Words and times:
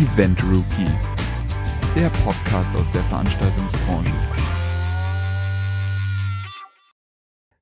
Event 0.00 0.42
Rookie, 0.44 0.90
der 1.94 2.08
Podcast 2.24 2.74
aus 2.74 2.90
der 2.90 3.02
Veranstaltungsbranche. 3.04 4.39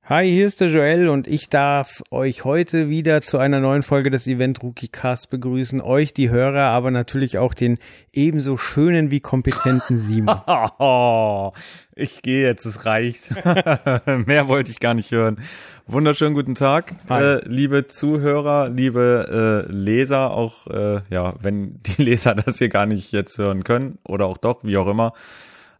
Hi, 0.09 0.27
hier 0.27 0.47
ist 0.47 0.59
der 0.59 0.69
Joel 0.69 1.07
und 1.07 1.27
ich 1.27 1.49
darf 1.49 2.01
euch 2.09 2.43
heute 2.43 2.89
wieder 2.89 3.21
zu 3.21 3.37
einer 3.37 3.59
neuen 3.59 3.83
Folge 3.83 4.09
des 4.09 4.25
Event 4.25 4.63
Rookie 4.63 4.87
Cast 4.87 5.29
begrüßen. 5.29 5.81
Euch, 5.81 6.15
die 6.15 6.31
Hörer, 6.31 6.63
aber 6.63 6.89
natürlich 6.89 7.37
auch 7.37 7.53
den 7.53 7.77
ebenso 8.11 8.57
schönen 8.57 9.11
wie 9.11 9.19
kompetenten 9.19 9.99
Simon. 9.99 10.41
ich 11.95 12.23
gehe 12.23 12.41
jetzt, 12.41 12.65
es 12.65 12.87
reicht. 12.87 13.35
Mehr 14.25 14.47
wollte 14.47 14.71
ich 14.71 14.79
gar 14.79 14.95
nicht 14.95 15.11
hören. 15.11 15.37
Wunderschönen 15.85 16.33
guten 16.33 16.55
Tag, 16.55 16.95
äh, 17.11 17.47
liebe 17.47 17.85
Zuhörer, 17.85 18.69
liebe 18.69 19.67
äh, 19.69 19.71
Leser, 19.71 20.31
auch 20.31 20.65
äh, 20.65 21.01
ja, 21.11 21.35
wenn 21.39 21.83
die 21.83 22.01
Leser 22.01 22.33
das 22.33 22.57
hier 22.57 22.69
gar 22.69 22.87
nicht 22.87 23.11
jetzt 23.11 23.37
hören 23.37 23.63
können 23.63 23.99
oder 24.03 24.25
auch 24.25 24.39
doch, 24.39 24.63
wie 24.63 24.77
auch 24.77 24.87
immer. 24.87 25.13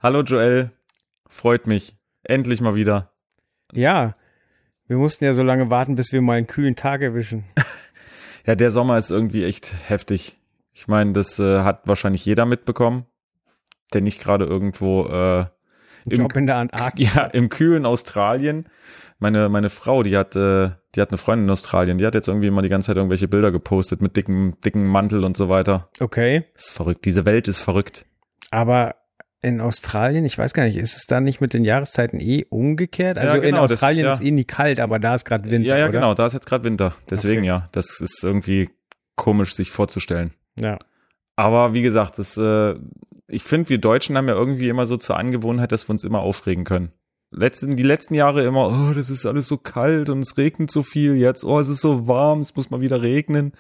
Hallo 0.04 0.22
Joel, 0.22 0.70
freut 1.28 1.66
mich. 1.66 1.96
Endlich 2.22 2.62
mal 2.62 2.76
wieder. 2.76 3.10
Ja, 3.74 4.16
wir 4.90 4.98
mussten 4.98 5.24
ja 5.24 5.34
so 5.34 5.44
lange 5.44 5.70
warten, 5.70 5.96
bis 5.96 6.12
wir 6.12 6.22
mal 6.22 6.38
einen 6.38 6.48
kühlen 6.48 6.76
Tag 6.76 7.04
erwischen. 7.04 7.46
ja, 8.46 8.56
der 8.56 8.72
Sommer 8.72 8.98
ist 8.98 9.12
irgendwie 9.12 9.46
echt 9.46 9.72
heftig. 9.88 10.38
Ich 10.74 10.88
meine, 10.88 11.14
das 11.14 11.40
äh, 11.40 11.60
hat 11.62 11.82
wahrscheinlich 11.86 12.26
jeder 12.26 12.46
mitbekommen, 12.46 13.06
der 13.94 14.02
nicht 14.02 14.20
gerade 14.20 14.46
irgendwo 14.46 15.06
äh, 15.06 15.46
im, 16.06 16.22
Job 16.22 16.36
in 16.36 16.48
der 16.48 16.56
Antarktis. 16.56 17.14
Ja, 17.16 17.26
im 17.26 17.50
kühlen 17.50 17.86
Australien. 17.86 18.66
Meine 19.20 19.48
meine 19.50 19.70
Frau, 19.70 20.02
die 20.02 20.18
hat 20.18 20.36
äh, 20.36 20.72
die 20.96 21.02
hat 21.02 21.12
eine 21.12 21.18
Freundin 21.18 21.46
in 21.46 21.52
Australien, 21.52 22.00
die 22.00 22.06
hat 22.06 22.16
jetzt 22.16 22.28
irgendwie 22.28 22.48
immer 22.48 22.64
die 22.64 22.70
ganze 22.70 22.88
Zeit 22.88 22.98
irgendwelche 22.98 23.28
Bilder 23.28 23.52
gepostet 23.52 24.02
mit 24.02 24.16
dicken 24.16 24.60
dicken 24.62 24.88
Mantel 24.88 25.24
und 25.24 25.38
so 25.38 25.50
weiter. 25.50 25.90
Okay. 26.00 26.46
Das 26.56 26.68
ist 26.68 26.72
verrückt. 26.72 27.06
Diese 27.06 27.26
Welt 27.26 27.48
ist 27.48 27.60
verrückt. 27.60 28.06
Aber 28.50 28.96
in 29.42 29.62
Australien, 29.62 30.26
ich 30.26 30.38
weiß 30.38 30.54
gar 30.54 30.64
nicht, 30.64 30.76
ist 30.76 30.98
es 30.98 31.06
da 31.06 31.22
nicht 31.22 31.40
mit 31.40 31.54
den 31.54 31.64
Jahreszeiten 31.64 32.20
eh 32.20 32.46
umgekehrt? 32.50 33.18
Also 33.18 33.36
ja, 33.36 33.40
genau, 33.40 33.58
in 33.58 33.64
Australien 33.64 34.04
das, 34.06 34.20
ja. 34.20 34.24
ist 34.24 34.28
eh 34.28 34.32
nie 34.32 34.44
kalt, 34.44 34.80
aber 34.80 35.00
da 35.00 35.16
ist 35.16 35.26
gerade 35.26 35.50
Winter. 35.50 35.70
Ja, 35.70 35.78
ja, 35.78 35.86
oder? 35.86 35.94
genau, 35.94 36.14
da 36.14 36.26
ist 36.26 36.34
jetzt 36.34 36.46
gerade 36.46 36.66
Winter. 36.66 36.94
Deswegen 37.10 37.42
okay. 37.42 37.48
ja, 37.48 37.70
das 37.72 38.02
ist 38.02 38.24
irgendwie 38.24 38.70
komisch 39.16 39.56
sich 39.56 39.72
vorzustellen. 39.72 40.34
Ja. 40.60 40.78
Aber 41.38 41.74
wie 41.74 41.82
gesagt, 41.82 42.20
das, 42.20 42.36
äh, 42.36 42.76
ich 43.28 43.44
finde, 43.44 43.70
wir 43.70 43.78
Deutschen 43.78 44.18
haben 44.18 44.28
ja 44.28 44.34
irgendwie 44.34 44.68
immer 44.68 44.86
so 44.86 44.98
zur 44.98 45.18
Angewohnheit, 45.18 45.72
dass 45.72 45.88
wir 45.88 45.92
uns 45.92 46.04
immer 46.04 46.20
aufregen 46.20 46.66
können. 46.66 46.92
Letzten, 47.32 47.78
die 47.78 47.84
letzten 47.84 48.16
Jahre 48.16 48.44
immer, 48.44 48.68
oh, 48.68 48.94
das 48.94 49.10
ist 49.10 49.26
alles 49.26 49.48
so 49.48 49.58
kalt 49.58 50.10
und 50.10 50.20
es 50.20 50.38
regnet 50.38 50.72
so 50.72 50.84
viel 50.84 51.16
jetzt, 51.16 51.46
oh, 51.46 51.60
es 51.60 51.70
ist 51.70 51.82
so 51.82 52.08
warm, 52.08 52.40
es 52.40 52.56
muss 52.56 52.72
mal 52.72 52.82
wieder 52.82 53.02
regnen. 53.02 53.54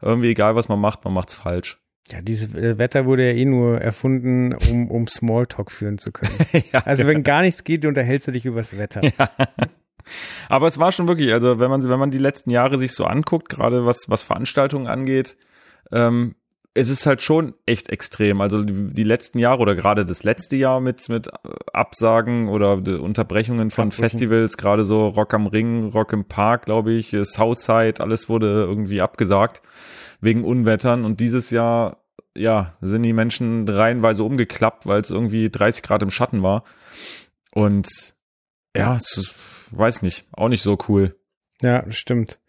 Irgendwie 0.00 0.30
egal, 0.30 0.54
was 0.54 0.68
man 0.68 0.80
macht, 0.80 1.04
man 1.04 1.14
macht's 1.14 1.34
falsch. 1.34 1.79
Ja, 2.10 2.20
dieses 2.22 2.54
äh, 2.54 2.78
Wetter 2.78 3.06
wurde 3.06 3.26
ja 3.26 3.34
eh 3.34 3.44
nur 3.44 3.80
erfunden, 3.80 4.54
um, 4.70 4.90
um 4.90 5.06
Smalltalk 5.06 5.70
führen 5.70 5.98
zu 5.98 6.12
können. 6.12 6.32
ja, 6.72 6.80
also 6.80 7.06
wenn 7.06 7.22
gar 7.22 7.42
nichts 7.42 7.64
geht, 7.64 7.84
unterhältst 7.84 8.28
du 8.28 8.32
dich 8.32 8.46
übers 8.46 8.76
Wetter. 8.76 9.02
Ja. 9.04 9.30
Aber 10.48 10.66
es 10.66 10.78
war 10.78 10.92
schon 10.92 11.06
wirklich, 11.08 11.32
also 11.32 11.60
wenn 11.60 11.70
man, 11.70 11.84
wenn 11.84 11.98
man 11.98 12.10
die 12.10 12.18
letzten 12.18 12.50
Jahre 12.50 12.78
sich 12.78 12.92
so 12.92 13.04
anguckt, 13.04 13.48
gerade 13.48 13.86
was, 13.86 14.08
was 14.08 14.22
Veranstaltungen 14.22 14.88
angeht, 14.88 15.36
ähm, 15.92 16.34
es 16.72 16.88
ist 16.88 17.04
halt 17.04 17.20
schon 17.20 17.54
echt 17.66 17.90
extrem. 17.90 18.40
Also 18.40 18.62
die, 18.62 18.94
die 18.94 19.04
letzten 19.04 19.38
Jahre 19.38 19.60
oder 19.60 19.74
gerade 19.74 20.06
das 20.06 20.22
letzte 20.22 20.56
Jahr 20.56 20.80
mit, 20.80 21.08
mit 21.08 21.28
Absagen 21.72 22.48
oder 22.48 22.74
Unterbrechungen 22.74 23.70
von 23.70 23.88
Abbrechen. 23.88 24.02
Festivals, 24.02 24.56
gerade 24.56 24.84
so 24.84 25.08
Rock 25.08 25.34
am 25.34 25.46
Ring, 25.46 25.88
Rock 25.90 26.12
im 26.12 26.24
Park, 26.24 26.66
glaube 26.66 26.92
ich, 26.92 27.16
Southside, 27.22 28.00
alles 28.00 28.28
wurde 28.28 28.46
irgendwie 28.46 29.00
abgesagt 29.00 29.62
wegen 30.20 30.44
Unwettern. 30.44 31.04
Und 31.04 31.20
dieses 31.20 31.50
Jahr 31.50 31.98
ja, 32.36 32.74
sind 32.80 33.02
die 33.02 33.12
Menschen 33.12 33.68
reihenweise 33.68 34.24
umgeklappt, 34.24 34.86
weil 34.86 35.00
es 35.00 35.10
irgendwie 35.10 35.50
30 35.50 35.82
Grad 35.82 36.02
im 36.02 36.10
Schatten 36.10 36.42
war. 36.42 36.64
Und 37.52 37.88
ja, 38.76 38.96
ist, 38.96 39.34
weiß 39.72 40.02
nicht, 40.02 40.26
auch 40.32 40.48
nicht 40.48 40.62
so 40.62 40.78
cool. 40.88 41.16
Ja, 41.60 41.90
stimmt. 41.90 42.40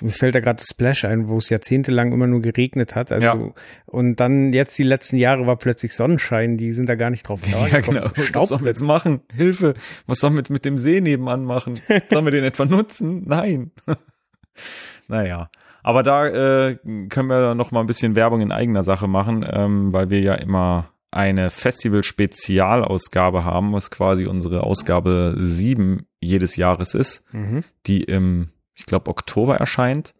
Mir 0.00 0.12
fällt 0.12 0.36
da 0.36 0.40
gerade 0.40 0.62
Splash 0.62 1.04
ein, 1.04 1.28
wo 1.28 1.38
es 1.38 1.50
jahrzehntelang 1.50 2.12
immer 2.12 2.28
nur 2.28 2.40
geregnet 2.40 2.94
hat. 2.94 3.10
Also 3.10 3.26
ja. 3.26 3.54
und 3.86 4.20
dann 4.20 4.52
jetzt 4.52 4.78
die 4.78 4.84
letzten 4.84 5.16
Jahre 5.16 5.48
war 5.48 5.56
plötzlich 5.56 5.94
Sonnenschein, 5.94 6.56
die 6.56 6.70
sind 6.70 6.88
da 6.88 6.94
gar 6.94 7.10
nicht 7.10 7.28
drauf 7.28 7.42
da. 7.50 7.66
Ja, 7.70 7.80
genau. 7.80 8.08
Was 8.32 8.48
sollen 8.50 8.62
wir 8.62 8.68
jetzt 8.68 8.82
machen? 8.82 9.20
Hilfe! 9.34 9.74
Was 10.06 10.20
sollen 10.20 10.34
wir 10.34 10.38
jetzt 10.38 10.50
mit 10.50 10.64
dem 10.64 10.78
See 10.78 11.00
nebenan 11.00 11.44
machen? 11.44 11.80
Sollen 12.10 12.24
wir 12.24 12.30
den 12.30 12.44
etwa 12.44 12.66
nutzen? 12.66 13.24
Nein. 13.26 13.72
naja. 15.08 15.50
Aber 15.82 16.02
da 16.02 16.26
äh, 16.26 16.76
können 17.08 17.28
wir 17.28 17.54
noch 17.54 17.70
mal 17.70 17.80
ein 17.80 17.86
bisschen 17.86 18.16
Werbung 18.16 18.40
in 18.40 18.52
eigener 18.52 18.82
Sache 18.82 19.08
machen, 19.08 19.46
ähm, 19.50 19.92
weil 19.92 20.10
wir 20.10 20.20
ja 20.20 20.34
immer 20.34 20.90
eine 21.10 21.50
Festival-Spezialausgabe 21.50 23.44
haben, 23.44 23.72
was 23.72 23.90
quasi 23.90 24.26
unsere 24.26 24.62
Ausgabe 24.62 25.34
sieben 25.38 26.06
jedes 26.20 26.56
Jahres 26.56 26.94
ist, 26.94 27.24
mhm. 27.34 27.64
die 27.86 28.04
im, 28.04 28.50
ich 28.74 28.86
glaube, 28.86 29.10
Oktober 29.10 29.56
erscheint. 29.56 30.14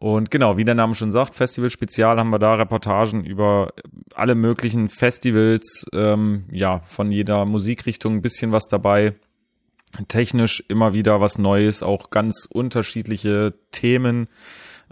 Und 0.00 0.30
genau, 0.30 0.56
wie 0.56 0.64
der 0.64 0.76
Name 0.76 0.94
schon 0.94 1.10
sagt, 1.10 1.34
Festival 1.34 1.70
Spezial 1.70 2.18
haben 2.18 2.30
wir 2.30 2.38
da 2.38 2.54
Reportagen 2.54 3.24
über 3.24 3.72
alle 4.14 4.36
möglichen 4.36 4.88
Festivals, 4.88 5.86
ähm, 5.92 6.44
ja, 6.52 6.78
von 6.80 7.10
jeder 7.10 7.44
Musikrichtung 7.46 8.14
ein 8.14 8.22
bisschen 8.22 8.52
was 8.52 8.68
dabei. 8.68 9.14
Technisch 10.06 10.62
immer 10.68 10.92
wieder 10.92 11.20
was 11.20 11.38
Neues, 11.38 11.82
auch 11.82 12.10
ganz 12.10 12.46
unterschiedliche 12.48 13.54
Themen. 13.72 14.28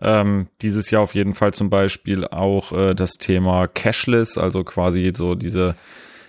Ähm, 0.01 0.49
dieses 0.63 0.91
Jahr 0.91 1.03
auf 1.03 1.15
jeden 1.15 1.35
Fall 1.35 1.55
zum 1.55 1.71
Beispiel 1.71 2.27
auch 2.27 2.73
äh, 2.73 2.95
das 2.95 3.13
Thema 3.15 3.67
Cashless, 3.67 4.37
also 4.37 4.63
quasi 4.65 5.13
so 5.15 5.35
diese 5.35 5.75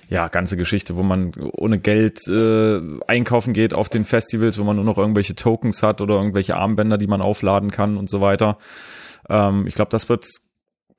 ja, 0.10 0.30
ganze 0.30 0.56
Geschichte, 0.56 0.96
wo 0.96 1.04
man 1.04 1.34
ohne 1.36 1.80
Geld 1.80 2.26
äh, 2.28 2.80
einkaufen 3.08 3.54
geht 3.54 3.74
auf 3.74 3.90
den 3.90 4.06
Festivals, 4.06 4.58
wo 4.58 4.64
man 4.64 4.78
nur 4.78 4.86
noch 4.86 4.98
irgendwelche 4.98 5.36
Tokens 5.36 5.84
hat 5.84 6.00
oder 6.00 6.16
irgendwelche 6.16 6.56
Armbänder, 6.56 6.98
die 6.98 7.08
man 7.08 7.22
aufladen 7.22 7.72
kann 7.72 7.98
und 7.98 8.10
so 8.10 8.22
weiter. 8.22 8.58
Ähm, 9.30 9.68
ich 9.68 9.76
glaube, 9.76 9.92
das 9.92 10.08
wird 10.08 10.26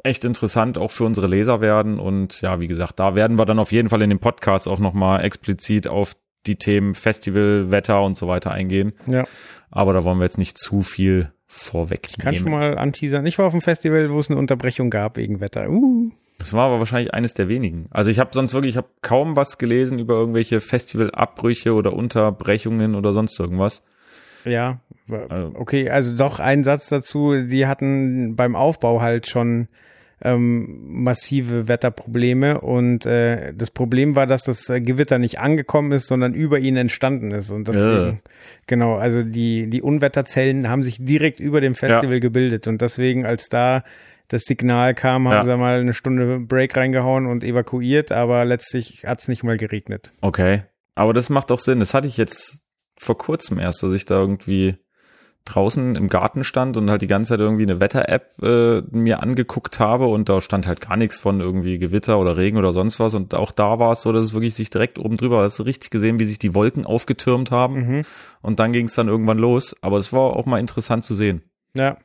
echt 0.04 0.24
interessant 0.24 0.78
auch 0.78 0.90
für 0.90 1.04
unsere 1.04 1.26
Leser 1.26 1.60
werden 1.60 1.98
und 1.98 2.40
ja, 2.42 2.60
wie 2.60 2.68
gesagt, 2.68 3.00
da 3.00 3.14
werden 3.14 3.38
wir 3.38 3.46
dann 3.46 3.58
auf 3.58 3.72
jeden 3.72 3.88
Fall 3.88 4.02
in 4.02 4.10
dem 4.10 4.20
Podcast 4.20 4.68
auch 4.68 4.78
nochmal 4.78 5.24
explizit 5.24 5.88
auf 5.88 6.14
die 6.46 6.56
Themen 6.56 6.94
Festival, 6.94 7.70
Wetter 7.70 8.02
und 8.02 8.16
so 8.16 8.28
weiter 8.28 8.50
eingehen. 8.50 8.92
Ja. 9.06 9.24
Aber 9.70 9.92
da 9.92 10.04
wollen 10.04 10.18
wir 10.18 10.24
jetzt 10.24 10.38
nicht 10.38 10.58
zu 10.58 10.82
viel 10.82 11.32
vorwegnehmen. 11.46 12.14
Ich 12.18 12.24
kann 12.24 12.36
schon 12.36 12.50
mal 12.50 12.78
anteasern. 12.78 13.26
Ich 13.26 13.38
war 13.38 13.46
auf 13.46 13.52
einem 13.52 13.62
Festival, 13.62 14.12
wo 14.12 14.18
es 14.18 14.30
eine 14.30 14.38
Unterbrechung 14.38 14.90
gab 14.90 15.16
wegen 15.16 15.40
Wetter. 15.40 15.68
Uh. 15.68 16.10
Das 16.38 16.52
war 16.52 16.66
aber 16.66 16.78
wahrscheinlich 16.78 17.12
eines 17.12 17.34
der 17.34 17.48
wenigen. 17.48 17.88
Also 17.90 18.10
ich 18.10 18.20
habe 18.20 18.30
sonst 18.32 18.54
wirklich, 18.54 18.74
ich 18.74 18.76
habe 18.76 18.88
kaum 19.02 19.34
was 19.34 19.58
gelesen 19.58 19.98
über 19.98 20.14
irgendwelche 20.14 20.60
Festivalabbrüche 20.60 21.74
oder 21.74 21.92
Unterbrechungen 21.92 22.94
oder 22.94 23.12
sonst 23.12 23.38
irgendwas. 23.40 23.82
Ja, 24.44 24.78
also 25.28 25.52
okay, 25.54 25.90
also 25.90 26.14
doch 26.14 26.38
ein 26.38 26.62
Satz 26.62 26.88
dazu. 26.88 27.34
Die 27.44 27.66
hatten 27.66 28.36
beim 28.36 28.54
Aufbau 28.54 29.00
halt 29.00 29.28
schon 29.28 29.68
ähm, 30.22 31.02
massive 31.02 31.68
Wetterprobleme 31.68 32.60
und 32.60 33.06
äh, 33.06 33.52
das 33.54 33.70
Problem 33.70 34.16
war, 34.16 34.26
dass 34.26 34.42
das 34.42 34.68
äh, 34.68 34.80
Gewitter 34.80 35.18
nicht 35.18 35.38
angekommen 35.38 35.92
ist, 35.92 36.08
sondern 36.08 36.34
über 36.34 36.58
ihn 36.58 36.76
entstanden 36.76 37.30
ist 37.30 37.50
und 37.50 37.68
deswegen, 37.68 38.06
ja. 38.06 38.30
genau, 38.66 38.96
also 38.96 39.22
die 39.22 39.68
die 39.68 39.82
Unwetterzellen 39.82 40.68
haben 40.68 40.82
sich 40.82 41.04
direkt 41.04 41.40
über 41.40 41.60
dem 41.60 41.74
Festival 41.74 42.14
ja. 42.14 42.18
gebildet 42.20 42.66
und 42.66 42.82
deswegen 42.82 43.26
als 43.26 43.48
da 43.48 43.84
das 44.28 44.42
Signal 44.42 44.94
kam, 44.94 45.26
haben 45.28 45.34
ja. 45.34 45.44
sie 45.44 45.56
mal 45.56 45.80
eine 45.80 45.94
Stunde 45.94 46.38
Break 46.40 46.76
reingehauen 46.76 47.26
und 47.26 47.44
evakuiert, 47.44 48.12
aber 48.12 48.44
letztlich 48.44 49.04
hat 49.06 49.20
es 49.20 49.28
nicht 49.28 49.42
mal 49.42 49.56
geregnet. 49.56 50.12
Okay, 50.20 50.62
aber 50.94 51.14
das 51.14 51.30
macht 51.30 51.50
auch 51.50 51.58
Sinn. 51.58 51.80
Das 51.80 51.94
hatte 51.94 52.08
ich 52.08 52.16
jetzt 52.16 52.62
vor 52.98 53.16
kurzem 53.16 53.58
erst, 53.58 53.82
dass 53.82 53.92
ich 53.92 54.04
da 54.04 54.16
irgendwie 54.16 54.76
draußen 55.48 55.96
im 55.96 56.08
Garten 56.08 56.44
stand 56.44 56.76
und 56.76 56.90
halt 56.90 57.02
die 57.02 57.06
ganze 57.06 57.30
Zeit 57.30 57.40
irgendwie 57.40 57.64
eine 57.64 57.80
Wetter-App 57.80 58.42
äh, 58.42 58.82
mir 58.90 59.22
angeguckt 59.22 59.80
habe 59.80 60.06
und 60.06 60.28
da 60.28 60.40
stand 60.40 60.66
halt 60.66 60.80
gar 60.80 60.96
nichts 60.96 61.18
von 61.18 61.40
irgendwie 61.40 61.78
Gewitter 61.78 62.18
oder 62.18 62.36
Regen 62.36 62.58
oder 62.58 62.72
sonst 62.72 63.00
was 63.00 63.14
und 63.14 63.34
auch 63.34 63.52
da 63.52 63.78
war 63.78 63.92
es 63.92 64.02
so, 64.02 64.12
dass 64.12 64.24
es 64.24 64.34
wirklich 64.34 64.54
sich 64.54 64.70
direkt 64.70 64.98
oben 64.98 65.16
drüber, 65.16 65.42
hast 65.42 65.58
du 65.58 65.62
richtig 65.62 65.90
gesehen, 65.90 66.18
wie 66.20 66.24
sich 66.24 66.38
die 66.38 66.54
Wolken 66.54 66.86
aufgetürmt 66.86 67.50
haben 67.50 67.74
mhm. 67.74 68.02
und 68.42 68.60
dann 68.60 68.72
ging 68.72 68.86
es 68.86 68.94
dann 68.94 69.08
irgendwann 69.08 69.38
los, 69.38 69.76
aber 69.80 69.98
es 69.98 70.12
war 70.12 70.36
auch 70.36 70.46
mal 70.46 70.60
interessant 70.60 71.04
zu 71.04 71.14
sehen. 71.14 71.42
Ja. 71.74 71.98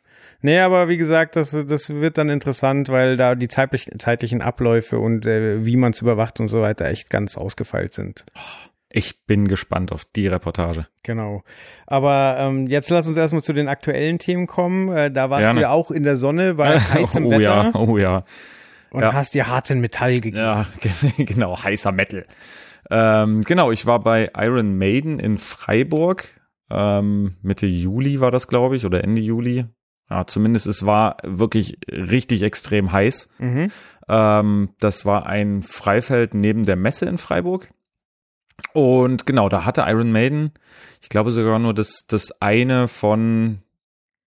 Nee, 0.46 0.60
aber 0.60 0.90
wie 0.90 0.98
gesagt, 0.98 1.38
das, 1.38 1.52
das 1.52 1.90
wird 1.90 2.18
dann 2.18 2.28
interessant, 2.28 2.90
weil 2.90 3.16
da 3.16 3.34
die 3.34 3.48
zeitlichen, 3.48 3.98
zeitlichen 3.98 4.42
Abläufe 4.42 5.00
und 5.00 5.26
äh, 5.26 5.66
wie 5.66 5.78
man 5.78 5.94
es 5.94 6.02
überwacht 6.02 6.42
und 6.42 6.50
so 6.50 6.62
weiter 6.62 6.86
echt 6.86 7.10
ganz 7.10 7.38
ausgefeilt 7.38 7.94
sind. 7.94 8.26
Oh. 8.36 8.73
Ich 8.96 9.26
bin 9.26 9.48
gespannt 9.48 9.92
auf 9.92 10.06
die 10.06 10.28
Reportage. 10.28 10.86
Genau. 11.02 11.42
Aber 11.88 12.36
ähm, 12.38 12.68
jetzt 12.68 12.92
lass 12.92 13.08
uns 13.08 13.18
erstmal 13.18 13.42
zu 13.42 13.52
den 13.52 13.68
aktuellen 13.68 14.20
Themen 14.20 14.46
kommen. 14.46 14.96
Äh, 14.96 15.10
da 15.12 15.32
warst 15.32 15.42
Gerne. 15.42 15.56
du 15.56 15.62
ja 15.62 15.72
auch 15.72 15.90
in 15.90 16.04
der 16.04 16.16
Sonne 16.16 16.54
bei 16.54 16.80
heißem 16.80 17.26
oh, 17.26 17.32
Wetter. 17.32 17.42
Ja, 17.42 17.72
oh 17.74 17.98
ja. 17.98 18.24
Und 18.92 19.02
ja. 19.02 19.12
hast 19.12 19.34
dir 19.34 19.48
harten 19.48 19.82
Metall 19.82 20.22
gegeben. 20.22 20.38
Ja, 20.38 20.68
genau, 21.18 21.62
heißer 21.62 21.92
Metal. 21.92 22.24
Ähm, 22.92 23.42
genau, 23.42 23.72
ich 23.72 23.88
war 23.88 24.00
bei 24.00 24.30
Iron 24.38 24.78
Maiden 24.78 25.18
in 25.18 25.40
Freiburg. 25.40 26.40
Ähm, 26.70 27.36
Mitte 27.42 27.66
Juli 27.66 28.20
war 28.20 28.30
das, 28.30 28.48
glaube 28.48 28.76
ich, 28.76 28.86
oder 28.86 29.04
Ende 29.04 29.22
Juli. 29.22 29.66
Ja, 30.08 30.28
zumindest 30.28 30.68
es 30.68 30.86
war 30.86 31.18
wirklich 31.24 31.80
richtig 31.88 32.44
extrem 32.44 32.92
heiß. 32.92 33.28
Mhm. 33.40 33.72
Ähm, 34.08 34.70
das 34.80 35.04
war 35.04 35.26
ein 35.26 35.64
Freifeld 35.64 36.36
neben 36.36 36.62
der 36.62 36.76
Messe 36.76 37.08
in 37.08 37.18
Freiburg. 37.18 37.74
Und 38.74 39.26
genau, 39.26 39.50
da 39.50 39.66
hatte 39.66 39.86
Iron 39.88 40.12
Maiden, 40.12 40.52
ich 41.02 41.10
glaube 41.10 41.32
sogar 41.32 41.60
nur 41.60 41.74
das, 41.74 42.06
das 42.08 42.42
eine 42.42 42.88
von 42.88 43.60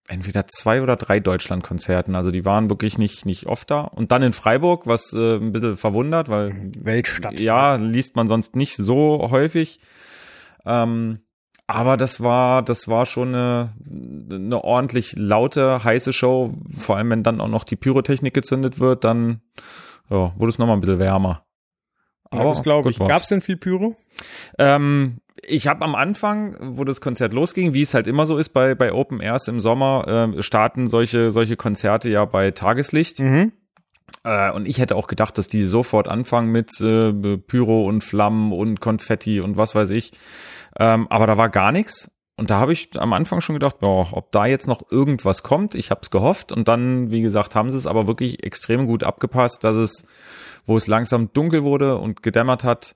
entweder 0.09 0.47
zwei 0.47 0.83
oder 0.83 0.97
drei 0.97 1.21
Deutschlandkonzerten. 1.21 2.15
Also 2.15 2.31
die 2.31 2.45
waren 2.45 2.71
wirklich 2.71 2.99
nicht, 2.99 3.27
nicht 3.27 3.47
oft 3.47 3.71
da. 3.71 3.81
Und 3.81 4.13
dann 4.13 4.23
in 4.23 4.33
Freiburg, 4.33 4.87
was 4.87 5.13
äh, 5.13 5.37
ein 5.37 5.53
bisschen 5.53 5.77
verwundert, 5.77 6.29
weil 6.29 6.71
Weltstadt. 6.79 7.41
ja, 7.41 7.77
liest 7.77 8.17
man 8.17 8.29
sonst 8.29 8.57
nicht 8.57 8.77
so 8.77 9.29
häufig. 9.31 9.81
Ähm, 10.65 11.21
aber 11.67 11.97
das 11.97 12.21
war, 12.21 12.63
das 12.63 12.87
war 12.87 13.07
schon 13.07 13.35
eine, 13.35 13.73
eine 14.31 14.63
ordentlich 14.63 15.15
laute, 15.17 15.83
heiße 15.83 16.13
Show. 16.13 16.55
Vor 16.71 16.97
allem, 16.97 17.11
wenn 17.11 17.23
dann 17.25 17.41
auch 17.41 17.49
noch 17.49 17.65
die 17.65 17.77
Pyrotechnik 17.77 18.35
gezündet 18.35 18.79
wird, 18.79 19.03
dann 19.03 19.41
ja, 20.09 20.33
wurde 20.37 20.51
es 20.51 20.59
nochmal 20.59 20.77
ein 20.77 20.81
bisschen 20.81 21.01
wärmer. 21.01 21.46
Aber 22.31 22.51
das 22.51 22.63
glaube 22.63 22.91
ich. 22.91 22.99
Gab 22.99 23.23
es 23.23 23.29
denn 23.29 23.41
viel 23.41 23.57
Pyro? 23.57 23.97
Ähm, 24.59 25.19
ich 25.43 25.69
habe 25.69 25.85
am 25.85 25.95
Anfang, 25.95 26.57
wo 26.77 26.85
das 26.85 27.01
Konzert 27.01 27.33
losging, 27.33 27.75
wie 27.75 27.83
es 27.83 27.95
halt 27.95 28.07
immer 28.07 28.27
so 28.27 28.37
ist 28.37 28.51
bei, 28.51 28.75
bei 28.75 28.93
Open 28.93 29.21
Airs 29.21 29.49
im 29.49 29.61
Sommer, 29.61 30.05
ähm, 30.09 30.43
starten 30.43 30.87
solche, 30.89 31.31
solche 31.31 31.57
Konzerte 31.57 32.09
ja 32.09 32.25
bei 32.25 32.51
Tageslicht. 32.51 33.21
Mhm. 33.21 33.53
Äh, 34.25 34.51
und 34.51 34.67
ich 34.67 34.79
hätte 34.79 34.97
auch 34.97 35.07
gedacht, 35.07 35.37
dass 35.39 35.49
die 35.49 35.65
sofort 35.65 36.09
anfangen 36.09 36.51
mit 36.51 36.81
äh, 36.81 37.13
Pyro 37.39 37.87
und 37.87 38.03
Flammen 38.03 38.53
und 38.53 38.81
Konfetti 38.81 39.41
und 39.41 39.57
was 39.57 39.75
weiß 39.75 39.91
ich. 39.91 40.13
Ähm, 40.79 41.07
aber 41.11 41.27
da 41.27 41.37
war 41.37 41.49
gar 41.49 41.73
nichts. 41.73 42.11
Und 42.39 42.51
da 42.51 42.59
habe 42.61 42.73
ich 42.73 42.91
am 43.01 43.15
Anfang 43.15 43.41
schon 43.41 43.55
gedacht, 43.55 43.79
boah, 43.81 44.09
ob 44.13 44.31
da 44.31 44.45
jetzt 44.45 44.69
noch 44.69 44.83
irgendwas 44.91 45.43
kommt. 45.43 45.75
Ich 45.75 45.91
habe 45.91 46.01
es 46.03 46.11
gehofft. 46.11 46.53
Und 46.53 46.69
dann, 46.69 47.11
wie 47.11 47.23
gesagt, 47.23 47.55
haben 47.55 47.71
sie 47.71 47.79
es 47.79 47.87
aber 47.87 48.07
wirklich 48.07 48.45
extrem 48.45 48.87
gut 48.87 49.05
abgepasst, 49.05 49.65
dass 49.65 49.75
es, 49.77 50.05
wo 50.67 50.77
es 50.77 50.87
langsam 50.87 51.33
dunkel 51.33 51.63
wurde 51.63 51.97
und 51.97 52.23
gedämmert 52.23 52.63
hat, 52.63 52.95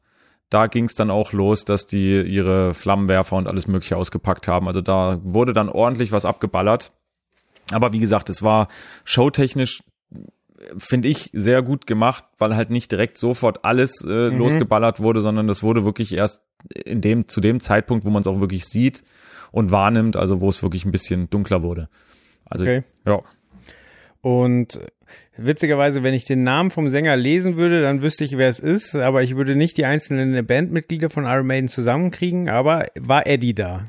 da 0.50 0.66
ging 0.66 0.84
es 0.86 0.94
dann 0.94 1.10
auch 1.10 1.32
los, 1.32 1.64
dass 1.64 1.86
die 1.86 2.20
ihre 2.20 2.74
Flammenwerfer 2.74 3.36
und 3.36 3.46
alles 3.46 3.66
Mögliche 3.66 3.96
ausgepackt 3.96 4.46
haben. 4.48 4.66
Also 4.66 4.80
da 4.82 5.20
wurde 5.22 5.52
dann 5.54 5.68
ordentlich 5.70 6.12
was 6.12 6.24
abgeballert. 6.26 6.92
Aber 7.72 7.92
wie 7.92 8.00
gesagt, 8.00 8.28
es 8.30 8.42
war 8.42 8.68
showtechnisch 9.04 9.82
finde 10.76 11.08
ich 11.08 11.30
sehr 11.32 11.62
gut 11.62 11.86
gemacht, 11.86 12.24
weil 12.36 12.54
halt 12.54 12.68
nicht 12.68 12.92
direkt 12.92 13.16
sofort 13.16 13.64
alles 13.64 14.04
äh, 14.04 14.30
Mhm. 14.30 14.36
losgeballert 14.38 15.00
wurde, 15.00 15.22
sondern 15.22 15.46
das 15.46 15.62
wurde 15.62 15.86
wirklich 15.86 16.14
erst 16.14 16.42
in 16.84 17.00
dem 17.00 17.28
zu 17.28 17.40
dem 17.40 17.60
Zeitpunkt, 17.60 18.04
wo 18.04 18.10
man 18.10 18.20
es 18.20 18.26
auch 18.26 18.40
wirklich 18.40 18.66
sieht 18.66 19.02
und 19.52 19.70
wahrnimmt, 19.70 20.16
also 20.16 20.40
wo 20.40 20.48
es 20.48 20.62
wirklich 20.62 20.84
ein 20.84 20.92
bisschen 20.92 21.30
dunkler 21.30 21.62
wurde. 21.62 21.88
Also 22.44 22.64
Okay. 22.64 22.82
ja, 23.06 23.20
Und 24.22 24.78
witzigerweise, 25.36 26.02
wenn 26.02 26.14
ich 26.14 26.24
den 26.24 26.42
Namen 26.42 26.70
vom 26.70 26.88
Sänger 26.88 27.16
lesen 27.16 27.56
würde, 27.56 27.82
dann 27.82 28.02
wüsste 28.02 28.24
ich, 28.24 28.36
wer 28.36 28.48
es 28.48 28.60
ist, 28.60 28.94
aber 28.94 29.22
ich 29.22 29.36
würde 29.36 29.56
nicht 29.56 29.76
die 29.76 29.84
einzelnen 29.84 30.44
Bandmitglieder 30.44 31.10
von 31.10 31.24
Iron 31.24 31.46
Maiden 31.46 31.68
zusammenkriegen, 31.68 32.48
aber 32.48 32.86
war 32.98 33.26
Eddie 33.26 33.54
da? 33.54 33.86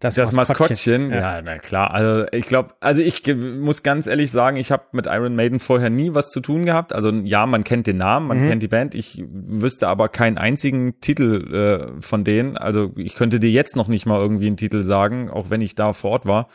Das 0.00 0.32
Maskottchen, 0.32 1.10
Ja. 1.10 1.36
ja, 1.36 1.42
na 1.42 1.58
klar. 1.58 1.92
Also 1.94 2.26
ich 2.30 2.44
glaube, 2.46 2.74
also 2.80 3.00
ich 3.00 3.22
muss 3.58 3.82
ganz 3.82 4.06
ehrlich 4.06 4.30
sagen, 4.30 4.56
ich 4.58 4.70
habe 4.70 4.82
mit 4.92 5.06
Iron 5.06 5.34
Maiden 5.34 5.60
vorher 5.60 5.88
nie 5.88 6.12
was 6.14 6.30
zu 6.30 6.40
tun 6.40 6.66
gehabt. 6.66 6.92
Also 6.92 7.10
ja, 7.10 7.46
man 7.46 7.64
kennt 7.64 7.86
den 7.86 7.96
Namen, 7.96 8.26
man 8.26 8.38
Mhm. 8.44 8.48
kennt 8.50 8.62
die 8.62 8.68
Band. 8.68 8.94
Ich 8.94 9.24
wüsste 9.26 9.88
aber 9.88 10.08
keinen 10.10 10.36
einzigen 10.36 11.00
Titel 11.00 11.54
äh, 11.98 12.02
von 12.02 12.22
denen. 12.24 12.56
Also 12.58 12.92
ich 12.96 13.14
könnte 13.14 13.40
dir 13.40 13.50
jetzt 13.50 13.76
noch 13.76 13.88
nicht 13.88 14.04
mal 14.04 14.20
irgendwie 14.20 14.46
einen 14.48 14.56
Titel 14.58 14.82
sagen, 14.82 15.30
auch 15.30 15.48
wenn 15.48 15.62
ich 15.62 15.74
da 15.74 15.92
vor 15.94 16.10
Ort 16.10 16.26
war. 16.26 16.48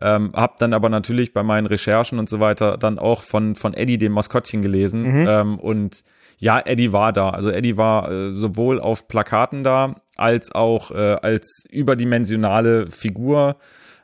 Ähm, 0.00 0.30
hab 0.34 0.58
dann 0.58 0.72
aber 0.74 0.88
natürlich 0.88 1.32
bei 1.32 1.42
meinen 1.42 1.66
Recherchen 1.66 2.18
und 2.18 2.28
so 2.28 2.38
weiter 2.40 2.78
dann 2.78 2.98
auch 2.98 3.22
von 3.22 3.54
von 3.56 3.74
Eddie 3.74 3.98
dem 3.98 4.12
Maskottchen 4.12 4.62
gelesen 4.62 5.02
Mhm. 5.02 5.26
ähm, 5.28 5.58
und 5.58 6.04
ja, 6.40 6.60
Eddie 6.64 6.92
war 6.92 7.12
da. 7.12 7.30
Also 7.30 7.50
Eddie 7.50 7.76
war 7.76 8.08
äh, 8.10 8.30
sowohl 8.36 8.80
auf 8.80 9.08
Plakaten 9.08 9.64
da 9.64 9.96
als 10.18 10.52
auch 10.52 10.90
äh, 10.90 11.16
als 11.22 11.64
überdimensionale 11.70 12.90
Figur. 12.90 13.56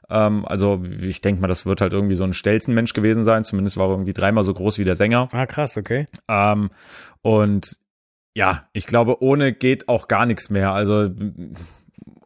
Ähm, 0.08 0.44
also 0.46 0.82
ich 1.00 1.20
denke 1.20 1.40
mal, 1.40 1.48
das 1.48 1.66
wird 1.66 1.80
halt 1.80 1.92
irgendwie 1.92 2.14
so 2.14 2.24
ein 2.24 2.32
Stelzenmensch 2.32 2.92
gewesen 2.92 3.24
sein. 3.24 3.44
Zumindest 3.44 3.76
war 3.76 3.88
er 3.88 3.92
irgendwie 3.92 4.12
dreimal 4.12 4.44
so 4.44 4.54
groß 4.54 4.78
wie 4.78 4.84
der 4.84 4.96
Sänger. 4.96 5.28
Ah, 5.32 5.46
krass, 5.46 5.76
okay. 5.76 6.06
Ähm, 6.28 6.70
und 7.22 7.78
ja, 8.34 8.68
ich 8.72 8.86
glaube, 8.86 9.22
ohne 9.22 9.52
geht 9.52 9.88
auch 9.88 10.08
gar 10.08 10.26
nichts 10.26 10.50
mehr. 10.50 10.72
Also 10.72 11.10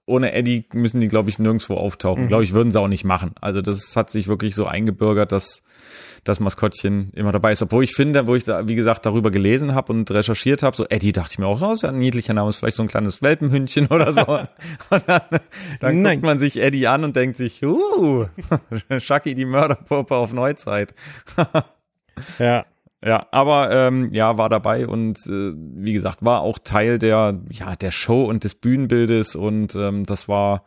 ohne 0.07 0.33
Eddie 0.33 0.67
müssen 0.73 1.01
die, 1.01 1.09
glaube 1.09 1.29
ich, 1.29 1.39
nirgendwo 1.39 1.75
auftauchen. 1.75 2.25
Mhm. 2.25 2.29
Glaube 2.29 2.45
ich, 2.45 2.55
würden 2.55 2.73
sie 2.73 2.81
auch 2.81 2.89
nicht 2.89 3.05
machen. 3.05 3.33
Also 3.41 3.61
das 3.61 3.95
hat 3.95 4.11
sich 4.11 4.27
wirklich 4.27 4.55
so 4.55 4.67
eingebürgert, 4.67 5.33
dass 5.33 5.63
das 6.25 6.41
Maskottchen 6.41 7.11
immer 7.15 7.33
dabei 7.33 7.53
ist. 7.53 7.63
Obwohl 7.63 7.85
ich 7.85 7.95
finde, 7.95 8.27
wo 8.27 8.35
ich 8.35 8.45
da, 8.45 8.69
wie 8.69 8.75
gesagt, 8.75 9.07
darüber 9.07 9.31
gelesen 9.31 9.75
habe 9.75 9.93
und 9.93 10.11
recherchiert 10.11 10.63
habe, 10.63 10.77
so 10.77 10.87
Eddie 10.89 11.13
dachte 11.13 11.33
ich 11.33 11.39
mir 11.39 11.47
auch, 11.47 11.63
oh, 11.63 11.73
ist 11.73 11.83
ja 11.83 11.89
ein 11.91 11.99
niedlicher 11.99 12.35
Name, 12.35 12.51
ist 12.51 12.57
vielleicht 12.57 12.77
so 12.77 12.83
ein 12.83 12.89
kleines 12.89 13.23
Welpenhündchen 13.23 13.87
oder 13.89 14.13
so. 14.13 14.27
und 14.91 15.05
dann, 15.07 15.41
dann 15.81 16.03
guckt 16.03 16.23
man 16.23 16.39
sich 16.39 16.61
Eddie 16.61 16.87
an 16.87 17.05
und 17.05 17.17
denkt 17.17 17.37
sich, 17.37 17.65
uh, 17.65 18.27
Chucky 18.99 19.35
die 19.35 19.47
Mörderpuppe 19.47 20.15
auf 20.15 20.33
Neuzeit. 20.33 20.95
Ja. 22.39 22.67
Ja, 23.05 23.29
aber 23.31 23.71
ähm, 23.71 24.13
ja, 24.13 24.39
war 24.39 24.49
dabei 24.49 24.89
und 24.89 25.19
äh, 25.29 25.53
wie 25.55 25.93
gesagt, 25.93 26.25
war 26.25 26.41
auch 26.41 26.59
Teil 26.59 26.99
der 26.99 27.41
ja 27.49 27.77
der 27.77 27.93
Show 27.93 28.25
und 28.25 28.43
des 28.43 28.57
Bühnenbildes 28.57 29.37
und 29.37 29.77
ähm, 29.77 30.03
das 30.03 30.27
war 30.27 30.65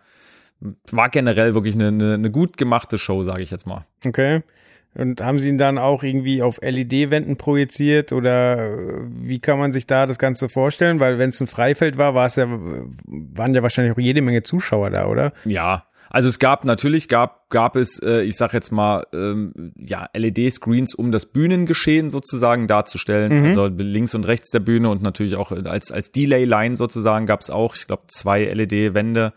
war 0.91 1.09
generell 1.09 1.53
wirklich 1.53 1.75
eine, 1.75 1.89
eine, 1.89 2.13
eine 2.13 2.31
gut 2.31 2.55
gemachte 2.55 2.97
Show, 2.97 3.23
sage 3.23 3.43
ich 3.43 3.51
jetzt 3.51 3.67
mal. 3.67 3.85
Okay. 4.05 4.43
Und 4.93 5.21
haben 5.21 5.39
sie 5.39 5.49
ihn 5.49 5.57
dann 5.57 5.77
auch 5.77 6.03
irgendwie 6.03 6.41
auf 6.41 6.59
LED-Wänden 6.61 7.37
projiziert 7.37 8.11
oder 8.11 8.57
äh, 8.57 9.01
wie 9.09 9.39
kann 9.39 9.57
man 9.57 9.71
sich 9.71 9.87
da 9.87 10.05
das 10.05 10.19
Ganze 10.19 10.49
vorstellen? 10.49 10.99
Weil 10.99 11.17
wenn 11.17 11.29
es 11.29 11.39
ein 11.39 11.47
Freifeld 11.47 11.97
war, 11.97 12.13
war 12.13 12.25
es 12.25 12.35
ja, 12.35 12.45
waren 12.49 13.55
ja 13.55 13.63
wahrscheinlich 13.63 13.93
auch 13.93 13.99
jede 13.99 14.21
Menge 14.21 14.43
Zuschauer 14.43 14.89
da, 14.89 15.07
oder? 15.07 15.31
Ja, 15.45 15.85
also 16.13 16.27
es 16.27 16.39
gab 16.39 16.65
natürlich 16.65 17.07
gab 17.07 17.49
gab 17.49 17.77
es, 17.77 17.97
äh, 17.99 18.23
ich 18.23 18.35
sag 18.35 18.53
jetzt 18.53 18.71
mal, 18.71 19.05
ähm, 19.13 19.71
ja 19.77 20.09
LED-Screens, 20.13 20.93
um 20.93 21.13
das 21.13 21.25
Bühnengeschehen 21.25 22.09
sozusagen 22.09 22.67
darzustellen, 22.67 23.45
also 23.45 23.67
links 23.67 24.13
und 24.13 24.27
rechts 24.27 24.49
der 24.49 24.59
Bühne 24.59 24.89
und 24.89 25.01
natürlich 25.01 25.37
auch 25.37 25.53
als 25.53 25.89
als 25.89 26.11
Delay-Line 26.11 26.75
sozusagen 26.75 27.27
gab 27.27 27.39
es 27.39 27.49
auch, 27.49 27.77
ich 27.77 27.87
glaube 27.87 28.03
zwei 28.07 28.43
LED-Wände, 28.43 29.31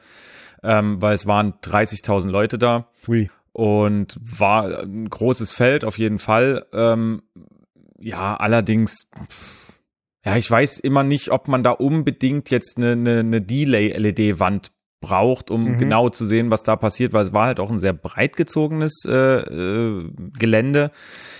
ähm, 0.64 1.00
weil 1.00 1.14
es 1.14 1.26
waren 1.26 1.54
30.000 1.62 2.28
Leute 2.28 2.58
da. 2.58 2.88
Ui. 3.06 3.30
Und 3.54 4.18
war 4.20 4.80
ein 4.80 5.08
großes 5.08 5.54
Feld 5.54 5.84
auf 5.84 5.96
jeden 5.96 6.18
Fall. 6.18 6.66
Ähm, 6.72 7.22
ja, 8.00 8.36
allerdings, 8.36 9.06
ja, 10.24 10.36
ich 10.36 10.50
weiß 10.50 10.80
immer 10.80 11.04
nicht, 11.04 11.30
ob 11.30 11.46
man 11.48 11.62
da 11.62 11.70
unbedingt 11.70 12.50
jetzt 12.50 12.76
eine, 12.76 12.92
eine, 12.92 13.20
eine 13.20 13.40
Delay-LED-Wand 13.40 14.72
braucht, 15.00 15.50
um 15.52 15.64
Mhm. 15.74 15.78
genau 15.78 16.08
zu 16.08 16.26
sehen, 16.26 16.50
was 16.50 16.64
da 16.64 16.74
passiert, 16.76 17.12
weil 17.12 17.22
es 17.22 17.32
war 17.32 17.46
halt 17.46 17.60
auch 17.60 17.70
ein 17.70 17.78
sehr 17.78 17.92
breit 17.92 18.36
gezogenes 18.36 19.04
äh, 19.06 19.12
äh, 19.38 20.10
Gelände. 20.36 20.90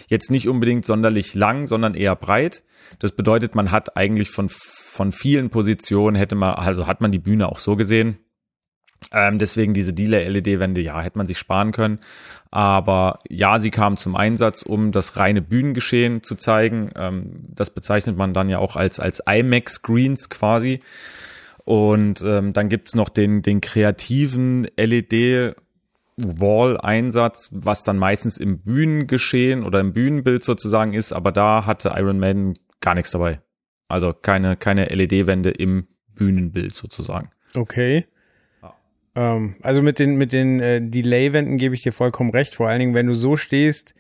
Jetzt 0.06 0.30
nicht 0.30 0.48
unbedingt 0.48 0.84
sonderlich 0.84 1.34
lang, 1.34 1.66
sondern 1.66 1.94
eher 1.94 2.14
breit. 2.14 2.62
Das 3.00 3.12
bedeutet, 3.12 3.56
man 3.56 3.72
hat 3.72 3.96
eigentlich 3.96 4.30
von, 4.30 4.48
von 4.50 5.10
vielen 5.10 5.50
Positionen 5.50 6.14
hätte 6.14 6.36
man, 6.36 6.54
also 6.54 6.86
hat 6.86 7.00
man 7.00 7.10
die 7.10 7.18
Bühne 7.18 7.48
auch 7.48 7.58
so 7.58 7.74
gesehen. 7.74 8.18
Ähm, 9.12 9.38
deswegen 9.38 9.75
diese 9.75 9.92
Delay-LED-Wände, 9.92 10.80
ja, 10.80 11.00
hätte 11.00 11.18
man 11.18 11.26
sich 11.26 11.38
sparen 11.38 11.73
können. 11.73 12.00
Aber 12.50 13.18
ja, 13.28 13.58
sie 13.58 13.70
kamen 13.70 13.96
zum 13.96 14.16
Einsatz, 14.16 14.62
um 14.62 14.92
das 14.92 15.16
reine 15.16 15.42
Bühnengeschehen 15.42 16.23
zu 16.23 16.34
zeigen. 16.37 16.90
Ähm, 16.96 17.46
das 17.49 17.70
bezeichnet 17.70 18.16
man 18.16 18.32
dann 18.32 18.49
ja 18.49 18.58
auch 18.58 18.76
als, 18.76 19.00
als 19.00 19.20
IMAX-Screens 19.26 20.30
quasi. 20.30 20.80
Und 21.64 22.23
ähm, 22.23 22.52
dann 22.52 22.68
gibt's 22.68 22.94
noch 22.94 23.08
den, 23.08 23.42
den 23.42 23.61
kreativen 23.61 24.66
LED- 24.76 25.54
Wall-Einsatz, 26.16 27.49
was 27.52 27.82
dann 27.84 27.99
meistens 27.99 28.38
im 28.38 28.61
Bühnengeschehen 28.61 29.64
oder 29.64 29.80
im 29.80 29.92
Bühnenbild 29.92 30.44
sozusagen 30.44 30.92
ist, 30.94 31.12
aber 31.12 31.32
da 31.32 31.66
hatte 31.66 31.92
Iron 31.96 32.20
Maiden 32.20 32.54
gar 32.80 32.94
nichts 32.94 33.11
dabei. 33.11 33.40
Also 33.88 34.12
keine, 34.12 34.56
keine 34.56 34.87
LED-Wände 34.87 35.50
im 35.50 35.88
Bühnenbild 36.14 36.75
sozusagen. 36.75 37.30
Okay. 37.56 38.06
Ähm, 39.16 39.56
also 39.62 39.83
mit 39.83 39.99
den, 39.99 40.16
mit 40.16 40.33
den 40.33 40.61
äh, 40.61 40.80
Delay-Wänden 40.83 41.59
gebe 41.59 41.75
ich 41.75 41.83
dir 41.83 41.92
vollkommen 41.92 42.30
recht. 42.30 42.54
Vor 42.54 42.68
allen 42.68 42.78
Dingen, 42.80 42.94
wenn 42.94 43.06
du 43.06 43.14
so 43.14 43.37
stehst, 43.37 43.94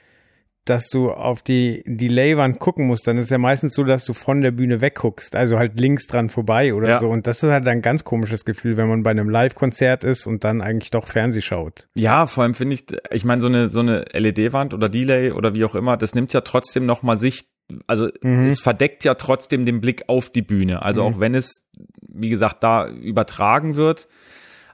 dass 0.64 0.88
du 0.88 1.10
auf 1.10 1.42
die 1.42 1.82
Delay-Wand 1.86 2.58
gucken 2.58 2.86
musst, 2.86 3.06
dann 3.06 3.18
ist 3.18 3.30
ja 3.30 3.36
meistens 3.36 3.74
so, 3.74 3.84
dass 3.84 4.06
du 4.06 4.14
von 4.14 4.40
der 4.40 4.50
Bühne 4.50 4.80
wegguckst, 4.80 5.36
also 5.36 5.58
halt 5.58 5.78
links 5.78 6.06
dran 6.06 6.30
vorbei 6.30 6.72
oder 6.72 6.88
Ja. 6.88 6.98
so. 7.00 7.08
Und 7.10 7.26
das 7.26 7.42
ist 7.42 7.50
halt 7.50 7.68
ein 7.68 7.82
ganz 7.82 8.02
komisches 8.04 8.46
Gefühl, 8.46 8.78
wenn 8.78 8.88
man 8.88 9.02
bei 9.02 9.10
einem 9.10 9.28
Live-Konzert 9.28 10.04
ist 10.04 10.26
und 10.26 10.42
dann 10.42 10.62
eigentlich 10.62 10.90
doch 10.90 11.06
Fernseh 11.06 11.42
schaut. 11.42 11.86
Ja, 11.94 12.26
vor 12.26 12.44
allem 12.44 12.54
finde 12.54 12.74
ich, 12.76 12.86
ich 13.10 13.26
meine, 13.26 13.42
so 13.42 13.48
eine, 13.48 13.68
so 13.68 13.80
eine 13.80 14.06
LED-Wand 14.14 14.72
oder 14.72 14.88
Delay 14.88 15.32
oder 15.32 15.54
wie 15.54 15.64
auch 15.66 15.74
immer, 15.74 15.98
das 15.98 16.14
nimmt 16.14 16.32
ja 16.32 16.40
trotzdem 16.40 16.86
nochmal 16.86 17.18
Sicht, 17.18 17.46
also 17.86 18.08
Mhm. 18.22 18.46
es 18.46 18.60
verdeckt 18.60 19.04
ja 19.04 19.14
trotzdem 19.14 19.66
den 19.66 19.82
Blick 19.82 20.04
auf 20.08 20.30
die 20.30 20.42
Bühne. 20.42 20.80
Also 20.80 21.02
auch 21.02 21.20
wenn 21.20 21.34
es, 21.34 21.62
wie 22.08 22.30
gesagt, 22.30 22.62
da 22.64 22.88
übertragen 22.88 23.76
wird, 23.76 24.08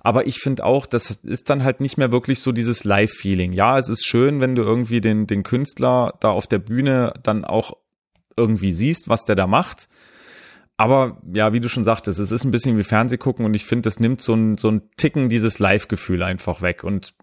Aber 0.01 0.27
ich 0.27 0.39
finde 0.39 0.65
auch, 0.65 0.87
das 0.87 1.11
ist 1.23 1.51
dann 1.51 1.63
halt 1.63 1.81
nicht 1.81 1.99
mehr 1.99 2.11
wirklich 2.11 2.41
so 2.41 2.53
dieses 2.53 2.85
Live-Feeling. 2.85 3.53
Ja, 3.53 3.79
es 3.79 3.89
ist 3.89 4.07
schön, 4.07 4.41
wenn 4.41 4.55
du 4.55 4.63
irgendwie 4.63 5.01
den, 5.01 5.27
den 5.27 5.43
Künstler 5.43 6.15
da 6.21 6.31
auf 6.31 6.47
der 6.47 6.59
Bühne 6.59 7.13
dann 7.23 7.45
auch 7.45 7.77
irgendwie 8.37 8.73
siehst, 8.73 9.09
was 9.09 9.25
der 9.25 9.37
da 9.37 9.47
macht. 9.47 9.89
Aber 10.79 11.21
ja, 11.35 11.53
wie 11.53 11.61
du 11.61 11.69
schon 11.69 11.85
sagtest, 11.85 12.19
es 12.19 12.33
ist 12.33 12.45
ein 12.45 12.51
bisschen 12.51 12.79
wie 12.79 12.85
Fernsehgucken 12.85 13.45
und 13.45 13.53
ich 13.53 13.67
finde, 13.67 13.83
das 13.83 14.01
nimmt 14.01 14.23
so 14.23 14.33
ein, 14.33 14.57
so 14.57 14.71
ein 14.71 14.91
Ticken 14.97 15.29
dieses 15.29 15.59
Live-Gefühl 15.59 16.23
einfach 16.23 16.63
weg. 16.63 16.85
Und 16.85 17.15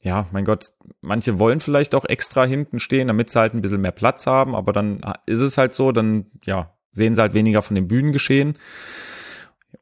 ja, 0.00 0.26
mein 0.32 0.44
Gott, 0.44 0.72
manche 1.02 1.38
wollen 1.38 1.60
vielleicht 1.60 1.94
auch 1.94 2.04
extra 2.04 2.44
hinten 2.44 2.80
stehen, 2.80 3.06
damit 3.06 3.30
sie 3.30 3.38
halt 3.38 3.54
ein 3.54 3.60
bisschen 3.60 3.80
mehr 3.80 3.92
Platz 3.92 4.26
haben, 4.26 4.56
aber 4.56 4.72
dann 4.72 5.00
ist 5.26 5.38
es 5.38 5.56
halt 5.56 5.72
so, 5.72 5.92
dann 5.92 6.26
ja, 6.44 6.74
sehen 6.90 7.14
sie 7.14 7.20
halt 7.20 7.34
weniger 7.34 7.62
von 7.62 7.76
dem 7.76 7.86
Bühnengeschehen. 7.86 8.54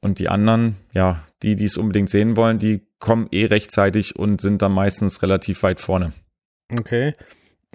Und 0.04 0.18
die 0.18 0.28
anderen, 0.28 0.76
ja, 0.92 1.24
die, 1.42 1.56
die 1.56 1.64
es 1.64 1.78
unbedingt 1.78 2.10
sehen 2.10 2.36
wollen, 2.36 2.58
die 2.58 2.82
kommen 2.98 3.26
eh 3.30 3.46
rechtzeitig 3.46 4.16
und 4.16 4.38
sind 4.38 4.60
dann 4.60 4.72
meistens 4.72 5.22
relativ 5.22 5.62
weit 5.62 5.80
vorne. 5.80 6.12
Okay. 6.78 7.14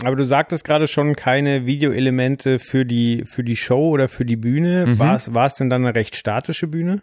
Aber 0.04 0.16
du 0.16 0.24
sagtest 0.24 0.64
gerade 0.64 0.88
schon 0.88 1.16
keine 1.16 1.66
Videoelemente 1.66 2.60
für 2.60 2.86
die, 2.86 3.24
für 3.26 3.44
die 3.44 3.56
Show 3.56 3.90
oder 3.90 4.08
für 4.08 4.26
die 4.26 4.36
Bühne. 4.36 4.86
Mhm. 4.86 5.00
War 5.00 5.16
es, 5.16 5.56
denn 5.56 5.72
dann 5.72 5.84
eine 5.84 5.96
recht 5.96 6.16
statische 6.16 6.68
Bühne? 6.68 7.02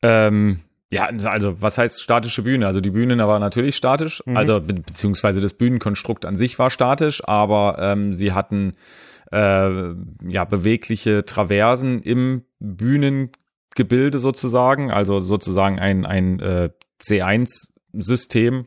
Ähm, 0.00 0.60
ja, 0.90 1.04
also 1.04 1.60
was 1.60 1.76
heißt 1.76 2.00
statische 2.00 2.42
Bühne? 2.42 2.66
Also 2.66 2.80
die 2.80 2.90
Bühne 2.90 3.18
war 3.18 3.38
natürlich 3.38 3.76
statisch, 3.76 4.22
mhm. 4.24 4.38
also 4.38 4.62
be 4.62 4.72
beziehungsweise 4.72 5.42
das 5.42 5.52
Bühnenkonstrukt 5.52 6.24
an 6.24 6.34
sich 6.34 6.58
war 6.58 6.70
statisch, 6.70 7.22
aber 7.28 7.76
ähm, 7.78 8.14
sie 8.14 8.32
hatten 8.32 8.72
äh, 9.32 9.92
ja 10.26 10.44
bewegliche 10.46 11.26
Traversen 11.26 12.00
im 12.00 12.44
Bühnengebilde 13.76 14.18
sozusagen, 14.18 14.90
also 14.90 15.20
sozusagen 15.20 15.78
ein 15.78 16.04
ein 16.06 16.40
äh, 16.40 16.70
C1-System, 17.00 18.66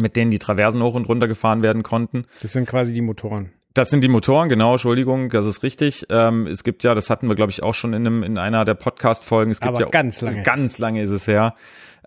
mit 0.00 0.16
denen 0.16 0.30
die 0.30 0.38
Traversen 0.38 0.82
hoch 0.82 0.94
und 0.94 1.08
runter 1.08 1.28
gefahren 1.28 1.62
werden 1.62 1.82
konnten. 1.82 2.24
Das 2.40 2.52
sind 2.52 2.66
quasi 2.66 2.92
die 2.92 3.02
Motoren. 3.02 3.52
Das 3.74 3.88
sind 3.88 4.04
die 4.04 4.08
Motoren, 4.08 4.50
genau, 4.50 4.72
Entschuldigung, 4.72 5.30
das 5.30 5.46
ist 5.46 5.62
richtig. 5.62 6.06
Ähm, 6.10 6.46
es 6.46 6.62
gibt 6.62 6.84
ja, 6.84 6.94
das 6.94 7.08
hatten 7.08 7.28
wir, 7.28 7.36
glaube 7.36 7.50
ich, 7.50 7.62
auch 7.62 7.72
schon 7.72 7.94
in, 7.94 8.06
einem, 8.06 8.22
in 8.22 8.36
einer 8.36 8.66
der 8.66 8.74
Podcast-Folgen. 8.74 9.50
Es 9.50 9.60
gibt 9.60 9.68
Aber 9.68 9.80
ja 9.80 9.86
ganz 9.88 10.20
lange. 10.20 10.42
Ganz 10.42 10.78
lange 10.78 11.02
ist 11.02 11.10
es 11.10 11.26
her 11.26 11.54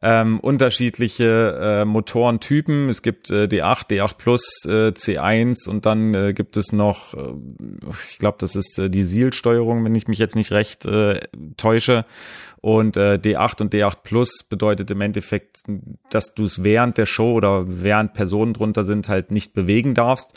ähm, 0.01 0.39
unterschiedliche 0.39 1.81
äh, 1.81 1.85
Motorentypen. 1.85 2.89
Es 2.89 3.01
gibt 3.01 3.31
äh, 3.31 3.45
D8, 3.45 3.89
D8 3.89 4.17
Plus, 4.17 4.65
äh, 4.65 4.89
C1 4.89 5.69
und 5.69 5.85
dann 5.85 6.13
äh, 6.13 6.33
gibt 6.33 6.57
es 6.57 6.71
noch, 6.71 7.13
äh, 7.13 7.33
ich 8.09 8.19
glaube, 8.19 8.37
das 8.39 8.55
ist 8.55 8.77
äh, 8.77 8.89
die 8.89 9.03
Seal-Steuerung, 9.03 9.83
wenn 9.85 9.95
ich 9.95 10.07
mich 10.07 10.19
jetzt 10.19 10.35
nicht 10.35 10.51
recht 10.51 10.85
äh, 10.85 11.21
täusche. 11.57 12.05
Und 12.59 12.97
äh, 12.97 13.19
D8 13.23 13.61
und 13.61 13.73
D8 13.73 13.97
Plus 14.03 14.43
bedeutet 14.43 14.89
im 14.89 14.99
Endeffekt, 15.01 15.63
dass 16.09 16.33
du 16.33 16.43
es 16.43 16.63
während 16.63 16.97
der 16.97 17.05
Show 17.05 17.33
oder 17.33 17.65
während 17.67 18.13
Personen 18.13 18.53
drunter 18.53 18.83
sind, 18.83 19.07
halt 19.07 19.29
nicht 19.31 19.53
bewegen 19.53 19.93
darfst. 19.93 20.33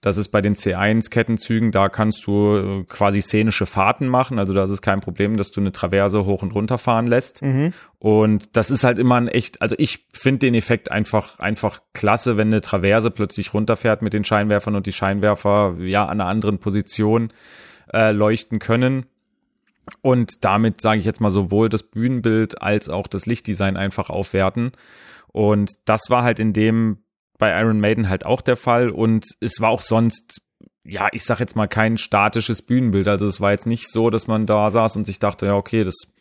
Das 0.00 0.18
ist 0.18 0.28
bei 0.28 0.40
den 0.40 0.54
C1-Kettenzügen, 0.54 1.72
da 1.72 1.88
kannst 1.88 2.26
du 2.26 2.56
äh, 2.56 2.84
quasi 2.84 3.20
szenische 3.20 3.66
Fahrten 3.66 4.08
machen. 4.08 4.38
Also 4.38 4.52
da 4.52 4.64
ist 4.64 4.70
es 4.70 4.82
kein 4.82 5.00
Problem, 5.00 5.36
dass 5.36 5.50
du 5.50 5.60
eine 5.60 5.72
Traverse 5.72 6.26
hoch 6.26 6.42
und 6.42 6.54
runter 6.54 6.78
fahren 6.78 7.06
lässt. 7.06 7.42
Mhm. 7.42 7.72
Und 7.98 8.56
das 8.56 8.70
ist 8.70 8.84
halt 8.84 8.98
immer 8.98 9.16
ein 9.16 9.28
echt, 9.28 9.62
also 9.62 9.74
ich 9.78 10.06
finde 10.12 10.40
den 10.40 10.54
Effekt 10.54 10.92
einfach, 10.92 11.38
einfach 11.38 11.80
klasse, 11.92 12.36
wenn 12.36 12.48
eine 12.48 12.60
Traverse 12.60 13.10
plötzlich 13.10 13.54
runterfährt 13.54 14.02
mit 14.02 14.12
den 14.12 14.24
Scheinwerfern 14.24 14.74
und 14.74 14.86
die 14.86 14.92
Scheinwerfer 14.92 15.76
ja 15.80 16.04
an 16.04 16.20
einer 16.20 16.30
anderen 16.30 16.58
Position 16.58 17.32
äh, 17.92 18.12
leuchten 18.12 18.58
können. 18.58 19.06
Und 20.02 20.44
damit 20.44 20.80
sage 20.80 21.00
ich 21.00 21.06
jetzt 21.06 21.20
mal 21.20 21.30
sowohl 21.30 21.68
das 21.68 21.84
Bühnenbild 21.84 22.60
als 22.60 22.88
auch 22.88 23.06
das 23.06 23.26
Lichtdesign 23.26 23.76
einfach 23.76 24.10
aufwerten. 24.10 24.72
Und 25.28 25.74
das 25.84 26.02
war 26.08 26.22
halt 26.22 26.40
in 26.40 26.52
dem 26.52 26.98
bei 27.38 27.58
Iron 27.60 27.80
Maiden 27.80 28.08
halt 28.08 28.24
auch 28.24 28.40
der 28.40 28.56
Fall 28.56 28.90
und 28.90 29.26
es 29.40 29.60
war 29.60 29.70
auch 29.70 29.82
sonst 29.82 30.40
ja, 30.88 31.08
ich 31.12 31.24
sag 31.24 31.40
jetzt 31.40 31.56
mal 31.56 31.66
kein 31.66 31.98
statisches 31.98 32.62
Bühnenbild. 32.62 33.08
Also 33.08 33.26
es 33.26 33.40
war 33.40 33.50
jetzt 33.50 33.66
nicht 33.66 33.90
so, 33.90 34.10
dass 34.10 34.26
man 34.26 34.46
da 34.46 34.70
saß 34.70 34.96
und 34.96 35.04
sich 35.04 35.18
dachte, 35.18 35.46
ja, 35.46 35.54
okay, 35.54 35.84
das 35.84 36.12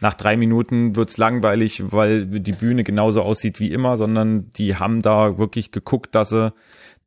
nach 0.00 0.14
drei 0.14 0.36
Minuten 0.36 0.96
wird's 0.96 1.18
langweilig, 1.18 1.92
weil 1.92 2.26
die 2.26 2.52
Bühne 2.52 2.84
genauso 2.84 3.22
aussieht 3.22 3.60
wie 3.60 3.72
immer, 3.72 3.96
sondern 3.96 4.52
die 4.52 4.76
haben 4.76 5.02
da 5.02 5.38
wirklich 5.38 5.72
geguckt, 5.72 6.14
dass 6.14 6.30
sie 6.30 6.52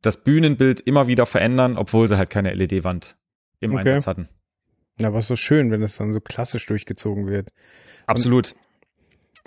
das 0.02 0.18
Bühnenbild 0.18 0.80
immer 0.80 1.06
wieder 1.06 1.26
verändern, 1.26 1.76
obwohl 1.76 2.08
sie 2.08 2.18
halt 2.18 2.30
keine 2.30 2.52
LED-Wand 2.54 3.16
im 3.60 3.74
okay. 3.74 3.94
Einsatz 3.94 4.06
hatten. 4.06 4.28
Ja, 4.98 5.08
aber 5.08 5.18
ist 5.18 5.26
so 5.26 5.36
schön, 5.36 5.70
wenn 5.70 5.82
es 5.82 5.96
dann 5.96 6.12
so 6.12 6.20
klassisch 6.20 6.66
durchgezogen 6.66 7.26
wird. 7.26 7.48
Absolut. 8.06 8.52
Und 8.52 8.65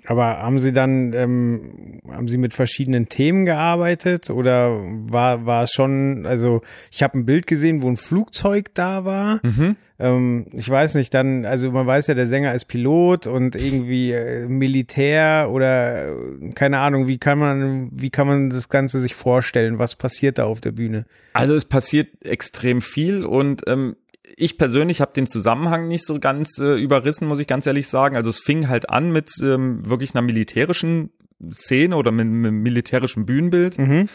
aber 0.10 0.40
haben 0.40 0.58
Sie 0.58 0.74
dann, 0.74 1.14
ähm, 1.14 2.02
haben 2.12 2.28
Sie 2.28 2.40
mit 2.40 2.56
verschiedenen 2.56 3.10
Themen 3.10 3.46
gearbeitet 3.46 4.32
oder 4.32 4.82
war, 4.82 5.46
war 5.46 5.66
es 5.66 5.72
schon, 5.72 6.26
also 6.26 6.64
ich 6.92 7.04
habe 7.04 7.20
ein 7.20 7.28
Bild 7.28 7.46
gesehen, 7.46 7.84
wo 7.84 7.90
ein 7.90 7.96
Flugzeug 7.96 8.74
da 8.74 9.06
war. 9.06 9.40
Mhm. 9.44 9.76
Ähm, 10.00 10.48
ich 10.54 10.68
weiß 10.68 10.96
nicht, 10.96 11.14
dann, 11.14 11.46
also 11.46 11.70
man 11.70 11.86
weiß 11.86 12.08
ja, 12.08 12.16
der 12.16 12.26
Sänger 12.26 12.56
ist 12.56 12.66
Pilot 12.66 13.28
und 13.28 13.56
irgendwie 13.56 14.12
äh, 14.12 14.48
Militär 14.48 15.50
oder 15.52 16.08
äh, 16.08 16.54
keine 16.56 16.80
Ahnung, 16.80 17.08
wie 17.08 17.20
kann 17.20 17.38
man, 17.38 17.90
wie 17.92 18.10
kann 18.10 18.26
man 18.26 18.50
das 18.50 18.68
Ganze 18.68 19.02
sich 19.02 19.14
vorstellen? 19.14 19.78
Was 19.78 19.96
passiert 19.96 20.40
da 20.40 20.46
auf 20.46 20.60
der 20.60 20.72
Bühne? 20.72 21.06
Also 21.34 21.54
es 21.54 21.66
passiert 21.66 22.08
extrem 22.26 22.82
viel 22.82 23.24
und 23.24 23.62
ähm, 23.68 23.96
ich 24.36 24.58
persönlich 24.58 25.02
habe 25.02 25.14
den 25.14 25.28
Zusammenhang 25.28 25.88
nicht 25.88 26.06
so 26.06 26.20
ganz 26.20 26.58
äh, 26.60 26.76
überrissen, 26.76 27.28
muss 27.28 27.40
ich 27.40 27.48
ganz 27.48 27.66
ehrlich 27.66 27.88
sagen. 27.88 28.16
Also 28.16 28.30
es 28.30 28.40
fing 28.40 28.68
halt 28.68 28.90
an 28.90 29.12
mit 29.12 29.32
ähm, 29.42 29.88
wirklich 29.88 30.14
einer 30.16 30.22
militärischen 30.22 31.12
Szene 31.52 31.96
oder 31.96 32.12
mit 32.12 32.26
einem 32.26 32.62
militärischen 32.62 33.26
Bühnenbild. 33.26 33.78
Mhm. 33.78 34.10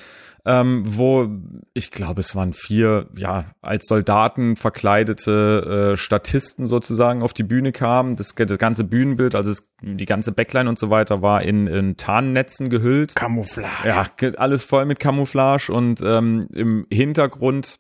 Ähm, 0.46 0.82
wo 0.84 1.26
ich 1.72 1.90
glaube, 1.90 2.20
es 2.20 2.36
waren 2.36 2.52
vier, 2.52 3.08
ja, 3.16 3.46
als 3.62 3.86
Soldaten 3.86 4.56
verkleidete 4.56 5.92
äh, 5.94 5.96
Statisten 5.96 6.66
sozusagen 6.66 7.22
auf 7.22 7.32
die 7.32 7.44
Bühne 7.44 7.72
kamen. 7.72 8.16
Das, 8.16 8.34
das 8.34 8.58
ganze 8.58 8.84
Bühnenbild, 8.84 9.34
also 9.34 9.50
es, 9.50 9.66
die 9.80 10.04
ganze 10.04 10.32
Backline 10.32 10.68
und 10.68 10.78
so 10.78 10.90
weiter, 10.90 11.22
war 11.22 11.42
in, 11.42 11.66
in 11.66 11.96
Tarnnetzen 11.96 12.68
gehüllt. 12.68 13.14
Camouflage. 13.14 13.88
Ja, 13.88 14.06
alles 14.36 14.64
voll 14.64 14.84
mit 14.84 15.00
Camouflage 15.00 15.72
und 15.72 16.02
ähm, 16.04 16.46
im 16.52 16.86
Hintergrund 16.90 17.78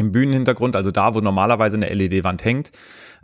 im 0.00 0.12
Bühnenhintergrund, 0.12 0.76
also 0.76 0.90
da, 0.90 1.14
wo 1.14 1.20
normalerweise 1.20 1.76
eine 1.76 1.92
LED-Wand 1.92 2.44
hängt, 2.44 2.72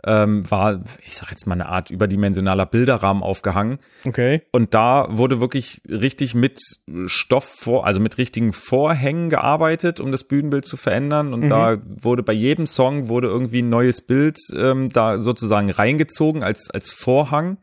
ähm, 0.05 0.49
war, 0.49 0.83
ich 1.05 1.15
sag 1.17 1.31
jetzt 1.31 1.47
mal, 1.47 1.55
eine 1.55 1.67
Art 1.67 1.89
überdimensionaler 1.89 2.65
Bilderrahmen 2.65 3.23
aufgehangen. 3.23 3.79
Okay. 4.05 4.43
Und 4.51 4.73
da 4.73 5.07
wurde 5.09 5.39
wirklich 5.39 5.81
richtig 5.89 6.35
mit 6.35 6.59
Stoff 7.07 7.45
vor, 7.45 7.85
also 7.85 7.99
mit 7.99 8.17
richtigen 8.17 8.53
Vorhängen 8.53 9.29
gearbeitet, 9.29 9.99
um 9.99 10.11
das 10.11 10.23
Bühnenbild 10.23 10.65
zu 10.65 10.77
verändern. 10.77 11.33
Und 11.33 11.41
mhm. 11.41 11.49
da 11.49 11.77
wurde 12.01 12.23
bei 12.23 12.33
jedem 12.33 12.67
Song 12.67 13.09
wurde 13.09 13.27
irgendwie 13.27 13.61
ein 13.61 13.69
neues 13.69 14.01
Bild 14.01 14.37
ähm, 14.55 14.89
da 14.89 15.19
sozusagen 15.19 15.69
reingezogen 15.71 16.43
als, 16.43 16.69
als 16.69 16.91
Vorhang. 16.91 17.57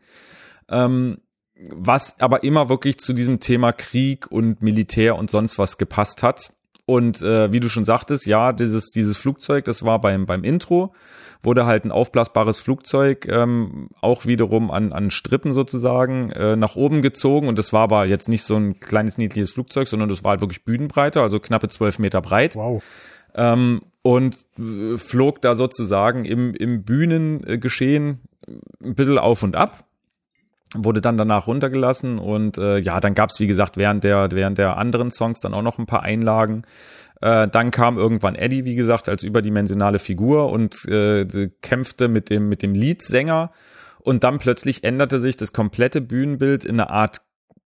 Ähm, 0.69 1.17
was 1.71 2.19
aber 2.19 2.43
immer 2.43 2.69
wirklich 2.69 2.97
zu 2.97 3.13
diesem 3.13 3.39
Thema 3.39 3.71
Krieg 3.71 4.29
und 4.29 4.61
Militär 4.61 5.15
und 5.17 5.31
sonst 5.31 5.57
was 5.57 5.77
gepasst 5.77 6.21
hat. 6.21 6.53
Und 6.85 7.21
äh, 7.21 7.51
wie 7.51 7.59
du 7.59 7.69
schon 7.69 7.85
sagtest, 7.85 8.25
ja, 8.27 8.53
dieses, 8.53 8.91
dieses 8.91 9.17
Flugzeug, 9.17 9.65
das 9.65 9.83
war 9.83 9.99
beim, 9.99 10.25
beim 10.25 10.43
Intro, 10.43 10.93
wurde 11.41 11.65
halt 11.65 11.85
ein 11.85 11.91
aufblasbares 11.91 12.59
Flugzeug 12.59 13.27
ähm, 13.27 13.89
auch 14.01 14.25
wiederum 14.25 14.71
an, 14.71 14.93
an 14.93 15.11
Strippen 15.11 15.51
sozusagen 15.51 16.31
äh, 16.31 16.55
nach 16.55 16.75
oben 16.75 17.01
gezogen. 17.01 17.47
Und 17.47 17.57
das 17.57 17.73
war 17.73 17.81
aber 17.81 18.05
jetzt 18.05 18.29
nicht 18.29 18.43
so 18.43 18.55
ein 18.55 18.79
kleines, 18.79 19.17
niedliches 19.17 19.51
Flugzeug, 19.51 19.87
sondern 19.87 20.09
das 20.09 20.23
war 20.23 20.31
halt 20.31 20.41
wirklich 20.41 20.63
bühnenbreiter, 20.63 21.21
also 21.21 21.39
knappe 21.39 21.69
zwölf 21.69 21.99
Meter 21.99 22.21
breit. 22.21 22.55
Wow. 22.55 22.83
Ähm, 23.33 23.81
und 24.01 24.37
äh, 24.59 24.97
flog 24.97 25.41
da 25.41 25.55
sozusagen 25.55 26.25
im, 26.25 26.53
im 26.53 26.83
Bühnengeschehen 26.83 28.21
ein 28.83 28.95
bisschen 28.95 29.17
auf 29.17 29.41
und 29.43 29.55
ab 29.55 29.84
wurde 30.73 31.01
dann 31.01 31.17
danach 31.17 31.47
runtergelassen 31.47 32.17
und 32.17 32.57
äh, 32.57 32.77
ja, 32.77 32.99
dann 32.99 33.13
gab's 33.13 33.39
wie 33.39 33.47
gesagt 33.47 33.77
während 33.77 34.03
der 34.03 34.29
während 34.31 34.57
der 34.57 34.77
anderen 34.77 35.11
Songs 35.11 35.39
dann 35.39 35.53
auch 35.53 35.61
noch 35.61 35.77
ein 35.77 35.85
paar 35.85 36.03
Einlagen. 36.03 36.63
Äh, 37.21 37.47
dann 37.47 37.71
kam 37.71 37.97
irgendwann 37.97 38.35
Eddie, 38.35 38.65
wie 38.65 38.75
gesagt, 38.75 39.07
als 39.07 39.23
überdimensionale 39.23 39.99
Figur 39.99 40.51
und 40.51 40.85
äh, 40.85 41.25
kämpfte 41.61 42.07
mit 42.07 42.29
dem 42.29 42.49
mit 42.49 42.61
dem 42.61 42.73
Leadsänger 42.73 43.51
und 43.99 44.23
dann 44.23 44.37
plötzlich 44.37 44.83
änderte 44.83 45.19
sich 45.19 45.37
das 45.37 45.53
komplette 45.53 46.01
Bühnenbild 46.01 46.65
in 46.65 46.79
eine 46.79 46.89
Art 46.89 47.21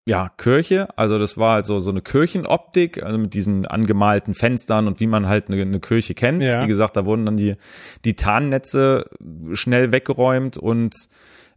ja, 0.07 0.29
Kirche, 0.29 0.89
also 0.99 1.19
das 1.19 1.39
war 1.39 1.55
halt 1.55 1.67
so, 1.67 1.81
so 1.81 1.91
eine 1.91 2.03
Kirchenoptik, 2.03 3.03
also 3.03 3.17
mit 3.17 3.33
diesen 3.33 3.65
angemalten 3.67 4.35
Fenstern 4.35 4.87
und 4.87 5.01
wie 5.01 5.07
man 5.07 5.27
halt 5.27 5.49
eine, 5.49 5.63
eine 5.63 5.81
Kirche 5.81 6.15
kennt. 6.15 6.43
Ja. 6.43 6.63
Wie 6.63 6.67
gesagt, 6.67 6.97
da 6.97 7.07
wurden 7.07 7.25
dann 7.25 7.39
die, 7.39 7.57
die 8.05 8.15
Tarnnetze 8.15 9.07
schnell 9.55 9.93
weggeräumt 9.93 10.59
und 10.59 11.09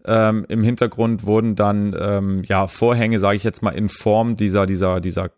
ähm, 0.08 0.46
Im 0.48 0.64
Hintergrund 0.64 1.26
wurden 1.26 1.56
dann 1.56 1.96
ähm, 2.00 2.44
ja 2.46 2.68
Vorhänge, 2.68 3.20
sage 3.20 3.36
ich 3.36 3.44
jetzt 3.44 3.62
mal, 3.62 3.72
in 3.72 3.90
Form 3.90 4.38
dieser 4.38 4.66
dieser 4.66 5.02
dieser 5.02 5.32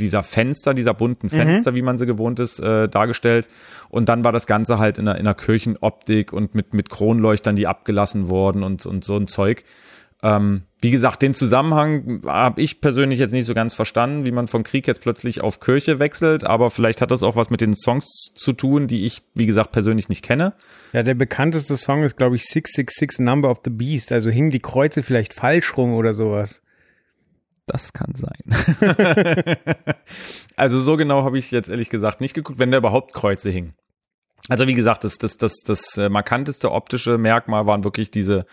dieser 0.00 0.22
Fenster, 0.24 0.74
dieser 0.74 0.94
bunten 0.94 1.26
mhm. 1.26 1.30
Fenster, 1.30 1.70
mhm. 1.70 1.76
wie 1.76 1.82
man 1.82 1.98
sie 1.98 2.06
gewohnt 2.06 2.40
ist, 2.40 2.58
äh, 2.58 2.88
dargestellt. 2.88 3.48
Und 3.90 4.08
dann 4.08 4.24
war 4.24 4.32
das 4.32 4.46
Ganze 4.46 4.78
halt 4.78 4.98
in 4.98 5.06
einer, 5.06 5.18
in 5.18 5.26
einer 5.26 5.34
Kirchenoptik 5.34 6.32
und 6.32 6.54
mit 6.54 6.74
mit 6.74 6.90
Kronleuchtern, 6.90 7.54
die 7.54 7.66
abgelassen 7.66 8.28
wurden 8.28 8.62
und 8.62 8.86
und 8.86 9.04
so 9.04 9.16
ein 9.16 9.28
Zeug. 9.28 9.62
Ähm, 10.24 10.62
wie 10.80 10.90
gesagt, 10.90 11.20
den 11.20 11.34
Zusammenhang 11.34 12.22
habe 12.26 12.62
ich 12.62 12.80
persönlich 12.80 13.18
jetzt 13.18 13.32
nicht 13.32 13.44
so 13.44 13.52
ganz 13.52 13.74
verstanden, 13.74 14.24
wie 14.24 14.32
man 14.32 14.48
von 14.48 14.62
Krieg 14.62 14.86
jetzt 14.86 15.02
plötzlich 15.02 15.42
auf 15.42 15.60
Kirche 15.60 15.98
wechselt, 15.98 16.44
aber 16.44 16.70
vielleicht 16.70 17.02
hat 17.02 17.10
das 17.10 17.22
auch 17.22 17.36
was 17.36 17.50
mit 17.50 17.60
den 17.60 17.74
Songs 17.74 18.32
zu 18.34 18.54
tun, 18.54 18.86
die 18.86 19.04
ich, 19.04 19.22
wie 19.34 19.44
gesagt, 19.44 19.72
persönlich 19.72 20.08
nicht 20.08 20.24
kenne. 20.24 20.54
Ja, 20.94 21.02
der 21.02 21.12
bekannteste 21.12 21.76
Song 21.76 22.04
ist, 22.04 22.16
glaube 22.16 22.36
ich, 22.36 22.44
666 22.44 23.18
Number 23.18 23.50
of 23.50 23.60
the 23.64 23.70
Beast. 23.70 24.12
Also 24.12 24.30
hingen 24.30 24.50
die 24.50 24.60
Kreuze 24.60 25.02
vielleicht 25.02 25.34
falsch 25.34 25.76
rum 25.76 25.92
oder 25.92 26.14
sowas. 26.14 26.62
Das 27.66 27.92
kann 27.92 28.14
sein. 28.14 28.76
also 30.56 30.78
so 30.78 30.96
genau 30.96 31.24
habe 31.24 31.38
ich 31.38 31.50
jetzt 31.50 31.68
ehrlich 31.68 31.90
gesagt 31.90 32.22
nicht 32.22 32.32
geguckt, 32.32 32.58
wenn 32.58 32.70
da 32.70 32.78
überhaupt 32.78 33.12
Kreuze 33.12 33.50
hingen. 33.50 33.74
Also 34.48 34.66
wie 34.66 34.74
gesagt, 34.74 35.04
das, 35.04 35.16
das, 35.16 35.38
das, 35.38 35.62
das 35.64 35.96
äh, 35.96 36.10
markanteste 36.10 36.70
optische 36.70 37.16
Merkmal 37.16 37.66
waren 37.66 37.84
wirklich 37.84 38.10
diese, 38.10 38.44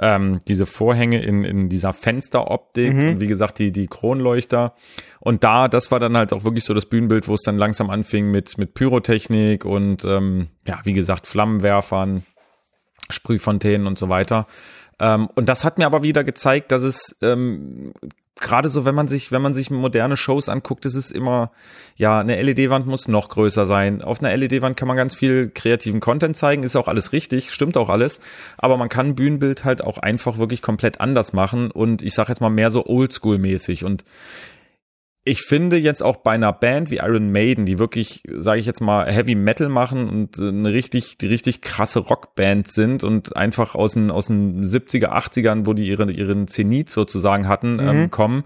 ähm, 0.00 0.40
diese 0.48 0.66
Vorhänge 0.66 1.22
in, 1.22 1.44
in 1.44 1.68
dieser 1.68 1.92
Fensteroptik 1.92 2.92
mhm. 2.92 3.08
und 3.10 3.20
wie 3.20 3.26
gesagt 3.26 3.58
die, 3.58 3.72
die 3.72 3.86
Kronleuchter. 3.86 4.74
Und 5.20 5.44
da, 5.44 5.68
das 5.68 5.90
war 5.90 6.00
dann 6.00 6.16
halt 6.16 6.32
auch 6.32 6.44
wirklich 6.44 6.64
so 6.64 6.74
das 6.74 6.86
Bühnenbild, 6.86 7.28
wo 7.28 7.34
es 7.34 7.42
dann 7.42 7.58
langsam 7.58 7.90
anfing 7.90 8.30
mit, 8.30 8.58
mit 8.58 8.74
Pyrotechnik 8.74 9.64
und 9.64 10.04
ähm, 10.04 10.48
ja, 10.66 10.80
wie 10.84 10.94
gesagt, 10.94 11.26
Flammenwerfern, 11.26 12.24
Sprühfontänen 13.08 13.86
und 13.86 13.98
so 13.98 14.08
weiter. 14.08 14.46
Ähm, 14.98 15.28
und 15.34 15.48
das 15.48 15.64
hat 15.64 15.78
mir 15.78 15.86
aber 15.86 16.02
wieder 16.02 16.24
gezeigt, 16.24 16.72
dass 16.72 16.82
es 16.82 17.16
ähm, 17.22 17.92
gerade 18.40 18.68
so, 18.68 18.84
wenn 18.84 18.94
man 18.94 19.08
sich, 19.08 19.30
wenn 19.30 19.42
man 19.42 19.54
sich 19.54 19.70
moderne 19.70 20.16
Shows 20.16 20.48
anguckt, 20.48 20.84
ist 20.86 20.96
es 20.96 21.10
immer, 21.10 21.52
ja, 21.96 22.18
eine 22.18 22.40
LED-Wand 22.40 22.86
muss 22.86 23.06
noch 23.06 23.28
größer 23.28 23.64
sein. 23.64 24.02
Auf 24.02 24.22
einer 24.22 24.36
LED-Wand 24.36 24.76
kann 24.76 24.88
man 24.88 24.96
ganz 24.96 25.14
viel 25.14 25.50
kreativen 25.54 26.00
Content 26.00 26.36
zeigen, 26.36 26.62
ist 26.64 26.76
auch 26.76 26.88
alles 26.88 27.12
richtig, 27.12 27.52
stimmt 27.52 27.76
auch 27.76 27.88
alles. 27.88 28.20
Aber 28.58 28.76
man 28.76 28.88
kann 28.88 29.14
Bühnenbild 29.14 29.64
halt 29.64 29.82
auch 29.82 29.98
einfach 29.98 30.38
wirklich 30.38 30.62
komplett 30.62 31.00
anders 31.00 31.32
machen 31.32 31.70
und 31.70 32.02
ich 32.02 32.14
sag 32.14 32.28
jetzt 32.28 32.40
mal 32.40 32.50
mehr 32.50 32.70
so 32.70 32.84
Oldschool-mäßig 32.84 33.84
und 33.84 34.04
ich 35.26 35.42
finde 35.42 35.78
jetzt 35.78 36.02
auch 36.02 36.16
bei 36.16 36.32
einer 36.32 36.52
Band 36.52 36.90
wie 36.90 36.98
Iron 36.98 37.32
Maiden, 37.32 37.64
die 37.64 37.78
wirklich, 37.78 38.22
sage 38.28 38.60
ich 38.60 38.66
jetzt 38.66 38.82
mal, 38.82 39.10
Heavy 39.10 39.34
Metal 39.34 39.70
machen 39.70 40.08
und 40.08 40.38
eine 40.38 40.72
richtig, 40.72 41.16
die 41.16 41.26
richtig 41.26 41.62
krasse 41.62 42.00
Rockband 42.00 42.68
sind 42.68 43.04
und 43.04 43.34
einfach 43.34 43.74
aus 43.74 43.94
den, 43.94 44.10
aus 44.10 44.26
den 44.26 44.62
70er, 44.62 45.08
80ern, 45.08 45.64
wo 45.64 45.72
die 45.72 45.88
ihren, 45.88 46.10
ihren 46.10 46.46
Zenit 46.46 46.90
sozusagen 46.90 47.48
hatten, 47.48 47.78
ähm, 47.78 47.84
mhm. 47.84 47.90
ähm, 47.90 48.10
kommen, 48.10 48.44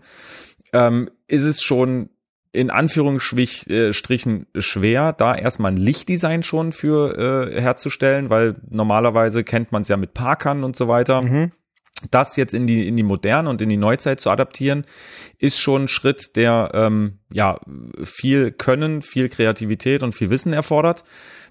ähm, 0.72 1.10
ist 1.26 1.42
es 1.42 1.62
schon 1.62 2.10
in 2.52 2.70
Anführungsstrichen 2.70 4.46
schwer, 4.58 5.12
da 5.12 5.34
erstmal 5.34 5.72
ein 5.72 5.76
Lichtdesign 5.76 6.42
schon 6.42 6.72
für 6.72 7.50
äh, 7.52 7.60
herzustellen, 7.60 8.30
weil 8.30 8.54
normalerweise 8.70 9.44
kennt 9.44 9.70
man 9.72 9.82
es 9.82 9.88
ja 9.88 9.96
mit 9.96 10.14
Parkern 10.14 10.64
und 10.64 10.76
so 10.76 10.88
weiter. 10.88 11.22
Mhm 11.22 11.52
das 12.10 12.36
jetzt 12.36 12.54
in 12.54 12.66
die 12.66 12.86
in 12.86 12.96
die 12.96 13.02
moderne 13.02 13.48
und 13.48 13.60
in 13.60 13.68
die 13.68 13.76
Neuzeit 13.76 14.20
zu 14.20 14.30
adaptieren, 14.30 14.84
ist 15.38 15.60
schon 15.60 15.84
ein 15.84 15.88
Schritt, 15.88 16.36
der 16.36 16.70
ähm, 16.74 17.18
ja 17.32 17.58
viel 18.02 18.50
Können, 18.50 19.02
viel 19.02 19.28
Kreativität 19.28 20.02
und 20.02 20.14
viel 20.14 20.30
Wissen 20.30 20.52
erfordert. 20.52 21.04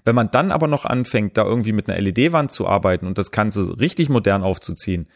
Wenn 0.04 0.14
man 0.14 0.30
dann 0.30 0.52
aber 0.52 0.68
noch 0.68 0.84
anfängt, 0.84 1.36
da 1.36 1.44
irgendwie 1.44 1.72
mit 1.72 1.88
einer 1.88 2.00
LED-Wand 2.00 2.50
zu 2.50 2.66
arbeiten 2.66 3.06
und 3.06 3.18
das 3.18 3.30
Ganze 3.30 3.78
richtig 3.80 4.08
modern 4.08 4.42
aufzuziehen, 4.42 5.08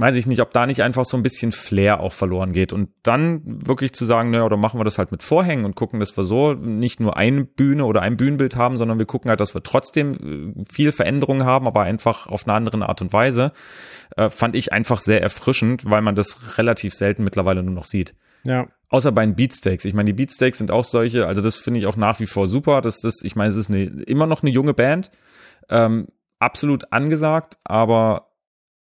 weiß 0.00 0.16
ich 0.16 0.26
nicht, 0.26 0.40
ob 0.40 0.52
da 0.52 0.66
nicht 0.66 0.82
einfach 0.82 1.04
so 1.04 1.16
ein 1.16 1.22
bisschen 1.22 1.52
Flair 1.52 2.00
auch 2.00 2.12
verloren 2.12 2.52
geht. 2.52 2.72
Und 2.72 2.90
dann 3.02 3.42
wirklich 3.44 3.92
zu 3.92 4.04
sagen, 4.04 4.30
naja, 4.30 4.44
oder 4.44 4.56
machen 4.56 4.80
wir 4.80 4.84
das 4.84 4.98
halt 4.98 5.12
mit 5.12 5.22
Vorhängen 5.22 5.64
und 5.64 5.76
gucken, 5.76 6.00
dass 6.00 6.16
wir 6.16 6.24
so 6.24 6.54
nicht 6.54 7.00
nur 7.00 7.16
eine 7.16 7.44
Bühne 7.44 7.84
oder 7.84 8.02
ein 8.02 8.16
Bühnenbild 8.16 8.56
haben, 8.56 8.78
sondern 8.78 8.98
wir 8.98 9.06
gucken 9.06 9.28
halt, 9.28 9.40
dass 9.40 9.54
wir 9.54 9.62
trotzdem 9.62 10.54
äh, 10.58 10.64
viel 10.72 10.92
Veränderungen 10.92 11.44
haben, 11.44 11.66
aber 11.66 11.82
einfach 11.82 12.26
auf 12.26 12.46
eine 12.46 12.54
andere 12.54 12.88
Art 12.88 13.02
und 13.02 13.12
Weise, 13.12 13.52
äh, 14.16 14.30
fand 14.30 14.54
ich 14.54 14.72
einfach 14.72 15.00
sehr 15.00 15.20
erfrischend, 15.20 15.88
weil 15.88 16.02
man 16.02 16.14
das 16.14 16.58
relativ 16.58 16.94
selten 16.94 17.22
mittlerweile 17.24 17.62
nur 17.62 17.74
noch 17.74 17.84
sieht. 17.84 18.14
Ja. 18.44 18.68
Außer 18.88 19.12
bei 19.12 19.24
den 19.24 19.36
Beatsteaks. 19.36 19.84
Ich 19.84 19.94
meine, 19.94 20.12
die 20.12 20.14
Beatsteaks 20.14 20.58
sind 20.58 20.70
auch 20.70 20.84
solche, 20.84 21.26
also 21.26 21.42
das 21.42 21.56
finde 21.56 21.80
ich 21.80 21.86
auch 21.86 21.96
nach 21.96 22.18
wie 22.20 22.26
vor 22.26 22.48
super. 22.48 22.80
Das, 22.80 23.00
das, 23.00 23.22
ich 23.22 23.36
meine, 23.36 23.50
es 23.50 23.56
ist 23.56 23.70
eine, 23.70 23.84
immer 23.84 24.26
noch 24.26 24.42
eine 24.42 24.50
junge 24.50 24.74
Band. 24.74 25.10
Ähm, 25.68 26.08
absolut 26.40 26.92
angesagt, 26.92 27.58
aber 27.64 28.29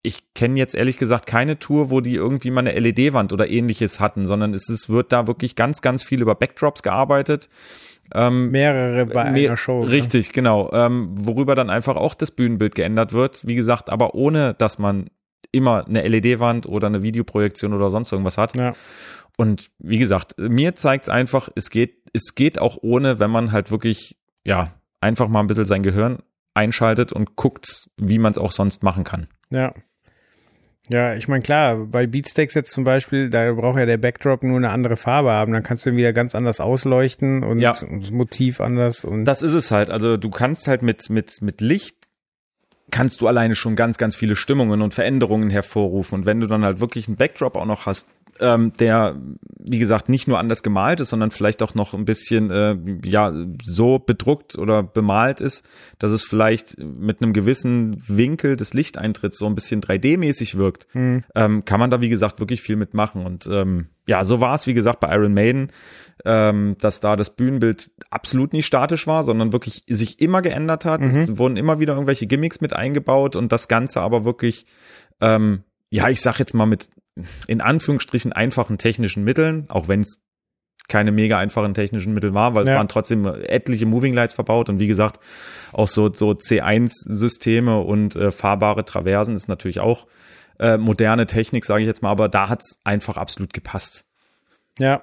ich 0.04 0.34
kenne 0.34 0.58
jetzt 0.58 0.76
ehrlich 0.76 0.98
gesagt 0.98 1.26
keine 1.26 1.60
Tour, 1.60 1.90
wo 1.92 2.02
die 2.02 2.16
irgendwie 2.16 2.52
mal 2.52 2.66
eine 2.66 2.78
LED-Wand 2.78 3.34
oder 3.34 3.50
ähnliches 3.50 4.00
hatten, 4.00 4.26
sondern 4.26 4.54
es 4.54 4.70
ist, 4.70 4.90
wird 4.90 5.12
da 5.12 5.28
wirklich 5.28 5.56
ganz, 5.56 5.82
ganz 5.82 6.04
viel 6.04 6.22
über 6.22 6.36
Backdrops 6.36 6.84
gearbeitet. 6.84 7.50
Ähm, 8.14 8.52
Mehrere 8.52 9.06
bei 9.06 9.32
mehr, 9.32 9.50
einer 9.50 9.58
Show. 9.58 9.82
Richtig, 9.82 10.28
ne? 10.28 10.34
genau. 10.34 10.72
Ähm, 10.72 11.06
worüber 11.10 11.56
dann 11.56 11.70
einfach 11.70 11.98
auch 11.98 12.14
das 12.14 12.32
Bühnenbild 12.32 12.76
geändert 12.76 13.12
wird. 13.12 13.46
Wie 13.46 13.56
gesagt, 13.56 13.90
aber 13.90 14.16
ohne, 14.16 14.54
dass 14.54 14.80
man 14.80 15.10
immer 15.52 15.86
eine 15.86 16.08
LED-Wand 16.08 16.68
oder 16.68 16.88
eine 16.88 17.04
Videoprojektion 17.04 17.74
oder 17.74 17.90
sonst 17.90 18.12
irgendwas 18.12 18.38
hat. 18.38 18.56
Ja. 18.56 18.74
Und 19.38 19.70
wie 19.80 20.00
gesagt, 20.00 20.36
mir 20.38 20.76
zeigt 20.76 21.06
es 21.06 21.10
einfach, 21.10 21.50
es 21.56 21.70
geht, 21.70 22.10
es 22.14 22.34
geht 22.36 22.60
auch 22.60 22.78
ohne, 22.82 23.20
wenn 23.20 23.32
man 23.32 23.52
halt 23.52 23.72
wirklich, 23.72 24.18
ja, 24.46 24.74
einfach 25.02 25.28
mal 25.28 25.42
ein 25.42 25.48
bisschen 25.48 25.66
sein 25.66 25.84
Gehirn 25.84 26.20
einschaltet 26.54 27.14
und 27.14 27.36
guckt, 27.36 27.90
wie 27.98 28.18
man 28.18 28.32
es 28.32 28.38
auch 28.38 28.52
sonst 28.52 28.84
machen 28.84 29.04
kann. 29.04 29.28
Ja. 29.50 29.74
Ja, 30.90 31.16
ich 31.16 31.28
meine, 31.28 31.44
klar, 31.44 31.76
bei 31.86 32.08
Beatsteaks 32.08 32.54
jetzt 32.54 32.72
zum 32.72 32.86
Beispiel, 32.86 33.30
da 33.30 33.52
braucht 33.52 33.78
ja 33.78 33.86
der 33.86 33.98
Backdrop 33.98 34.44
nur 34.44 34.56
eine 34.56 34.70
andere 34.70 34.96
Farbe 34.96 35.34
haben, 35.34 35.52
dann 35.52 35.62
kannst 35.62 35.86
du 35.86 35.90
ihn 35.90 35.98
wieder 35.98 36.14
ganz 36.14 36.34
anders 36.34 36.62
ausleuchten 36.62 37.44
und 37.44 37.60
ja. 37.60 37.74
das 37.74 37.84
Motiv 38.12 38.62
anders 38.62 39.04
und. 39.04 39.26
Das 39.26 39.42
ist 39.42 39.54
es 39.54 39.72
halt. 39.72 39.90
Also 39.90 40.16
du 40.16 40.30
kannst 40.30 40.70
halt 40.70 40.84
mit, 40.84 41.10
mit, 41.10 41.42
mit 41.42 41.60
Licht 41.60 41.98
kannst 42.92 43.22
du 43.22 43.28
alleine 43.28 43.56
schon 43.56 43.76
ganz, 43.76 43.98
ganz 43.98 44.16
viele 44.16 44.36
Stimmungen 44.36 44.82
und 44.82 44.94
Veränderungen 44.94 45.50
hervorrufen. 45.50 46.20
Und 46.20 46.26
wenn 46.26 46.40
du 46.40 46.48
dann 46.48 46.64
halt 46.64 46.80
wirklich 46.80 47.08
einen 47.08 47.18
Backdrop 47.18 47.56
auch 47.56 47.66
noch 47.66 47.86
hast, 47.86 48.08
ähm, 48.40 48.74
der, 48.80 49.16
wie 49.60 49.80
gesagt, 49.80 50.10
nicht 50.10 50.28
nur 50.28 50.40
anders 50.40 50.64
gemalt 50.64 51.00
ist, 51.00 51.10
sondern 51.10 51.32
vielleicht 51.32 51.62
auch 51.64 51.76
noch 51.76 51.94
ein 51.94 52.06
bisschen 52.06 52.52
äh, 52.52 52.78
ja 53.04 53.34
so 53.64 54.00
bedruckt 54.00 54.58
oder 54.58 54.84
bemalt 54.84 55.42
ist, 55.42 55.68
dass 56.00 56.12
es 56.12 56.24
vielleicht 56.24 56.78
mit 56.80 57.22
einem 57.22 57.34
gewissen 57.34 58.02
Winkel 58.08 58.56
des 58.56 58.74
Lichteintritts 58.74 59.38
so 59.38 59.46
ein 59.46 59.56
bisschen 59.56 59.82
3D-mäßig 59.82 60.58
wirkt, 60.58 60.88
mhm. 60.94 61.24
ähm, 61.36 61.66
kann 61.66 61.80
man 61.80 61.92
da, 61.92 62.02
wie 62.02 62.10
gesagt, 62.10 62.40
wirklich 62.40 62.62
viel 62.62 62.76
mitmachen. 62.76 63.26
Und 63.26 63.48
ähm, 63.52 63.88
ja, 64.08 64.24
so 64.24 64.40
war 64.40 64.56
es, 64.56 64.68
wie 64.68 64.74
gesagt, 64.74 65.00
bei 65.00 65.14
Iron 65.14 65.34
Maiden, 65.34 65.72
ähm, 66.26 66.76
dass 66.80 67.00
da 67.00 67.16
das 67.16 67.36
Bühnenbild 67.36 67.92
absolut 68.10 68.54
nicht 68.54 68.66
statisch 68.66 69.08
war, 69.08 69.24
sondern 69.24 69.52
wirklich 69.52 69.84
sich 69.88 70.20
immer 70.22 70.42
geändert 70.42 70.86
hat. 70.86 71.02
Mhm. 71.02 71.08
Es 71.08 71.38
wurden 71.38 71.58
immer 71.58 71.80
wieder 71.80 71.94
irgendwelche 71.94 72.28
Gimmicks 72.28 72.62
mit 72.62 72.74
eingebaut 72.74 73.36
und 73.36 73.52
das 73.52 73.68
Ganze 73.68 74.02
aber 74.02 74.26
wirklich 74.26 74.66
ähm, 75.20 75.64
ja, 75.90 76.10
ich 76.10 76.22
sag 76.22 76.40
jetzt 76.40 76.54
mal 76.54 76.66
mit 76.66 76.90
in 77.48 77.62
Anführungsstrichen 77.62 78.34
einfachen 78.34 78.78
technischen 78.78 79.24
Mitteln, 79.24 79.66
auch 79.70 79.88
wenn 79.88 80.02
es 80.02 80.20
keine 80.88 81.12
mega 81.12 81.38
einfachen 81.38 81.74
technischen 81.74 82.14
Mittel 82.14 82.34
war, 82.34 82.56
weil 82.56 82.66
ja. 82.66 82.74
es 82.74 82.78
waren 82.78 82.88
trotzdem 82.88 83.26
etliche 83.26 83.86
Moving 83.86 84.14
Lights 84.14 84.34
verbaut 84.34 84.70
und 84.70 84.80
wie 84.80 84.88
gesagt, 84.88 85.20
auch 85.74 85.88
so, 85.88 86.12
so 86.14 86.32
C1-Systeme 86.32 87.80
und 87.80 88.16
äh, 88.16 88.32
fahrbare 88.32 88.86
Traversen 88.86 89.36
ist 89.36 89.50
natürlich 89.50 89.80
auch 89.80 90.08
äh, 90.60 90.78
moderne 90.78 91.26
Technik, 91.26 91.66
sage 91.66 91.82
ich 91.82 91.88
jetzt 91.88 92.02
mal, 92.02 92.10
aber 92.10 92.30
da 92.30 92.50
hat's 92.50 92.80
einfach 92.84 93.18
absolut 93.18 93.54
gepasst. 93.54 94.06
Ja, 94.80 95.02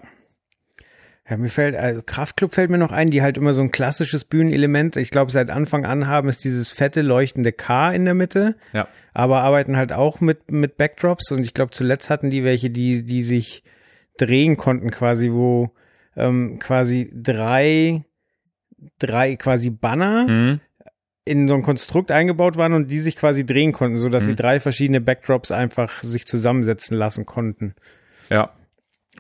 ja, 1.29 1.39
mir 1.39 1.49
fällt, 1.49 1.75
also 1.75 2.03
Kraftclub 2.05 2.53
fällt 2.53 2.69
mir 2.69 2.77
noch 2.77 2.93
ein, 2.93 3.11
die 3.11 3.23
halt 3.23 3.39
immer 3.39 3.55
so 3.55 3.63
ein 3.63 3.71
klassisches 3.71 4.25
Bühnenelement, 4.25 4.97
ich 4.99 5.11
glaube, 5.11 5.33
seit 5.33 5.49
Anfang 5.49 5.87
an 5.87 6.07
haben, 6.07 6.29
ist 6.29 6.45
dieses 6.45 6.69
fette 6.69 7.01
leuchtende 7.01 7.51
K 7.51 7.93
in 7.93 8.05
der 8.05 8.13
Mitte. 8.13 8.57
Ja. 8.75 8.89
Aber 9.15 9.43
arbeiten 9.43 9.79
halt 9.79 9.93
auch 9.93 10.21
mit, 10.21 10.51
mit 10.51 10.77
Backdrops 10.77 11.33
und 11.33 11.43
ich 11.43 11.55
glaube, 11.55 11.71
zuletzt 11.71 12.11
hatten 12.11 12.29
die 12.29 12.45
welche, 12.45 12.69
die, 12.69 13.05
die 13.05 13.23
sich 13.23 13.63
drehen 14.19 14.59
konnten, 14.59 14.91
quasi, 14.91 15.33
wo 15.33 15.73
ähm, 16.15 16.59
quasi 16.59 17.11
drei, 17.15 18.05
drei 18.99 19.37
quasi 19.37 19.71
Banner 19.71 20.29
mhm. 20.29 20.61
in 21.25 21.49
so 21.49 21.55
ein 21.55 21.63
Konstrukt 21.63 22.11
eingebaut 22.11 22.59
waren 22.59 22.75
und 22.75 22.91
die 22.91 23.01
sich 23.01 23.17
quasi 23.17 23.47
drehen 23.47 23.73
konnten, 23.73 23.97
so 23.97 24.11
dass 24.11 24.25
mhm. 24.25 24.29
sie 24.29 24.37
drei 24.37 24.61
verschiedene 24.61 25.01
Backdrops 25.01 25.53
einfach 25.53 26.03
sich 26.03 26.27
zusammensetzen 26.27 26.99
lassen 26.99 27.25
konnten. 27.25 27.75
Ja. 28.29 28.51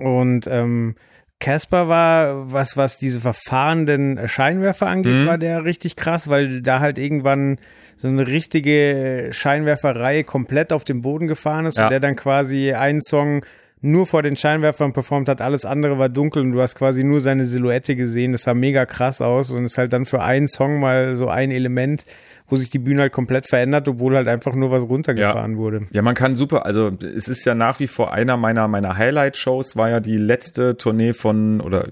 Und 0.00 0.46
ähm, 0.48 0.96
Casper 1.40 1.88
war, 1.88 2.52
was, 2.52 2.76
was 2.76 2.98
diese 2.98 3.20
verfahrenden 3.20 4.28
Scheinwerfer 4.28 4.86
angeht, 4.86 5.12
mhm. 5.12 5.26
war 5.26 5.38
der 5.38 5.64
richtig 5.64 5.96
krass, 5.96 6.28
weil 6.28 6.62
da 6.62 6.80
halt 6.80 6.98
irgendwann 6.98 7.58
so 7.96 8.08
eine 8.08 8.26
richtige 8.26 9.28
Scheinwerferreihe 9.30 10.24
komplett 10.24 10.72
auf 10.72 10.84
dem 10.84 11.02
Boden 11.02 11.28
gefahren 11.28 11.66
ist 11.66 11.78
ja. 11.78 11.84
und 11.84 11.90
der 11.90 12.00
dann 12.00 12.16
quasi 12.16 12.72
einen 12.72 13.00
Song 13.00 13.44
nur 13.84 14.06
vor 14.06 14.22
den 14.22 14.34
Scheinwerfern 14.34 14.94
performt 14.94 15.28
hat, 15.28 15.42
alles 15.42 15.66
andere 15.66 15.98
war 15.98 16.08
dunkel 16.08 16.42
und 16.42 16.52
du 16.52 16.62
hast 16.62 16.74
quasi 16.74 17.04
nur 17.04 17.20
seine 17.20 17.44
Silhouette 17.44 17.96
gesehen. 17.96 18.32
Das 18.32 18.44
sah 18.44 18.54
mega 18.54 18.86
krass 18.86 19.20
aus 19.20 19.50
und 19.50 19.66
ist 19.66 19.76
halt 19.76 19.92
dann 19.92 20.06
für 20.06 20.22
einen 20.22 20.48
Song 20.48 20.80
mal 20.80 21.16
so 21.16 21.28
ein 21.28 21.50
Element, 21.50 22.06
wo 22.48 22.56
sich 22.56 22.68
die 22.68 22.78
Bühne 22.78 23.02
halt 23.02 23.12
komplett 23.12 23.48
verändert, 23.48 23.88
obwohl 23.88 24.16
halt 24.16 24.28
einfach 24.28 24.54
nur 24.54 24.70
was 24.70 24.84
runtergefahren 24.84 25.52
ja. 25.52 25.58
wurde. 25.58 25.86
Ja, 25.92 26.02
man 26.02 26.14
kann 26.14 26.36
super, 26.36 26.66
also 26.66 26.90
es 26.90 27.28
ist 27.28 27.44
ja 27.44 27.54
nach 27.54 27.80
wie 27.80 27.86
vor 27.86 28.12
einer 28.12 28.36
meiner, 28.36 28.68
meiner 28.68 28.96
Highlight-Shows, 28.96 29.76
war 29.76 29.90
ja 29.90 30.00
die 30.00 30.18
letzte 30.18 30.76
Tournee 30.76 31.14
von, 31.14 31.60
oder 31.60 31.88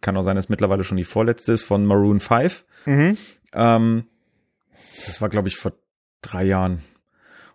kann 0.00 0.16
auch 0.16 0.22
sein, 0.22 0.36
dass 0.36 0.48
mittlerweile 0.48 0.84
schon 0.84 0.98
die 0.98 1.04
vorletzte 1.04 1.52
ist, 1.52 1.62
von 1.62 1.86
Maroon 1.86 2.20
5. 2.20 2.64
Mhm. 2.84 3.16
Ähm, 3.54 4.04
das 5.06 5.20
war, 5.20 5.28
glaube 5.28 5.48
ich, 5.48 5.56
vor 5.56 5.72
drei 6.20 6.44
Jahren. 6.44 6.82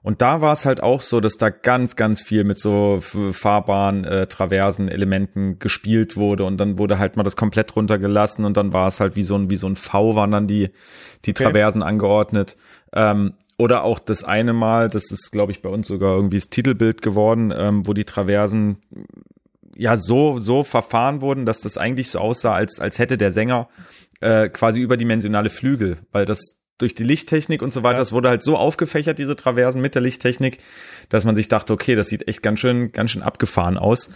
Und 0.03 0.23
da 0.23 0.41
war 0.41 0.53
es 0.53 0.65
halt 0.65 0.81
auch 0.81 1.01
so, 1.01 1.19
dass 1.19 1.37
da 1.37 1.49
ganz, 1.49 1.95
ganz 1.95 2.21
viel 2.21 2.43
mit 2.43 2.57
so 2.57 2.99
Fahrbahn, 3.01 4.03
äh, 4.03 4.25
Traversen, 4.25 4.89
Elementen 4.89 5.59
gespielt 5.59 6.17
wurde 6.17 6.43
und 6.43 6.57
dann 6.57 6.79
wurde 6.79 6.97
halt 6.97 7.17
mal 7.17 7.23
das 7.23 7.35
komplett 7.35 7.75
runtergelassen 7.75 8.43
und 8.43 8.57
dann 8.57 8.73
war 8.73 8.87
es 8.87 8.99
halt 8.99 9.15
wie 9.15 9.21
so 9.23 9.35
ein, 9.35 9.51
wie 9.51 9.57
so 9.57 9.67
ein 9.67 9.75
V 9.75 10.15
waren 10.15 10.31
dann 10.31 10.47
die, 10.47 10.69
die 11.25 11.33
Traversen 11.33 11.83
okay. 11.83 11.89
angeordnet. 11.89 12.57
Ähm, 12.93 13.33
oder 13.59 13.83
auch 13.83 13.99
das 13.99 14.23
eine 14.23 14.53
Mal, 14.53 14.87
das 14.87 15.11
ist, 15.11 15.31
glaube 15.31 15.51
ich, 15.51 15.61
bei 15.61 15.69
uns 15.69 15.87
sogar 15.87 16.15
irgendwie 16.15 16.37
das 16.37 16.49
Titelbild 16.49 17.03
geworden, 17.03 17.53
ähm, 17.55 17.85
wo 17.85 17.93
die 17.93 18.05
Traversen 18.05 18.77
ja 19.75 19.97
so, 19.97 20.39
so 20.39 20.63
verfahren 20.63 21.21
wurden, 21.21 21.45
dass 21.45 21.61
das 21.61 21.77
eigentlich 21.77 22.09
so 22.09 22.17
aussah, 22.17 22.55
als, 22.55 22.79
als 22.79 22.97
hätte 22.97 23.17
der 23.17 23.31
Sänger 23.31 23.69
äh, 24.19 24.49
quasi 24.49 24.81
überdimensionale 24.81 25.51
Flügel, 25.51 25.97
weil 26.11 26.25
das 26.25 26.60
durch 26.81 26.95
die 26.95 27.03
Lichttechnik 27.03 27.61
und 27.61 27.73
so 27.73 27.83
weiter, 27.83 27.99
es 27.99 28.11
wurde 28.11 28.29
halt 28.29 28.43
so 28.43 28.57
aufgefächert, 28.57 29.19
diese 29.19 29.35
Traversen 29.35 29.81
mit 29.81 29.95
der 29.95 30.01
Lichttechnik, 30.01 30.59
dass 31.09 31.25
man 31.25 31.35
sich 31.35 31.47
dachte, 31.47 31.73
okay, 31.73 31.95
das 31.95 32.07
sieht 32.07 32.27
echt 32.27 32.41
ganz 32.41 32.59
schön, 32.59 32.91
ganz 32.91 33.11
schön 33.11 33.21
abgefahren 33.21 33.77
aus. 33.77 34.09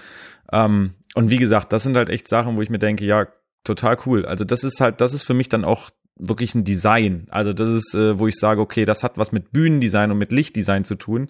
Ähm, 0.51 0.93
und 1.13 1.29
wie 1.29 1.37
gesagt, 1.37 1.73
das 1.73 1.83
sind 1.83 1.95
halt 1.95 2.09
echt 2.09 2.27
Sachen, 2.27 2.57
wo 2.57 2.61
ich 2.61 2.69
mir 2.69 2.79
denke, 2.79 3.05
ja, 3.05 3.27
total 3.63 3.97
cool. 4.05 4.25
Also 4.25 4.43
das 4.43 4.63
ist 4.63 4.81
halt, 4.81 5.01
das 5.01 5.13
ist 5.13 5.23
für 5.23 5.33
mich 5.33 5.49
dann 5.49 5.65
auch 5.65 5.89
wirklich 6.17 6.55
ein 6.55 6.63
Design. 6.63 7.27
Also 7.29 7.51
das 7.51 7.69
ist, 7.69 7.93
äh, 7.93 8.17
wo 8.17 8.27
ich 8.27 8.35
sage, 8.35 8.61
okay, 8.61 8.85
das 8.85 9.03
hat 9.03 9.17
was 9.17 9.31
mit 9.31 9.51
Bühnendesign 9.51 10.11
und 10.11 10.17
mit 10.17 10.31
Lichtdesign 10.31 10.83
zu 10.83 10.95
tun. 10.95 11.29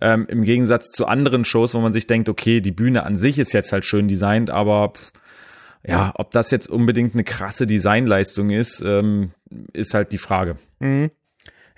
Ähm, 0.00 0.26
Im 0.28 0.44
Gegensatz 0.44 0.92
zu 0.92 1.06
anderen 1.06 1.44
Shows, 1.44 1.74
wo 1.74 1.80
man 1.80 1.92
sich 1.92 2.06
denkt, 2.06 2.28
okay, 2.28 2.60
die 2.60 2.72
Bühne 2.72 3.02
an 3.04 3.16
sich 3.16 3.38
ist 3.38 3.52
jetzt 3.52 3.72
halt 3.72 3.84
schön 3.84 4.08
designt, 4.08 4.50
aber 4.50 4.94
pff, 4.94 5.12
ja, 5.86 6.12
ob 6.16 6.30
das 6.30 6.50
jetzt 6.50 6.68
unbedingt 6.68 7.14
eine 7.14 7.24
krasse 7.24 7.66
Designleistung 7.66 8.50
ist, 8.50 8.82
ähm, 8.84 9.32
ist 9.72 9.94
halt 9.94 10.12
die 10.12 10.18
Frage. 10.18 10.56
Mhm. 10.80 11.10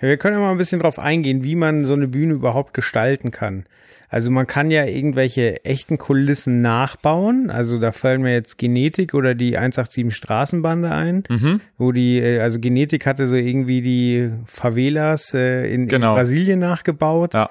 Ja, 0.01 0.07
wir 0.07 0.17
können 0.17 0.35
ja 0.35 0.41
mal 0.41 0.51
ein 0.51 0.57
bisschen 0.57 0.79
drauf 0.79 0.99
eingehen, 0.99 1.43
wie 1.43 1.55
man 1.55 1.85
so 1.85 1.93
eine 1.93 2.07
Bühne 2.07 2.33
überhaupt 2.33 2.73
gestalten 2.73 3.31
kann. 3.31 3.65
Also 4.09 4.31
man 4.31 4.47
kann 4.47 4.71
ja 4.71 4.85
irgendwelche 4.85 5.65
echten 5.65 5.97
Kulissen 5.97 6.61
nachbauen. 6.61 7.49
Also 7.49 7.77
da 7.77 7.91
fallen 7.91 8.21
mir 8.21 8.31
jetzt 8.31 8.57
Genetik 8.57 9.13
oder 9.13 9.35
die 9.35 9.57
187 9.57 10.15
Straßenbande 10.15 10.91
ein, 10.91 11.23
mhm. 11.27 11.59
wo 11.77 11.91
die, 11.91 12.19
äh, 12.19 12.39
also 12.39 12.59
Genetik 12.59 13.05
hatte 13.05 13.27
so 13.27 13.35
irgendwie 13.35 13.81
die 13.81 14.29
Favelas 14.45 15.33
äh, 15.33 15.67
in, 15.73 15.89
genau. 15.89 16.11
in 16.11 16.15
Brasilien 16.15 16.59
nachgebaut. 16.59 17.33
Ja 17.33 17.49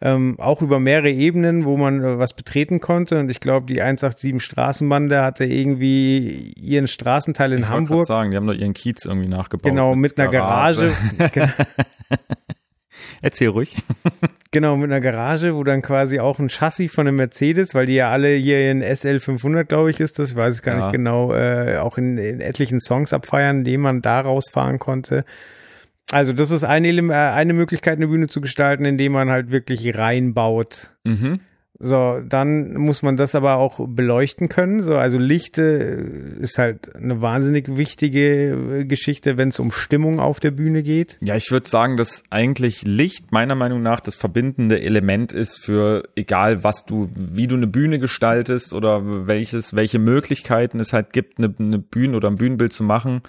ähm, 0.00 0.36
auch 0.38 0.62
über 0.62 0.78
mehrere 0.78 1.10
Ebenen, 1.10 1.64
wo 1.64 1.76
man 1.76 2.02
äh, 2.02 2.18
was 2.18 2.34
betreten 2.34 2.80
konnte. 2.80 3.18
Und 3.18 3.30
ich 3.30 3.40
glaube, 3.40 3.66
die 3.66 3.82
187 3.82 4.42
Straßenbande 4.42 5.22
hatte 5.22 5.44
irgendwie 5.44 6.52
ihren 6.60 6.86
Straßenteil 6.86 7.52
in 7.52 7.60
ich 7.60 7.68
Hamburg. 7.68 8.02
Ich 8.02 8.08
sagen, 8.08 8.30
die 8.30 8.36
haben 8.36 8.46
doch 8.46 8.54
ihren 8.54 8.74
Kiez 8.74 9.04
irgendwie 9.04 9.28
nachgebaut. 9.28 9.70
Genau, 9.70 9.94
mit, 9.94 10.16
mit 10.16 10.20
einer 10.20 10.30
Garage. 10.30 10.92
Garage. 11.18 11.52
Erzähl 13.20 13.48
ruhig. 13.48 13.74
genau, 14.50 14.76
mit 14.76 14.90
einer 14.90 15.00
Garage, 15.00 15.56
wo 15.56 15.64
dann 15.64 15.82
quasi 15.82 16.20
auch 16.20 16.38
ein 16.38 16.48
Chassis 16.48 16.92
von 16.92 17.06
einem 17.06 17.16
Mercedes, 17.16 17.74
weil 17.74 17.86
die 17.86 17.94
ja 17.94 18.10
alle 18.10 18.34
hier 18.34 18.70
in 18.70 18.82
SL 18.82 19.18
500, 19.18 19.68
glaube 19.68 19.90
ich, 19.90 19.98
ist 19.98 20.18
das, 20.18 20.36
weiß 20.36 20.56
ich 20.56 20.62
gar 20.62 20.76
ja. 20.76 20.84
nicht 20.84 20.92
genau, 20.92 21.32
äh, 21.32 21.78
auch 21.78 21.98
in, 21.98 22.18
in 22.18 22.40
etlichen 22.40 22.80
Songs 22.80 23.12
abfeiern, 23.12 23.64
den 23.64 23.80
man 23.80 24.02
da 24.02 24.20
rausfahren 24.20 24.78
konnte. 24.78 25.24
Also 26.10 26.32
das 26.32 26.50
ist 26.50 26.64
eine, 26.64 26.88
äh, 26.88 27.12
eine 27.12 27.52
Möglichkeit, 27.52 27.98
eine 27.98 28.08
Bühne 28.08 28.28
zu 28.28 28.40
gestalten, 28.40 28.84
indem 28.84 29.12
man 29.12 29.30
halt 29.30 29.50
wirklich 29.50 29.96
reinbaut. 29.96 30.94
Mhm. 31.04 31.40
So, 31.80 32.20
dann 32.26 32.74
muss 32.74 33.02
man 33.02 33.16
das 33.16 33.36
aber 33.36 33.54
auch 33.54 33.78
beleuchten 33.86 34.48
können. 34.48 34.82
So, 34.82 34.96
also 34.96 35.16
Licht 35.16 35.58
ist 35.58 36.58
halt 36.58 36.94
eine 36.96 37.22
wahnsinnig 37.22 37.76
wichtige 37.76 38.80
äh, 38.80 38.84
Geschichte, 38.84 39.38
wenn 39.38 39.50
es 39.50 39.60
um 39.60 39.70
Stimmung 39.70 40.18
auf 40.18 40.40
der 40.40 40.50
Bühne 40.50 40.82
geht. 40.82 41.18
Ja, 41.20 41.36
ich 41.36 41.52
würde 41.52 41.68
sagen, 41.68 41.96
dass 41.96 42.24
eigentlich 42.30 42.82
Licht 42.82 43.30
meiner 43.30 43.54
Meinung 43.54 43.80
nach 43.80 44.00
das 44.00 44.16
verbindende 44.16 44.80
Element 44.80 45.32
ist 45.32 45.58
für 45.58 46.02
egal 46.16 46.64
was 46.64 46.84
du, 46.84 47.10
wie 47.14 47.46
du 47.46 47.54
eine 47.54 47.68
Bühne 47.68 48.00
gestaltest 48.00 48.72
oder 48.72 49.28
welches, 49.28 49.76
welche 49.76 50.00
Möglichkeiten 50.00 50.80
es 50.80 50.92
halt 50.92 51.12
gibt, 51.12 51.38
eine, 51.38 51.54
eine 51.56 51.78
Bühne 51.78 52.16
oder 52.16 52.28
ein 52.28 52.36
Bühnenbild 52.36 52.72
zu 52.72 52.82
machen, 52.82 53.22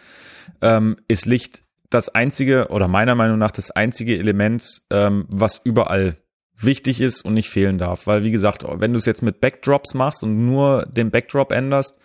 ähm, 0.62 0.96
ist 1.08 1.28
Licht 1.28 1.62
das 1.90 2.10
einzige 2.10 2.68
oder 2.70 2.88
meiner 2.88 3.16
Meinung 3.16 3.40
nach 3.40 3.52
das 3.52 3.72
einzige 3.72 4.18
Element, 4.18 4.84
ähm, 4.90 5.26
was 5.30 5.60
überall 5.64 6.18
wichtig 6.56 7.02
ist 7.02 7.24
und 7.24 7.34
nicht 7.34 7.50
fehlen 7.50 7.78
darf. 7.78 8.06
Weil, 8.06 8.24
wie 8.24 8.32
gesagt, 8.32 8.66
wenn 8.68 8.94
du 8.94 9.00
es 9.00 9.06
jetzt 9.06 9.22
mit 9.22 9.42
Backdrops 9.42 9.94
machst 9.94 10.24
und 10.24 10.46
nur 10.46 10.86
den 10.86 11.10
Backdrop 11.12 11.52
änderst, 11.52 12.00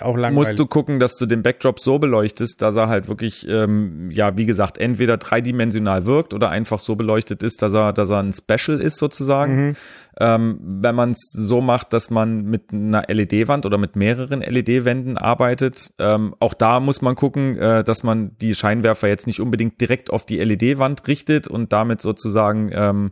auch 0.00 0.16
musst 0.30 0.58
du 0.58 0.66
gucken, 0.66 1.00
dass 1.00 1.16
du 1.16 1.26
den 1.26 1.42
Backdrop 1.42 1.80
so 1.80 1.98
beleuchtest, 1.98 2.60
dass 2.60 2.76
er 2.76 2.88
halt 2.88 3.08
wirklich, 3.08 3.46
ähm, 3.48 4.10
ja, 4.10 4.36
wie 4.36 4.46
gesagt, 4.46 4.78
entweder 4.78 5.16
dreidimensional 5.16 6.06
wirkt 6.06 6.34
oder 6.34 6.50
einfach 6.50 6.78
so 6.78 6.96
beleuchtet 6.96 7.42
ist, 7.42 7.62
dass 7.62 7.74
er, 7.74 7.92
dass 7.92 8.10
er 8.10 8.22
ein 8.22 8.32
Special 8.32 8.80
ist 8.80 8.98
sozusagen. 8.98 9.68
Mhm. 9.68 9.76
Ähm, 10.20 10.58
wenn 10.62 10.94
man 10.94 11.10
es 11.10 11.32
so 11.32 11.60
macht, 11.60 11.92
dass 11.92 12.08
man 12.10 12.44
mit 12.44 12.72
einer 12.72 13.04
LED-Wand 13.08 13.66
oder 13.66 13.78
mit 13.78 13.96
mehreren 13.96 14.42
LED-Wänden 14.42 15.18
arbeitet, 15.18 15.90
ähm, 15.98 16.36
auch 16.38 16.54
da 16.54 16.78
muss 16.78 17.02
man 17.02 17.16
gucken, 17.16 17.58
äh, 17.58 17.82
dass 17.82 18.04
man 18.04 18.36
die 18.38 18.54
Scheinwerfer 18.54 19.08
jetzt 19.08 19.26
nicht 19.26 19.40
unbedingt 19.40 19.80
direkt 19.80 20.10
auf 20.10 20.24
die 20.24 20.38
LED-Wand 20.38 21.08
richtet 21.08 21.48
und 21.48 21.72
damit 21.72 22.00
sozusagen 22.00 22.70
ähm, 22.72 23.10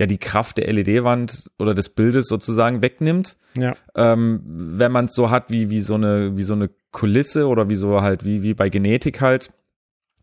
ja 0.00 0.06
die 0.06 0.18
Kraft 0.18 0.58
der 0.58 0.72
LED-Wand 0.72 1.50
oder 1.58 1.74
des 1.74 1.90
Bildes 1.90 2.26
sozusagen 2.26 2.82
wegnimmt. 2.82 3.36
Ja. 3.54 3.74
Ähm, 3.94 4.40
wenn 4.44 4.90
man 4.90 5.04
es 5.04 5.14
so 5.14 5.30
hat 5.30 5.50
wie 5.50 5.70
wie 5.70 5.82
so 5.82 5.94
eine 5.94 6.36
wie 6.36 6.42
so 6.42 6.54
eine 6.54 6.70
Kulisse 6.90 7.46
oder 7.46 7.68
wie 7.70 7.76
so 7.76 8.02
halt 8.02 8.24
wie 8.24 8.42
wie 8.42 8.54
bei 8.54 8.68
Genetik 8.68 9.20
halt, 9.20 9.52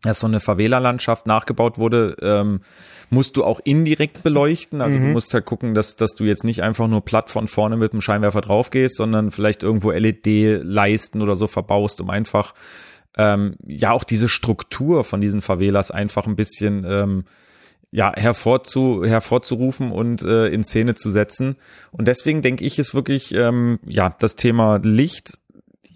dass 0.02 0.20
so 0.20 0.26
eine 0.26 0.40
Favela-Landschaft 0.40 1.26
nachgebaut 1.26 1.78
wurde. 1.78 2.16
Ähm, 2.20 2.60
musst 3.10 3.36
du 3.36 3.44
auch 3.44 3.60
indirekt 3.64 4.22
beleuchten. 4.22 4.82
Also 4.82 4.98
mhm. 4.98 5.02
du 5.02 5.08
musst 5.08 5.32
halt 5.32 5.46
gucken, 5.46 5.74
dass, 5.74 5.96
dass 5.96 6.14
du 6.14 6.24
jetzt 6.24 6.44
nicht 6.44 6.62
einfach 6.62 6.88
nur 6.88 7.04
platt 7.04 7.30
von 7.30 7.48
vorne 7.48 7.76
mit 7.76 7.94
dem 7.94 8.02
Scheinwerfer 8.02 8.42
drauf 8.42 8.70
gehst, 8.70 8.96
sondern 8.96 9.30
vielleicht 9.30 9.62
irgendwo 9.62 9.90
LED-Leisten 9.90 11.22
oder 11.22 11.36
so 11.36 11.46
verbaust, 11.46 12.02
um 12.02 12.10
einfach 12.10 12.52
ähm, 13.16 13.56
ja 13.66 13.92
auch 13.92 14.04
diese 14.04 14.28
Struktur 14.28 15.04
von 15.04 15.20
diesen 15.20 15.40
Favelas 15.40 15.90
einfach 15.90 16.26
ein 16.26 16.36
bisschen 16.36 16.84
ähm, 16.86 17.24
ja, 17.90 18.12
hervorzu, 18.14 19.04
hervorzurufen 19.04 19.90
und 19.90 20.22
äh, 20.22 20.48
in 20.48 20.64
Szene 20.64 20.94
zu 20.94 21.08
setzen. 21.08 21.56
Und 21.90 22.06
deswegen 22.06 22.42
denke 22.42 22.64
ich, 22.64 22.78
ist 22.78 22.94
wirklich 22.94 23.34
ähm, 23.34 23.78
ja 23.86 24.14
das 24.18 24.36
Thema 24.36 24.78
Licht 24.82 25.38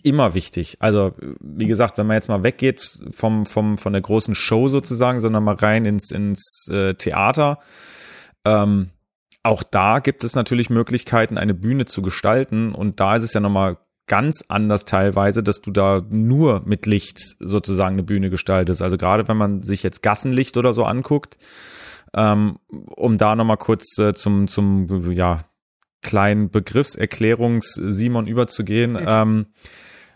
immer 0.03 0.35
wichtig. 0.35 0.79
Also, 0.81 1.13
wie 1.41 1.67
gesagt, 1.67 1.99
wenn 1.99 2.07
man 2.07 2.17
jetzt 2.17 2.29
mal 2.29 2.43
weggeht 2.43 2.99
vom, 3.13 3.47
vom, 3.47 3.79
von 3.79 3.93
der 3.93 4.03
großen 4.03 4.35
Show 4.35 4.69
sozusagen, 4.69 5.21
sondern 5.21 5.45
mal 5.45 5.55
rein 5.55 5.85
ins, 5.85 6.11
ins 6.11 6.67
äh, 6.71 6.95
Theater, 6.95 7.59
ähm, 8.45 8.91
auch 9.43 9.63
da 9.63 9.99
gibt 9.99 10.25
es 10.25 10.35
natürlich 10.35 10.71
Möglichkeiten, 10.71 11.37
eine 11.37 11.55
Bühne 11.55 11.85
zu 11.85 12.01
gestalten. 12.03 12.73
Und 12.73 13.01
da 13.01 13.17
ist 13.17 13.25
es 13.25 13.33
ja 13.33 13.41
nochmal 13.41 13.77
ganz 14.07 14.45
anders 14.49 14.85
teilweise, 14.85 15.43
dass 15.43 15.61
du 15.61 15.71
da 15.71 16.03
nur 16.09 16.63
mit 16.65 16.87
Licht 16.87 17.19
sozusagen 17.39 17.95
eine 17.95 18.03
Bühne 18.03 18.31
gestaltest. 18.31 18.83
Also 18.83 18.97
gerade 18.97 19.29
wenn 19.29 19.37
man 19.37 19.63
sich 19.63 19.83
jetzt 19.83 20.03
Gassenlicht 20.03 20.57
oder 20.57 20.73
so 20.73 20.85
anguckt, 20.85 21.39
ähm, 22.15 22.59
um 22.69 23.19
da 23.19 23.37
nochmal 23.37 23.57
kurz 23.57 23.99
äh, 23.99 24.15
zum, 24.15 24.49
zum, 24.49 25.11
ja, 25.13 25.39
kleinen 26.03 26.51
Begriffserklärungs-Simon 26.51 28.27
überzugehen. 28.27 28.99
Ähm, 29.05 29.47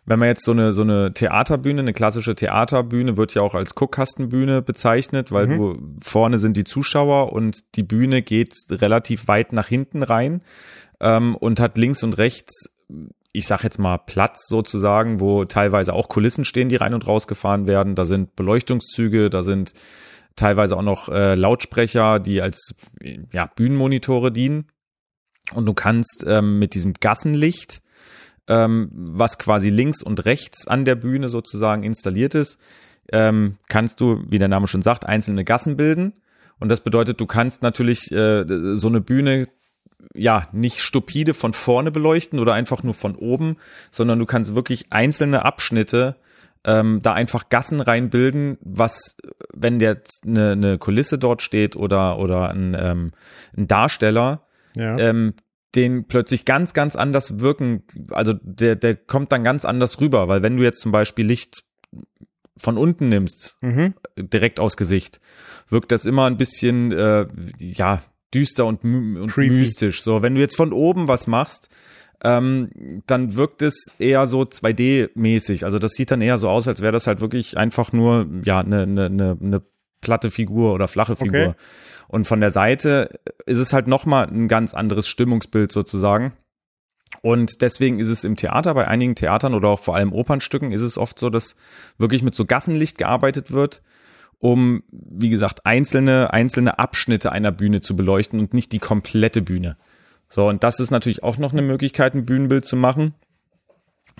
wenn 0.04 0.18
man 0.18 0.28
jetzt 0.28 0.44
so 0.44 0.52
eine, 0.52 0.72
so 0.72 0.82
eine 0.82 1.12
Theaterbühne, 1.14 1.80
eine 1.80 1.92
klassische 1.92 2.34
Theaterbühne 2.34 3.16
wird 3.16 3.34
ja 3.34 3.42
auch 3.42 3.54
als 3.54 3.74
Guckkastenbühne 3.74 4.62
bezeichnet, 4.62 5.32
weil 5.32 5.48
mhm. 5.48 5.56
du 5.58 5.96
vorne 6.02 6.38
sind 6.38 6.56
die 6.56 6.64
Zuschauer 6.64 7.32
und 7.32 7.76
die 7.76 7.82
Bühne 7.82 8.22
geht 8.22 8.54
relativ 8.70 9.26
weit 9.26 9.52
nach 9.52 9.66
hinten 9.66 10.02
rein 10.02 10.42
ähm, 11.00 11.34
und 11.34 11.58
hat 11.60 11.76
links 11.76 12.02
und 12.02 12.18
rechts 12.18 12.70
ich 13.32 13.46
sag 13.46 13.64
jetzt 13.64 13.78
mal 13.78 13.98
Platz 13.98 14.46
sozusagen, 14.48 15.20
wo 15.20 15.44
teilweise 15.44 15.92
auch 15.92 16.08
Kulissen 16.08 16.46
stehen, 16.46 16.70
die 16.70 16.76
rein 16.76 16.94
und 16.94 17.06
raus 17.06 17.26
gefahren 17.26 17.68
werden. 17.68 17.94
Da 17.94 18.06
sind 18.06 18.34
Beleuchtungszüge, 18.34 19.28
da 19.28 19.42
sind 19.42 19.74
teilweise 20.36 20.76
auch 20.76 20.82
noch 20.82 21.08
äh, 21.08 21.34
Lautsprecher, 21.34 22.20
die 22.20 22.40
als 22.40 22.74
ja, 23.32 23.46
Bühnenmonitore 23.46 24.30
dienen. 24.30 24.68
Und 25.52 25.66
du 25.66 25.74
kannst 25.74 26.24
ähm, 26.26 26.58
mit 26.58 26.74
diesem 26.74 26.94
Gassenlicht 26.94 27.82
ähm, 28.48 28.90
was 28.92 29.38
quasi 29.38 29.70
links 29.70 30.02
und 30.02 30.24
rechts 30.24 30.66
an 30.66 30.84
der 30.84 30.94
Bühne 30.94 31.28
sozusagen 31.28 31.82
installiert 31.82 32.34
ist, 32.34 32.58
ähm, 33.12 33.58
kannst 33.68 34.00
du, 34.00 34.22
wie 34.28 34.38
der 34.38 34.48
Name 34.48 34.68
schon 34.68 34.82
sagt, 34.82 35.06
einzelne 35.06 35.44
Gassen 35.44 35.76
bilden. 35.76 36.14
Und 36.58 36.70
das 36.70 36.80
bedeutet, 36.80 37.20
du 37.20 37.26
kannst 37.26 37.62
natürlich 37.62 38.10
äh, 38.12 38.44
so 38.74 38.88
eine 38.88 39.00
Bühne 39.00 39.46
ja 40.14 40.48
nicht 40.52 40.80
stupide 40.80 41.34
von 41.34 41.52
vorne 41.52 41.90
beleuchten 41.90 42.38
oder 42.38 42.54
einfach 42.54 42.82
nur 42.82 42.94
von 42.94 43.16
oben, 43.16 43.56
sondern 43.90 44.18
du 44.18 44.26
kannst 44.26 44.54
wirklich 44.54 44.86
einzelne 44.90 45.44
Abschnitte 45.44 46.16
ähm, 46.66 47.00
da 47.00 47.14
einfach 47.14 47.48
Gassen 47.48 47.80
reinbilden, 47.80 48.58
was, 48.60 49.16
wenn 49.54 49.80
jetzt 49.80 50.24
eine, 50.26 50.52
eine 50.52 50.78
Kulisse 50.78 51.18
dort 51.18 51.40
steht 51.40 51.76
oder, 51.76 52.18
oder 52.18 52.50
ein, 52.50 52.76
ähm, 52.78 53.12
ein 53.56 53.68
Darsteller, 53.68 54.42
ja. 54.74 54.98
ähm, 54.98 55.34
den 55.76 56.06
plötzlich 56.08 56.44
ganz, 56.44 56.74
ganz 56.74 56.96
anders 56.96 57.38
wirken, 57.38 57.84
also 58.10 58.34
der, 58.42 58.74
der 58.76 58.96
kommt 58.96 59.30
dann 59.30 59.44
ganz 59.44 59.64
anders 59.64 60.00
rüber, 60.00 60.26
weil 60.26 60.42
wenn 60.42 60.56
du 60.56 60.64
jetzt 60.64 60.80
zum 60.80 60.90
Beispiel 60.90 61.24
Licht 61.24 61.64
von 62.56 62.78
unten 62.78 63.08
nimmst, 63.08 63.58
mhm. 63.60 63.94
direkt 64.18 64.58
aus 64.58 64.76
Gesicht, 64.76 65.20
wirkt 65.68 65.92
das 65.92 66.04
immer 66.04 66.26
ein 66.26 66.38
bisschen, 66.38 66.90
äh, 66.92 67.26
ja, 67.58 68.02
düster 68.34 68.66
und, 68.66 68.82
und 68.82 69.36
mystisch. 69.36 70.02
So, 70.02 70.22
wenn 70.22 70.34
du 70.34 70.40
jetzt 70.40 70.56
von 70.56 70.72
oben 70.72 71.06
was 71.06 71.26
machst, 71.26 71.68
ähm, 72.22 73.02
dann 73.06 73.36
wirkt 73.36 73.62
es 73.62 73.92
eher 73.98 74.26
so 74.26 74.42
2D-mäßig. 74.42 75.64
Also 75.64 75.78
das 75.78 75.92
sieht 75.92 76.10
dann 76.10 76.20
eher 76.20 76.38
so 76.38 76.48
aus, 76.48 76.68
als 76.68 76.80
wäre 76.80 76.92
das 76.92 77.06
halt 77.06 77.20
wirklich 77.20 77.56
einfach 77.56 77.92
nur 77.92 78.26
ja 78.44 78.60
eine 78.60 78.82
eine 78.82 79.06
eine, 79.06 79.36
eine 79.40 79.62
platte 80.00 80.30
Figur 80.30 80.72
oder 80.74 80.88
flache 80.88 81.16
Figur. 81.16 81.48
Okay. 81.48 81.54
Und 82.08 82.26
von 82.26 82.40
der 82.40 82.50
Seite 82.50 83.18
ist 83.46 83.58
es 83.58 83.72
halt 83.72 83.88
nochmal 83.88 84.28
ein 84.28 84.48
ganz 84.48 84.74
anderes 84.74 85.08
Stimmungsbild 85.08 85.72
sozusagen. 85.72 86.32
Und 87.22 87.62
deswegen 87.62 87.98
ist 87.98 88.08
es 88.08 88.24
im 88.24 88.36
Theater, 88.36 88.74
bei 88.74 88.86
einigen 88.86 89.14
Theatern 89.14 89.54
oder 89.54 89.68
auch 89.68 89.80
vor 89.80 89.96
allem 89.96 90.12
Opernstücken, 90.12 90.72
ist 90.72 90.82
es 90.82 90.98
oft 90.98 91.18
so, 91.18 91.30
dass 91.30 91.56
wirklich 91.98 92.22
mit 92.22 92.34
so 92.34 92.44
Gassenlicht 92.44 92.98
gearbeitet 92.98 93.52
wird, 93.52 93.82
um, 94.38 94.82
wie 94.90 95.30
gesagt, 95.30 95.64
einzelne, 95.64 96.32
einzelne 96.32 96.78
Abschnitte 96.78 97.32
einer 97.32 97.52
Bühne 97.52 97.80
zu 97.80 97.96
beleuchten 97.96 98.38
und 98.38 98.54
nicht 98.54 98.72
die 98.72 98.78
komplette 98.78 99.40
Bühne. 99.42 99.76
So, 100.28 100.48
und 100.48 100.62
das 100.62 100.80
ist 100.80 100.90
natürlich 100.90 101.22
auch 101.22 101.38
noch 101.38 101.52
eine 101.52 101.62
Möglichkeit, 101.62 102.14
ein 102.14 102.26
Bühnenbild 102.26 102.64
zu 102.64 102.76
machen. 102.76 103.14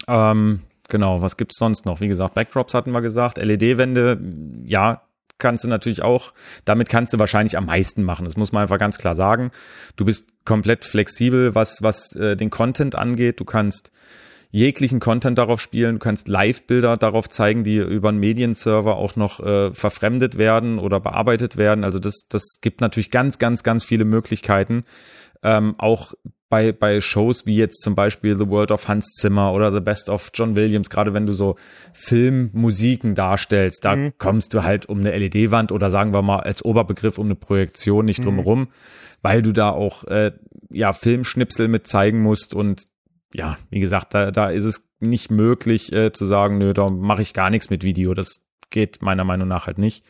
Ähm, 0.09 0.62
genau, 0.88 1.23
was 1.23 1.37
gibt's 1.37 1.59
sonst 1.59 1.85
noch? 1.85 2.01
Wie 2.01 2.09
gesagt, 2.09 2.35
Backdrops 2.35 2.75
hatten 2.75 2.92
wir 2.92 3.01
gesagt, 3.01 3.38
LED-Wände, 3.38 4.21
ja, 4.64 5.03
kannst 5.38 5.64
du 5.64 5.69
natürlich 5.69 6.03
auch, 6.03 6.33
damit 6.64 6.88
kannst 6.88 7.12
du 7.12 7.19
wahrscheinlich 7.19 7.57
am 7.57 7.66
meisten 7.66 8.03
machen. 8.03 8.25
Das 8.25 8.37
muss 8.37 8.53
man 8.53 8.62
einfach 8.62 8.79
ganz 8.79 8.99
klar 8.99 9.14
sagen. 9.14 9.51
Du 9.97 10.05
bist 10.05 10.27
komplett 10.45 10.85
flexibel, 10.85 11.55
was, 11.55 11.83
was 11.83 12.14
äh, 12.16 12.37
den 12.37 12.51
Content 12.51 12.95
angeht. 12.95 13.40
Du 13.40 13.45
kannst 13.45 13.92
jeglichen 14.51 15.01
Content 15.01 15.37
darauf 15.37 15.61
spielen. 15.61 15.97
Du 15.97 15.99
kannst 15.99 16.29
Live-Bilder 16.29 16.97
darauf 16.97 17.29
zeigen, 17.29 17.64
die 17.64 17.77
über 17.77 18.09
einen 18.09 18.19
Medienserver 18.19 18.97
auch 18.97 19.16
noch 19.16 19.40
äh, 19.40 19.73
verfremdet 19.73 20.38
werden 20.38 20.79
oder 20.79 21.01
bearbeitet 21.01 21.57
werden. 21.57 21.85
Also 21.85 21.99
das, 21.99 22.27
das 22.29 22.59
gibt 22.62 22.81
natürlich 22.81 23.11
ganz, 23.11 23.38
ganz, 23.38 23.62
ganz 23.62 23.85
viele 23.85 24.05
Möglichkeiten. 24.05 24.85
Ähm, 25.42 25.75
auch 25.79 26.14
bei, 26.49 26.72
bei 26.72 27.01
Shows 27.01 27.44
wie 27.46 27.57
jetzt 27.57 27.83
zum 27.83 27.94
Beispiel 27.94 28.37
The 28.38 28.49
World 28.49 28.70
of 28.70 28.87
Hans 28.87 29.14
Zimmer 29.14 29.53
oder 29.53 29.72
The 29.72 29.81
Best 29.81 30.09
of 30.09 30.31
John 30.33 30.55
Williams, 30.55 30.90
gerade 30.90 31.12
wenn 31.12 31.27
du 31.27 31.33
so 31.33 31.57
Filmmusiken 31.92 33.14
darstellst, 33.14 33.85
da 33.85 33.96
mhm. 33.96 34.12
kommst 34.18 34.55
du 34.55 34.62
halt 34.62 34.87
um 34.87 35.01
eine 35.01 35.16
LED-Wand 35.16 35.72
oder 35.72 35.90
sagen 35.90 36.14
wir 36.14 36.22
mal 36.22 36.40
als 36.40 36.64
Oberbegriff 36.64 37.18
um 37.18 37.27
eine 37.27 37.35
Projektion 37.35 38.05
nicht 38.05 38.25
drum 38.25 38.37
mhm. 38.37 38.68
weil 39.22 39.42
du 39.42 39.53
da 39.53 39.70
auch 39.70 40.05
äh, 40.05 40.33
ja 40.70 40.92
Filmschnipsel 40.92 41.66
mit 41.66 41.88
zeigen 41.88 42.22
musst 42.22 42.55
und 42.55 42.85
ja, 43.35 43.59
wie 43.70 43.81
gesagt, 43.81 44.14
da, 44.14 44.31
da 44.31 44.49
ist 44.49 44.64
es 44.64 44.88
nicht 45.01 45.31
möglich 45.31 45.92
äh, 45.92 46.12
zu 46.12 46.25
sagen, 46.25 46.59
nö, 46.59 46.72
da 46.72 46.88
mache 46.88 47.22
ich 47.22 47.35
gar 47.35 47.51
nichts 47.51 47.70
mit 47.70 47.85
Video. 47.85 48.14
Das 48.14 48.40
geht 48.70 49.03
meiner 49.03 49.25
Meinung 49.25 49.49
nach 49.49 49.66
halt 49.66 49.79
nicht. 49.79 50.05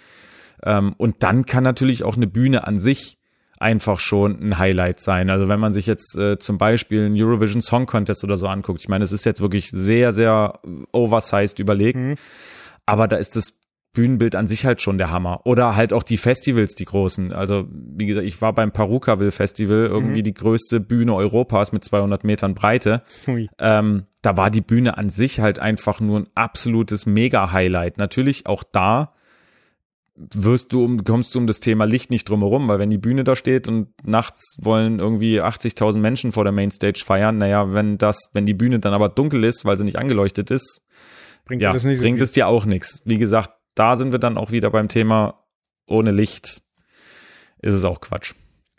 Ähm, 0.62 0.94
und 0.96 1.22
dann 1.22 1.44
kann 1.44 1.64
natürlich 1.64 2.04
auch 2.04 2.16
eine 2.16 2.26
Bühne 2.26 2.66
an 2.66 2.78
sich 2.78 3.15
einfach 3.58 4.00
schon 4.00 4.40
ein 4.42 4.58
Highlight 4.58 5.00
sein. 5.00 5.30
Also 5.30 5.48
wenn 5.48 5.60
man 5.60 5.72
sich 5.72 5.86
jetzt 5.86 6.16
äh, 6.16 6.38
zum 6.38 6.58
Beispiel 6.58 7.06
einen 7.06 7.20
Eurovision 7.20 7.62
Song 7.62 7.86
Contest 7.86 8.24
oder 8.24 8.36
so 8.36 8.46
anguckt, 8.46 8.80
ich 8.80 8.88
meine, 8.88 9.04
es 9.04 9.12
ist 9.12 9.24
jetzt 9.24 9.40
wirklich 9.40 9.70
sehr, 9.70 10.12
sehr 10.12 10.60
oversized 10.92 11.58
überlegt, 11.58 11.98
mhm. 11.98 12.14
aber 12.84 13.08
da 13.08 13.16
ist 13.16 13.36
das 13.36 13.58
Bühnenbild 13.96 14.36
an 14.36 14.46
sich 14.46 14.66
halt 14.66 14.82
schon 14.82 14.98
der 14.98 15.10
Hammer. 15.10 15.40
Oder 15.44 15.74
halt 15.74 15.94
auch 15.94 16.02
die 16.02 16.18
Festivals, 16.18 16.74
die 16.74 16.84
großen. 16.84 17.32
Also, 17.32 17.66
wie 17.72 18.04
gesagt, 18.04 18.26
ich 18.26 18.42
war 18.42 18.52
beim 18.52 18.70
Parukaville 18.70 19.32
Festival, 19.32 19.86
irgendwie 19.86 20.20
mhm. 20.20 20.24
die 20.24 20.34
größte 20.34 20.80
Bühne 20.80 21.14
Europas 21.14 21.72
mit 21.72 21.82
200 21.82 22.22
Metern 22.22 22.52
Breite. 22.52 23.02
Ähm, 23.58 24.04
da 24.20 24.36
war 24.36 24.50
die 24.50 24.60
Bühne 24.60 24.98
an 24.98 25.08
sich 25.08 25.40
halt 25.40 25.58
einfach 25.60 26.00
nur 26.00 26.20
ein 26.20 26.26
absolutes 26.34 27.06
Mega-Highlight. 27.06 27.96
Natürlich 27.96 28.46
auch 28.46 28.64
da 28.70 29.14
wirst 30.16 30.72
du 30.72 30.84
um, 30.84 31.04
kommst 31.04 31.34
du 31.34 31.38
um 31.38 31.46
das 31.46 31.60
Thema 31.60 31.84
Licht 31.84 32.10
nicht 32.10 32.28
drumherum, 32.28 32.68
weil 32.68 32.78
wenn 32.78 32.90
die 32.90 32.98
Bühne 32.98 33.24
da 33.24 33.36
steht 33.36 33.68
und 33.68 33.88
nachts 34.04 34.56
wollen 34.60 34.98
irgendwie 34.98 35.42
80.000 35.42 35.98
Menschen 35.98 36.32
vor 36.32 36.44
der 36.44 36.52
Mainstage 36.52 37.02
feiern, 37.04 37.38
naja, 37.38 37.72
wenn 37.74 37.98
das, 37.98 38.30
wenn 38.32 38.46
die 38.46 38.54
Bühne 38.54 38.78
dann 38.78 38.94
aber 38.94 39.08
dunkel 39.08 39.44
ist, 39.44 39.64
weil 39.64 39.76
sie 39.76 39.84
nicht 39.84 39.98
angeleuchtet 39.98 40.50
ist, 40.50 40.82
bringt, 41.44 41.62
ja, 41.62 41.72
das 41.72 41.84
nicht 41.84 41.98
so 41.98 42.04
bringt 42.04 42.20
es 42.20 42.32
dir 42.32 42.48
auch 42.48 42.64
nichts. 42.64 43.02
Wie 43.04 43.18
gesagt, 43.18 43.50
da 43.74 43.96
sind 43.96 44.12
wir 44.12 44.18
dann 44.18 44.38
auch 44.38 44.50
wieder 44.50 44.70
beim 44.70 44.88
Thema 44.88 45.42
ohne 45.86 46.10
Licht 46.10 46.62
ist 47.60 47.74
es 47.74 47.84
auch 47.84 48.00
Quatsch. 48.00 48.34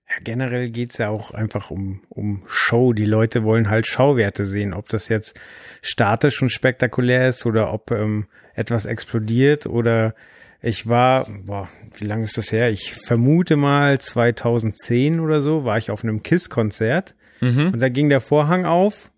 Ja, 0.10 0.16
generell 0.24 0.70
geht's 0.70 0.98
ja 0.98 1.10
auch 1.10 1.32
einfach 1.32 1.70
um, 1.70 2.02
um 2.10 2.44
Show. 2.48 2.94
Die 2.94 3.06
Leute 3.06 3.44
wollen 3.44 3.70
halt 3.70 3.88
Schauwerte 3.88 4.46
sehen, 4.46 4.74
ob 4.74 4.88
das 4.90 5.10
jetzt 5.10 5.38
statisch 5.82 6.42
und 6.42 6.50
spektakulär 6.50 7.28
ist 7.28 7.46
oder 7.46 7.74
ob 7.74 7.92
ähm, 7.92 8.28
etwas 8.54 8.86
explodiert 8.86 9.66
oder 9.66 10.16
ich 10.62 10.88
war, 10.88 11.28
boah, 11.46 11.70
wie 11.98 12.06
lange 12.06 12.24
ist 12.24 12.38
das 12.38 12.52
her? 12.52 12.72
Ich 12.72 12.94
vermute 12.94 13.56
mal 13.56 14.00
2010 14.00 15.20
oder 15.20 15.42
so, 15.42 15.66
war 15.66 15.78
ich 15.78 15.92
auf 15.92 16.04
einem 16.04 16.24
KISS-Konzert 16.24 17.16
mhm. 17.42 17.72
und 17.74 17.80
da 17.80 17.90
ging 17.90 18.10
der 18.10 18.22
Vorhang 18.22 18.66
auf, 18.66 19.12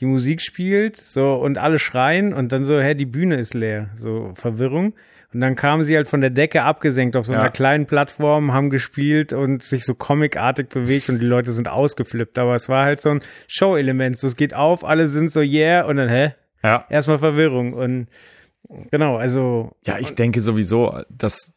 die 0.00 0.06
Musik 0.06 0.42
spielt, 0.42 0.96
so 0.96 1.34
und 1.34 1.58
alle 1.58 1.78
schreien 1.78 2.34
und 2.34 2.52
dann 2.52 2.64
so, 2.64 2.80
hä, 2.80 2.94
die 2.94 3.06
Bühne 3.06 3.36
ist 3.36 3.54
leer, 3.54 3.90
so 3.96 4.32
Verwirrung. 4.34 4.94
Und 5.32 5.40
dann 5.40 5.56
kamen 5.56 5.82
sie 5.82 5.96
halt 5.96 6.08
von 6.08 6.20
der 6.20 6.28
Decke 6.28 6.62
abgesenkt 6.62 7.16
auf 7.16 7.24
so 7.24 7.32
einer 7.32 7.44
ja. 7.44 7.48
kleinen 7.48 7.86
Plattform, 7.86 8.52
haben 8.52 8.68
gespielt 8.68 9.32
und 9.32 9.62
sich 9.62 9.84
so 9.84 9.94
comicartig 9.94 10.68
bewegt 10.68 11.08
und 11.08 11.20
die 11.20 11.26
Leute 11.26 11.52
sind 11.52 11.68
ausgeflippt. 11.68 12.38
Aber 12.38 12.54
es 12.54 12.68
war 12.68 12.84
halt 12.84 13.00
so 13.00 13.10
ein 13.10 13.22
Show-Element. 13.48 14.18
So, 14.18 14.26
es 14.26 14.36
geht 14.36 14.52
auf, 14.52 14.84
alle 14.84 15.06
sind 15.06 15.30
so, 15.30 15.40
yeah, 15.40 15.86
und 15.86 15.96
dann, 15.96 16.10
hä? 16.10 16.34
Ja. 16.62 16.84
Erstmal 16.90 17.18
Verwirrung. 17.18 17.72
Und 17.72 18.08
Genau, 18.90 19.16
also. 19.16 19.72
Ja, 19.84 19.98
ich 19.98 20.14
denke 20.14 20.40
sowieso, 20.40 21.00
dass, 21.08 21.52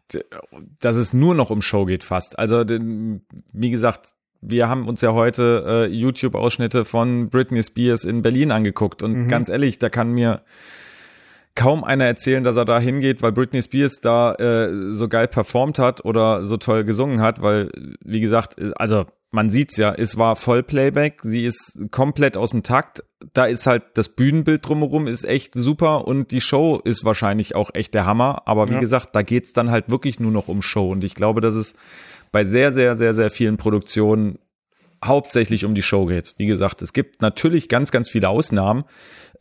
dass 0.80 0.95
es 0.95 1.13
nur 1.13 1.36
noch 1.36 1.49
um 1.49 1.62
Show 1.62 1.86
geht 1.86 2.04
fast. 2.04 2.38
Also, 2.39 2.63
wie 2.67 3.69
gesagt, 3.69 4.10
wir 4.41 4.69
haben 4.69 4.88
uns 4.88 5.01
ja 5.01 5.13
heute 5.13 5.63
äh, 5.67 5.93
YouTube-Ausschnitte 5.93 6.86
von 6.86 7.30
Britney 7.30 7.63
Spears 7.63 8.06
in 8.06 8.21
Berlin 8.21 8.51
angeguckt 8.51 9.01
und 9.01 9.13
mhm. 9.13 9.28
ganz 9.28 9.49
ehrlich, 9.49 9.80
da 9.80 9.89
kann 9.89 10.12
mir 10.12 10.41
kaum 11.56 11.84
einer 11.84 12.06
erzählen, 12.06 12.43
dass 12.43 12.58
er 12.58 12.65
da 12.65 12.80
hingeht, 12.80 13.21
weil 13.21 13.32
Britney 13.32 13.62
Spears 13.62 14.01
da 14.01 14.36
äh, 14.36 14.91
so 14.91 15.08
geil 15.08 15.28
performt 15.28 15.80
hat 15.80 16.04
oder 16.04 16.43
so 16.43 16.58
toll 16.58 16.84
gesungen 16.84 17.21
hat, 17.21 17.41
weil, 17.41 17.69
wie 18.04 18.19
gesagt, 18.19 18.58
also 18.75 19.06
man 19.36 19.50
sieht's 19.50 19.78
ja, 19.78 19.93
es 19.93 20.17
war 20.17 20.36
Vollplayback, 20.36 21.19
sie 21.21 21.45
ist 21.45 21.78
komplett 21.91 22.38
aus 22.38 22.52
dem 22.52 22.63
Takt. 22.63 23.04
Da 23.34 23.45
ist 23.45 23.67
halt 23.67 23.84
das 23.93 24.10
Bühnenbild 24.10 24.67
drumherum 24.67 25.08
ist 25.08 25.26
echt 25.26 25.54
super 25.54 26.08
und 26.08 26.32
die 26.32 26.41
Show 26.41 26.80
ist 26.84 27.06
wahrscheinlich 27.06 27.54
auch 27.54 27.69
echt 27.74 27.93
der 27.93 28.06
Hammer. 28.06 28.43
Aber 28.45 28.69
wie 28.69 28.74
ja. 28.74 28.80
gesagt, 28.80 29.15
da 29.15 29.21
geht's 29.21 29.54
dann 29.54 29.69
halt 29.69 29.89
wirklich 29.89 30.19
nur 30.19 30.32
noch 30.32 30.48
um 30.48 30.62
Show 30.62 30.89
und 30.91 31.04
ich 31.04 31.13
glaube, 31.13 31.41
dass 31.41 31.56
es 31.56 31.76
bei 32.32 32.45
sehr, 32.45 32.71
sehr, 32.71 32.95
sehr, 32.95 33.13
sehr 33.13 33.30
vielen 33.30 33.58
Produktionen 33.58 34.39
hauptsächlich 35.03 35.65
um 35.65 35.75
die 35.75 35.81
Show 35.81 36.05
geht. 36.05 36.34
Wie 36.38 36.45
gesagt, 36.45 36.81
es 36.81 36.93
gibt 36.93 37.21
natürlich 37.21 37.69
ganz, 37.69 37.91
ganz 37.91 38.10
viele 38.10 38.29
Ausnahmen, 38.29 38.86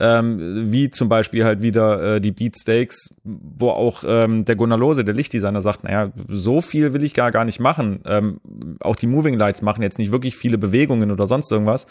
ähm, 0.00 0.72
wie 0.72 0.90
zum 0.90 1.08
Beispiel 1.08 1.44
halt 1.44 1.62
wieder 1.62 2.16
äh, 2.16 2.20
die 2.20 2.32
Beatsteaks, 2.32 3.14
wo 3.22 3.70
auch 3.70 4.04
ähm, 4.06 4.44
der 4.44 4.56
Gunnar 4.56 4.78
Lose, 4.78 5.04
der 5.04 5.14
Lichtdesigner, 5.14 5.60
sagt, 5.60 5.84
naja, 5.84 6.12
so 6.28 6.60
viel 6.60 6.92
will 6.92 7.04
ich 7.04 7.14
gar, 7.14 7.30
gar 7.30 7.44
nicht 7.44 7.60
machen. 7.60 8.00
Ähm, 8.06 8.40
auch 8.80 8.96
die 8.96 9.06
Moving 9.06 9.34
Lights 9.34 9.62
machen 9.62 9.82
jetzt 9.82 9.98
nicht 9.98 10.12
wirklich 10.12 10.36
viele 10.36 10.58
Bewegungen 10.58 11.10
oder 11.10 11.26
sonst 11.26 11.50
irgendwas, 11.50 11.86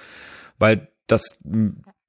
weil 0.59 0.89
das 1.07 1.39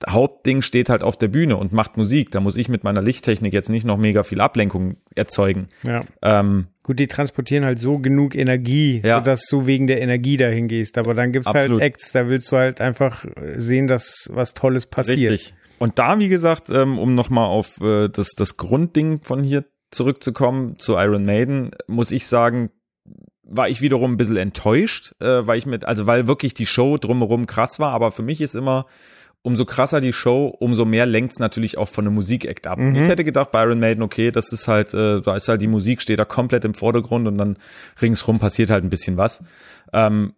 Hauptding 0.09 0.63
steht 0.63 0.89
halt 0.89 1.03
auf 1.03 1.17
der 1.17 1.29
Bühne 1.29 1.57
und 1.57 1.73
macht 1.73 1.97
Musik. 1.97 2.31
Da 2.31 2.41
muss 2.41 2.57
ich 2.57 2.69
mit 2.69 2.85
meiner 2.85 3.01
Lichttechnik 3.01 3.53
jetzt 3.53 3.71
nicht 3.71 3.87
noch 3.87 3.97
mega 3.97 4.23
viel 4.23 4.41
Ablenkung 4.41 4.97
erzeugen. 5.15 5.69
Ja. 5.83 6.05
Ähm, 6.23 6.67
Gut, 6.83 6.99
die 6.99 7.07
transportieren 7.07 7.65
halt 7.65 7.79
so 7.79 7.99
genug 7.99 8.35
Energie, 8.35 9.01
ja. 9.03 9.19
sodass 9.19 9.47
du 9.47 9.67
wegen 9.67 9.87
der 9.87 10.03
Energie 10.03 10.37
dahin 10.37 10.69
gehst. 10.69 10.99
Aber 10.99 11.15
dann 11.15 11.33
gibt's 11.33 11.47
halt 11.47 11.57
Absolut. 11.57 11.81
halt 11.81 11.93
Acts, 11.95 12.13
da 12.13 12.29
willst 12.29 12.53
du 12.53 12.57
halt 12.57 12.81
einfach 12.81 13.25
sehen, 13.57 13.87
dass 13.87 14.29
was 14.33 14.53
Tolles 14.53 14.87
passiert. 14.87 15.33
Richtig. 15.33 15.55
Und 15.79 15.99
da, 15.99 16.19
wie 16.19 16.29
gesagt, 16.29 16.71
ähm, 16.71 16.99
um 16.99 17.15
nochmal 17.15 17.47
auf 17.47 17.81
äh, 17.81 18.09
das, 18.09 18.33
das 18.37 18.57
Grundding 18.57 19.21
von 19.23 19.43
hier 19.43 19.65
zurückzukommen, 19.91 20.79
zu 20.79 20.95
Iron 20.97 21.25
Maiden, 21.25 21.71
muss 21.87 22.11
ich 22.11 22.27
sagen, 22.27 22.71
war 23.43 23.69
ich 23.69 23.81
wiederum 23.81 24.13
ein 24.13 24.17
bisschen 24.17 24.37
enttäuscht, 24.37 25.15
äh, 25.21 25.47
weil 25.47 25.59
ich 25.59 25.67
mit, 25.67 25.85
also 25.85 26.07
weil 26.07 26.27
wirklich 26.27 26.55
die 26.55 26.67
Show 26.67 26.97
drumherum 26.97 27.47
krass 27.47 27.79
war, 27.79 27.93
aber 27.93 28.11
für 28.11 28.23
mich 28.23 28.41
ist 28.41 28.55
immer 28.55 28.87
umso 29.45 29.67
krasser 29.67 30.01
die 30.01 30.15
Show, 30.15 30.47
umso 30.59 30.87
mehr 30.87 31.05
lenkt's 31.05 31.39
natürlich 31.39 31.77
auch 31.77 31.89
von 31.89 32.07
einem 32.07 32.15
Musikakt 32.15 32.67
ab. 32.67 32.79
Mhm. 32.79 32.97
Ich 32.97 33.03
hätte 33.03 33.25
gedacht, 33.25 33.51
bei 33.51 33.63
Iron 33.63 33.79
Maiden, 33.79 34.03
okay, 34.03 34.31
das 34.31 34.53
ist 34.53 34.69
halt, 34.69 34.95
äh, 34.95 35.21
da 35.21 35.37
ist 35.37 35.49
halt 35.49 35.61
die 35.61 35.67
Musik, 35.67 36.01
steht 36.01 36.19
da 36.19 36.25
komplett 36.25 36.65
im 36.65 36.73
Vordergrund 36.73 37.29
und 37.29 37.37
dann 37.37 37.59
ringsrum 38.01 38.39
passiert 38.39 38.71
halt 38.71 38.85
ein 38.85 38.91
bisschen 38.91 39.19
was. 39.19 39.45
Ähm, 39.93 40.33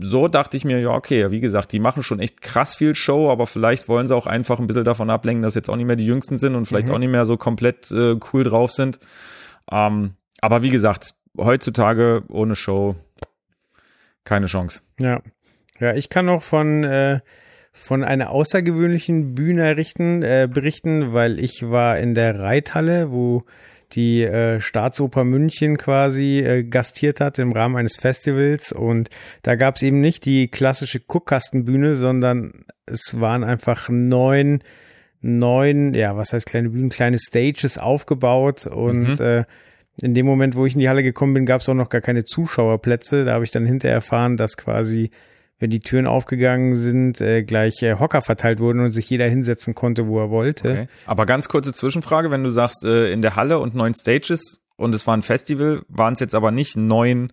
so 0.00 0.26
dachte 0.26 0.56
ich 0.56 0.64
mir, 0.64 0.80
ja, 0.80 0.90
okay, 0.90 1.30
wie 1.30 1.38
gesagt, 1.38 1.70
die 1.70 1.78
machen 1.78 2.02
schon 2.02 2.18
echt 2.18 2.40
krass 2.40 2.74
viel 2.74 2.96
Show, 2.96 3.30
aber 3.30 3.46
vielleicht 3.46 3.88
wollen 3.88 4.08
sie 4.08 4.16
auch 4.16 4.26
einfach 4.26 4.58
ein 4.58 4.66
bisschen 4.66 4.84
davon 4.84 5.08
ablenken, 5.08 5.44
dass 5.44 5.54
jetzt 5.54 5.70
auch 5.70 5.76
nicht 5.76 5.86
mehr 5.86 5.94
die 5.94 6.06
Jüngsten 6.06 6.38
sind 6.38 6.56
und 6.56 6.66
vielleicht 6.66 6.88
mhm. 6.88 6.94
auch 6.94 6.98
nicht 6.98 7.12
mehr 7.12 7.26
so 7.26 7.36
komplett 7.36 7.92
äh, 7.92 8.16
cool 8.32 8.42
drauf 8.42 8.72
sind. 8.72 8.98
Ähm, 9.70 10.14
aber 10.40 10.62
wie 10.62 10.70
gesagt, 10.70 11.14
heutzutage 11.38 12.24
ohne 12.28 12.56
Show 12.56 12.96
keine 14.24 14.46
Chance. 14.46 14.82
Ja. 14.98 15.20
Ja, 15.78 15.94
ich 15.94 16.08
kann 16.10 16.28
auch 16.28 16.42
von 16.42 16.82
äh, 16.82 17.20
von 17.78 18.04
einer 18.04 18.30
außergewöhnlichen 18.30 19.34
Bühne 19.34 19.62
errichten, 19.62 20.22
äh, 20.22 20.48
berichten, 20.52 21.12
weil 21.12 21.38
ich 21.38 21.70
war 21.70 21.98
in 21.98 22.14
der 22.14 22.38
Reithalle, 22.38 23.12
wo 23.12 23.44
die 23.92 24.22
äh, 24.24 24.60
Staatsoper 24.60 25.24
München 25.24 25.78
quasi 25.78 26.40
äh, 26.40 26.64
gastiert 26.64 27.20
hat 27.20 27.38
im 27.38 27.52
Rahmen 27.52 27.76
eines 27.76 27.96
Festivals. 27.96 28.72
Und 28.72 29.08
da 29.42 29.54
gab 29.54 29.76
es 29.76 29.82
eben 29.82 30.00
nicht 30.00 30.24
die 30.24 30.48
klassische 30.48 31.00
Guckkastenbühne, 31.00 31.94
sondern 31.94 32.64
es 32.84 33.20
waren 33.20 33.44
einfach 33.44 33.88
neun, 33.88 34.62
neun, 35.20 35.94
ja, 35.94 36.16
was 36.16 36.32
heißt 36.32 36.46
kleine 36.46 36.70
Bühnen, 36.70 36.90
kleine 36.90 37.18
Stages 37.18 37.78
aufgebaut 37.78 38.66
und 38.66 39.20
mhm. 39.20 39.24
äh, 39.24 39.44
in 40.02 40.14
dem 40.14 40.26
Moment, 40.26 40.54
wo 40.56 40.66
ich 40.66 40.74
in 40.74 40.80
die 40.80 40.88
Halle 40.88 41.02
gekommen 41.02 41.34
bin, 41.34 41.46
gab 41.46 41.60
es 41.60 41.68
auch 41.68 41.74
noch 41.74 41.88
gar 41.88 42.00
keine 42.00 42.24
Zuschauerplätze. 42.24 43.24
Da 43.24 43.34
habe 43.34 43.44
ich 43.44 43.50
dann 43.50 43.66
hinterher 43.66 43.96
erfahren, 43.96 44.36
dass 44.36 44.56
quasi, 44.56 45.10
wenn 45.58 45.70
die 45.70 45.80
Türen 45.80 46.06
aufgegangen 46.06 46.74
sind, 46.74 47.20
äh, 47.20 47.42
gleich 47.42 47.82
äh, 47.82 47.94
Hocker 47.98 48.22
verteilt 48.22 48.60
wurden 48.60 48.80
und 48.80 48.92
sich 48.92 49.10
jeder 49.10 49.26
hinsetzen 49.26 49.74
konnte, 49.74 50.06
wo 50.06 50.20
er 50.20 50.30
wollte. 50.30 50.70
Okay. 50.70 50.88
Aber 51.06 51.26
ganz 51.26 51.48
kurze 51.48 51.72
Zwischenfrage, 51.72 52.30
wenn 52.30 52.44
du 52.44 52.50
sagst, 52.50 52.84
äh, 52.84 53.10
in 53.10 53.22
der 53.22 53.36
Halle 53.36 53.58
und 53.58 53.74
neun 53.74 53.94
Stages 53.94 54.60
und 54.76 54.94
es 54.94 55.06
war 55.06 55.16
ein 55.16 55.22
Festival, 55.22 55.82
waren 55.88 56.14
es 56.14 56.20
jetzt 56.20 56.34
aber 56.34 56.50
nicht 56.52 56.76
neun 56.76 57.32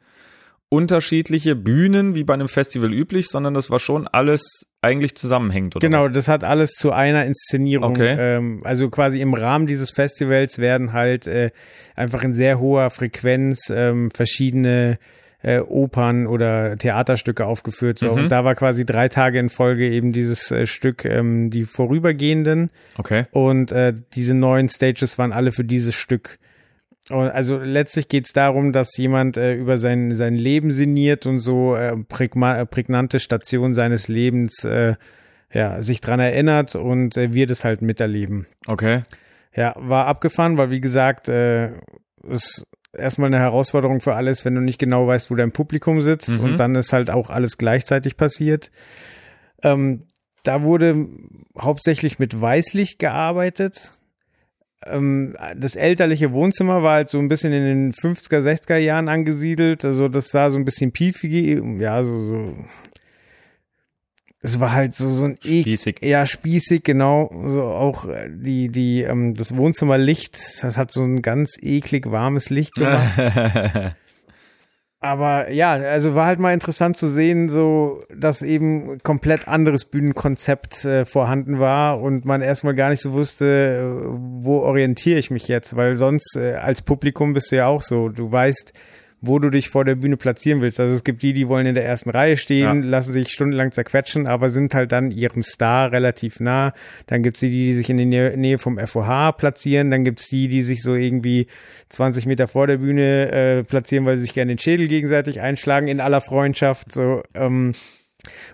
unterschiedliche 0.70 1.56
Bühnen 1.56 2.16
wie 2.16 2.24
bei 2.24 2.34
einem 2.34 2.50
Festival 2.50 2.92
üblich, 2.92 3.28
sondern 3.28 3.54
das 3.54 3.70
war 3.70 3.80
schon 3.80 4.08
alles 4.08 4.66
eigentlich 4.82 5.16
zusammenhängt. 5.16 5.76
Oder 5.76 5.88
genau, 5.88 6.06
was? 6.06 6.12
das 6.12 6.28
hat 6.28 6.44
alles 6.44 6.72
zu 6.72 6.92
einer 6.92 7.26
Inszenierung. 7.26 7.92
Okay. 7.92 8.16
Ähm, 8.18 8.62
also 8.64 8.90
quasi 8.90 9.22
im 9.22 9.36
Rahmen 9.36 9.68
dieses 9.68 9.92
Festivals 9.92 10.58
werden 10.58 10.94
halt 10.94 11.28
äh, 11.28 11.52
einfach 11.96 12.24
in 12.24 12.34
sehr 12.34 12.60
hoher 12.60 12.90
Frequenz 12.90 13.70
ähm, 13.70 14.10
verschiedene 14.12 14.98
äh, 15.46 15.60
Opern 15.60 16.26
oder 16.26 16.76
Theaterstücke 16.76 17.46
aufgeführt. 17.46 18.00
So. 18.00 18.12
Mhm. 18.12 18.24
Und 18.24 18.32
da 18.32 18.44
war 18.44 18.56
quasi 18.56 18.86
drei 18.86 19.10
Tage 19.10 19.38
in 19.38 19.50
Folge 19.50 19.88
eben 19.88 20.12
dieses 20.12 20.50
äh, 20.50 20.66
Stück, 20.66 21.06
ähm, 21.06 21.52
die 21.52 21.66
vorübergehenden. 21.66 22.72
Okay. 22.98 23.26
Und 23.32 23.72
äh, 23.72 23.94
diese 24.16 24.34
neuen 24.34 24.70
Stages 24.70 25.20
waren 25.20 25.32
alle 25.32 25.52
für 25.52 25.64
dieses 25.64 25.96
Stück 25.96 26.40
also 27.12 27.60
letztlich 27.60 28.08
geht 28.10 28.26
es 28.26 28.34
darum, 28.34 28.72
dass 28.72 28.98
jemand 28.98 29.38
äh, 29.38 29.54
über 29.54 29.78
sein, 29.78 30.16
sein 30.16 30.34
Leben 30.34 30.72
sinniert 30.72 31.28
und 31.28 31.38
so 31.38 31.76
äh, 31.76 31.96
prägnante 31.96 33.20
Stationen 33.20 33.76
seines 33.76 34.08
Lebens 34.08 34.64
äh, 34.64 34.96
ja, 35.54 35.84
sich 35.84 36.02
dran 36.02 36.20
erinnert 36.20 36.76
und 36.76 37.16
äh, 37.16 37.32
wir 37.32 37.46
das 37.46 37.64
halt 37.64 37.84
miterleben. 37.84 38.48
Okay. 38.66 39.04
Ja, 39.56 39.76
war 39.78 40.08
abgefahren, 40.08 40.58
weil 40.58 40.72
wie 40.72 40.82
gesagt, 40.82 41.30
äh, 41.30 41.74
ist 42.28 42.66
erstmal 42.98 43.28
eine 43.28 43.40
Herausforderung 43.40 44.02
für 44.02 44.16
alles, 44.16 44.46
wenn 44.46 44.56
du 44.56 44.62
nicht 44.62 44.80
genau 44.80 45.08
weißt, 45.08 45.32
wo 45.32 45.36
dein 45.36 45.52
Publikum 45.52 46.02
sitzt 46.02 46.30
mhm. 46.30 46.40
und 46.40 46.58
dann 46.58 46.76
ist 46.76 46.94
halt 46.94 47.10
auch 47.10 47.30
alles 47.30 47.58
gleichzeitig 47.58 48.18
passiert. 48.18 48.72
Ähm, 49.64 50.04
da 50.44 50.62
wurde 50.62 51.08
hauptsächlich 51.60 52.20
mit 52.20 52.40
Weißlicht 52.40 53.00
gearbeitet 53.00 53.94
ähm, 54.86 55.36
das 55.56 55.76
elterliche 55.76 56.32
Wohnzimmer 56.32 56.84
war 56.84 56.96
halt 56.96 57.10
so 57.10 57.18
ein 57.18 57.28
bisschen 57.28 57.54
in 57.54 57.64
den 57.64 57.94
50er, 57.94 58.40
60er 58.40 58.78
Jahren 58.78 59.10
angesiedelt. 59.10 59.84
Also 59.84 60.08
das 60.08 60.30
sah 60.30 60.50
so 60.52 60.60
ein 60.60 60.66
bisschen 60.66 60.92
piefig, 60.92 61.62
ja, 61.80 62.04
so, 62.04 62.20
so. 62.20 62.54
Es 64.46 64.60
war 64.60 64.74
halt 64.74 64.94
so, 64.94 65.10
so 65.10 65.26
ein 65.26 65.40
e 65.44 65.62
spießig. 65.62 65.98
Ja, 66.02 66.28
spießig, 66.28 66.84
genau. 66.84 67.32
So 67.48 67.64
auch 67.64 68.08
die, 68.30 68.70
die, 68.70 69.02
ähm, 69.02 69.34
das 69.34 69.58
Wohnzimmerlicht, 69.58 70.36
das 70.62 70.78
hat 70.78 70.92
so 70.92 71.04
ein 71.04 71.24
ganz 71.24 71.58
eklig 71.60 72.12
warmes 72.12 72.52
Licht 72.52 72.76
gemacht. 72.76 73.96
Aber 75.00 75.52
ja, 75.52 75.72
also 75.72 76.14
war 76.14 76.28
halt 76.28 76.38
mal 76.38 76.54
interessant 76.54 76.96
zu 76.96 77.08
sehen, 77.08 77.50
so 77.50 78.04
dass 78.16 78.44
eben 78.44 79.00
komplett 79.02 79.48
anderes 79.48 79.86
Bühnenkonzept 79.86 80.86
äh, 80.86 81.06
vorhanden 81.06 81.60
war 81.60 82.00
und 82.00 82.26
man 82.26 82.44
erstmal 82.44 82.76
gar 82.76 82.90
nicht 82.90 83.02
so 83.02 83.14
wusste, 83.14 83.78
äh, 83.80 84.16
wo 84.16 84.60
orientiere 84.60 85.18
ich 85.18 85.32
mich 85.32 85.48
jetzt, 85.48 85.76
weil 85.76 85.96
sonst 85.96 86.38
äh, 86.38 86.54
als 86.54 86.84
Publikum 86.84 87.34
bist 87.34 87.52
du 87.52 87.56
ja 87.56 87.66
auch 87.66 87.82
so, 87.82 88.10
du 88.10 88.32
weißt, 88.32 88.74
wo 89.28 89.40
du 89.40 89.50
dich 89.50 89.70
vor 89.70 89.86
der 89.86 89.96
Bühne 89.96 90.18
platzieren 90.18 90.62
willst. 90.62 90.80
Also 90.80 90.94
es 90.94 91.04
gibt 91.04 91.24
die, 91.24 91.34
die 91.34 91.48
wollen 91.48 91.66
in 91.66 91.76
der 91.76 91.86
ersten 91.86 92.10
Reihe 92.10 92.38
stehen, 92.38 92.84
ja. 92.84 92.90
lassen 92.90 93.14
sich 93.14 93.32
stundenlang 93.32 93.72
zerquetschen, 93.72 94.28
aber 94.28 94.50
sind 94.50 94.74
halt 94.74 94.92
dann 94.92 95.12
ihrem 95.12 95.44
Star 95.44 95.92
relativ 95.92 96.40
nah. 96.40 96.74
Dann 97.08 97.24
gibt's 97.24 97.40
die, 97.40 97.50
die 97.50 97.74
sich 97.74 97.90
in 97.90 98.12
der 98.12 98.38
Nähe 98.38 98.58
vom 98.58 98.78
FOH 98.78 99.34
platzieren. 99.34 99.92
Dann 99.92 100.06
gibt's 100.06 100.30
die, 100.30 100.48
die 100.48 100.62
sich 100.62 100.82
so 100.82 100.96
irgendwie 100.96 101.48
20 101.90 102.26
Meter 102.26 102.48
vor 102.48 102.68
der 102.68 102.78
Bühne 102.78 103.32
äh, 103.32 103.64
platzieren, 103.64 104.06
weil 104.06 104.18
sie 104.18 104.24
sich 104.24 104.34
gerne 104.34 104.54
den 104.54 104.60
Schädel 104.60 104.88
gegenseitig 104.88 105.42
einschlagen 105.42 105.88
in 105.88 106.00
aller 106.00 106.22
Freundschaft. 106.22 106.92
So, 106.92 107.24
ähm, 107.34 107.74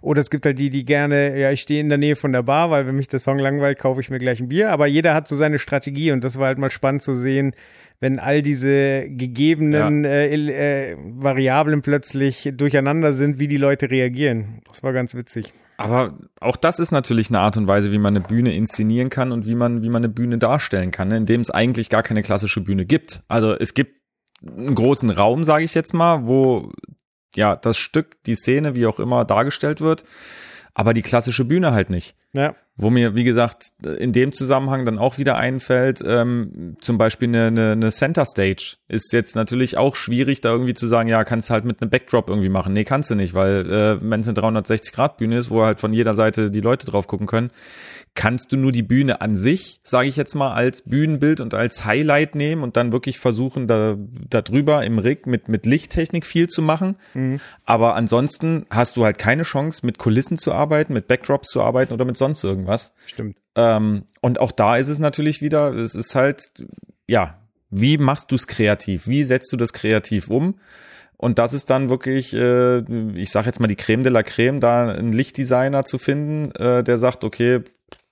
oder 0.02 0.22
es 0.22 0.30
gibt 0.30 0.46
halt 0.46 0.60
die, 0.60 0.70
die 0.70 0.86
gerne, 0.86 1.40
ja, 1.40 1.52
ich 1.52 1.62
stehe 1.62 1.82
in 1.82 1.90
der 1.90 1.98
Nähe 1.98 2.16
von 2.16 2.32
der 2.32 2.44
Bar, 2.44 2.70
weil 2.72 2.88
wenn 2.88 2.96
mich 2.96 3.08
der 3.08 3.20
Song 3.20 3.40
langweilt, 3.40 3.80
kaufe 3.80 4.02
ich 4.02 4.10
mir 4.10 4.20
gleich 4.20 4.40
ein 4.40 4.50
Bier. 4.50 4.72
Aber 4.72 4.88
jeder 4.88 5.14
hat 5.14 5.28
so 5.28 5.36
seine 5.36 5.60
Strategie 5.60 6.12
und 6.12 6.24
das 6.24 6.40
war 6.40 6.48
halt 6.48 6.58
mal 6.58 6.72
spannend 6.72 7.04
zu 7.04 7.14
sehen, 7.14 7.54
wenn 8.00 8.20
all 8.20 8.42
diese 8.42 9.06
gegebenen 9.08 10.04
ja. 10.04 10.10
äh, 10.10 10.92
äh, 10.92 10.98
Variablen 10.98 11.82
plötzlich 11.82 12.52
durcheinander 12.56 13.14
sind, 13.14 13.40
wie 13.40 13.48
die 13.48 13.58
Leute 13.58 13.90
reagieren. 13.92 14.62
Das 14.68 14.82
war 14.82 14.92
ganz 14.92 15.14
witzig. 15.14 15.54
Aber 15.78 16.18
auch 16.40 16.58
das 16.58 16.80
ist 16.80 16.92
natürlich 16.92 17.30
eine 17.30 17.40
Art 17.40 17.58
und 17.58 17.68
Weise, 17.68 17.92
wie 17.92 17.98
man 17.98 18.16
eine 18.16 18.26
Bühne 18.26 18.54
inszenieren 18.56 19.10
kann 19.10 19.32
und 19.32 19.46
wie 19.46 19.56
man, 19.56 19.84
wie 19.84 19.90
man 19.90 20.04
eine 20.04 20.14
Bühne 20.14 20.38
darstellen 20.38 20.92
kann, 20.92 21.08
ne? 21.08 21.18
indem 21.18 21.42
es 21.42 21.50
eigentlich 21.50 21.90
gar 21.90 22.04
keine 22.04 22.24
klassische 22.24 22.62
Bühne 22.62 22.86
gibt. 22.86 23.24
Also 23.28 23.56
es 23.58 23.74
gibt 23.74 23.96
einen 24.46 24.76
großen 24.76 25.10
Raum, 25.10 25.44
sage 25.44 25.64
ich 25.64 25.74
jetzt 25.74 25.94
mal, 25.94 26.26
wo 26.26 26.72
ja 27.36 27.56
das 27.56 27.78
Stück, 27.78 28.24
die 28.24 28.36
Szene, 28.36 28.76
wie 28.76 28.86
auch 28.86 29.00
immer 29.00 29.26
dargestellt 29.26 29.82
wird, 29.82 30.04
aber 30.74 30.94
die 30.94 31.02
klassische 31.02 31.46
Bühne 31.46 31.74
halt 31.74 31.90
nicht. 31.90 32.16
Ja. 32.34 32.56
Wo 32.78 32.90
mir, 32.90 33.16
wie 33.16 33.26
gesagt, 33.26 33.68
in 33.84 34.14
dem 34.14 34.32
Zusammenhang 34.32 34.86
dann 34.86 34.98
auch 34.98 35.18
wieder 35.18 35.36
einfällt, 35.36 36.02
ähm, 36.06 36.78
zum 36.80 36.98
Beispiel 36.98 37.28
eine, 37.28 37.48
eine, 37.48 37.72
eine 37.74 37.92
Center 37.92 38.26
Stage 38.26 38.78
ist 38.88 39.12
jetzt 39.12 39.36
natürlich 39.36 39.78
auch 39.78 39.96
schwierig, 39.96 40.40
da 40.40 40.50
irgendwie 40.50 40.74
zu 40.74 40.88
sagen, 40.88 41.10
ja, 41.10 41.26
kannst 41.26 41.50
halt 41.50 41.66
mit 41.66 41.82
einem 41.82 41.92
Backdrop 41.92 42.30
irgendwie 42.30 42.50
machen. 42.50 42.74
Nee, 42.74 42.86
kannst 42.86 43.10
du 43.10 43.16
nicht, 43.16 43.34
weil 43.34 43.70
äh, 43.70 43.98
wenn 44.02 44.22
es 44.22 44.30
eine 44.30 44.40
360-Grad-Bühne 44.40 45.38
ist, 45.38 45.50
wo 45.50 45.64
halt 45.64 45.82
von 45.82 45.94
jeder 45.94 46.14
Seite 46.14 46.50
die 46.50 46.62
Leute 46.62 46.86
drauf 46.86 47.08
gucken 47.08 47.28
können, 47.28 47.52
kannst 48.14 48.52
du 48.52 48.58
nur 48.58 48.72
die 48.72 48.84
Bühne 48.84 49.22
an 49.22 49.38
sich, 49.38 49.80
sage 49.84 50.10
ich 50.10 50.18
jetzt 50.18 50.36
mal, 50.36 50.54
als 50.54 50.82
Bühnenbild 50.82 51.40
und 51.40 51.54
als 51.54 51.86
Highlight 51.86 52.36
nehmen 52.36 52.62
und 52.62 52.76
dann 52.76 52.92
wirklich 52.92 53.20
versuchen, 53.20 53.68
da, 53.68 53.96
da 54.30 54.42
drüber 54.42 54.84
im 54.84 55.00
Rig 55.00 55.28
mit, 55.28 55.48
mit 55.48 55.66
Lichttechnik 55.66 56.26
viel 56.26 56.48
zu 56.48 56.62
machen. 56.62 56.98
Mhm. 57.14 57.40
Aber 57.64 57.96
ansonsten 57.96 58.66
hast 58.70 58.98
du 58.98 59.06
halt 59.06 59.18
keine 59.18 59.44
Chance, 59.44 59.86
mit 59.86 59.98
Kulissen 59.98 60.38
zu 60.38 60.54
arbeiten, 60.54 60.94
mit 60.94 61.08
Backdrops 61.08 61.50
zu 61.50 61.62
arbeiten 61.62 61.94
oder 61.94 62.06
mit 62.06 62.18
sonst 62.18 62.44
irgendwas. 62.44 62.94
Stimmt. 63.06 63.38
Ähm, 63.56 64.04
und 64.20 64.40
auch 64.40 64.52
da 64.52 64.76
ist 64.76 64.90
es 64.90 65.00
natürlich 65.00 65.42
wieder, 65.42 65.74
es 65.74 65.96
ist 65.96 66.14
halt, 66.14 66.52
ja, 67.08 67.40
wie 67.70 67.98
machst 67.98 68.32
du 68.32 68.36
es 68.36 68.48
kreativ? 68.48 69.08
Wie 69.08 69.24
setzt 69.24 69.52
du 69.54 69.58
das 69.58 69.72
kreativ 69.72 70.30
um? 70.30 70.60
Und 71.16 71.40
das 71.40 71.54
ist 71.54 71.70
dann 71.70 71.90
wirklich, 71.90 72.34
äh, 72.34 72.80
ich 73.16 73.30
sage 73.30 73.46
jetzt 73.46 73.60
mal 73.60 73.68
die 73.68 73.76
Creme 73.76 74.04
de 74.04 74.12
la 74.12 74.24
Creme, 74.24 74.60
da 74.60 74.90
einen 74.90 75.14
Lichtdesigner 75.14 75.86
zu 75.86 75.98
finden, 75.98 76.52
äh, 76.56 76.84
der 76.84 76.98
sagt, 76.98 77.24
okay, 77.24 77.62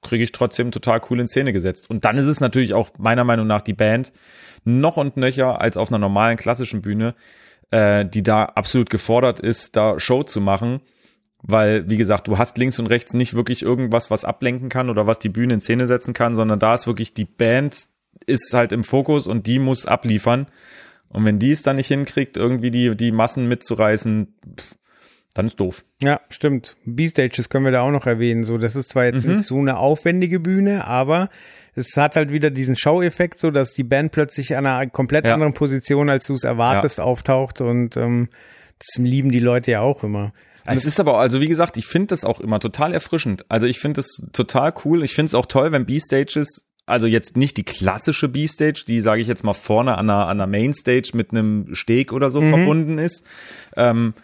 kriege 0.02 0.24
ich 0.24 0.32
trotzdem 0.32 0.72
total 0.72 1.02
cool 1.10 1.20
in 1.20 1.28
Szene 1.28 1.54
gesetzt. 1.54 1.90
Und 1.90 2.06
dann 2.06 2.18
ist 2.18 2.28
es 2.28 2.40
natürlich 2.40 2.74
auch 2.74 2.92
meiner 2.98 3.24
Meinung 3.24 3.48
nach 3.48 3.62
die 3.62 3.74
Band 3.74 4.14
noch 4.64 4.98
und 4.98 5.18
nöcher 5.18 5.62
als 5.62 5.78
auf 5.78 5.90
einer 5.90 6.00
normalen 6.00 6.38
klassischen 6.38 6.82
Bühne, 6.82 7.16
äh, 7.72 8.06
die 8.06 8.24
da 8.24 8.46
absolut 8.46 8.90
gefordert 8.90 9.40
ist, 9.40 9.76
da 9.76 10.00
Show 10.00 10.24
zu 10.24 10.42
machen. 10.42 10.82
Weil, 11.42 11.90
wie 11.90 11.98
gesagt, 11.98 12.28
du 12.28 12.38
hast 12.38 12.58
links 12.58 12.80
und 12.80 12.88
rechts 12.88 13.14
nicht 13.14 13.34
wirklich 13.34 13.62
irgendwas, 13.62 14.12
was 14.12 14.26
ablenken 14.26 14.68
kann 14.68 14.90
oder 14.90 15.08
was 15.08 15.20
die 15.20 15.30
Bühne 15.30 15.56
in 15.56 15.62
Szene 15.62 15.88
setzen 15.88 16.14
kann, 16.14 16.36
sondern 16.36 16.60
da 16.60 16.76
ist 16.76 16.86
wirklich 16.86 17.14
die 17.14 17.26
Band 17.26 17.88
ist 18.26 18.54
halt 18.54 18.74
im 18.74 18.84
Fokus 18.84 19.28
und 19.28 19.48
die 19.48 19.60
muss 19.60 19.86
abliefern. 19.86 20.48
Und 21.08 21.26
wenn 21.26 21.40
die 21.40 21.52
es 21.52 21.64
dann 21.64 21.78
nicht 21.78 21.88
hinkriegt, 21.88 22.38
irgendwie 22.38 22.72
die, 22.72 22.96
die 22.96 23.12
Massen 23.12 23.48
mitzureißen, 23.48 24.36
dann 25.40 25.48
ist 25.48 25.60
doof. 25.60 25.86
Ja, 26.02 26.20
stimmt. 26.30 26.76
B-Stages 26.84 27.48
können 27.48 27.64
wir 27.64 27.72
da 27.72 27.82
auch 27.82 27.92
noch 27.92 28.06
erwähnen. 28.06 28.44
So, 28.44 28.58
das 28.58 28.76
ist 28.76 28.90
zwar 28.90 29.06
jetzt 29.06 29.26
mhm. 29.26 29.38
nicht 29.38 29.48
so 29.48 29.58
eine 29.58 29.78
aufwendige 29.78 30.42
Bühne, 30.42 30.86
aber 30.86 31.30
es 31.76 31.96
hat 31.96 32.18
halt 32.18 32.34
wieder 32.34 32.50
diesen 32.50 32.76
Show-Effekt, 32.76 33.40
so 33.40 33.50
dass 33.50 33.74
die 33.74 33.86
Band 33.86 34.12
plötzlich 34.12 34.58
an 34.58 34.66
einer 34.66 34.90
komplett 34.90 35.26
ja. 35.26 35.34
anderen 35.34 35.54
Position, 35.54 36.10
als 36.10 36.28
du 36.28 36.34
es 36.34 36.44
erwartest, 36.44 36.98
ja. 36.98 37.06
auftaucht 37.06 37.62
und 37.62 37.96
ähm, 37.96 38.28
das 38.80 38.98
lieben 38.98 39.32
die 39.32 39.40
Leute 39.40 39.72
ja 39.72 39.80
auch 39.80 40.04
immer. 40.04 40.34
Es 40.66 40.86
ist 40.86 41.00
aber, 41.00 41.18
also 41.18 41.40
wie 41.42 41.48
gesagt, 41.48 41.78
ich 41.78 41.88
finde 41.88 42.08
das 42.08 42.26
auch 42.26 42.42
immer 42.42 42.60
total 42.60 42.94
erfrischend. 42.94 43.46
Also 43.50 43.66
ich 43.66 43.80
finde 43.80 44.00
das 44.00 44.22
total 44.34 44.74
cool. 44.84 45.04
Ich 45.04 45.16
finde 45.16 45.28
es 45.28 45.36
auch 45.36 45.48
toll, 45.48 45.72
wenn 45.72 45.86
B-Stages 45.86 46.66
also 46.86 47.08
jetzt 47.08 47.38
nicht 47.38 47.56
die 47.56 47.64
klassische 47.64 48.28
B-Stage, 48.28 48.84
die, 48.88 49.00
sage 49.00 49.22
ich 49.22 49.28
jetzt 49.28 49.44
mal, 49.44 49.54
vorne 49.54 49.98
an 49.98 50.10
einer, 50.10 50.28
an 50.28 50.42
einer 50.42 50.48
Main-Stage 50.48 51.12
mit 51.14 51.32
einem 51.32 51.74
Steg 51.74 52.12
oder 52.12 52.30
so 52.30 52.42
mhm. 52.42 52.50
verbunden 52.50 52.98
ist. 52.98 53.24
Ähm, 53.78 54.16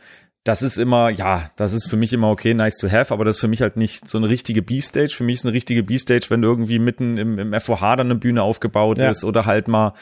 das 0.46 0.62
ist 0.62 0.78
immer, 0.78 1.10
ja, 1.10 1.44
das 1.56 1.74
ist 1.74 1.90
für 1.90 1.98
mich 1.98 2.14
immer 2.14 2.30
okay, 2.30 2.54
nice 2.54 2.78
to 2.78 2.88
have, 2.90 3.12
aber 3.12 3.26
das 3.26 3.38
ist 3.38 3.42
für 3.42 3.48
mich 3.48 3.62
halt 3.62 3.78
nicht 3.78 4.08
so 4.08 4.20
eine 4.20 4.30
richtige 4.30 4.62
B-Stage. 4.62 5.16
Für 5.16 5.24
mich 5.24 5.38
ist 5.38 5.46
eine 5.46 5.56
richtige 5.56 5.82
B-Stage, 5.82 6.28
wenn 6.30 6.44
irgendwie 6.44 6.78
mitten 6.78 7.18
im, 7.18 7.40
im 7.40 7.60
FOH 7.60 7.96
dann 7.96 8.12
eine 8.12 8.16
Bühne 8.16 8.44
aufgebaut 8.44 9.00
ja. 9.00 9.10
ist 9.10 9.26
oder 9.26 9.48
halt 9.48 9.68
mal 9.68 9.94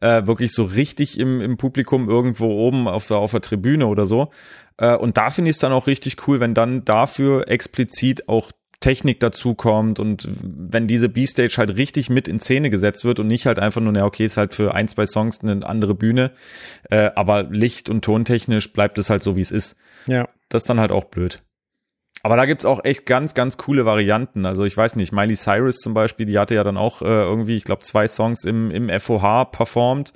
äh, 0.00 0.26
wirklich 0.26 0.54
so 0.54 0.64
richtig 0.64 1.20
im, 1.20 1.42
im 1.42 1.58
Publikum 1.58 2.08
irgendwo 2.08 2.46
oben 2.46 2.88
auf 2.88 3.08
der, 3.08 3.18
auf 3.18 3.32
der 3.32 3.42
Tribüne 3.42 3.88
oder 3.88 4.06
so. 4.06 4.30
Äh, 4.78 4.96
und 4.96 5.18
da 5.18 5.28
finde 5.28 5.50
ich 5.50 5.56
es 5.56 5.60
dann 5.60 5.72
auch 5.72 5.86
richtig 5.86 6.26
cool, 6.26 6.40
wenn 6.40 6.54
dann 6.54 6.86
dafür 6.86 7.48
explizit 7.48 8.26
auch 8.26 8.52
Technik 8.80 9.20
dazu 9.20 9.54
kommt 9.54 10.00
und 10.00 10.26
wenn 10.42 10.86
diese 10.86 11.10
B-Stage 11.10 11.56
halt 11.58 11.76
richtig 11.76 12.08
mit 12.08 12.26
in 12.26 12.40
Szene 12.40 12.70
gesetzt 12.70 13.04
wird 13.04 13.20
und 13.20 13.26
nicht 13.26 13.44
halt 13.44 13.58
einfach 13.58 13.82
nur, 13.82 13.92
na 13.92 14.06
okay, 14.06 14.24
ist 14.24 14.38
halt 14.38 14.54
für 14.54 14.74
ein, 14.74 14.88
zwei 14.88 15.04
Songs 15.04 15.42
eine 15.42 15.66
andere 15.66 15.94
Bühne, 15.94 16.32
äh, 16.88 17.10
aber 17.14 17.42
Licht- 17.42 17.90
und 17.90 18.02
Tontechnisch 18.02 18.72
bleibt 18.72 18.96
es 18.96 19.10
halt 19.10 19.22
so, 19.22 19.36
wie 19.36 19.42
es 19.42 19.50
ist. 19.50 19.76
Ja. 20.06 20.28
Das 20.48 20.62
ist 20.62 20.68
dann 20.70 20.80
halt 20.80 20.92
auch 20.92 21.04
blöd. 21.04 21.42
Aber 22.22 22.36
da 22.36 22.44
gibt's 22.44 22.64
auch 22.66 22.84
echt 22.84 23.06
ganz, 23.06 23.32
ganz 23.34 23.56
coole 23.56 23.86
Varianten. 23.86 24.44
Also 24.44 24.64
ich 24.64 24.76
weiß 24.76 24.96
nicht, 24.96 25.12
Miley 25.12 25.36
Cyrus 25.36 25.78
zum 25.78 25.94
Beispiel, 25.94 26.26
die 26.26 26.38
hatte 26.38 26.54
ja 26.54 26.64
dann 26.64 26.76
auch 26.76 27.00
äh, 27.00 27.06
irgendwie, 27.06 27.56
ich 27.56 27.64
glaube, 27.64 27.82
zwei 27.82 28.06
Songs 28.08 28.44
im, 28.44 28.70
im 28.70 28.90
FOH 29.00 29.46
performt 29.52 30.12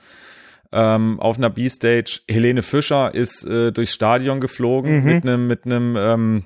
ähm, 0.72 1.18
auf 1.20 1.38
einer 1.38 1.48
B-Stage. 1.50 2.20
Helene 2.28 2.62
Fischer 2.62 3.14
ist 3.14 3.46
äh, 3.46 3.72
durchs 3.72 3.94
Stadion 3.94 4.40
geflogen 4.40 4.98
Mhm. 4.98 5.04
mit 5.04 5.22
einem 5.24 5.46
mit 5.46 5.64
einem 5.64 5.96
ähm, 5.96 6.44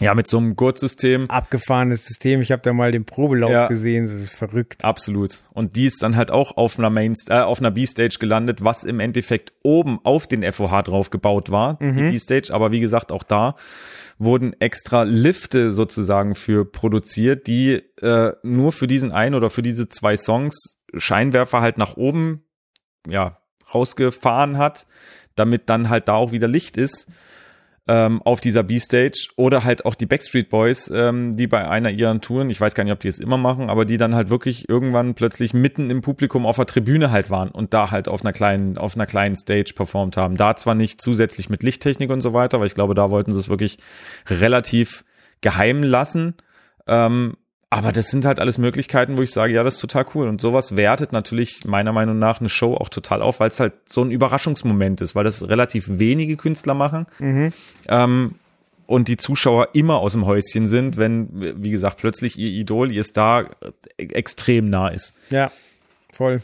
ja 0.00 0.14
mit 0.14 0.26
so 0.26 0.38
einem 0.38 0.56
Gurtsystem. 0.56 1.30
Abgefahrenes 1.30 2.04
System. 2.04 2.40
Ich 2.40 2.50
habe 2.52 2.62
da 2.62 2.72
mal 2.72 2.90
den 2.92 3.04
Probelauf 3.04 3.50
Ja. 3.50 3.68
gesehen. 3.68 4.04
Das 4.06 4.14
ist 4.14 4.34
verrückt. 4.34 4.84
Absolut. 4.84 5.48
Und 5.52 5.76
die 5.76 5.86
ist 5.86 6.02
dann 6.02 6.16
halt 6.16 6.30
auch 6.30 6.56
auf 6.56 6.78
einer 6.78 6.90
Main, 6.90 7.14
äh, 7.28 7.40
auf 7.40 7.60
einer 7.60 7.70
B-Stage 7.70 8.16
gelandet, 8.18 8.64
was 8.64 8.84
im 8.84 9.00
Endeffekt 9.00 9.52
oben 9.62 10.00
auf 10.04 10.26
den 10.26 10.42
FOH 10.42 10.82
drauf 10.82 11.10
gebaut 11.10 11.50
war, 11.50 11.78
die 11.80 12.10
B-Stage. 12.10 12.52
Aber 12.52 12.70
wie 12.72 12.80
gesagt, 12.80 13.12
auch 13.12 13.22
da 13.22 13.54
wurden 14.18 14.54
extra 14.60 15.02
Lifte 15.02 15.72
sozusagen 15.72 16.34
für 16.34 16.64
produziert, 16.64 17.46
die 17.46 17.82
äh, 18.00 18.32
nur 18.42 18.72
für 18.72 18.86
diesen 18.86 19.12
einen 19.12 19.34
oder 19.34 19.50
für 19.50 19.62
diese 19.62 19.88
zwei 19.88 20.16
Songs 20.16 20.76
Scheinwerfer 20.96 21.60
halt 21.60 21.78
nach 21.78 21.96
oben, 21.96 22.44
ja, 23.08 23.38
rausgefahren 23.74 24.58
hat, 24.58 24.86
damit 25.34 25.68
dann 25.68 25.88
halt 25.88 26.06
da 26.08 26.14
auch 26.14 26.30
wieder 26.32 26.46
Licht 26.46 26.76
ist 26.76 27.08
ähm, 27.86 28.22
auf 28.22 28.40
dieser 28.40 28.62
B-Stage 28.62 29.28
oder 29.36 29.64
halt 29.64 29.84
auch 29.84 29.94
die 29.94 30.06
Backstreet 30.06 30.48
Boys, 30.48 30.90
ähm, 30.94 31.36
die 31.36 31.46
bei 31.46 31.68
einer 31.68 31.90
ihren 31.90 32.20
Touren, 32.22 32.48
ich 32.48 32.60
weiß 32.60 32.74
gar 32.74 32.84
nicht, 32.84 32.92
ob 32.92 33.00
die 33.00 33.08
es 33.08 33.20
immer 33.20 33.36
machen, 33.36 33.68
aber 33.68 33.84
die 33.84 33.98
dann 33.98 34.14
halt 34.14 34.30
wirklich 34.30 34.68
irgendwann 34.68 35.14
plötzlich 35.14 35.52
mitten 35.52 35.90
im 35.90 36.00
Publikum 36.00 36.46
auf 36.46 36.56
der 36.56 36.66
Tribüne 36.66 37.10
halt 37.10 37.30
waren 37.30 37.50
und 37.50 37.74
da 37.74 37.90
halt 37.90 38.08
auf 38.08 38.22
einer 38.22 38.32
kleinen, 38.32 38.78
auf 38.78 38.94
einer 38.94 39.06
kleinen 39.06 39.36
Stage 39.36 39.72
performt 39.74 40.16
haben. 40.16 40.36
Da 40.36 40.56
zwar 40.56 40.74
nicht 40.74 41.02
zusätzlich 41.02 41.50
mit 41.50 41.62
Lichttechnik 41.62 42.10
und 42.10 42.22
so 42.22 42.32
weiter, 42.32 42.58
weil 42.58 42.66
ich 42.66 42.74
glaube, 42.74 42.94
da 42.94 43.10
wollten 43.10 43.32
sie 43.32 43.40
es 43.40 43.50
wirklich 43.50 43.78
relativ 44.28 45.04
geheim 45.42 45.82
lassen. 45.82 46.34
Ähm, 46.86 47.36
aber 47.74 47.90
das 47.90 48.06
sind 48.06 48.24
halt 48.24 48.38
alles 48.38 48.56
Möglichkeiten, 48.56 49.18
wo 49.18 49.22
ich 49.22 49.32
sage, 49.32 49.52
ja, 49.52 49.64
das 49.64 49.74
ist 49.74 49.80
total 49.80 50.06
cool. 50.14 50.28
Und 50.28 50.40
sowas 50.40 50.76
wertet 50.76 51.10
natürlich 51.12 51.64
meiner 51.66 51.92
Meinung 51.92 52.20
nach 52.20 52.38
eine 52.38 52.48
Show 52.48 52.74
auch 52.74 52.88
total 52.88 53.20
auf, 53.20 53.40
weil 53.40 53.48
es 53.48 53.58
halt 53.58 53.72
so 53.84 54.00
ein 54.00 54.12
Überraschungsmoment 54.12 55.00
ist, 55.00 55.16
weil 55.16 55.24
das 55.24 55.48
relativ 55.48 55.86
wenige 55.88 56.36
Künstler 56.36 56.74
machen. 56.74 57.06
Ähm, 57.88 58.36
und 58.86 59.08
die 59.08 59.16
Zuschauer 59.16 59.70
immer 59.72 59.98
aus 59.98 60.12
dem 60.12 60.24
Häuschen 60.24 60.68
sind, 60.68 60.98
wenn, 60.98 61.62
wie 61.64 61.70
gesagt, 61.70 61.96
plötzlich 61.96 62.38
ihr 62.38 62.50
Idol, 62.50 62.92
ihr 62.92 63.02
Star 63.02 63.50
äh, 63.96 64.04
extrem 64.04 64.70
nah 64.70 64.88
ist. 64.88 65.12
Ja, 65.30 65.50
voll. 66.12 66.42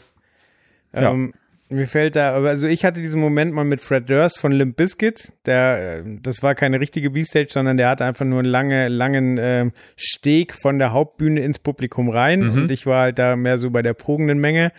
Ja. 0.93 1.11
Ähm, 1.11 1.33
mir 1.71 1.87
fällt 1.87 2.15
da, 2.15 2.33
aber 2.35 2.49
also 2.49 2.67
ich 2.67 2.85
hatte 2.85 3.01
diesen 3.01 3.19
Moment 3.21 3.53
mal 3.53 3.63
mit 3.63 3.81
Fred 3.81 4.09
Durst 4.09 4.37
von 4.39 4.51
Limp 4.51 4.75
Bizkit. 4.75 5.33
Der, 5.45 5.99
äh, 5.99 6.03
das 6.21 6.43
war 6.43 6.53
keine 6.55 6.79
richtige 6.79 7.09
B-Stage, 7.09 7.47
sondern 7.49 7.77
der 7.77 7.89
hatte 7.89 8.05
einfach 8.05 8.25
nur 8.25 8.39
einen 8.39 8.49
lange, 8.49 8.87
langen 8.89 9.37
ähm, 9.41 9.71
Steg 9.95 10.53
von 10.53 10.77
der 10.79 10.91
Hauptbühne 10.91 11.39
ins 11.39 11.59
Publikum 11.59 12.09
rein 12.09 12.49
und 12.49 12.71
ich 12.71 12.85
war 12.85 13.01
halt 13.03 13.19
da 13.19 13.35
mehr 13.35 13.57
so 13.57 13.69
bei 13.71 13.81
der 13.81 13.93
progenden 13.93 14.39
Menge. 14.39 14.71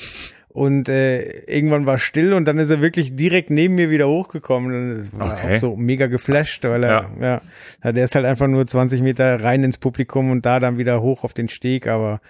Und 0.49 0.91
äh, 0.91 1.23
irgendwann 1.47 1.87
war 1.87 1.97
still 1.97 2.35
und 2.35 2.45
dann 2.47 2.59
ist 2.59 2.69
er 2.69 2.83
wirklich 2.83 3.17
direkt 3.17 3.49
neben 3.49 3.75
mir 3.75 3.89
wieder 3.89 4.07
hochgekommen. 4.07 4.91
Und 4.91 4.99
das 4.99 5.19
war 5.19 5.33
Okay. 5.33 5.55
auch 5.57 5.59
so 5.61 5.77
mega 5.77 6.09
geflasht, 6.09 6.63
weil 6.65 6.85
er, 6.85 7.11
ja. 7.19 7.41
ja, 7.83 7.93
der 7.93 8.05
ist 8.05 8.15
halt 8.15 8.27
einfach 8.27 8.49
nur 8.49 8.67
20 8.67 9.01
Meter 9.01 9.43
rein 9.43 9.65
ins 9.65 9.79
Publikum 9.79 10.31
und 10.31 10.45
da 10.45 10.61
dann 10.61 10.77
wieder 10.77 11.01
hoch 11.01 11.25
auf 11.25 11.33
den 11.33 11.49
Steg, 11.49 11.87
aber 11.87 12.21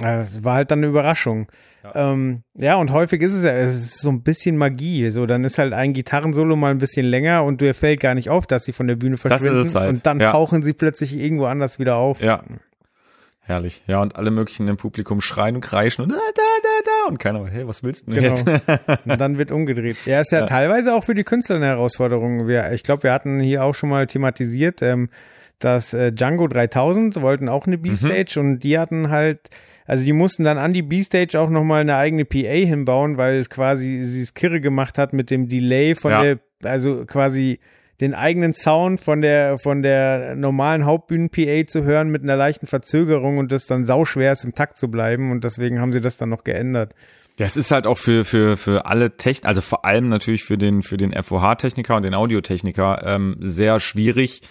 war 0.00 0.54
halt 0.54 0.70
dann 0.70 0.80
eine 0.80 0.86
Überraschung. 0.88 1.48
Ja. 1.82 2.12
Ähm, 2.12 2.42
ja, 2.54 2.74
und 2.76 2.92
häufig 2.92 3.22
ist 3.22 3.32
es 3.32 3.42
ja, 3.44 3.52
es 3.52 3.74
ist 3.74 4.00
so 4.00 4.10
ein 4.10 4.22
bisschen 4.22 4.56
Magie. 4.56 5.08
So, 5.10 5.26
dann 5.26 5.44
ist 5.44 5.58
halt 5.58 5.72
ein 5.72 5.92
Gitarrensolo 5.94 6.56
mal 6.56 6.70
ein 6.70 6.78
bisschen 6.78 7.06
länger 7.06 7.44
und 7.44 7.60
dir 7.60 7.74
fällt 7.74 8.00
gar 8.00 8.14
nicht 8.14 8.28
auf, 8.30 8.46
dass 8.46 8.64
sie 8.64 8.72
von 8.72 8.86
der 8.86 8.96
Bühne 8.96 9.14
ist 9.14 9.22
verschwinden. 9.22 9.60
es 9.62 9.74
halt, 9.74 9.88
Und 9.88 10.06
dann 10.06 10.20
ja. 10.20 10.32
tauchen 10.32 10.62
sie 10.62 10.72
plötzlich 10.74 11.16
irgendwo 11.16 11.46
anders 11.46 11.78
wieder 11.78 11.96
auf. 11.96 12.20
Ja. 12.20 12.42
Herrlich. 13.42 13.82
Ja, 13.86 14.00
und 14.00 14.16
alle 14.16 14.30
möglichen 14.30 14.68
im 14.68 14.76
Publikum 14.76 15.20
schreien 15.20 15.56
und 15.56 15.62
kreischen 15.62 16.02
und 16.04 16.12
da, 16.12 16.16
da, 16.34 16.42
da, 16.62 16.68
da. 16.84 17.08
Und 17.08 17.18
keiner, 17.18 17.46
hey, 17.48 17.66
was 17.66 17.82
willst 17.82 18.06
du 18.06 18.12
denn 18.12 18.22
Genau. 18.22 18.36
jetzt? 18.36 18.46
Und 19.06 19.20
dann 19.20 19.38
wird 19.38 19.50
umgedreht. 19.50 19.96
Ja, 20.06 20.20
ist 20.20 20.30
ja, 20.30 20.46
teilweise 20.46 20.94
auch 20.94 21.02
für 21.02 21.14
die 21.14 21.24
Künstler 21.24 21.56
eine 21.56 21.66
Herausforderung. 21.66 22.46
Wir, 22.46 22.70
ich 22.72 22.84
glaube, 22.84 23.02
wir 23.04 23.12
hatten 23.12 23.40
hier 23.40 23.64
auch 23.64 23.74
schon 23.74 23.88
mal 23.88 24.06
thematisiert, 24.06 24.82
ähm, 24.82 25.08
dass 25.58 25.94
äh, 25.94 26.12
Django 26.12 26.46
3000 26.46 27.20
wollten 27.22 27.48
auch 27.48 27.66
eine 27.66 27.76
B-Stage 27.78 28.38
Mhm. 28.40 28.46
und 28.46 28.58
die 28.60 28.78
hatten 28.78 29.08
halt, 29.08 29.48
also 29.90 30.04
die 30.04 30.12
mussten 30.12 30.44
dann 30.44 30.56
an 30.56 30.72
die 30.72 30.82
B-Stage 30.82 31.40
auch 31.40 31.50
nochmal 31.50 31.80
eine 31.80 31.96
eigene 31.96 32.24
PA 32.24 32.36
hinbauen, 32.38 33.16
weil 33.16 33.40
es 33.40 33.50
quasi 33.50 34.04
sie 34.04 34.22
es 34.22 34.34
kirre 34.34 34.60
gemacht 34.60 34.98
hat 34.98 35.12
mit 35.12 35.32
dem 35.32 35.48
Delay 35.48 35.96
von 35.96 36.12
Ja. 36.12 36.22
der, 36.22 36.38
also 36.62 37.04
quasi 37.06 37.58
den 38.00 38.14
eigenen 38.14 38.54
Sound 38.54 39.00
von 39.00 39.20
der 39.20 39.58
von 39.58 39.82
der 39.82 40.36
normalen 40.36 40.84
Hauptbühnen-PA 40.84 41.66
zu 41.66 41.82
hören 41.82 42.08
mit 42.08 42.22
einer 42.22 42.36
leichten 42.36 42.68
Verzögerung 42.68 43.38
und 43.38 43.50
das 43.50 43.66
dann 43.66 43.84
sauschwer 43.84 44.30
ist, 44.30 44.44
im 44.44 44.54
Takt 44.54 44.78
zu 44.78 44.92
bleiben 44.92 45.32
und 45.32 45.42
deswegen 45.42 45.80
haben 45.80 45.90
sie 45.90 46.00
das 46.00 46.16
dann 46.16 46.28
noch 46.28 46.44
geändert. 46.44 46.94
Ja, 47.36 47.46
es 47.46 47.56
ist 47.56 47.72
halt 47.72 47.88
auch 47.88 47.98
für, 47.98 48.24
für, 48.24 48.56
für 48.56 48.86
alle 48.86 49.16
Techniker, 49.16 49.48
also 49.48 49.60
vor 49.60 49.84
allem 49.84 50.08
natürlich 50.08 50.44
für 50.44 50.56
den, 50.56 50.82
für 50.82 50.98
den 50.98 51.20
FOH-Techniker 51.20 51.96
und 51.96 52.04
den 52.04 52.14
Audiotechniker 52.14 53.02
ähm, 53.04 53.38
sehr 53.40 53.80
schwierig, 53.80 54.42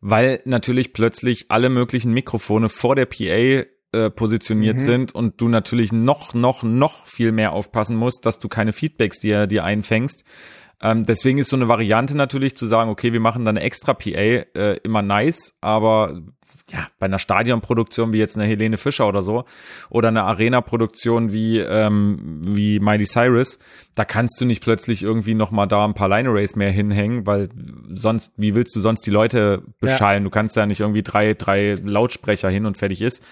weil 0.00 0.40
natürlich 0.46 0.94
plötzlich 0.94 1.50
alle 1.50 1.68
möglichen 1.68 2.14
Mikrofone 2.14 2.70
vor 2.70 2.96
der 2.96 3.04
PA 3.04 3.66
äh, 3.92 4.10
positioniert 4.10 4.78
sind 4.80 5.14
und 5.14 5.40
du 5.40 5.48
natürlich 5.48 5.92
noch, 5.92 6.34
noch, 6.34 6.62
noch 6.62 7.06
viel 7.06 7.32
mehr 7.32 7.52
aufpassen 7.52 7.96
musst, 7.96 8.26
dass 8.26 8.38
du 8.38 8.48
keine 8.48 8.72
Feedbacks 8.72 9.18
dir, 9.18 9.46
dir 9.46 9.64
einfängst. 9.64 10.24
Ähm, 10.80 11.04
deswegen 11.04 11.38
ist 11.38 11.48
so 11.48 11.56
eine 11.56 11.68
Variante 11.68 12.16
natürlich 12.16 12.56
zu 12.56 12.66
sagen, 12.66 12.90
okay, 12.90 13.12
wir 13.12 13.20
machen 13.20 13.44
dann 13.44 13.56
eine 13.56 13.64
extra 13.64 13.94
PA 13.94 14.08
äh, 14.10 14.76
immer 14.84 15.02
nice, 15.02 15.54
aber 15.60 16.22
ja, 16.70 16.86
bei 16.98 17.06
einer 17.06 17.18
Stadionproduktion 17.18 18.12
wie 18.12 18.18
jetzt 18.18 18.36
eine 18.36 18.46
Helene 18.46 18.76
Fischer 18.76 19.08
oder 19.08 19.22
so 19.22 19.44
oder 19.90 20.08
eine 20.08 20.24
Arena-Produktion 20.24 21.32
wie 21.32 21.58
ähm, 21.58 22.40
wie 22.44 22.78
Miley 22.78 23.06
Cyrus, 23.06 23.58
da 23.94 24.04
kannst 24.04 24.40
du 24.40 24.44
nicht 24.44 24.62
plötzlich 24.62 25.02
irgendwie 25.02 25.34
noch 25.34 25.50
mal 25.50 25.66
da 25.66 25.84
ein 25.84 25.94
paar 25.94 26.08
Line 26.08 26.28
Arrays 26.28 26.56
mehr 26.56 26.70
hinhängen, 26.70 27.26
weil 27.26 27.48
sonst 27.90 28.32
wie 28.36 28.54
willst 28.54 28.76
du 28.76 28.80
sonst 28.80 29.06
die 29.06 29.10
Leute 29.10 29.62
beschallen? 29.80 30.24
Du 30.24 30.30
kannst 30.30 30.56
ja 30.56 30.66
nicht 30.66 30.80
irgendwie 30.80 31.02
drei 31.02 31.34
drei 31.34 31.74
Lautsprecher 31.82 32.50
hin 32.50 32.66
und 32.66 32.78
fertig 32.78 33.02
ist. 33.02 33.22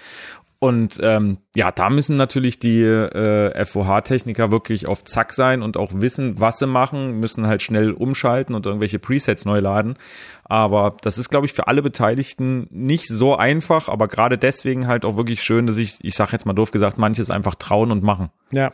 Und 0.59 0.99
ähm, 1.03 1.39
ja, 1.55 1.71
da 1.71 1.91
müssen 1.91 2.17
natürlich 2.17 2.59
die 2.59 2.81
äh, 2.81 3.65
FOH-Techniker 3.65 4.51
wirklich 4.51 4.87
auf 4.87 5.05
Zack 5.05 5.35
sein 5.35 5.61
und 5.61 5.77
auch 5.77 5.93
wissen, 5.95 6.41
was 6.41 6.59
sie 6.59 6.67
machen, 6.67 7.21
müssen 7.21 7.47
halt 7.47 7.61
schnell 7.61 7.93
umschalten 7.93 8.55
und 8.55 8.65
irgendwelche 8.65 8.99
Presets 8.99 9.45
neu 9.45 9.61
laden. 9.61 9.99
Aber 10.45 10.97
das 11.03 11.19
ist, 11.19 11.29
glaube 11.29 11.45
ich, 11.45 11.53
für 11.53 11.69
alle 11.69 11.83
Beteiligten 11.83 12.69
nicht 12.71 13.09
so 13.09 13.37
einfach, 13.37 13.89
aber 13.91 14.09
gerade 14.09 14.39
deswegen 14.39 14.87
halt 14.87 15.05
auch 15.05 15.19
wirklich 15.19 15.43
schön, 15.43 15.67
dass 15.67 15.77
ich, 15.77 16.03
ich 16.03 16.15
sage 16.15 16.33
jetzt 16.33 16.47
mal 16.47 16.55
doof 16.55 16.71
gesagt, 16.71 16.97
manches 16.97 17.31
einfach 17.31 17.57
trauen 17.57 17.93
und 17.93 18.03
machen. 18.03 18.31
Ja, 18.51 18.73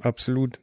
absolut. 0.00 0.58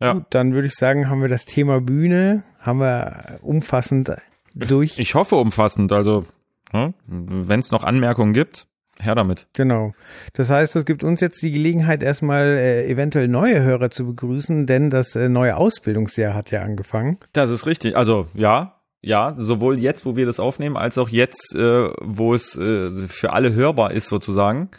Ja. 0.00 0.14
Gut, 0.14 0.26
dann 0.30 0.52
würde 0.52 0.68
ich 0.68 0.74
sagen, 0.74 1.08
haben 1.08 1.22
wir 1.22 1.28
das 1.28 1.44
Thema 1.44 1.80
Bühne, 1.80 2.44
haben 2.60 2.78
wir 2.78 3.38
umfassend 3.42 4.12
durch. 4.54 4.98
Ich 4.98 5.14
hoffe 5.14 5.36
umfassend, 5.36 5.92
also 5.92 6.24
ne, 6.72 6.94
wenn 7.06 7.60
es 7.60 7.70
noch 7.70 7.84
Anmerkungen 7.84 8.32
gibt, 8.32 8.68
her 9.00 9.14
damit. 9.14 9.46
Genau. 9.54 9.94
Das 10.34 10.50
heißt, 10.50 10.76
es 10.76 10.84
gibt 10.84 11.04
uns 11.04 11.20
jetzt 11.20 11.42
die 11.42 11.50
Gelegenheit, 11.50 12.02
erstmal 12.02 12.44
äh, 12.44 12.88
eventuell 12.88 13.28
neue 13.28 13.62
Hörer 13.62 13.90
zu 13.90 14.06
begrüßen, 14.06 14.66
denn 14.66 14.90
das 14.90 15.16
äh, 15.16 15.28
neue 15.28 15.56
Ausbildungsjahr 15.56 16.34
hat 16.34 16.50
ja 16.50 16.62
angefangen. 16.62 17.18
Das 17.32 17.50
ist 17.50 17.66
richtig. 17.66 17.96
Also 17.96 18.26
ja, 18.34 18.76
ja, 19.00 19.34
sowohl 19.36 19.80
jetzt, 19.80 20.06
wo 20.06 20.16
wir 20.16 20.26
das 20.26 20.38
aufnehmen, 20.38 20.76
als 20.76 20.96
auch 20.96 21.08
jetzt, 21.08 21.54
äh, 21.56 21.88
wo 22.00 22.34
es 22.34 22.56
äh, 22.56 22.90
für 23.08 23.32
alle 23.32 23.52
hörbar 23.52 23.92
ist 23.92 24.08
sozusagen. 24.08 24.70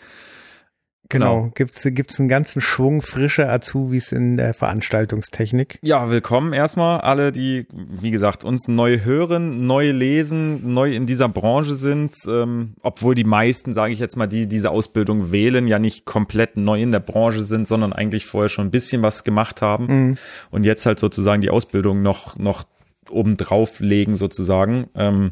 Genau. 1.09 1.41
Genau. 1.41 1.51
Gibt's 1.53 1.83
gibt's 1.83 2.19
einen 2.19 2.29
ganzen 2.29 2.61
Schwung 2.61 3.01
frischer 3.01 3.49
Azubis 3.49 4.11
in 4.11 4.37
der 4.37 4.53
Veranstaltungstechnik. 4.53 5.77
Ja, 5.81 6.09
willkommen 6.09 6.53
erstmal 6.53 7.01
alle, 7.01 7.31
die, 7.31 7.67
wie 7.71 8.11
gesagt, 8.11 8.43
uns 8.43 8.67
neu 8.67 8.99
hören, 9.03 9.67
neu 9.67 9.91
lesen, 9.91 10.73
neu 10.73 10.93
in 10.93 11.05
dieser 11.05 11.29
Branche 11.29 11.75
sind, 11.75 12.15
ähm, 12.27 12.75
obwohl 12.81 13.15
die 13.15 13.25
meisten, 13.25 13.73
sage 13.73 13.93
ich 13.93 13.99
jetzt 13.99 14.15
mal, 14.15 14.27
die 14.27 14.47
diese 14.47 14.71
Ausbildung 14.71 15.31
wählen, 15.31 15.67
ja 15.67 15.77
nicht 15.77 16.05
komplett 16.05 16.57
neu 16.57 16.81
in 16.81 16.91
der 16.91 16.99
Branche 16.99 17.41
sind, 17.41 17.67
sondern 17.67 17.93
eigentlich 17.93 18.25
vorher 18.25 18.49
schon 18.49 18.67
ein 18.67 18.71
bisschen 18.71 19.01
was 19.01 19.23
gemacht 19.23 19.61
haben 19.61 20.17
und 20.51 20.65
jetzt 20.65 20.85
halt 20.85 20.99
sozusagen 20.99 21.41
die 21.41 21.49
Ausbildung 21.49 22.01
noch 22.01 22.37
noch 22.37 22.63
obendrauf 23.09 23.79
legen 23.79 24.15
sozusagen. 24.15 24.87
Ähm, 24.95 25.31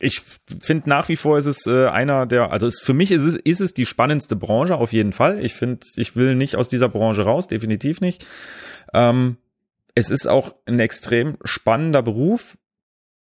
ich 0.00 0.22
finde 0.62 0.88
nach 0.88 1.08
wie 1.08 1.16
vor 1.16 1.38
ist 1.38 1.46
es 1.46 1.66
äh, 1.66 1.86
einer 1.86 2.26
der, 2.26 2.52
also 2.52 2.66
es, 2.66 2.80
für 2.80 2.94
mich 2.94 3.10
ist 3.10 3.22
es, 3.22 3.34
ist 3.34 3.60
es 3.60 3.74
die 3.74 3.86
spannendste 3.86 4.36
Branche 4.36 4.76
auf 4.76 4.92
jeden 4.92 5.12
Fall. 5.12 5.44
Ich 5.44 5.54
finde, 5.54 5.80
ich 5.96 6.16
will 6.16 6.34
nicht 6.34 6.56
aus 6.56 6.68
dieser 6.68 6.88
Branche 6.88 7.22
raus, 7.22 7.48
definitiv 7.48 8.00
nicht. 8.00 8.26
Ähm, 8.94 9.38
es 9.94 10.10
ist 10.10 10.26
auch 10.26 10.54
ein 10.66 10.78
extrem 10.78 11.36
spannender 11.44 12.02
Beruf, 12.02 12.56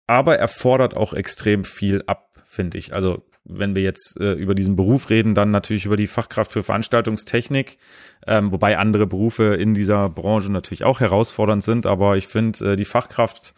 aber 0.08 0.38
er 0.38 0.48
fordert 0.48 0.96
auch 0.96 1.14
extrem 1.14 1.66
viel 1.66 2.04
ab, 2.08 2.44
finde 2.46 2.78
ich. 2.78 2.94
Also 2.94 3.26
wenn 3.46 3.76
wir 3.76 3.84
jetzt 3.84 4.18
äh, 4.20 4.34
über 4.34 4.56
diesen 4.56 4.78
Beruf 4.78 5.10
reden, 5.10 5.36
dann 5.36 5.52
natürlich 5.52 5.86
über 5.86 5.98
die 5.98 6.08
Fachkraft 6.08 6.54
für 6.54 6.64
Veranstaltungstechnik, 6.64 7.78
ähm, 8.26 8.52
wobei 8.52 8.78
andere 8.78 9.06
Berufe 9.06 9.56
in 9.56 9.74
dieser 9.74 10.10
Branche 10.10 10.50
natürlich 10.50 10.86
auch 10.86 11.02
herausfordernd 11.02 11.64
sind, 11.64 11.86
aber 11.86 12.16
ich 12.16 12.28
finde, 12.28 12.72
äh, 12.72 12.76
die 12.78 12.86
Fachkraft 12.86 13.54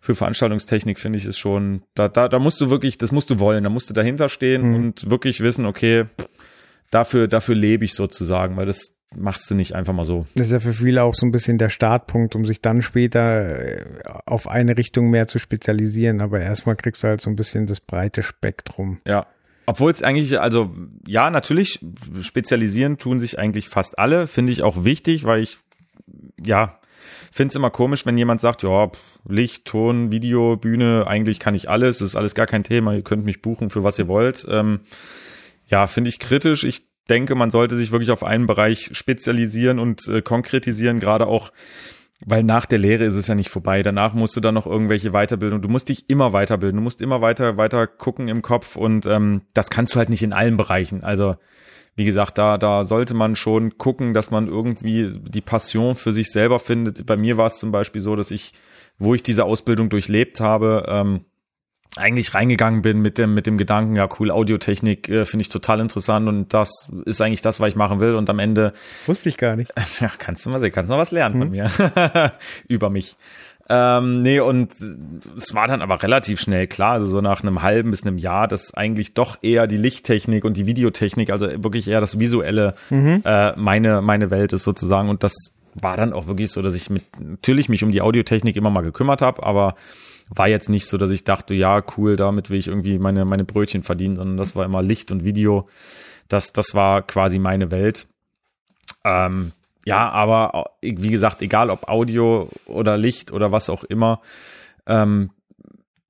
für 0.00 0.14
Veranstaltungstechnik 0.14 0.98
finde 0.98 1.18
ich 1.18 1.26
ist 1.26 1.38
schon, 1.38 1.82
da, 1.94 2.08
da, 2.08 2.28
da 2.28 2.38
musst 2.38 2.60
du 2.60 2.70
wirklich, 2.70 2.98
das 2.98 3.12
musst 3.12 3.30
du 3.30 3.38
wollen, 3.38 3.64
da 3.64 3.70
musst 3.70 3.90
du 3.90 3.94
dahinter 3.94 4.28
stehen 4.28 4.68
mhm. 4.68 4.74
und 4.74 5.10
wirklich 5.10 5.40
wissen, 5.40 5.66
okay, 5.66 6.06
dafür, 6.90 7.28
dafür 7.28 7.54
lebe 7.54 7.84
ich 7.84 7.94
sozusagen, 7.94 8.56
weil 8.56 8.66
das 8.66 8.94
machst 9.16 9.50
du 9.50 9.54
nicht 9.54 9.74
einfach 9.74 9.92
mal 9.92 10.04
so. 10.04 10.26
Das 10.34 10.46
ist 10.46 10.52
ja 10.52 10.60
für 10.60 10.72
viele 10.72 11.02
auch 11.02 11.14
so 11.14 11.26
ein 11.26 11.32
bisschen 11.32 11.58
der 11.58 11.68
Startpunkt, 11.68 12.36
um 12.36 12.44
sich 12.44 12.62
dann 12.62 12.80
später 12.80 13.58
äh, 13.58 13.84
auf 14.26 14.48
eine 14.48 14.76
Richtung 14.76 15.10
mehr 15.10 15.26
zu 15.26 15.38
spezialisieren. 15.38 16.20
Aber 16.20 16.40
erstmal 16.40 16.76
kriegst 16.76 17.02
du 17.02 17.08
halt 17.08 17.20
so 17.20 17.28
ein 17.28 17.36
bisschen 17.36 17.66
das 17.66 17.80
breite 17.80 18.22
Spektrum. 18.22 19.00
Ja. 19.04 19.26
Obwohl 19.66 19.90
es 19.90 20.02
eigentlich, 20.02 20.40
also 20.40 20.74
ja, 21.06 21.30
natürlich, 21.30 21.80
spezialisieren 22.20 22.98
tun 22.98 23.20
sich 23.20 23.38
eigentlich 23.38 23.68
fast 23.68 23.98
alle. 23.98 24.26
Finde 24.26 24.52
ich 24.52 24.62
auch 24.62 24.84
wichtig, 24.84 25.24
weil 25.24 25.42
ich, 25.42 25.58
ja, 26.44 26.78
finde 27.32 27.52
es 27.52 27.56
immer 27.56 27.70
komisch, 27.70 28.06
wenn 28.06 28.18
jemand 28.18 28.40
sagt, 28.40 28.62
ja, 28.62 28.90
Licht, 29.28 29.64
Ton, 29.64 30.12
Video, 30.12 30.56
Bühne, 30.56 31.04
eigentlich 31.06 31.38
kann 31.38 31.54
ich 31.54 31.68
alles, 31.68 31.98
das 31.98 32.08
ist 32.08 32.16
alles 32.16 32.34
gar 32.34 32.46
kein 32.46 32.64
Thema, 32.64 32.94
ihr 32.94 33.02
könnt 33.02 33.24
mich 33.24 33.42
buchen 33.42 33.70
für 33.70 33.84
was 33.84 33.98
ihr 33.98 34.08
wollt. 34.08 34.46
Ähm, 34.48 34.80
ja, 35.66 35.86
finde 35.86 36.08
ich 36.08 36.18
kritisch. 36.18 36.64
Ich 36.64 36.88
denke, 37.08 37.34
man 37.34 37.50
sollte 37.50 37.76
sich 37.76 37.92
wirklich 37.92 38.10
auf 38.10 38.24
einen 38.24 38.46
Bereich 38.46 38.90
spezialisieren 38.92 39.78
und 39.78 40.08
äh, 40.08 40.22
konkretisieren, 40.22 41.00
gerade 41.00 41.26
auch, 41.26 41.52
weil 42.24 42.42
nach 42.42 42.66
der 42.66 42.78
Lehre 42.78 43.04
ist 43.04 43.14
es 43.14 43.26
ja 43.26 43.34
nicht 43.34 43.50
vorbei. 43.50 43.82
Danach 43.82 44.14
musst 44.14 44.36
du 44.36 44.40
dann 44.40 44.54
noch 44.54 44.66
irgendwelche 44.66 45.10
Weiterbildung. 45.10 45.62
Du 45.62 45.68
musst 45.68 45.88
dich 45.88 46.08
immer 46.08 46.32
weiterbilden. 46.32 46.76
Du 46.76 46.82
musst 46.82 47.00
immer 47.00 47.20
weiter, 47.20 47.56
weiter 47.56 47.86
gucken 47.86 48.28
im 48.28 48.42
Kopf 48.42 48.76
und 48.76 49.06
ähm, 49.06 49.42
das 49.54 49.70
kannst 49.70 49.94
du 49.94 49.98
halt 49.98 50.10
nicht 50.10 50.22
in 50.22 50.32
allen 50.32 50.56
Bereichen. 50.56 51.02
Also 51.02 51.36
wie 51.96 52.04
gesagt, 52.04 52.38
da, 52.38 52.56
da 52.56 52.84
sollte 52.84 53.14
man 53.14 53.36
schon 53.36 53.76
gucken, 53.76 54.14
dass 54.14 54.30
man 54.30 54.46
irgendwie 54.46 55.10
die 55.12 55.40
Passion 55.40 55.94
für 55.94 56.12
sich 56.12 56.30
selber 56.30 56.58
findet. 56.58 57.04
Bei 57.06 57.16
mir 57.16 57.36
war 57.36 57.46
es 57.46 57.58
zum 57.58 57.72
Beispiel 57.72 58.00
so, 58.00 58.16
dass 58.16 58.30
ich, 58.30 58.52
wo 59.00 59.14
ich 59.14 59.24
diese 59.24 59.44
Ausbildung 59.44 59.88
durchlebt 59.88 60.38
habe, 60.38 60.84
ähm, 60.88 61.24
eigentlich 61.96 62.34
reingegangen 62.34 62.82
bin 62.82 63.00
mit 63.00 63.18
dem 63.18 63.34
mit 63.34 63.46
dem 63.46 63.58
Gedanken, 63.58 63.96
ja 63.96 64.08
cool, 64.20 64.30
Audiotechnik 64.30 65.08
äh, 65.08 65.24
finde 65.24 65.42
ich 65.42 65.48
total 65.48 65.80
interessant 65.80 66.28
und 66.28 66.54
das 66.54 66.88
ist 67.04 67.20
eigentlich 67.20 67.42
das, 67.42 67.58
was 67.58 67.70
ich 67.70 67.74
machen 67.74 67.98
will 67.98 68.14
und 68.14 68.30
am 68.30 68.38
Ende 68.38 68.72
wusste 69.06 69.28
ich 69.28 69.36
gar 69.36 69.56
nicht. 69.56 69.72
Ja, 70.00 70.10
kannst 70.16 70.46
du 70.46 70.50
mal 70.50 70.60
sehen, 70.60 70.72
kannst 70.72 70.90
du 70.90 70.94
noch 70.94 71.00
was 71.00 71.10
lernen 71.10 71.34
hm. 71.34 71.40
von 71.40 71.50
mir 71.50 72.32
über 72.68 72.90
mich. 72.90 73.16
Ähm, 73.72 74.22
nee, 74.22 74.40
und 74.40 74.72
es 75.36 75.54
war 75.54 75.68
dann 75.68 75.80
aber 75.80 76.02
relativ 76.02 76.40
schnell 76.40 76.66
klar, 76.66 76.94
also 76.94 77.06
so 77.06 77.20
nach 77.20 77.42
einem 77.42 77.62
halben 77.62 77.92
bis 77.92 78.02
einem 78.02 78.18
Jahr, 78.18 78.48
dass 78.48 78.74
eigentlich 78.74 79.14
doch 79.14 79.38
eher 79.42 79.68
die 79.68 79.76
Lichttechnik 79.76 80.44
und 80.44 80.56
die 80.56 80.66
Videotechnik, 80.66 81.30
also 81.30 81.46
wirklich 81.62 81.86
eher 81.86 82.00
das 82.00 82.18
Visuelle, 82.18 82.74
mhm. 82.90 83.22
äh, 83.24 83.54
meine, 83.56 84.02
meine 84.02 84.30
Welt 84.30 84.52
ist 84.52 84.64
sozusagen. 84.64 85.08
Und 85.08 85.22
das 85.22 85.54
war 85.82 85.96
dann 85.96 86.12
auch 86.12 86.26
wirklich 86.26 86.50
so, 86.50 86.62
dass 86.62 86.74
ich 86.74 86.90
mit 86.90 87.04
natürlich 87.20 87.68
mich 87.68 87.84
um 87.84 87.90
die 87.90 88.02
Audiotechnik 88.02 88.56
immer 88.56 88.70
mal 88.70 88.82
gekümmert 88.82 89.22
habe, 89.22 89.42
aber 89.42 89.74
war 90.28 90.48
jetzt 90.48 90.68
nicht 90.68 90.86
so, 90.86 90.96
dass 90.96 91.10
ich 91.10 91.24
dachte, 91.24 91.54
ja, 91.54 91.82
cool, 91.96 92.16
damit 92.16 92.50
will 92.50 92.58
ich 92.58 92.68
irgendwie 92.68 92.98
meine, 92.98 93.24
meine 93.24 93.44
Brötchen 93.44 93.82
verdienen, 93.82 94.16
sondern 94.16 94.36
das 94.36 94.54
war 94.54 94.64
immer 94.64 94.82
Licht 94.82 95.10
und 95.10 95.24
Video. 95.24 95.68
Das, 96.28 96.52
das 96.52 96.74
war 96.74 97.02
quasi 97.02 97.38
meine 97.38 97.70
Welt. 97.72 98.06
Ähm, 99.04 99.52
ja, 99.84 100.08
aber 100.10 100.72
wie 100.82 101.10
gesagt, 101.10 101.42
egal 101.42 101.70
ob 101.70 101.88
Audio 101.88 102.48
oder 102.66 102.96
Licht 102.96 103.32
oder 103.32 103.50
was 103.50 103.70
auch 103.70 103.82
immer, 103.82 104.20
ähm, 104.86 105.30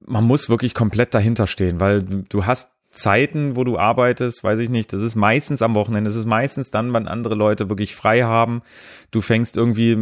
man 0.05 0.25
muss 0.25 0.51
wirklich 0.51 0.75
komplett 0.75 1.15
dahinter 1.15 1.47
stehen, 1.47 1.81
weil 1.81 2.03
du 2.03 2.45
hast 2.45 2.71
Zeiten, 2.91 3.55
wo 3.55 3.63
du 3.63 3.79
arbeitest, 3.79 4.43
weiß 4.43 4.59
ich 4.59 4.69
nicht, 4.69 4.93
das 4.93 5.01
ist 5.01 5.15
meistens 5.15 5.63
am 5.63 5.77
Wochenende, 5.77 6.09
das 6.09 6.17
ist 6.17 6.27
meistens 6.27 6.73
dann, 6.73 6.93
wenn 6.93 7.07
andere 7.07 7.37
Leute 7.37 7.69
wirklich 7.69 7.95
frei 7.95 8.23
haben. 8.23 8.63
Du 9.13 9.21
fängst 9.21 9.57
irgendwie 9.57 9.97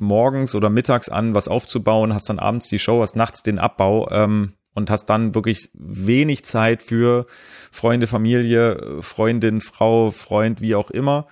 morgens 0.00 0.54
oder 0.54 0.70
mittags 0.70 1.10
an, 1.10 1.34
was 1.34 1.48
aufzubauen, 1.48 2.14
hast 2.14 2.30
dann 2.30 2.38
abends 2.38 2.68
die 2.68 2.78
Show, 2.78 3.02
hast 3.02 3.14
nachts 3.14 3.42
den 3.42 3.58
Abbau 3.58 4.08
ähm, 4.10 4.54
und 4.72 4.90
hast 4.90 5.06
dann 5.06 5.34
wirklich 5.34 5.70
wenig 5.74 6.46
Zeit 6.46 6.82
für 6.82 7.26
Freunde, 7.70 8.06
Familie, 8.06 9.00
Freundin, 9.00 9.60
Frau, 9.60 10.10
Freund, 10.10 10.62
wie 10.62 10.74
auch 10.74 10.90
immer. 10.90 11.26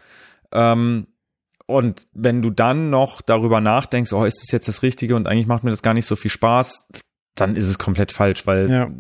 Ähm, 0.53 1.07
und 1.65 2.07
wenn 2.13 2.43
du 2.43 2.51
dann 2.51 2.91
noch 2.91 3.23
darüber 3.23 3.63
nachdenkst, 3.63 4.13
oh, 4.13 4.25
ist 4.25 4.43
das 4.43 4.53
jetzt 4.53 4.69
das 4.69 4.83
Richtige 4.83 5.17
und 5.17 5.27
eigentlich 5.27 5.47
macht 5.47 5.65
mir 5.65 5.71
das 5.71 5.81
gar 5.81 5.95
nicht 5.95 6.07
so 6.07 6.17
viel 6.17 6.31
Spaß, 6.31 6.89
dann 7.35 7.57
ist 7.57 7.71
es 7.71 7.79
komplett 7.79 8.13
falsch, 8.13 8.47
weil 8.47 8.71
ja 8.71 8.91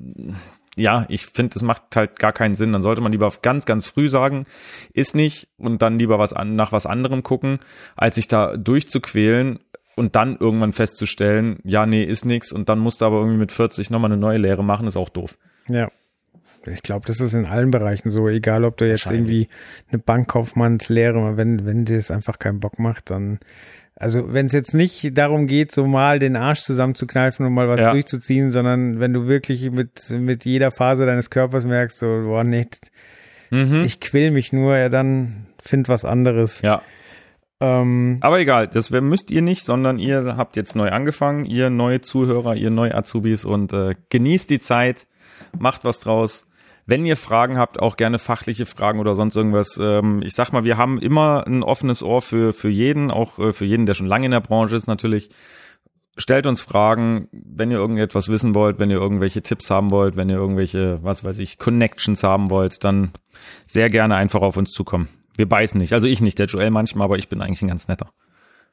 ja, 0.76 1.04
ich 1.08 1.26
finde, 1.26 1.56
es 1.56 1.62
macht 1.62 1.94
halt 1.96 2.18
gar 2.18 2.32
keinen 2.32 2.54
Sinn. 2.54 2.72
Dann 2.72 2.82
sollte 2.82 3.02
man 3.02 3.12
lieber 3.12 3.30
ganz, 3.42 3.66
ganz 3.66 3.86
früh 3.88 4.08
sagen, 4.08 4.46
ist 4.92 5.14
nicht 5.14 5.48
und 5.58 5.82
dann 5.82 5.98
lieber 5.98 6.18
was 6.18 6.32
an, 6.32 6.56
nach 6.56 6.72
was 6.72 6.86
anderem 6.86 7.22
gucken, 7.22 7.58
als 7.96 8.14
sich 8.14 8.28
da 8.28 8.56
durchzuquälen 8.56 9.58
und 9.96 10.16
dann 10.16 10.36
irgendwann 10.38 10.72
festzustellen, 10.72 11.58
ja, 11.64 11.84
nee, 11.84 12.02
ist 12.02 12.24
nix 12.24 12.52
und 12.52 12.68
dann 12.68 12.78
musst 12.78 13.00
du 13.00 13.04
aber 13.04 13.18
irgendwie 13.18 13.38
mit 13.38 13.52
40 13.52 13.90
nochmal 13.90 14.10
eine 14.10 14.20
neue 14.20 14.38
Lehre 14.38 14.64
machen, 14.64 14.86
ist 14.86 14.96
auch 14.96 15.10
doof. 15.10 15.36
Ja. 15.68 15.90
Ich 16.66 16.82
glaube, 16.82 17.04
das 17.06 17.20
ist 17.20 17.34
in 17.34 17.46
allen 17.46 17.72
Bereichen 17.72 18.10
so, 18.10 18.28
egal 18.28 18.64
ob 18.64 18.76
du 18.76 18.86
jetzt 18.86 19.06
irgendwie 19.06 19.48
eine 19.90 19.98
Bankkaufmannslehre, 19.98 21.36
wenn, 21.36 21.66
wenn 21.66 21.84
dir 21.84 21.96
das 21.96 22.12
einfach 22.12 22.38
keinen 22.38 22.60
Bock 22.60 22.78
macht, 22.78 23.10
dann 23.10 23.40
also 23.96 24.32
wenn 24.32 24.46
es 24.46 24.52
jetzt 24.52 24.74
nicht 24.74 25.16
darum 25.16 25.46
geht, 25.46 25.72
so 25.72 25.86
mal 25.86 26.18
den 26.18 26.36
Arsch 26.36 26.62
zusammenzukneifen 26.62 27.46
und 27.46 27.52
mal 27.52 27.68
was 27.68 27.80
ja. 27.80 27.92
durchzuziehen, 27.92 28.50
sondern 28.50 29.00
wenn 29.00 29.12
du 29.12 29.26
wirklich 29.26 29.70
mit, 29.70 30.10
mit 30.10 30.44
jeder 30.44 30.70
Phase 30.70 31.06
deines 31.06 31.30
Körpers 31.30 31.66
merkst, 31.66 31.98
so, 31.98 32.06
boah, 32.06 32.42
nee, 32.44 32.66
mhm. 33.50 33.84
ich 33.84 34.00
quill 34.00 34.30
mich 34.30 34.52
nur, 34.52 34.76
ja, 34.76 34.88
dann 34.88 35.46
find 35.62 35.88
was 35.88 36.04
anderes. 36.04 36.62
Ja. 36.62 36.82
Ähm, 37.60 38.18
Aber 38.22 38.40
egal, 38.40 38.66
das 38.66 38.90
müsst 38.90 39.30
ihr 39.30 39.42
nicht, 39.42 39.64
sondern 39.64 39.98
ihr 39.98 40.36
habt 40.36 40.56
jetzt 40.56 40.74
neu 40.74 40.90
angefangen, 40.90 41.44
ihr 41.44 41.70
neue 41.70 42.00
Zuhörer, 42.00 42.56
ihr 42.56 42.70
neue 42.70 42.94
Azubis 42.94 43.44
und 43.44 43.72
äh, 43.72 43.94
genießt 44.10 44.50
die 44.50 44.58
Zeit, 44.58 45.06
macht 45.56 45.84
was 45.84 46.00
draus. 46.00 46.48
Wenn 46.84 47.06
ihr 47.06 47.16
Fragen 47.16 47.58
habt, 47.58 47.80
auch 47.80 47.96
gerne 47.96 48.18
fachliche 48.18 48.66
Fragen 48.66 48.98
oder 48.98 49.14
sonst 49.14 49.36
irgendwas. 49.36 49.78
Ähm, 49.80 50.20
ich 50.24 50.34
sag 50.34 50.52
mal, 50.52 50.64
wir 50.64 50.76
haben 50.76 50.98
immer 50.98 51.46
ein 51.46 51.62
offenes 51.62 52.02
Ohr 52.02 52.22
für, 52.22 52.52
für 52.52 52.68
jeden, 52.68 53.10
auch 53.10 53.38
äh, 53.38 53.52
für 53.52 53.64
jeden, 53.64 53.86
der 53.86 53.94
schon 53.94 54.06
lange 54.06 54.26
in 54.26 54.32
der 54.32 54.40
Branche 54.40 54.74
ist 54.74 54.88
natürlich. 54.88 55.30
Stellt 56.16 56.46
uns 56.46 56.60
Fragen, 56.60 57.28
wenn 57.32 57.70
ihr 57.70 57.78
irgendetwas 57.78 58.28
wissen 58.28 58.54
wollt, 58.54 58.78
wenn 58.78 58.90
ihr 58.90 58.98
irgendwelche 58.98 59.42
Tipps 59.42 59.70
haben 59.70 59.90
wollt, 59.90 60.16
wenn 60.16 60.28
ihr 60.28 60.36
irgendwelche, 60.36 60.98
was 61.02 61.24
weiß 61.24 61.38
ich, 61.38 61.58
Connections 61.58 62.22
haben 62.22 62.50
wollt, 62.50 62.84
dann 62.84 63.12
sehr 63.64 63.88
gerne 63.88 64.16
einfach 64.16 64.42
auf 64.42 64.56
uns 64.56 64.72
zukommen. 64.72 65.08
Wir 65.36 65.48
beißen 65.48 65.80
nicht. 65.80 65.94
Also 65.94 66.08
ich 66.08 66.20
nicht, 66.20 66.38
der 66.38 66.46
Joel 66.46 66.70
manchmal, 66.70 67.06
aber 67.06 67.16
ich 67.16 67.28
bin 67.28 67.40
eigentlich 67.40 67.62
ein 67.62 67.68
ganz 67.68 67.88
netter. 67.88 68.10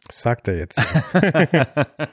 Das 0.06 0.22
sagt 0.22 0.50
er 0.50 0.58
jetzt. 0.58 0.82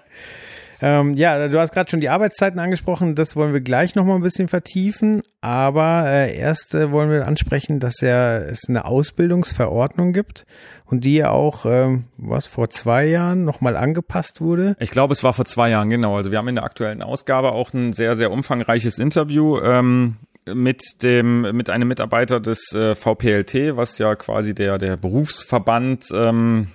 Ähm, 0.81 1.15
ja, 1.15 1.49
du 1.49 1.59
hast 1.59 1.73
gerade 1.73 1.91
schon 1.91 2.01
die 2.01 2.09
Arbeitszeiten 2.09 2.61
angesprochen, 2.61 3.15
das 3.15 3.37
wollen 3.37 3.53
wir 3.53 3.61
gleich 3.61 3.95
nochmal 3.95 4.17
ein 4.17 4.23
bisschen 4.23 4.49
vertiefen, 4.49 5.23
aber 5.41 6.05
äh, 6.07 6.37
erst 6.37 6.75
äh, 6.75 6.91
wollen 6.91 7.11
wir 7.11 7.27
ansprechen, 7.27 7.81
dass 7.81 8.01
ja 8.01 8.37
es 8.37 8.69
eine 8.69 8.85
Ausbildungsverordnung 8.85 10.13
gibt 10.13 10.45
und 10.85 11.05
die 11.05 11.17
ja 11.17 11.31
auch, 11.31 11.65
ähm, 11.67 12.05
was, 12.17 12.47
vor 12.47 12.71
zwei 12.71 13.07
Jahren 13.07 13.45
nochmal 13.45 13.77
angepasst 13.77 14.41
wurde. 14.41 14.77
Ich 14.79 14.91
glaube, 14.91 15.13
es 15.13 15.25
war 15.25 15.33
vor 15.33 15.45
zwei 15.45 15.71
Jahren, 15.71 15.91
genau. 15.91 16.17
Also 16.17 16.31
wir 16.31 16.39
haben 16.39 16.49
in 16.49 16.57
der 16.57 16.65
aktuellen 16.65 17.03
Ausgabe 17.03 17.53
auch 17.53 17.73
ein 17.73 17.93
sehr, 17.93 18.15
sehr 18.15 18.31
umfangreiches 18.31 18.99
Interview 18.99 19.59
ähm, 19.61 20.17
mit 20.47 21.03
dem 21.03 21.43
mit 21.57 21.71
einem 21.71 21.89
Mitarbeiter 21.89 22.39
des 22.39 22.73
äh, 22.73 22.95
VPLT, 22.95 23.77
was 23.77 23.99
ja 23.99 24.15
quasi 24.15 24.55
der 24.55 24.79
der 24.79 24.97
Berufsverband 24.97 26.09
ähm, 26.15 26.69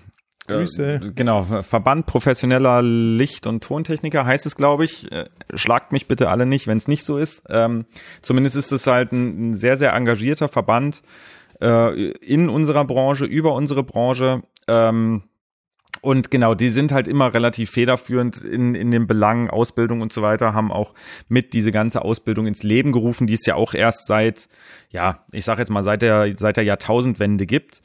Grüße. 0.57 1.13
Genau, 1.15 1.43
Verband 1.61 2.05
professioneller 2.05 2.81
Licht- 2.81 3.47
und 3.47 3.63
Tontechniker 3.63 4.25
heißt 4.25 4.45
es, 4.45 4.55
glaube 4.55 4.85
ich. 4.85 5.11
Äh, 5.11 5.25
schlagt 5.53 5.91
mich 5.91 6.07
bitte 6.07 6.29
alle 6.29 6.45
nicht, 6.45 6.67
wenn 6.67 6.77
es 6.77 6.87
nicht 6.87 7.05
so 7.05 7.17
ist. 7.17 7.43
Ähm, 7.49 7.85
zumindest 8.21 8.55
ist 8.55 8.71
es 8.71 8.87
halt 8.87 9.11
ein, 9.11 9.51
ein 9.51 9.55
sehr, 9.55 9.77
sehr 9.77 9.93
engagierter 9.93 10.47
Verband 10.47 11.03
äh, 11.61 12.09
in 12.09 12.49
unserer 12.49 12.85
Branche, 12.85 13.25
über 13.25 13.53
unsere 13.53 13.83
Branche. 13.83 14.41
Ähm, 14.67 15.23
und 16.01 16.31
genau, 16.31 16.55
die 16.55 16.69
sind 16.69 16.91
halt 16.91 17.07
immer 17.07 17.33
relativ 17.33 17.69
federführend 17.69 18.43
in, 18.43 18.73
in 18.73 18.89
den 18.89 19.05
Belangen 19.05 19.49
Ausbildung 19.49 20.01
und 20.01 20.11
so 20.11 20.21
weiter, 20.21 20.53
haben 20.53 20.71
auch 20.71 20.95
mit 21.27 21.53
diese 21.53 21.71
ganze 21.71 22.03
Ausbildung 22.03 22.47
ins 22.47 22.63
Leben 22.63 22.91
gerufen, 22.91 23.27
die 23.27 23.35
es 23.35 23.45
ja 23.45 23.55
auch 23.55 23.73
erst 23.73 24.07
seit, 24.07 24.47
ja, 24.89 25.25
ich 25.31 25.45
sag 25.45 25.59
jetzt 25.59 25.69
mal, 25.69 25.83
seit 25.83 26.01
der, 26.01 26.33
seit 26.37 26.57
der 26.57 26.63
Jahrtausendwende 26.63 27.45
gibt. 27.45 27.81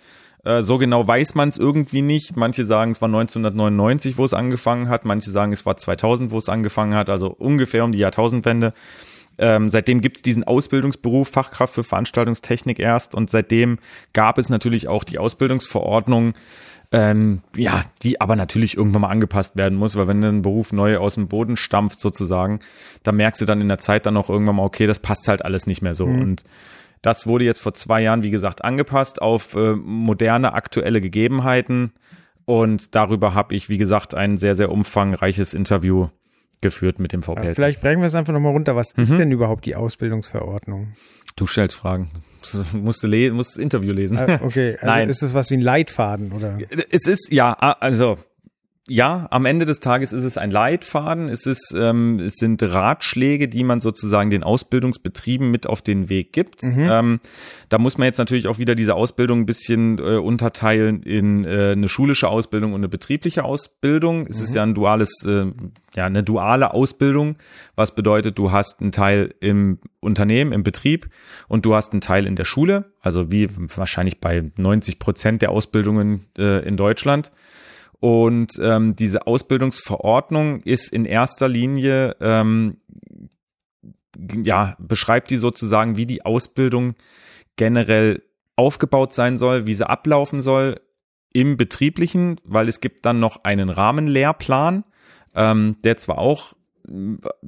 Äh, 0.46 0.62
so 0.62 0.78
genau 0.78 1.06
weiß 1.06 1.34
man 1.34 1.48
es 1.48 1.58
irgendwie 1.58 2.02
nicht. 2.02 2.36
Manche 2.36 2.64
sagen, 2.64 2.92
es 2.92 3.02
war 3.02 3.08
1999, 3.08 4.16
wo 4.16 4.24
es 4.24 4.32
angefangen 4.32 4.88
hat. 4.88 5.04
Manche 5.04 5.30
sagen, 5.30 5.52
es 5.52 5.66
war 5.66 5.76
2000, 5.76 6.30
wo 6.30 6.38
es 6.38 6.48
angefangen 6.48 6.94
hat. 6.94 7.10
Also 7.10 7.28
ungefähr 7.32 7.84
um 7.84 7.90
die 7.90 7.98
Jahrtausendwende. 7.98 8.72
Ähm, 9.38 9.68
seitdem 9.68 10.00
gibt 10.00 10.18
es 10.18 10.22
diesen 10.22 10.44
Ausbildungsberuf 10.44 11.28
Fachkraft 11.28 11.74
für 11.74 11.84
Veranstaltungstechnik 11.84 12.78
erst 12.78 13.14
und 13.14 13.28
seitdem 13.28 13.78
gab 14.14 14.38
es 14.38 14.48
natürlich 14.48 14.88
auch 14.88 15.04
die 15.04 15.18
Ausbildungsverordnung 15.18 16.32
Ähm, 16.92 17.42
ja, 17.56 17.84
die 18.04 18.20
aber 18.20 18.36
natürlich 18.36 18.76
irgendwann 18.76 19.02
mal 19.02 19.10
angepasst 19.10 19.56
werden 19.56 19.76
muss, 19.76 19.96
weil 19.96 20.06
wenn 20.06 20.22
ein 20.22 20.42
Beruf 20.42 20.72
neu 20.72 20.98
aus 20.98 21.14
dem 21.14 21.26
Boden 21.26 21.56
stampft 21.56 22.00
sozusagen, 22.00 22.60
da 23.02 23.10
merkst 23.10 23.40
du 23.40 23.44
dann 23.44 23.60
in 23.60 23.66
der 23.66 23.80
Zeit 23.80 24.06
dann 24.06 24.16
auch 24.16 24.30
irgendwann 24.30 24.54
mal, 24.54 24.62
okay, 24.62 24.86
das 24.86 25.00
passt 25.00 25.26
halt 25.26 25.44
alles 25.44 25.66
nicht 25.66 25.82
mehr 25.82 25.94
so. 25.94 26.06
Mhm. 26.06 26.22
Und 26.22 26.44
das 27.02 27.26
wurde 27.26 27.44
jetzt 27.44 27.60
vor 27.60 27.74
zwei 27.74 28.02
Jahren, 28.02 28.22
wie 28.22 28.30
gesagt, 28.30 28.64
angepasst 28.64 29.22
auf 29.22 29.54
äh, 29.54 29.74
moderne, 29.74 30.54
aktuelle 30.54 31.00
Gegebenheiten. 31.00 31.92
Und 32.44 32.94
darüber 32.94 33.34
habe 33.34 33.54
ich, 33.54 33.68
wie 33.68 33.78
gesagt, 33.78 34.14
ein 34.14 34.36
sehr, 34.36 34.54
sehr 34.54 34.70
umfangreiches 34.70 35.54
Interview 35.54 36.08
geführt 36.60 36.98
mit 36.98 37.12
dem 37.12 37.22
VPL. 37.22 37.54
Vielleicht 37.54 37.80
brechen 37.80 38.00
wir 38.00 38.06
es 38.06 38.14
einfach 38.14 38.32
nochmal 38.32 38.52
runter. 38.52 38.76
Was 38.76 38.96
mhm. 38.96 39.02
ist 39.02 39.10
denn 39.12 39.30
überhaupt 39.30 39.66
die 39.66 39.76
Ausbildungsverordnung? 39.76 40.94
Du 41.36 41.46
stellst 41.46 41.76
Fragen. 41.76 42.10
Du 42.52 42.78
musst, 42.78 43.02
le 43.02 43.32
musst 43.32 43.56
das 43.56 43.62
Interview 43.62 43.92
lesen. 43.92 44.18
Ah, 44.18 44.38
okay, 44.40 44.74
also 44.74 44.86
Nein. 44.86 45.08
ist 45.08 45.20
es 45.20 45.34
was 45.34 45.50
wie 45.50 45.56
ein 45.56 45.60
Leitfaden, 45.60 46.30
oder? 46.30 46.56
Es 46.90 47.08
ist, 47.08 47.32
ja, 47.32 47.52
also 47.52 48.18
ja, 48.88 49.26
am 49.30 49.46
Ende 49.46 49.66
des 49.66 49.80
Tages 49.80 50.12
ist 50.12 50.22
es 50.22 50.38
ein 50.38 50.52
Leitfaden, 50.52 51.28
es, 51.28 51.46
ist, 51.46 51.74
ähm, 51.76 52.20
es 52.20 52.36
sind 52.36 52.62
Ratschläge, 52.62 53.48
die 53.48 53.64
man 53.64 53.80
sozusagen 53.80 54.30
den 54.30 54.44
Ausbildungsbetrieben 54.44 55.50
mit 55.50 55.66
auf 55.66 55.82
den 55.82 56.08
Weg 56.08 56.32
gibt. 56.32 56.62
Mhm. 56.62 56.88
Ähm, 56.88 57.20
da 57.68 57.78
muss 57.78 57.98
man 57.98 58.06
jetzt 58.06 58.18
natürlich 58.18 58.46
auch 58.46 58.58
wieder 58.58 58.76
diese 58.76 58.94
Ausbildung 58.94 59.40
ein 59.40 59.46
bisschen 59.46 59.98
äh, 59.98 60.18
unterteilen 60.18 61.02
in 61.02 61.44
äh, 61.44 61.72
eine 61.72 61.88
schulische 61.88 62.28
Ausbildung 62.28 62.74
und 62.74 62.80
eine 62.80 62.88
betriebliche 62.88 63.42
Ausbildung. 63.42 64.28
Es 64.28 64.38
mhm. 64.38 64.44
ist 64.44 64.54
ja 64.54 64.62
ein 64.62 64.74
duales, 64.74 65.24
äh, 65.26 65.46
ja, 65.96 66.06
eine 66.06 66.22
duale 66.22 66.72
Ausbildung, 66.72 67.36
was 67.74 67.92
bedeutet, 67.92 68.38
du 68.38 68.52
hast 68.52 68.80
einen 68.80 68.92
Teil 68.92 69.34
im 69.40 69.80
Unternehmen, 69.98 70.52
im 70.52 70.62
Betrieb 70.62 71.08
und 71.48 71.66
du 71.66 71.74
hast 71.74 71.90
einen 71.90 72.02
Teil 72.02 72.24
in 72.24 72.36
der 72.36 72.44
Schule, 72.44 72.92
also 73.02 73.32
wie 73.32 73.48
wahrscheinlich 73.76 74.20
bei 74.20 74.52
90 74.56 75.00
Prozent 75.00 75.42
der 75.42 75.50
Ausbildungen 75.50 76.26
äh, 76.38 76.64
in 76.64 76.76
Deutschland. 76.76 77.32
Und 78.00 78.52
ähm, 78.60 78.94
diese 78.96 79.26
Ausbildungsverordnung 79.26 80.62
ist 80.62 80.92
in 80.92 81.04
erster 81.04 81.48
Linie, 81.48 82.16
ähm, 82.20 82.78
ja, 84.42 84.76
beschreibt 84.78 85.30
die 85.30 85.36
sozusagen, 85.36 85.96
wie 85.96 86.06
die 86.06 86.24
Ausbildung 86.24 86.94
generell 87.56 88.22
aufgebaut 88.54 89.12
sein 89.12 89.38
soll, 89.38 89.66
wie 89.66 89.74
sie 89.74 89.88
ablaufen 89.88 90.40
soll 90.40 90.80
im 91.32 91.56
betrieblichen, 91.56 92.36
weil 92.44 92.68
es 92.68 92.80
gibt 92.80 93.04
dann 93.04 93.20
noch 93.20 93.44
einen 93.44 93.68
Rahmenlehrplan, 93.68 94.84
ähm, 95.34 95.76
der 95.84 95.96
zwar 95.98 96.18
auch 96.18 96.54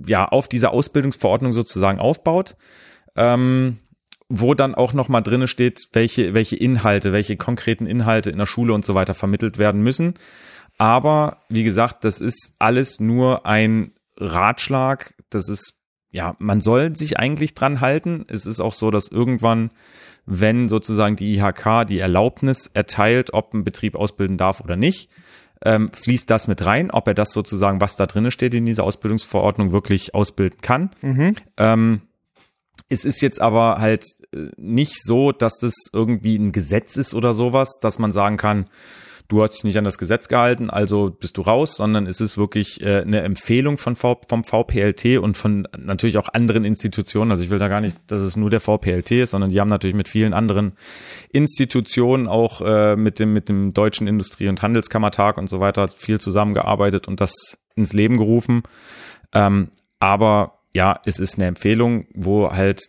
ja 0.07 0.27
auf 0.29 0.49
dieser 0.49 0.73
Ausbildungsverordnung 0.73 1.53
sozusagen 1.53 2.01
aufbaut, 2.01 2.57
ähm, 3.17 3.79
wo 4.29 4.55
dann 4.55 4.75
auch 4.75 4.93
noch 4.93 5.09
mal 5.09 5.23
drinne 5.23 5.49
steht, 5.49 5.89
welche 5.93 6.35
welche 6.35 6.57
Inhalte, 6.57 7.13
welche 7.13 7.37
konkreten 7.37 7.87
Inhalte 7.87 8.31
in 8.31 8.39
der 8.39 8.47
Schule 8.47 8.75
und 8.75 8.85
so 8.85 8.95
weiter 8.95 9.15
vermittelt 9.15 9.59
werden 9.59 9.83
müssen. 9.83 10.15
Aber 10.77 11.39
wie 11.49 11.65
gesagt, 11.65 12.05
das 12.05 12.21
ist 12.21 12.55
alles 12.59 13.01
nur 13.01 13.47
ein 13.47 13.93
Ratschlag. 14.17 15.15
Das 15.31 15.49
ist 15.49 15.75
ja, 16.11 16.37
man 16.39 16.61
soll 16.61 16.97
sich 16.97 17.19
eigentlich 17.19 17.55
dran 17.55 17.81
halten. 17.81 18.25
Es 18.29 18.47
ist 18.47 18.61
auch 18.61 18.73
so, 18.73 18.91
dass 18.91 19.09
irgendwann, 19.09 19.71
wenn 20.25 20.69
sozusagen 20.69 21.17
die 21.17 21.37
IHK 21.37 21.87
die 21.87 21.99
Erlaubnis 21.99 22.71
erteilt, 22.73 23.35
ob 23.35 23.53
ein 23.53 23.65
Betrieb 23.65 23.95
ausbilden 23.95 24.39
darf 24.39 24.61
oder 24.61 24.77
nicht, 24.77 25.11
ähm, 25.65 25.91
fließt 25.93 26.31
das 26.31 26.49
mit 26.49 26.65
rein, 26.65 26.91
ob 26.91 27.09
er 27.09 27.15
das 27.15 27.33
sozusagen, 27.33 27.81
was 27.81 27.97
da 27.97 28.07
drinnen 28.07 28.31
steht 28.31 28.55
in 28.55 28.67
dieser 28.67 28.85
Ausbildungsverordnung, 28.85 29.73
wirklich 29.73 30.15
ausbilden 30.15 30.61
kann. 30.61 30.91
Mhm. 31.03 31.35
Ähm, 31.57 32.03
es 32.89 33.05
ist 33.05 33.21
jetzt 33.21 33.41
aber 33.41 33.79
halt 33.79 34.05
äh, 34.33 34.49
nicht 34.57 35.03
so, 35.03 35.33
dass 35.33 35.59
das 35.59 35.75
irgendwie 35.93 36.37
ein 36.37 36.53
Gesetz 36.53 36.97
ist 36.97 37.15
oder 37.15 37.35
sowas, 37.35 37.79
dass 37.81 37.99
man 37.99 38.13
sagen 38.13 38.37
kann, 38.37 38.67
du 39.29 39.43
hast 39.43 39.57
dich 39.57 39.65
nicht 39.65 39.77
an 39.77 39.85
das 39.85 39.99
Gesetz 39.99 40.29
gehalten, 40.29 40.71
also 40.71 41.11
bist 41.11 41.37
du 41.37 41.43
raus, 41.43 41.77
sondern 41.77 42.07
es 42.07 42.21
ist 42.21 42.39
wirklich 42.39 42.83
äh, 42.83 43.03
eine 43.03 43.21
Empfehlung 43.21 43.77
von 43.77 43.95
v, 43.95 44.21
vom 44.27 44.43
VPLT 44.43 45.19
und 45.19 45.37
von 45.37 45.69
natürlich 45.77 46.17
auch 46.17 46.29
anderen 46.33 46.65
Institutionen. 46.65 47.31
Also 47.31 47.45
ich 47.45 47.51
will 47.51 47.59
da 47.59 47.69
gar 47.69 47.83
nicht, 47.83 47.97
dass 48.07 48.21
es 48.21 48.37
nur 48.37 48.49
der 48.49 48.61
VPLT 48.61 49.11
ist, 49.13 49.31
sondern 49.33 49.51
die 49.51 49.61
haben 49.61 49.69
natürlich 49.69 49.97
mit 49.97 50.09
vielen 50.09 50.33
anderen 50.33 50.73
Institutionen 51.31 52.27
auch 52.27 52.63
äh, 52.63 52.97
mit 52.97 53.21
dem 53.21 53.35
mit 53.35 53.51
dem 53.51 53.75
deutschen 53.75 54.07
Industrie- 54.07 54.49
und 54.49 54.63
Handelskammertag 54.63 55.37
und 55.37 55.49
so 55.51 55.61
weiter 55.61 55.89
viel 55.89 56.19
zusammengearbeitet 56.21 57.07
und 57.07 57.21
das 57.21 57.59
ins 57.77 57.93
Leben 57.93 58.17
gerufen. 58.17 58.63
Ähm, 59.35 59.69
aber 60.01 60.58
ja, 60.73 61.01
es 61.05 61.19
ist 61.19 61.37
eine 61.37 61.47
Empfehlung, 61.47 62.07
wo 62.15 62.51
halt 62.51 62.83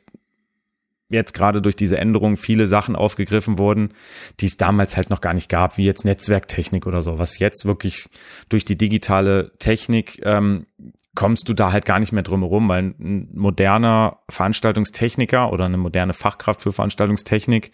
jetzt 1.10 1.34
gerade 1.34 1.62
durch 1.62 1.76
diese 1.76 1.98
Änderung 1.98 2.38
viele 2.38 2.68
Sachen 2.68 2.96
aufgegriffen 2.96 3.58
wurden, 3.58 3.94
die 4.40 4.46
es 4.46 4.58
damals 4.58 4.96
halt 4.96 5.10
noch 5.10 5.22
gar 5.22 5.34
nicht 5.34 5.50
gab, 5.50 5.78
wie 5.78 5.86
jetzt 5.86 6.06
Netzwerktechnik 6.06 6.86
oder 6.86 7.02
so. 7.02 7.18
Was 7.18 7.40
jetzt 7.40 7.66
wirklich 7.66 8.10
durch 8.48 8.64
die 8.64 8.78
digitale 8.78 9.52
Technik 9.58 10.22
ähm, 10.24 10.68
kommst 11.16 11.50
du 11.50 11.54
da 11.54 11.72
halt 11.72 11.86
gar 11.86 12.00
nicht 12.00 12.12
mehr 12.12 12.24
drum 12.24 12.42
herum, 12.42 12.68
weil 12.70 12.94
ein 13.00 13.30
moderner 13.34 14.20
Veranstaltungstechniker 14.30 15.52
oder 15.52 15.66
eine 15.66 15.78
moderne 15.78 16.14
Fachkraft 16.14 16.62
für 16.62 16.72
Veranstaltungstechnik 16.72 17.72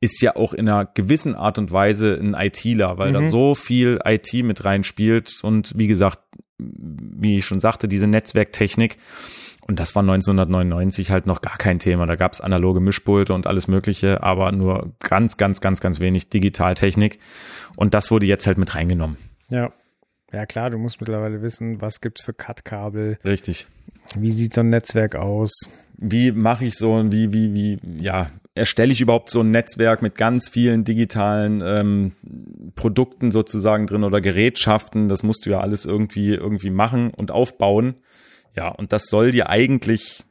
ist 0.00 0.22
ja 0.22 0.36
auch 0.36 0.52
in 0.52 0.68
einer 0.68 0.84
gewissen 0.84 1.34
Art 1.34 1.58
und 1.58 1.72
Weise 1.72 2.16
ein 2.20 2.34
ITler, 2.34 2.98
weil 2.98 3.10
mhm. 3.10 3.14
da 3.14 3.30
so 3.30 3.54
viel 3.54 3.98
IT 4.04 4.32
mit 4.44 4.64
reinspielt 4.64 5.40
und 5.42 5.72
wie 5.74 5.88
gesagt, 5.88 6.20
wie 6.58 7.38
ich 7.38 7.44
schon 7.44 7.60
sagte, 7.60 7.88
diese 7.88 8.06
Netzwerktechnik 8.06 8.98
und 9.68 9.78
das 9.78 9.94
war 9.94 10.00
1999 10.00 11.10
halt 11.10 11.26
noch 11.26 11.42
gar 11.42 11.58
kein 11.58 11.78
Thema. 11.78 12.06
Da 12.06 12.16
gab 12.16 12.32
es 12.32 12.40
analoge 12.40 12.80
Mischpulte 12.80 13.34
und 13.34 13.46
alles 13.46 13.68
Mögliche, 13.68 14.22
aber 14.22 14.50
nur 14.50 14.94
ganz, 14.98 15.36
ganz, 15.36 15.60
ganz, 15.60 15.80
ganz 15.80 16.00
wenig 16.00 16.30
Digitaltechnik. 16.30 17.18
Und 17.76 17.92
das 17.92 18.10
wurde 18.10 18.24
jetzt 18.24 18.46
halt 18.46 18.56
mit 18.56 18.74
reingenommen. 18.74 19.18
Ja. 19.50 19.70
Ja 20.32 20.46
klar, 20.46 20.70
du 20.70 20.78
musst 20.78 21.00
mittlerweile 21.00 21.42
wissen, 21.42 21.80
was 21.80 22.00
gibt's 22.00 22.22
für 22.22 22.32
Cut-Kabel. 22.32 23.18
Richtig. 23.24 23.66
Wie 24.14 24.32
sieht 24.32 24.54
so 24.54 24.62
ein 24.62 24.70
Netzwerk 24.70 25.16
aus? 25.16 25.52
Wie 26.00 26.32
mache 26.32 26.64
ich 26.64 26.76
so 26.76 26.94
ein, 26.94 27.10
wie, 27.10 27.32
wie, 27.32 27.54
wie, 27.54 27.78
ja, 28.00 28.30
erstelle 28.54 28.92
ich 28.92 29.00
überhaupt 29.00 29.30
so 29.30 29.40
ein 29.40 29.50
Netzwerk 29.50 30.00
mit 30.00 30.14
ganz 30.14 30.48
vielen 30.48 30.84
digitalen 30.84 31.60
ähm, 31.64 32.12
Produkten 32.76 33.32
sozusagen 33.32 33.86
drin 33.86 34.04
oder 34.04 34.20
Gerätschaften? 34.20 35.08
Das 35.08 35.22
musst 35.22 35.44
du 35.44 35.50
ja 35.50 35.60
alles 35.60 35.84
irgendwie, 35.84 36.34
irgendwie 36.34 36.70
machen 36.70 37.10
und 37.10 37.30
aufbauen. 37.30 37.96
Ja, 38.56 38.68
und 38.68 38.92
das 38.92 39.06
soll 39.06 39.32
dir 39.32 39.48
eigentlich 39.50 40.24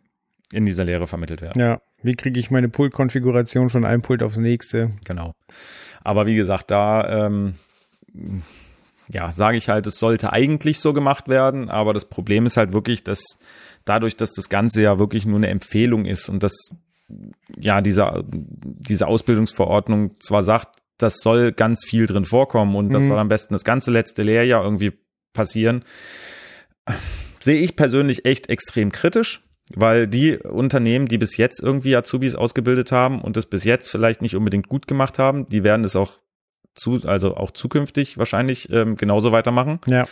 in 0.54 0.66
dieser 0.66 0.86
Lehre 0.86 1.08
vermittelt 1.08 1.42
werden. 1.42 1.60
Ja, 1.60 1.82
wie 2.02 2.16
kriege 2.16 2.40
ich 2.40 2.50
meine 2.50 2.70
Pult-Konfiguration 2.70 3.70
von 3.70 3.86
einem 3.86 4.02
Pult 4.02 4.24
aufs 4.24 4.38
nächste? 4.38 4.92
Genau. 5.06 5.34
Aber 6.04 6.26
wie 6.26 6.36
gesagt, 6.36 6.72
da 6.72 7.28
ähm, 7.28 7.56
ja, 9.10 9.32
sage 9.32 9.58
ich 9.58 9.70
halt, 9.70 9.88
es 9.88 10.00
sollte 10.00 10.34
eigentlich 10.34 10.80
so 10.80 10.94
gemacht 10.94 11.28
werden, 11.28 11.70
aber 11.70 11.94
das 11.94 12.06
Problem 12.06 12.46
ist 12.46 12.58
halt 12.58 12.74
wirklich, 12.74 13.04
dass 13.04 13.40
dadurch, 13.88 14.18
dass 14.18 14.34
das 14.34 14.50
Ganze 14.50 14.82
ja 14.82 15.00
wirklich 15.00 15.26
nur 15.26 15.38
eine 15.38 15.48
Empfehlung 15.48 16.06
ist 16.06 16.30
und 16.30 16.44
dass 16.44 16.54
ja 17.60 17.82
diese, 17.82 18.24
diese 18.28 19.08
Ausbildungsverordnung 19.08 20.20
zwar 20.20 20.44
sagt, 20.44 20.78
das 20.98 21.20
soll 21.20 21.52
ganz 21.52 21.86
viel 21.86 22.08
drin 22.08 22.26
vorkommen 22.26 22.76
und 22.76 22.88
mhm. 22.90 22.94
das 22.94 23.08
soll 23.08 23.20
am 23.20 23.30
besten 23.30 23.54
das 23.54 23.64
ganze 23.64 23.92
letzte 23.92 24.24
Lehrjahr 24.24 24.64
irgendwie 24.64 24.94
passieren 25.34 25.84
sehe 27.40 27.62
ich 27.62 27.76
persönlich 27.76 28.26
echt 28.26 28.50
extrem 28.50 28.92
kritisch, 28.92 29.42
weil 29.74 30.08
die 30.08 30.38
Unternehmen, 30.38 31.08
die 31.08 31.18
bis 31.18 31.38
jetzt 31.38 31.62
irgendwie 31.62 31.96
Azubis 31.96 32.36
ausgebildet 32.36 32.92
haben 32.92 33.22
und 33.22 33.38
das 33.38 33.46
bis 33.46 33.64
jetzt 33.64 33.90
vielleicht 33.90 34.22
nicht 34.22 34.36
unbedingt 34.36 34.68
gut 34.68 34.88
gemacht 34.88 35.20
haben, 35.20 35.48
die 35.50 35.64
werden 35.64 35.86
es 35.86 35.96
auch 35.96 36.20
zu, 36.76 37.02
also 37.06 37.36
auch 37.36 37.52
zukünftig 37.52 38.18
wahrscheinlich 38.18 38.70
ähm, 38.72 38.96
genauso 38.96 39.32
weitermachen. 39.32 39.80
Ja. 39.88 40.06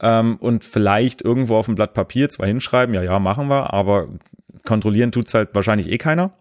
Ähm, 0.00 0.36
und 0.36 0.64
vielleicht 0.64 1.22
irgendwo 1.22 1.56
auf 1.56 1.66
dem 1.66 1.74
Blatt 1.74 1.94
Papier 1.94 2.28
zwar 2.28 2.46
hinschreiben, 2.46 2.94
ja, 2.94 3.02
ja, 3.02 3.18
machen 3.18 3.48
wir, 3.48 3.72
aber 3.72 4.08
kontrollieren 4.64 5.12
tut's 5.12 5.34
halt 5.34 5.50
wahrscheinlich 5.54 5.90
eh 5.90 5.98
keiner. 5.98 6.32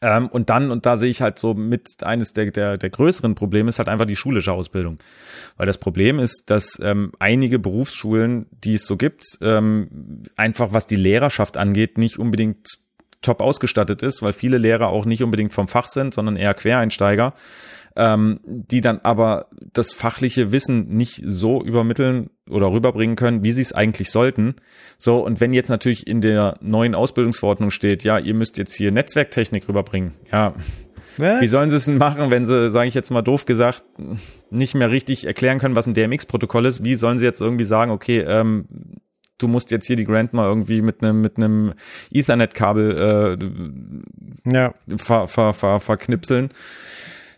Ähm, 0.00 0.28
und 0.28 0.50
dann, 0.50 0.70
und 0.70 0.84
da 0.84 0.96
sehe 0.96 1.10
ich 1.10 1.22
halt 1.22 1.38
so 1.38 1.54
mit 1.54 2.02
eines 2.02 2.32
der, 2.32 2.50
der, 2.50 2.76
der 2.76 2.90
größeren 2.90 3.34
Probleme 3.34 3.68
ist 3.68 3.78
halt 3.78 3.88
einfach 3.88 4.06
die 4.06 4.16
schulische 4.16 4.52
Ausbildung. 4.52 4.98
Weil 5.56 5.66
das 5.66 5.78
Problem 5.78 6.18
ist, 6.18 6.44
dass 6.46 6.78
ähm, 6.82 7.12
einige 7.18 7.58
Berufsschulen, 7.58 8.46
die 8.50 8.74
es 8.74 8.86
so 8.86 8.96
gibt, 8.96 9.24
ähm, 9.40 10.22
einfach 10.36 10.72
was 10.72 10.86
die 10.86 10.96
Lehrerschaft 10.96 11.56
angeht, 11.56 11.98
nicht 11.98 12.18
unbedingt 12.18 12.66
top 13.22 13.40
ausgestattet 13.40 14.02
ist, 14.02 14.22
weil 14.22 14.32
viele 14.32 14.58
Lehrer 14.58 14.88
auch 14.88 15.04
nicht 15.04 15.22
unbedingt 15.22 15.54
vom 15.54 15.68
Fach 15.68 15.86
sind, 15.86 16.14
sondern 16.14 16.36
eher 16.36 16.54
Quereinsteiger 16.54 17.34
ähm, 17.96 18.40
die 18.44 18.80
dann 18.80 19.00
aber 19.00 19.46
das 19.72 19.92
fachliche 19.92 20.52
Wissen 20.52 20.88
nicht 20.88 21.22
so 21.24 21.62
übermitteln 21.62 22.30
oder 22.48 22.72
rüberbringen 22.72 23.16
können, 23.16 23.44
wie 23.44 23.52
sie 23.52 23.62
es 23.62 23.72
eigentlich 23.72 24.10
sollten. 24.10 24.54
So, 24.98 25.24
und 25.24 25.40
wenn 25.40 25.52
jetzt 25.52 25.68
natürlich 25.68 26.06
in 26.06 26.20
der 26.20 26.56
neuen 26.60 26.94
Ausbildungsverordnung 26.94 27.70
steht, 27.70 28.04
ja, 28.04 28.18
ihr 28.18 28.34
müsst 28.34 28.58
jetzt 28.58 28.74
hier 28.74 28.92
Netzwerktechnik 28.92 29.68
rüberbringen, 29.68 30.12
ja, 30.30 30.54
was? 31.18 31.42
Wie 31.42 31.46
sollen 31.46 31.70
sie 31.70 31.76
es 31.76 31.84
denn 31.84 31.98
machen, 31.98 32.30
wenn 32.30 32.46
sie, 32.46 32.70
sage 32.70 32.88
ich 32.88 32.94
jetzt 32.94 33.10
mal 33.10 33.22
doof 33.22 33.44
gesagt, 33.44 33.82
nicht 34.50 34.74
mehr 34.74 34.90
richtig 34.90 35.26
erklären 35.26 35.58
können, 35.58 35.76
was 35.76 35.86
ein 35.86 35.94
DMX-Protokoll 35.94 36.66
ist? 36.66 36.84
Wie 36.84 36.94
sollen 36.94 37.18
sie 37.18 37.26
jetzt 37.26 37.40
irgendwie 37.40 37.64
sagen, 37.64 37.90
okay, 37.90 38.20
ähm, 38.20 38.66
du 39.38 39.48
musst 39.48 39.70
jetzt 39.70 39.86
hier 39.86 39.96
die 39.96 40.04
Grant 40.04 40.32
mal 40.32 40.48
irgendwie 40.48 40.80
mit 40.80 41.02
einem 41.02 41.20
mit 41.20 41.36
einem 41.36 41.74
Ethernet-Kabel 42.10 43.36
äh, 44.46 44.50
ja. 44.50 44.74
ver, 44.96 45.28
ver, 45.28 45.52
ver, 45.52 45.80
verknipseln? 45.80 46.48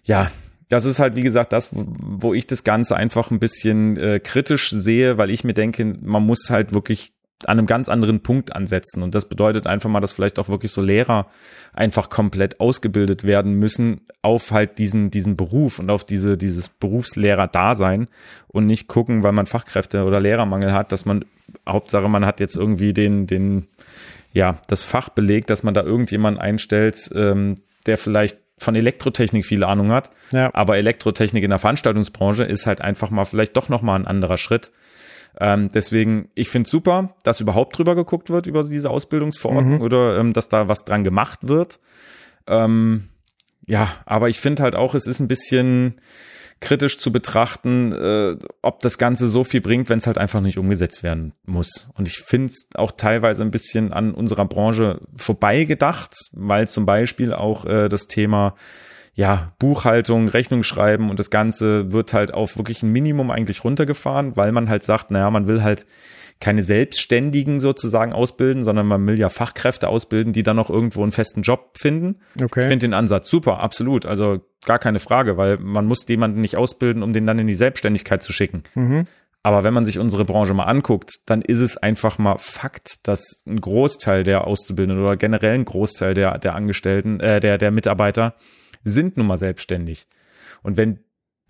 Ja, 0.04 0.30
das 0.74 0.86
ist 0.86 0.98
halt, 0.98 1.14
wie 1.14 1.22
gesagt, 1.22 1.52
das, 1.52 1.68
wo 1.72 2.34
ich 2.34 2.48
das 2.48 2.64
Ganze 2.64 2.96
einfach 2.96 3.30
ein 3.30 3.38
bisschen 3.38 3.96
äh, 3.96 4.18
kritisch 4.18 4.70
sehe, 4.70 5.18
weil 5.18 5.30
ich 5.30 5.44
mir 5.44 5.54
denke, 5.54 5.84
man 6.02 6.26
muss 6.26 6.50
halt 6.50 6.72
wirklich 6.72 7.12
an 7.44 7.58
einem 7.58 7.66
ganz 7.68 7.88
anderen 7.88 8.24
Punkt 8.24 8.56
ansetzen. 8.56 9.04
Und 9.04 9.14
das 9.14 9.28
bedeutet 9.28 9.68
einfach 9.68 9.88
mal, 9.88 10.00
dass 10.00 10.10
vielleicht 10.10 10.40
auch 10.40 10.48
wirklich 10.48 10.72
so 10.72 10.82
Lehrer 10.82 11.28
einfach 11.72 12.10
komplett 12.10 12.58
ausgebildet 12.58 13.22
werden 13.22 13.54
müssen 13.54 14.00
auf 14.20 14.50
halt 14.50 14.78
diesen, 14.78 15.12
diesen 15.12 15.36
Beruf 15.36 15.78
und 15.78 15.90
auf 15.90 16.04
diese, 16.04 16.36
dieses 16.36 16.68
Berufslehrer-Dasein 16.70 18.08
und 18.48 18.66
nicht 18.66 18.88
gucken, 18.88 19.22
weil 19.22 19.32
man 19.32 19.46
Fachkräfte 19.46 20.04
oder 20.04 20.20
Lehrermangel 20.20 20.72
hat, 20.72 20.90
dass 20.90 21.04
man, 21.04 21.24
Hauptsache 21.68 22.08
man 22.08 22.26
hat 22.26 22.40
jetzt 22.40 22.56
irgendwie 22.56 22.92
den, 22.92 23.28
den, 23.28 23.68
ja, 24.32 24.58
das 24.66 24.82
Fach 24.82 25.08
belegt, 25.08 25.50
dass 25.50 25.62
man 25.62 25.74
da 25.74 25.84
irgendjemanden 25.84 26.40
einstellt, 26.40 27.10
ähm, 27.14 27.54
der 27.86 27.96
vielleicht 27.96 28.38
von 28.58 28.74
Elektrotechnik 28.74 29.44
viel 29.44 29.64
Ahnung 29.64 29.90
hat. 29.90 30.10
Ja. 30.30 30.50
Aber 30.54 30.76
Elektrotechnik 30.76 31.42
in 31.42 31.50
der 31.50 31.58
Veranstaltungsbranche 31.58 32.44
ist 32.44 32.66
halt 32.66 32.80
einfach 32.80 33.10
mal 33.10 33.24
vielleicht 33.24 33.56
doch 33.56 33.68
nochmal 33.68 33.98
ein 33.98 34.06
anderer 34.06 34.38
Schritt. 34.38 34.70
Ähm, 35.40 35.70
deswegen, 35.72 36.28
ich 36.34 36.48
finde 36.48 36.70
super, 36.70 37.14
dass 37.24 37.40
überhaupt 37.40 37.76
drüber 37.76 37.96
geguckt 37.96 38.30
wird 38.30 38.46
über 38.46 38.62
diese 38.62 38.90
Ausbildungsverordnung 38.90 39.76
mhm. 39.76 39.82
oder 39.82 40.16
ähm, 40.18 40.32
dass 40.32 40.48
da 40.48 40.68
was 40.68 40.84
dran 40.84 41.02
gemacht 41.02 41.40
wird. 41.42 41.80
Ähm, 42.46 43.08
ja, 43.66 43.88
aber 44.06 44.28
ich 44.28 44.38
finde 44.38 44.62
halt 44.62 44.76
auch, 44.76 44.94
es 44.94 45.06
ist 45.06 45.20
ein 45.20 45.28
bisschen 45.28 46.00
kritisch 46.60 46.98
zu 46.98 47.12
betrachten, 47.12 47.92
äh, 47.92 48.36
ob 48.62 48.80
das 48.80 48.98
Ganze 48.98 49.26
so 49.26 49.44
viel 49.44 49.60
bringt, 49.60 49.88
wenn 49.88 49.98
es 49.98 50.06
halt 50.06 50.18
einfach 50.18 50.40
nicht 50.40 50.58
umgesetzt 50.58 51.02
werden 51.02 51.34
muss. 51.44 51.90
Und 51.94 52.08
ich 52.08 52.18
finde 52.18 52.48
es 52.48 52.66
auch 52.74 52.92
teilweise 52.92 53.42
ein 53.42 53.50
bisschen 53.50 53.92
an 53.92 54.12
unserer 54.12 54.46
Branche 54.46 55.00
vorbeigedacht, 55.16 56.14
weil 56.32 56.68
zum 56.68 56.86
Beispiel 56.86 57.32
auch 57.32 57.66
äh, 57.66 57.88
das 57.88 58.06
Thema 58.06 58.54
ja, 59.14 59.52
Buchhaltung, 59.58 60.28
Rechnung 60.28 60.64
schreiben 60.64 61.08
und 61.08 61.18
das 61.18 61.30
Ganze 61.30 61.92
wird 61.92 62.12
halt 62.12 62.34
auf 62.34 62.56
wirklich 62.56 62.82
ein 62.82 62.90
Minimum 62.90 63.30
eigentlich 63.30 63.62
runtergefahren, 63.62 64.36
weil 64.36 64.50
man 64.50 64.68
halt 64.68 64.82
sagt, 64.82 65.10
naja, 65.10 65.30
man 65.30 65.46
will 65.46 65.62
halt 65.62 65.86
keine 66.44 66.62
Selbstständigen 66.62 67.58
sozusagen 67.58 68.12
ausbilden, 68.12 68.64
sondern 68.64 68.86
man 68.86 69.06
will 69.06 69.18
ja 69.18 69.30
Fachkräfte 69.30 69.88
ausbilden, 69.88 70.34
die 70.34 70.42
dann 70.42 70.56
noch 70.56 70.68
irgendwo 70.68 71.02
einen 71.02 71.10
festen 71.10 71.40
Job 71.40 71.78
finden. 71.78 72.16
Okay. 72.34 72.60
Ich 72.60 72.66
finde 72.66 72.84
den 72.84 72.92
Ansatz 72.92 73.30
super, 73.30 73.60
absolut. 73.60 74.04
Also 74.04 74.42
gar 74.66 74.78
keine 74.78 74.98
Frage, 74.98 75.38
weil 75.38 75.56
man 75.56 75.86
muss 75.86 76.06
jemanden 76.06 76.42
nicht 76.42 76.58
ausbilden, 76.58 77.02
um 77.02 77.14
den 77.14 77.26
dann 77.26 77.38
in 77.38 77.46
die 77.46 77.54
Selbstständigkeit 77.54 78.22
zu 78.22 78.34
schicken. 78.34 78.62
Mhm. 78.74 79.06
Aber 79.42 79.64
wenn 79.64 79.72
man 79.72 79.86
sich 79.86 79.98
unsere 79.98 80.26
Branche 80.26 80.52
mal 80.52 80.64
anguckt, 80.64 81.14
dann 81.24 81.40
ist 81.40 81.60
es 81.60 81.78
einfach 81.78 82.18
mal 82.18 82.36
Fakt, 82.36 83.08
dass 83.08 83.40
ein 83.46 83.62
Großteil 83.62 84.22
der 84.22 84.46
Auszubildenden 84.46 85.02
oder 85.02 85.16
generell 85.16 85.54
ein 85.54 85.64
Großteil 85.64 86.12
der, 86.12 86.36
der 86.36 86.54
Angestellten, 86.54 87.20
äh, 87.20 87.40
der, 87.40 87.56
der 87.56 87.70
Mitarbeiter 87.70 88.34
sind 88.82 89.16
nun 89.16 89.28
mal 89.28 89.38
selbstständig. 89.38 90.08
Und 90.62 90.76
wenn 90.76 90.98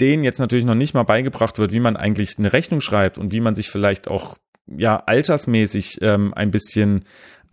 denen 0.01 0.23
jetzt 0.23 0.39
natürlich 0.39 0.65
noch 0.65 0.77
nicht 0.77 0.95
mal 0.95 1.03
beigebracht 1.03 1.59
wird, 1.59 1.73
wie 1.73 1.81
man 1.81 1.97
eigentlich 1.97 2.39
eine 2.39 2.53
Rechnung 2.53 2.81
schreibt 2.81 3.19
und 3.19 3.33
wie 3.33 3.41
man 3.41 3.57
sich 3.57 3.71
vielleicht 3.71 4.07
auch 4.07 4.37
ja 4.67 4.97
altersmäßig 4.97 5.99
ähm, 6.01 6.33
ein 6.35 6.51
bisschen 6.51 7.05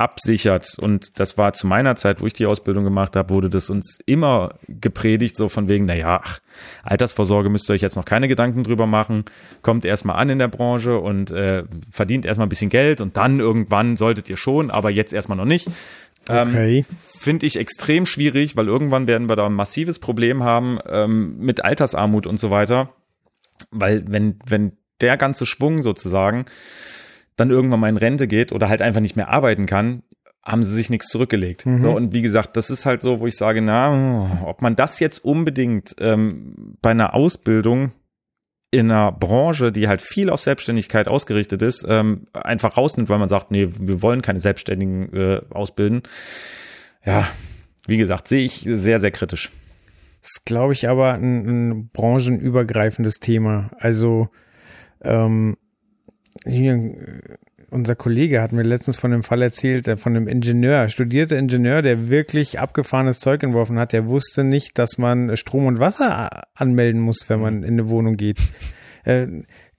absichert. 0.01 0.78
Und 0.80 1.20
das 1.20 1.38
war 1.38 1.53
zu 1.53 1.68
meiner 1.68 1.95
Zeit, 1.95 2.22
wo 2.22 2.28
ich 2.28 2.34
die 2.34 2.47
Ausbildung 2.47 2.84
gemacht 2.84 3.16
habe, 3.16 3.30
wurde 3.34 3.49
das 3.49 3.70
uns 3.70 3.99
immer 4.05 4.55
gepredigt, 4.68 5.38
so 5.38 5.47
von 5.47 5.70
wegen, 5.70 5.86
na 5.86 5.95
ja, 5.95 6.20
ach, 6.24 6.39
Altersvorsorge 6.84 7.49
müsst 7.49 7.70
ihr 7.70 7.76
euch 7.76 7.82
jetzt 7.82 7.95
noch 7.95 8.05
keine 8.05 8.28
Gedanken 8.28 8.64
drüber 8.64 8.88
machen, 8.88 9.26
kommt 9.62 9.86
erstmal 9.86 10.16
an 10.18 10.30
in 10.30 10.39
der 10.39 10.47
Branche 10.47 10.97
und 10.97 11.32
äh, 11.32 11.64
verdient 11.91 12.26
erstmal 12.26 12.47
ein 12.47 12.49
bisschen 12.49 12.70
Geld 12.70 12.99
und 12.99 13.16
dann 13.16 13.39
irgendwann 13.39 13.95
solltet 13.95 14.30
ihr 14.30 14.38
schon, 14.38 14.72
aber 14.72 14.89
jetzt 14.89 15.14
erstmal 15.14 15.38
noch 15.38 15.45
nicht. 15.45 15.68
Ähm, 16.30 16.49
okay. 16.49 16.86
Finde 17.18 17.45
ich 17.45 17.57
extrem 17.57 18.05
schwierig, 18.05 18.55
weil 18.55 18.68
irgendwann 18.68 19.07
werden 19.07 19.30
wir 19.30 19.36
da 19.36 19.45
ein 19.45 19.53
massives 19.53 19.99
Problem 19.99 20.43
haben 20.43 20.80
ähm, 20.89 21.38
mit 21.38 21.64
Altersarmut 21.64 22.26
und 22.26 22.39
so 22.39 22.49
weiter. 22.49 22.89
Weil 23.70 24.03
wenn, 24.07 24.39
wenn 24.45 24.74
der 25.01 25.18
ganze 25.18 25.45
Schwung 25.45 25.84
sozusagen 25.84 26.45
dann 27.42 27.50
irgendwann 27.50 27.80
mal 27.80 27.89
in 27.89 27.98
Rente 27.98 28.28
geht 28.28 28.52
oder 28.52 28.70
halt 28.70 28.82
einfach 28.82 29.02
nicht 29.02 29.16
mehr 29.16 29.30
arbeiten 29.30 29.66
kann, 29.66 30.04
haben 30.44 30.64
sie 30.64 30.74
sich 30.74 30.89
nichts 30.89 31.08
zurückgelegt. 31.08 31.66
Mhm. 31.66 31.80
So, 31.80 31.92
und 31.92 32.14
wie 32.14 32.22
gesagt, 32.22 32.56
das 32.58 32.70
ist 32.70 32.86
halt 32.86 33.02
so, 33.02 33.20
wo 33.20 33.28
ich 33.28 33.36
sage, 33.36 33.62
na, 33.62 34.42
ob 34.46 34.62
man 34.62 34.76
das 34.76 35.00
jetzt 35.00 35.24
unbedingt 35.24 35.96
ähm, 36.00 36.78
bei 36.82 36.92
einer 36.92 37.14
Ausbildung 37.14 37.92
in 38.72 38.89
einer 38.89 39.12
Branche, 39.12 39.72
die 39.72 39.88
halt 39.88 40.02
viel 40.02 40.30
auf 40.30 40.39
Selbstständigkeit 40.39 41.08
ausgerichtet 41.08 41.62
ist, 41.62 41.86
ähm, 41.88 42.28
einfach 42.34 42.78
rausnimmt, 42.78 43.10
weil 43.10 43.20
man 43.20 43.28
sagt, 43.28 43.52
nee, 43.52 43.68
wir 43.80 44.02
wollen 44.02 44.22
keine 44.22 44.39
Selbstständigen 44.39 45.14
äh, 45.14 45.42
ausbilden. 45.50 46.04
Ja, 47.06 47.28
wie 47.86 47.98
gesagt, 47.98 48.28
sehe 48.28 48.46
ich 48.46 48.66
sehr, 48.66 49.00
sehr 49.00 49.12
kritisch. 49.12 49.52
Das 50.22 50.32
ist, 50.38 50.46
glaube 50.46 50.74
ich, 50.74 50.88
aber 50.88 51.14
ein, 51.14 51.72
ein 51.72 51.89
branchenübergreifendes 51.89 53.20
Thema. 53.20 53.72
Also 53.78 54.30
ähm, 55.02 55.58
hier, 56.46 56.94
unser 57.70 57.96
Kollege 57.96 58.42
hat 58.42 58.52
mir 58.52 58.64
letztens 58.64 58.98
von 58.98 59.12
dem 59.12 59.24
Fall 59.24 59.42
erzählt, 59.42 59.88
von 60.00 60.16
einem 60.16 60.28
Ingenieur, 60.28 60.88
studierter 60.89 61.38
Ingenieur, 61.38 61.82
der 61.82 62.10
wirklich 62.10 62.60
abgefahrenes 62.60 63.20
Zeug 63.20 63.44
entworfen 63.44 63.80
hat. 63.80 63.94
Der 63.94 64.08
wusste 64.08 64.44
nicht, 64.44 64.78
dass 64.78 64.98
man 64.98 65.38
Strom 65.38 65.66
und 65.68 65.80
Wasser 65.80 66.44
anmelden 66.56 67.02
muss, 67.02 67.30
wenn 67.30 67.39
man 67.39 67.64
in 67.64 67.74
eine 67.74 67.89
Wohnung 67.89 68.18
geht. 68.18 68.39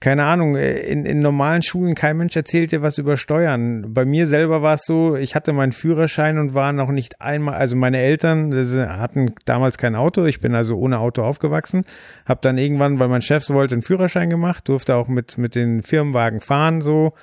Äh, 0.03 0.13
keine 0.13 0.25
Ahnung, 0.25 0.55
in, 0.55 1.05
in 1.05 1.21
normalen 1.21 1.61
Schulen 1.61 1.95
kein 1.95 2.17
Mensch 2.17 2.35
erzählt 2.35 2.71
dir 2.71 2.81
was 2.81 2.97
über 2.97 3.17
Steuern. 3.17 3.93
Bei 3.93 4.05
mir 4.05 4.27
selber 4.27 4.61
war 4.61 4.73
es 4.73 4.85
so, 4.85 5.15
ich 5.15 5.35
hatte 5.35 5.53
meinen 5.53 5.71
Führerschein 5.71 6.37
und 6.37 6.53
war 6.53 6.73
noch 6.73 6.89
nicht 6.89 7.21
einmal, 7.21 7.55
also 7.55 7.75
meine 7.75 7.99
Eltern 7.99 8.53
hatten 8.53 9.33
damals 9.45 9.77
kein 9.77 9.95
Auto, 9.95 10.25
ich 10.25 10.39
bin 10.39 10.55
also 10.55 10.77
ohne 10.77 10.99
Auto 10.99 11.23
aufgewachsen, 11.23 11.85
habe 12.25 12.39
dann 12.41 12.57
irgendwann, 12.57 12.99
weil 12.99 13.07
mein 13.07 13.21
Chef 13.21 13.43
so 13.43 13.53
wollte, 13.53 13.75
einen 13.75 13.81
Führerschein 13.81 14.29
gemacht, 14.29 14.67
durfte 14.67 14.95
auch 14.95 15.07
mit, 15.07 15.37
mit 15.37 15.55
den 15.55 15.81
Firmenwagen 15.83 16.41
fahren 16.41 16.81
so 16.81 17.13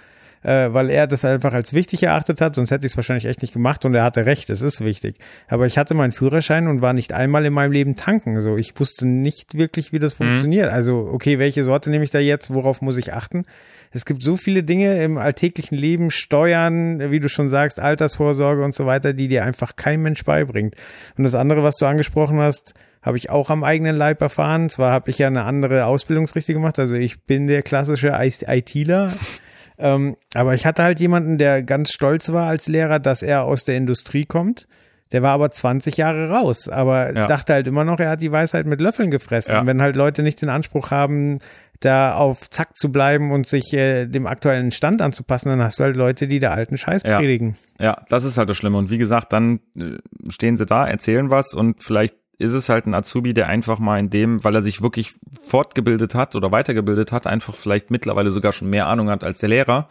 äh, 0.42 0.72
weil 0.72 0.90
er 0.90 1.06
das 1.06 1.24
einfach 1.24 1.52
als 1.52 1.74
wichtig 1.74 2.02
erachtet 2.02 2.40
hat, 2.40 2.54
sonst 2.54 2.70
hätte 2.70 2.86
ich 2.86 2.92
es 2.92 2.96
wahrscheinlich 2.96 3.26
echt 3.26 3.42
nicht 3.42 3.52
gemacht 3.52 3.84
und 3.84 3.94
er 3.94 4.04
hatte 4.04 4.26
recht, 4.26 4.48
es 4.50 4.62
ist 4.62 4.82
wichtig. 4.82 5.16
Aber 5.48 5.66
ich 5.66 5.76
hatte 5.76 5.94
meinen 5.94 6.12
Führerschein 6.12 6.66
und 6.66 6.80
war 6.80 6.92
nicht 6.92 7.12
einmal 7.12 7.44
in 7.44 7.52
meinem 7.52 7.72
Leben 7.72 7.96
tanken. 7.96 8.40
So, 8.40 8.56
ich 8.56 8.78
wusste 8.78 9.06
nicht 9.06 9.56
wirklich, 9.56 9.92
wie 9.92 9.98
das 9.98 10.18
mhm. 10.18 10.24
funktioniert. 10.24 10.70
Also, 10.70 11.08
okay, 11.12 11.38
welche 11.38 11.64
Sorte 11.64 11.90
nehme 11.90 12.04
ich 12.04 12.10
da 12.10 12.18
jetzt? 12.18 12.54
Worauf 12.54 12.80
muss 12.80 12.96
ich 12.96 13.12
achten? 13.12 13.44
Es 13.92 14.04
gibt 14.04 14.22
so 14.22 14.36
viele 14.36 14.62
Dinge 14.62 15.02
im 15.02 15.18
alltäglichen 15.18 15.76
Leben, 15.76 16.10
Steuern, 16.10 17.10
wie 17.10 17.20
du 17.20 17.28
schon 17.28 17.48
sagst, 17.48 17.80
Altersvorsorge 17.80 18.64
und 18.64 18.74
so 18.74 18.86
weiter, 18.86 19.12
die 19.12 19.28
dir 19.28 19.44
einfach 19.44 19.76
kein 19.76 20.00
Mensch 20.00 20.24
beibringt. 20.24 20.76
Und 21.18 21.24
das 21.24 21.34
andere, 21.34 21.62
was 21.62 21.76
du 21.76 21.86
angesprochen 21.86 22.38
hast, 22.38 22.74
habe 23.02 23.16
ich 23.16 23.30
auch 23.30 23.50
am 23.50 23.64
eigenen 23.64 23.96
Leib 23.96 24.20
erfahren. 24.20 24.68
Zwar 24.68 24.92
habe 24.92 25.10
ich 25.10 25.18
ja 25.18 25.26
eine 25.26 25.44
andere 25.44 25.86
Ausbildungsrichtung 25.86 26.54
gemacht, 26.54 26.78
also 26.78 26.94
ich 26.94 27.24
bin 27.24 27.46
der 27.46 27.62
klassische 27.62 28.16
ITler. 28.16 29.12
Ähm, 29.80 30.16
aber 30.34 30.54
ich 30.54 30.66
hatte 30.66 30.82
halt 30.82 31.00
jemanden, 31.00 31.38
der 31.38 31.62
ganz 31.62 31.92
stolz 31.92 32.30
war 32.32 32.48
als 32.48 32.68
Lehrer, 32.68 32.98
dass 32.98 33.22
er 33.22 33.44
aus 33.44 33.64
der 33.64 33.76
Industrie 33.76 34.26
kommt. 34.26 34.66
Der 35.12 35.22
war 35.22 35.32
aber 35.32 35.50
20 35.50 35.96
Jahre 35.96 36.30
raus, 36.30 36.68
aber 36.68 37.14
ja. 37.14 37.26
dachte 37.26 37.52
halt 37.52 37.66
immer 37.66 37.84
noch, 37.84 37.98
er 37.98 38.10
hat 38.10 38.22
die 38.22 38.30
Weisheit 38.30 38.66
mit 38.66 38.80
Löffeln 38.80 39.10
gefressen. 39.10 39.52
Ja. 39.52 39.66
Wenn 39.66 39.82
halt 39.82 39.96
Leute 39.96 40.22
nicht 40.22 40.40
den 40.40 40.50
Anspruch 40.50 40.92
haben, 40.92 41.40
da 41.80 42.14
auf 42.14 42.48
Zack 42.50 42.76
zu 42.76 42.92
bleiben 42.92 43.32
und 43.32 43.46
sich 43.46 43.72
äh, 43.72 44.06
dem 44.06 44.26
aktuellen 44.26 44.70
Stand 44.70 45.02
anzupassen, 45.02 45.48
dann 45.48 45.62
hast 45.62 45.80
du 45.80 45.84
halt 45.84 45.96
Leute, 45.96 46.28
die 46.28 46.38
der 46.38 46.52
alten 46.52 46.76
Scheiß 46.76 47.02
ja. 47.02 47.18
predigen. 47.18 47.56
Ja, 47.80 48.04
das 48.08 48.24
ist 48.24 48.38
halt 48.38 48.50
das 48.50 48.56
Schlimme. 48.56 48.78
Und 48.78 48.90
wie 48.90 48.98
gesagt, 48.98 49.32
dann 49.32 49.60
äh, 49.76 49.96
stehen 50.28 50.56
sie 50.56 50.66
da, 50.66 50.86
erzählen 50.86 51.30
was 51.30 51.54
und 51.54 51.82
vielleicht 51.82 52.14
ist 52.40 52.52
es 52.52 52.68
halt 52.68 52.86
ein 52.86 52.94
Azubi, 52.94 53.34
der 53.34 53.48
einfach 53.48 53.78
mal 53.78 53.98
in 53.98 54.10
dem, 54.10 54.42
weil 54.42 54.54
er 54.54 54.62
sich 54.62 54.82
wirklich 54.82 55.12
fortgebildet 55.40 56.14
hat 56.14 56.34
oder 56.34 56.50
weitergebildet 56.50 57.12
hat, 57.12 57.26
einfach 57.26 57.54
vielleicht 57.54 57.90
mittlerweile 57.90 58.30
sogar 58.30 58.52
schon 58.52 58.70
mehr 58.70 58.86
Ahnung 58.86 59.10
hat 59.10 59.22
als 59.22 59.38
der 59.38 59.50
Lehrer. 59.50 59.88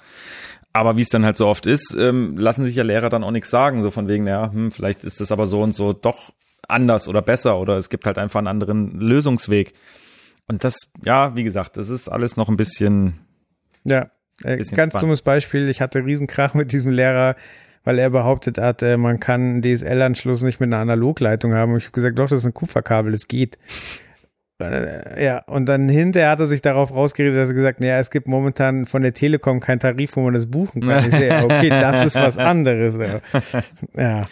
Aber 0.74 0.98
wie 0.98 1.02
es 1.02 1.10
dann 1.10 1.26
halt 1.26 1.38
so 1.38 1.48
oft 1.48 1.66
ist, 1.66 1.96
ähm, 1.98 2.38
lassen 2.38 2.66
sich 2.66 2.76
ja 2.76 2.84
Lehrer 2.84 3.10
dann 3.10 3.24
auch 3.24 3.32
nichts 3.32 3.50
sagen, 3.50 3.82
so 3.82 3.92
von 3.92 4.08
wegen, 4.08 4.28
ja, 4.28 4.52
hm, 4.52 4.72
vielleicht 4.72 5.04
ist 5.04 5.20
das 5.20 5.32
aber 5.32 5.46
so 5.46 5.62
und 5.62 5.74
so 5.74 5.94
doch 5.94 6.32
anders 6.68 7.08
oder 7.08 7.22
besser 7.22 7.60
oder 7.60 7.78
es 7.78 7.90
gibt 7.90 8.06
halt 8.06 8.18
einfach 8.18 8.40
einen 8.40 8.48
anderen 8.48 9.00
Lösungsweg. 9.00 9.74
Und 10.48 10.64
das, 10.64 10.76
ja, 11.06 11.36
wie 11.36 11.44
gesagt, 11.44 11.78
das 11.78 11.90
ist 11.90 12.08
alles 12.10 12.36
noch 12.36 12.50
ein 12.50 12.58
bisschen. 12.58 13.20
Ja, 13.84 14.10
äh, 14.44 14.58
ganz 14.58 14.70
spannend. 14.70 14.94
dummes 15.02 15.22
Beispiel. 15.22 15.70
Ich 15.70 15.82
hatte 15.82 16.04
Riesenkrach 16.04 16.54
mit 16.56 16.72
diesem 16.72 16.92
Lehrer 16.92 17.36
weil 17.90 17.98
er 17.98 18.12
behauptet 18.12 18.60
hat, 18.60 18.84
äh, 18.84 18.98
man 18.98 19.20
kann 19.20 19.42
einen 19.42 19.62
DSL-Anschluss 19.64 20.44
nicht 20.44 20.60
mit 20.60 20.68
einer 20.68 20.78
Analogleitung 20.78 21.56
haben. 21.56 21.72
Und 21.72 21.80
ich 21.80 21.86
habe 21.86 21.94
gesagt, 21.94 22.20
doch, 22.20 22.30
das 22.30 22.42
ist 22.42 22.46
ein 22.46 22.54
Kupferkabel, 22.54 23.12
das 23.12 23.28
geht. 23.28 23.58
Äh, 24.62 25.26
ja, 25.26 25.40
und 25.48 25.66
dann 25.66 25.90
hinterher 25.90 26.30
hat 26.30 26.40
er 26.40 26.46
sich 26.46 26.62
darauf 26.62 26.94
rausgeredet, 26.94 27.36
dass 27.36 27.50
er 27.50 27.56
gesagt, 27.56 27.80
naja, 27.80 27.98
es 27.98 28.12
gibt 28.12 28.28
momentan 28.28 28.86
von 28.86 29.02
der 29.02 29.16
Telekom 29.16 29.60
keinen 29.60 29.80
Tarif, 29.80 30.16
wo 30.18 30.22
man 30.22 30.36
das 30.36 30.46
buchen 30.46 30.84
kann. 30.84 31.10
Ich 31.10 31.16
sehe, 31.16 31.44
okay, 31.44 31.70
das 31.70 32.06
ist 32.06 32.16
was 32.16 32.38
anderes. 32.38 32.96
Ja. 33.96 34.24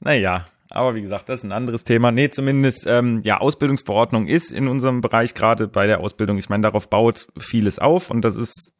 Naja, 0.00 0.46
aber 0.70 0.94
wie 0.94 1.02
gesagt, 1.02 1.28
das 1.28 1.40
ist 1.40 1.44
ein 1.44 1.52
anderes 1.52 1.84
Thema. 1.84 2.12
Nee, 2.12 2.30
zumindest, 2.30 2.86
ähm, 2.86 3.20
ja, 3.24 3.42
Ausbildungsverordnung 3.42 4.26
ist 4.26 4.50
in 4.52 4.68
unserem 4.68 5.02
Bereich 5.02 5.34
gerade 5.34 5.68
bei 5.68 5.86
der 5.86 6.00
Ausbildung. 6.00 6.38
Ich 6.38 6.48
meine, 6.48 6.62
darauf 6.62 6.88
baut 6.88 7.28
vieles 7.38 7.78
auf 7.78 8.10
und 8.10 8.24
das 8.24 8.36
ist 8.36 8.72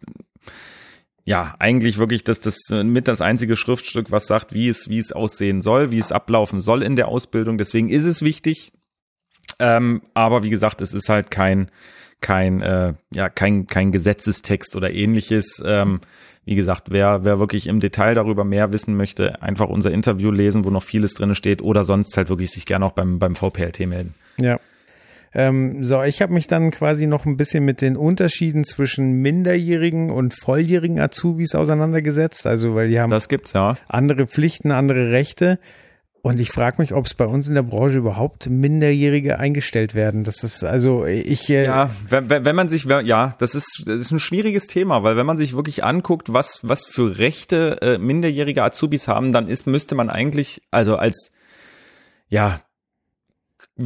ja, 1.24 1.54
eigentlich 1.58 1.98
wirklich 1.98 2.24
das, 2.24 2.40
das 2.40 2.58
mit 2.70 3.06
das 3.06 3.20
einzige 3.20 3.56
Schriftstück, 3.56 4.10
was 4.10 4.26
sagt, 4.26 4.52
wie 4.52 4.68
es, 4.68 4.88
wie 4.88 4.98
es 4.98 5.12
aussehen 5.12 5.62
soll, 5.62 5.90
wie 5.90 5.98
es 5.98 6.12
ablaufen 6.12 6.60
soll 6.60 6.82
in 6.82 6.96
der 6.96 7.08
Ausbildung. 7.08 7.58
Deswegen 7.58 7.88
ist 7.88 8.04
es 8.04 8.22
wichtig. 8.22 8.72
Ähm, 9.58 10.02
aber 10.14 10.42
wie 10.42 10.50
gesagt, 10.50 10.80
es 10.80 10.94
ist 10.94 11.08
halt 11.08 11.30
kein, 11.30 11.70
kein, 12.20 12.60
äh, 12.62 12.94
ja, 13.12 13.28
kein, 13.28 13.66
kein 13.66 13.92
Gesetzestext 13.92 14.74
oder 14.74 14.92
ähnliches. 14.92 15.62
Ähm, 15.64 16.00
wie 16.44 16.56
gesagt, 16.56 16.90
wer, 16.90 17.24
wer 17.24 17.38
wirklich 17.38 17.68
im 17.68 17.78
Detail 17.78 18.14
darüber 18.14 18.44
mehr 18.44 18.72
wissen 18.72 18.96
möchte, 18.96 19.40
einfach 19.42 19.68
unser 19.68 19.92
Interview 19.92 20.32
lesen, 20.32 20.64
wo 20.64 20.70
noch 20.70 20.82
vieles 20.82 21.14
drin 21.14 21.36
steht 21.36 21.62
oder 21.62 21.84
sonst 21.84 22.16
halt 22.16 22.30
wirklich 22.30 22.50
sich 22.50 22.66
gerne 22.66 22.84
auch 22.84 22.92
beim, 22.92 23.20
beim 23.20 23.36
VPLT 23.36 23.86
melden. 23.86 24.14
Ja. 24.38 24.58
Ähm, 25.34 25.82
so, 25.82 26.02
ich 26.02 26.20
habe 26.20 26.32
mich 26.32 26.46
dann 26.46 26.70
quasi 26.70 27.06
noch 27.06 27.24
ein 27.24 27.36
bisschen 27.36 27.64
mit 27.64 27.80
den 27.80 27.96
Unterschieden 27.96 28.64
zwischen 28.64 29.12
minderjährigen 29.12 30.10
und 30.10 30.34
volljährigen 30.38 31.00
Azubis 31.00 31.54
auseinandergesetzt. 31.54 32.46
Also, 32.46 32.74
weil 32.74 32.88
die 32.88 33.00
haben 33.00 33.10
das 33.10 33.28
gibt's 33.28 33.54
ja 33.54 33.76
andere 33.88 34.26
Pflichten, 34.26 34.72
andere 34.72 35.10
Rechte. 35.10 35.58
Und 36.24 36.38
ich 36.38 36.52
frage 36.52 36.80
mich, 36.80 36.94
ob 36.94 37.06
es 37.06 37.14
bei 37.14 37.26
uns 37.26 37.48
in 37.48 37.56
der 37.56 37.64
Branche 37.64 37.98
überhaupt 37.98 38.48
Minderjährige 38.48 39.40
eingestellt 39.40 39.96
werden. 39.96 40.22
Das 40.22 40.44
ist 40.44 40.62
also 40.62 41.04
ich. 41.04 41.50
Äh 41.50 41.64
ja, 41.64 41.90
wenn, 42.08 42.30
wenn 42.30 42.54
man 42.54 42.68
sich, 42.68 42.84
ja, 42.84 43.34
das 43.38 43.56
ist, 43.56 43.82
das 43.86 43.96
ist 43.96 44.12
ein 44.12 44.20
schwieriges 44.20 44.68
Thema, 44.68 45.02
weil 45.02 45.16
wenn 45.16 45.26
man 45.26 45.36
sich 45.36 45.56
wirklich 45.56 45.82
anguckt, 45.82 46.32
was 46.32 46.60
was 46.62 46.86
für 46.86 47.18
Rechte 47.18 47.78
äh, 47.82 47.98
minderjährige 47.98 48.62
Azubis 48.62 49.08
haben, 49.08 49.32
dann 49.32 49.48
ist 49.48 49.66
müsste 49.66 49.96
man 49.96 50.10
eigentlich 50.10 50.62
also 50.70 50.94
als 50.94 51.32
ja 52.28 52.60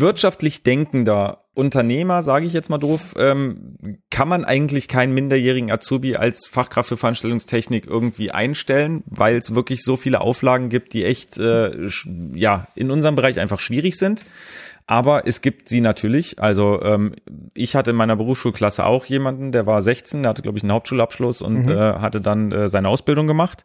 wirtschaftlich 0.01 0.63
denkender 0.63 1.45
Unternehmer, 1.55 2.23
sage 2.23 2.45
ich 2.45 2.53
jetzt 2.53 2.69
mal 2.69 2.79
doof, 2.79 3.15
ähm, 3.19 3.99
kann 4.11 4.29
man 4.29 4.45
eigentlich 4.45 4.89
keinen 4.89 5.15
minderjährigen 5.15 5.71
Azubi 5.71 6.17
als 6.17 6.47
Fachkraft 6.47 6.91
für 6.91 6.99
Veranstaltungstechnik 6.99 7.87
irgendwie 7.87 8.31
einstellen, 8.31 9.03
weil 9.07 9.37
es 9.37 9.55
wirklich 9.55 9.83
so 9.83 9.97
viele 9.97 10.21
Auflagen 10.21 10.69
gibt, 10.69 10.93
die 10.93 11.05
echt 11.05 11.39
äh, 11.39 11.89
ja 12.35 12.67
in 12.75 12.91
unserem 12.91 13.17
Bereich 13.17 13.41
einfach 13.41 13.59
schwierig 13.59 13.97
sind. 13.97 14.23
Aber 14.87 15.27
es 15.27 15.41
gibt 15.41 15.69
sie 15.69 15.81
natürlich. 15.81 16.41
Also 16.41 16.81
ähm, 16.83 17.15
ich 17.55 17.75
hatte 17.75 17.91
in 17.91 17.97
meiner 17.97 18.17
Berufsschulklasse 18.17 18.85
auch 18.85 19.07
jemanden, 19.07 19.51
der 19.51 19.67
war 19.67 19.83
16, 19.83 20.23
der 20.23 20.31
hatte 20.31 20.43
glaube 20.43 20.59
ich 20.59 20.65
einen 20.65 20.73
Hauptschulabschluss 20.73 21.43
und 21.43 21.67
mhm. 21.67 21.73
äh, 21.73 21.95
hatte 21.95 22.21
dann 22.21 22.53
äh, 22.53 22.69
seine 22.69 22.89
Ausbildung 22.89 23.27
gemacht. 23.27 23.65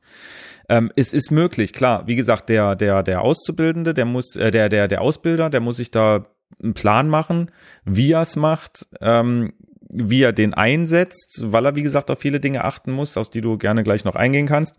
Ähm, 0.71 0.89
es 0.95 1.11
ist 1.11 1.31
möglich, 1.31 1.73
klar. 1.73 2.07
Wie 2.07 2.15
gesagt, 2.15 2.47
der 2.47 2.77
der 2.77 3.03
der 3.03 3.21
Auszubildende, 3.23 3.93
der 3.93 4.05
muss 4.05 4.37
äh, 4.37 4.51
der 4.51 4.69
der 4.69 4.87
der 4.87 5.01
Ausbilder, 5.01 5.49
der 5.49 5.59
muss 5.59 5.75
sich 5.75 5.91
da 5.91 6.27
einen 6.63 6.73
Plan 6.73 7.09
machen, 7.09 7.51
wie 7.83 8.13
er 8.13 8.21
es 8.21 8.37
macht, 8.37 8.87
ähm, 9.01 9.51
wie 9.89 10.21
er 10.21 10.31
den 10.31 10.53
einsetzt, 10.53 11.41
weil 11.43 11.65
er, 11.65 11.75
wie 11.75 11.81
gesagt, 11.81 12.09
auf 12.09 12.19
viele 12.19 12.39
Dinge 12.39 12.63
achten 12.63 12.93
muss, 12.93 13.17
auf 13.17 13.29
die 13.29 13.41
du 13.41 13.57
gerne 13.57 13.83
gleich 13.83 14.05
noch 14.05 14.15
eingehen 14.15 14.47
kannst. 14.47 14.77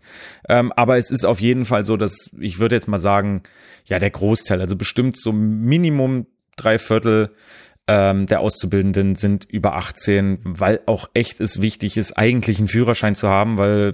Ähm, 0.49 0.71
aber 0.71 0.97
es 0.97 1.11
ist 1.11 1.25
auf 1.25 1.39
jeden 1.39 1.65
Fall 1.65 1.85
so, 1.85 1.95
dass 1.95 2.31
ich 2.39 2.57
würde 2.57 2.75
jetzt 2.75 2.87
mal 2.87 2.97
sagen, 2.97 3.43
ja, 3.85 3.99
der 3.99 4.09
Großteil, 4.09 4.61
also 4.61 4.75
bestimmt 4.75 5.19
so 5.19 5.31
Minimum 5.31 6.25
drei 6.55 6.79
Viertel 6.79 7.29
ähm, 7.87 8.25
der 8.25 8.39
Auszubildenden 8.39 9.15
sind 9.15 9.45
über 9.45 9.75
18, 9.75 10.39
weil 10.43 10.79
auch 10.87 11.09
echt 11.13 11.39
es 11.39 11.61
wichtig 11.61 11.97
ist, 11.97 12.13
eigentlich 12.13 12.57
einen 12.57 12.67
Führerschein 12.67 13.13
zu 13.13 13.27
haben, 13.27 13.57
weil 13.57 13.91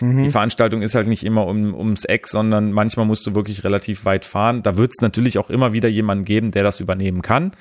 Mhm. 0.00 0.24
Die 0.24 0.30
Veranstaltung 0.30 0.82
ist 0.82 0.94
halt 0.94 1.08
nicht 1.08 1.24
immer 1.24 1.46
um, 1.46 1.74
ums 1.74 2.04
Eck, 2.04 2.26
sondern 2.26 2.72
manchmal 2.72 3.06
musst 3.06 3.26
du 3.26 3.34
wirklich 3.34 3.64
relativ 3.64 4.04
weit 4.04 4.24
fahren. 4.24 4.62
Da 4.62 4.76
wird 4.76 4.92
es 4.96 5.02
natürlich 5.02 5.38
auch 5.38 5.50
immer 5.50 5.72
wieder 5.72 5.88
jemanden 5.88 6.24
geben, 6.24 6.50
der 6.50 6.62
das 6.62 6.80
übernehmen 6.80 7.22
kann. 7.22 7.52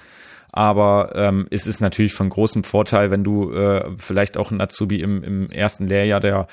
Aber 0.51 1.13
ähm, 1.15 1.47
es 1.49 1.65
ist 1.65 1.79
natürlich 1.79 2.13
von 2.13 2.29
großem 2.29 2.63
Vorteil, 2.63 3.09
wenn 3.11 3.23
du 3.23 3.53
äh, 3.53 3.89
vielleicht 3.97 4.37
auch 4.37 4.51
einen 4.51 4.61
Azubi 4.61 4.99
im, 4.99 5.23
im 5.23 5.45
ersten 5.47 5.87
Lehrjahr, 5.87 6.19
der 6.19 6.47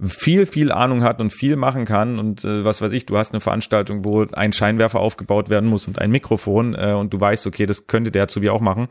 viel, 0.00 0.46
viel 0.46 0.72
Ahnung 0.72 1.02
hat 1.02 1.20
und 1.20 1.32
viel 1.32 1.56
machen 1.56 1.84
kann 1.84 2.18
und 2.18 2.44
äh, 2.44 2.64
was 2.64 2.80
weiß 2.80 2.92
ich, 2.92 3.04
du 3.04 3.18
hast 3.18 3.32
eine 3.32 3.40
Veranstaltung, 3.40 4.04
wo 4.04 4.24
ein 4.24 4.52
Scheinwerfer 4.52 5.00
aufgebaut 5.00 5.50
werden 5.50 5.68
muss 5.68 5.86
und 5.86 5.98
ein 5.98 6.10
Mikrofon 6.10 6.74
äh, 6.74 6.92
und 6.92 7.12
du 7.12 7.20
weißt, 7.20 7.46
okay, 7.46 7.66
das 7.66 7.86
könnte 7.86 8.10
der 8.10 8.24
Azubi 8.24 8.48
auch 8.48 8.60
machen 8.60 8.88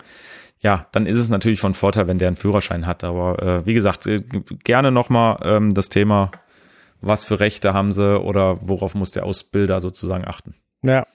ja, 0.63 0.83
dann 0.91 1.05
ist 1.07 1.17
es 1.17 1.29
natürlich 1.29 1.59
von 1.59 1.73
Vorteil, 1.73 2.07
wenn 2.07 2.19
der 2.19 2.27
einen 2.27 2.37
Führerschein 2.37 2.85
hat. 2.85 3.03
Aber 3.03 3.41
äh, 3.41 3.65
wie 3.65 3.73
gesagt, 3.73 4.05
äh, 4.05 4.21
gerne 4.63 4.91
nochmal 4.91 5.39
ähm, 5.43 5.73
das 5.73 5.89
Thema, 5.89 6.31
was 7.01 7.23
für 7.23 7.39
Rechte 7.39 7.73
haben 7.73 7.91
sie 7.91 8.19
oder 8.19 8.55
worauf 8.61 8.93
muss 8.93 9.11
der 9.11 9.25
Ausbilder 9.25 9.79
sozusagen 9.79 10.25
achten. 10.25 10.55
Ja. 10.83 11.05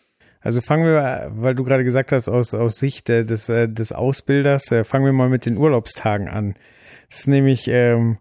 Also 0.41 0.61
fangen 0.61 0.85
wir, 0.85 1.33
weil 1.35 1.57
du 1.57 1.65
gerade 1.65 1.83
gesagt 1.83 2.13
hast, 2.13 2.29
aus, 2.29 2.55
aus 2.55 2.77
Sicht 2.77 3.11
äh, 3.11 3.25
des, 3.25 3.49
äh, 3.49 3.69
des 3.69 3.93
Ausbilders, 3.93 4.71
äh, 4.71 4.85
fangen 4.85 5.05
wir 5.05 5.13
mal 5.13 5.29
mit 5.29 5.45
den 5.45 5.57
Urlaubstagen 5.57 6.29
an. 6.29 6.55
Das 7.09 7.21
ist 7.21 7.29
nämlich 7.29 7.67
ähm, 7.69 8.19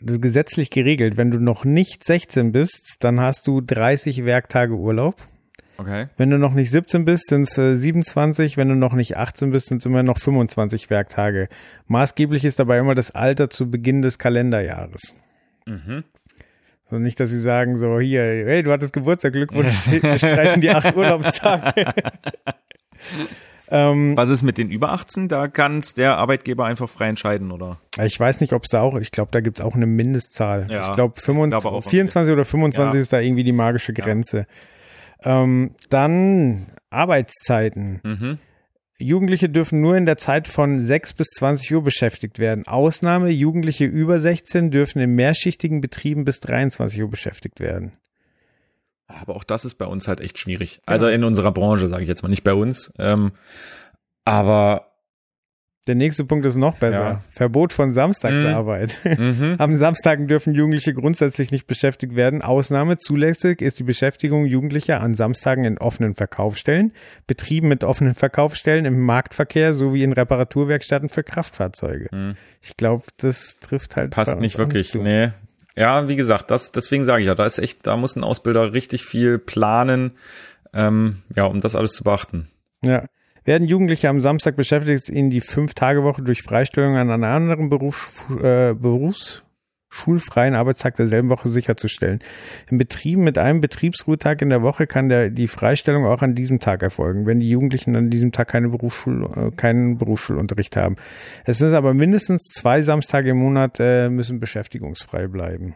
das 0.00 0.20
gesetzlich 0.20 0.70
geregelt. 0.70 1.16
Wenn 1.16 1.30
du 1.30 1.38
noch 1.38 1.64
nicht 1.64 2.04
16 2.04 2.52
bist, 2.52 2.96
dann 3.00 3.20
hast 3.20 3.46
du 3.46 3.60
30 3.60 4.24
Werktage 4.24 4.74
Urlaub. 4.74 5.16
Okay. 5.78 6.08
Wenn 6.16 6.30
du 6.30 6.38
noch 6.38 6.54
nicht 6.54 6.72
17 6.72 7.04
bist, 7.04 7.28
sind 7.28 7.42
es 7.42 7.56
äh, 7.56 7.76
27. 7.76 8.56
Wenn 8.56 8.68
du 8.68 8.74
noch 8.74 8.94
nicht 8.94 9.16
18 9.16 9.52
bist, 9.52 9.68
sind 9.68 9.78
es 9.78 9.86
immer 9.86 10.02
noch 10.02 10.18
25 10.18 10.90
Werktage. 10.90 11.48
Maßgeblich 11.86 12.44
ist 12.44 12.58
dabei 12.58 12.78
immer 12.78 12.96
das 12.96 13.12
Alter 13.12 13.48
zu 13.48 13.70
Beginn 13.70 14.02
des 14.02 14.18
Kalenderjahres. 14.18 15.14
Mhm. 15.66 16.02
So 16.90 16.98
nicht, 16.98 17.20
dass 17.20 17.30
sie 17.30 17.40
sagen 17.40 17.76
so, 17.76 18.00
hier, 18.00 18.22
hey, 18.22 18.64
du 18.64 18.72
hattest 18.72 18.92
Geburtstag, 18.92 19.34
Glückwunsch, 19.34 19.88
wir 19.90 20.18
streichen 20.18 20.62
die 20.62 20.70
acht 20.70 20.96
Urlaubstage. 20.96 21.84
ähm, 23.70 24.16
Was 24.16 24.30
ist 24.30 24.42
mit 24.42 24.58
den 24.58 24.72
über 24.72 24.90
18? 24.90 25.28
Da 25.28 25.46
kann 25.46 25.84
der 25.96 26.16
Arbeitgeber 26.16 26.64
einfach 26.64 26.88
frei 26.88 27.08
entscheiden, 27.08 27.52
oder? 27.52 27.78
Ich 28.02 28.18
weiß 28.18 28.40
nicht, 28.40 28.52
ob 28.52 28.64
es 28.64 28.70
da 28.70 28.80
auch, 28.80 28.96
ich 28.96 29.12
glaube, 29.12 29.30
da 29.30 29.40
gibt 29.40 29.60
es 29.60 29.64
auch 29.64 29.76
eine 29.76 29.86
Mindestzahl. 29.86 30.66
Ja, 30.70 30.88
ich 30.88 30.92
glaube, 30.92 31.20
24 31.20 32.32
oder 32.32 32.44
25 32.44 32.94
ja. 32.94 33.00
ist 33.00 33.12
da 33.12 33.20
irgendwie 33.20 33.44
die 33.44 33.52
magische 33.52 33.92
Grenze. 33.92 34.38
Ja. 34.38 34.44
Ähm, 35.22 35.74
dann 35.90 36.66
Arbeitszeiten. 36.90 38.00
Mhm. 38.02 38.38
Jugendliche 39.00 39.48
dürfen 39.48 39.80
nur 39.80 39.96
in 39.96 40.06
der 40.06 40.16
Zeit 40.16 40.48
von 40.48 40.80
6 40.80 41.14
bis 41.14 41.28
20 41.28 41.74
Uhr 41.74 41.82
beschäftigt 41.82 42.38
werden. 42.38 42.66
Ausnahme, 42.66 43.30
Jugendliche 43.30 43.84
über 43.84 44.18
16 44.18 44.70
dürfen 44.72 45.00
in 45.00 45.14
mehrschichtigen 45.14 45.80
Betrieben 45.80 46.24
bis 46.24 46.40
23 46.40 47.02
Uhr 47.02 47.10
beschäftigt 47.10 47.60
werden. 47.60 47.92
Aber 49.06 49.36
auch 49.36 49.44
das 49.44 49.64
ist 49.64 49.76
bei 49.76 49.86
uns 49.86 50.08
halt 50.08 50.20
echt 50.20 50.38
schwierig. 50.38 50.80
Also 50.84 51.06
in 51.08 51.24
unserer 51.24 51.52
Branche, 51.52 51.86
sage 51.86 52.02
ich 52.02 52.08
jetzt 52.08 52.22
mal, 52.22 52.28
nicht 52.28 52.44
bei 52.44 52.54
uns. 52.54 52.92
Ähm, 52.98 53.32
aber 54.24 54.92
der 55.88 55.94
nächste 55.94 56.24
Punkt 56.24 56.44
ist 56.44 56.56
noch 56.56 56.76
besser. 56.76 57.02
Ja. 57.02 57.22
Verbot 57.30 57.72
von 57.72 57.90
Samstagsarbeit. 57.90 58.98
Mhm. 59.04 59.56
Am 59.58 59.74
Samstagen 59.74 60.28
dürfen 60.28 60.54
Jugendliche 60.54 60.92
grundsätzlich 60.92 61.50
nicht 61.50 61.66
beschäftigt 61.66 62.14
werden. 62.14 62.42
Ausnahme 62.42 62.98
zulässig 62.98 63.62
ist 63.62 63.78
die 63.78 63.84
Beschäftigung 63.84 64.44
Jugendlicher 64.44 65.00
an 65.00 65.14
Samstagen 65.14 65.64
in 65.64 65.78
offenen 65.78 66.14
Verkaufsstellen, 66.14 66.92
Betrieben 67.26 67.68
mit 67.68 67.84
offenen 67.84 68.14
Verkaufsstellen 68.14 68.84
im 68.84 69.00
Marktverkehr 69.00 69.72
sowie 69.72 70.02
in 70.02 70.12
Reparaturwerkstätten 70.12 71.08
für 71.08 71.22
Kraftfahrzeuge. 71.22 72.08
Mhm. 72.12 72.36
Ich 72.60 72.76
glaube, 72.76 73.04
das 73.16 73.56
trifft 73.60 73.96
halt. 73.96 74.10
Passt 74.10 74.38
nicht 74.38 74.58
wirklich. 74.58 74.90
Zu. 74.90 75.02
Nee. 75.02 75.30
Ja, 75.74 76.08
wie 76.08 76.16
gesagt, 76.16 76.50
das, 76.50 76.72
deswegen 76.72 77.04
sage 77.04 77.22
ich 77.22 77.28
ja, 77.28 77.34
da 77.34 77.46
ist 77.46 77.58
echt, 77.58 77.86
da 77.86 77.96
muss 77.96 78.16
ein 78.16 78.24
Ausbilder 78.24 78.72
richtig 78.72 79.04
viel 79.04 79.38
planen, 79.38 80.12
ähm, 80.74 81.22
ja, 81.34 81.44
um 81.44 81.60
das 81.60 81.76
alles 81.76 81.92
zu 81.92 82.04
beachten. 82.04 82.48
Ja. 82.82 83.04
Werden 83.48 83.66
Jugendliche 83.66 84.10
am 84.10 84.20
Samstag 84.20 84.56
beschäftigt, 84.56 85.08
ihnen 85.08 85.30
die 85.30 85.40
Fünf-Tage-Woche 85.40 86.20
durch 86.20 86.42
Freistellung 86.42 86.96
an 86.96 87.10
einer 87.10 87.28
anderen 87.28 87.70
Beruf, 87.70 88.26
äh, 88.42 88.74
Berufs 88.74 89.42
Arbeitstag 90.36 90.96
derselben 90.96 91.30
Woche 91.30 91.48
sicherzustellen. 91.48 92.18
In 92.70 92.76
Betrieben 92.76 93.24
mit 93.24 93.38
einem 93.38 93.62
Betriebsruhetag 93.62 94.42
in 94.42 94.50
der 94.50 94.60
Woche 94.60 94.86
kann 94.86 95.08
der, 95.08 95.30
die 95.30 95.48
Freistellung 95.48 96.04
auch 96.04 96.20
an 96.20 96.34
diesem 96.34 96.60
Tag 96.60 96.82
erfolgen, 96.82 97.24
wenn 97.24 97.40
die 97.40 97.48
Jugendlichen 97.48 97.96
an 97.96 98.10
diesem 98.10 98.32
Tag 98.32 98.48
keine 98.48 98.68
Berufsschul, 98.68 99.24
äh, 99.34 99.50
keinen 99.52 99.96
Berufsschulunterricht 99.96 100.76
haben. 100.76 100.96
Es 101.46 101.56
sind 101.56 101.72
aber 101.72 101.94
mindestens 101.94 102.52
zwei 102.54 102.82
Samstage 102.82 103.30
im 103.30 103.38
Monat 103.38 103.80
äh, 103.80 104.10
müssen 104.10 104.40
beschäftigungsfrei 104.40 105.26
bleiben. 105.26 105.74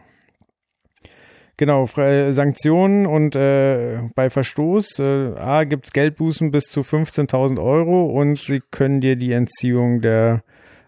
Genau, 1.55 1.85
Sanktionen 1.85 3.05
und 3.05 3.35
äh, 3.35 3.99
bei 4.15 4.31
Verstoß 4.31 4.99
äh, 4.99 5.33
A 5.37 5.65
gibt 5.65 5.85
es 5.85 5.93
Geldbußen 5.93 6.49
bis 6.49 6.63
zu 6.65 6.81
15.000 6.81 7.63
Euro 7.63 8.05
und 8.05 8.39
sie 8.39 8.61
können 8.71 9.01
dir 9.01 9.15
die 9.15 9.33
Entziehung 9.33 10.01
der 10.01 10.43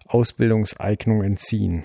Ausbildungseignung 0.08 1.24
entziehen. 1.24 1.84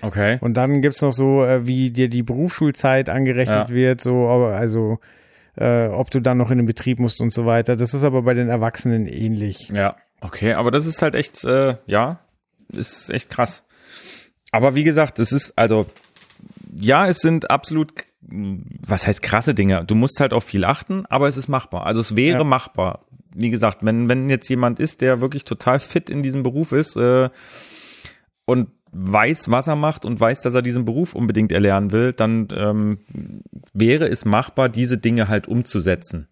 Okay. 0.00 0.38
Und 0.40 0.56
dann 0.56 0.82
gibt's 0.82 1.00
noch 1.00 1.12
so, 1.12 1.44
äh, 1.44 1.66
wie 1.66 1.90
dir 1.90 2.08
die 2.08 2.24
Berufsschulzeit 2.24 3.08
angerechnet 3.08 3.70
ja. 3.70 3.74
wird, 3.74 4.00
so, 4.00 4.26
also 4.26 4.98
äh, 5.56 5.86
ob 5.86 6.10
du 6.10 6.20
dann 6.20 6.38
noch 6.38 6.50
in 6.50 6.58
den 6.58 6.66
Betrieb 6.66 6.98
musst 6.98 7.20
und 7.20 7.32
so 7.32 7.46
weiter. 7.46 7.76
Das 7.76 7.94
ist 7.94 8.02
aber 8.02 8.22
bei 8.22 8.34
den 8.34 8.48
Erwachsenen 8.48 9.06
ähnlich. 9.06 9.70
Ja, 9.74 9.96
okay, 10.20 10.54
aber 10.54 10.72
das 10.72 10.86
ist 10.86 11.02
halt 11.02 11.14
echt, 11.14 11.44
äh, 11.44 11.76
ja, 11.86 12.20
ist 12.72 13.10
echt 13.10 13.30
krass. 13.30 13.66
Aber 14.50 14.74
wie 14.74 14.84
gesagt, 14.84 15.18
es 15.18 15.30
ist, 15.30 15.52
also 15.56 15.86
ja, 16.74 17.06
es 17.06 17.18
sind 17.18 17.50
absolut, 17.50 17.92
was 18.20 19.06
heißt 19.06 19.22
krasse 19.22 19.54
Dinge. 19.54 19.84
Du 19.84 19.94
musst 19.94 20.20
halt 20.20 20.32
auf 20.32 20.44
viel 20.44 20.64
achten, 20.64 21.04
aber 21.06 21.28
es 21.28 21.36
ist 21.36 21.48
machbar. 21.48 21.86
Also 21.86 22.00
es 22.00 22.16
wäre 22.16 22.38
ja. 22.38 22.44
machbar. 22.44 23.06
Wie 23.34 23.50
gesagt, 23.50 23.78
wenn, 23.82 24.08
wenn 24.08 24.28
jetzt 24.28 24.48
jemand 24.48 24.78
ist, 24.80 25.00
der 25.00 25.20
wirklich 25.20 25.44
total 25.44 25.80
fit 25.80 26.10
in 26.10 26.22
diesem 26.22 26.42
Beruf 26.42 26.72
ist 26.72 26.96
äh, 26.96 27.30
und 28.44 28.68
weiß, 28.92 29.50
was 29.50 29.68
er 29.68 29.76
macht 29.76 30.04
und 30.04 30.20
weiß, 30.20 30.42
dass 30.42 30.54
er 30.54 30.62
diesen 30.62 30.84
Beruf 30.84 31.14
unbedingt 31.14 31.50
erlernen 31.50 31.92
will, 31.92 32.12
dann 32.12 32.48
ähm, 32.54 32.98
wäre 33.72 34.06
es 34.06 34.24
machbar, 34.24 34.68
diese 34.68 34.98
Dinge 34.98 35.28
halt 35.28 35.48
umzusetzen. 35.48 36.28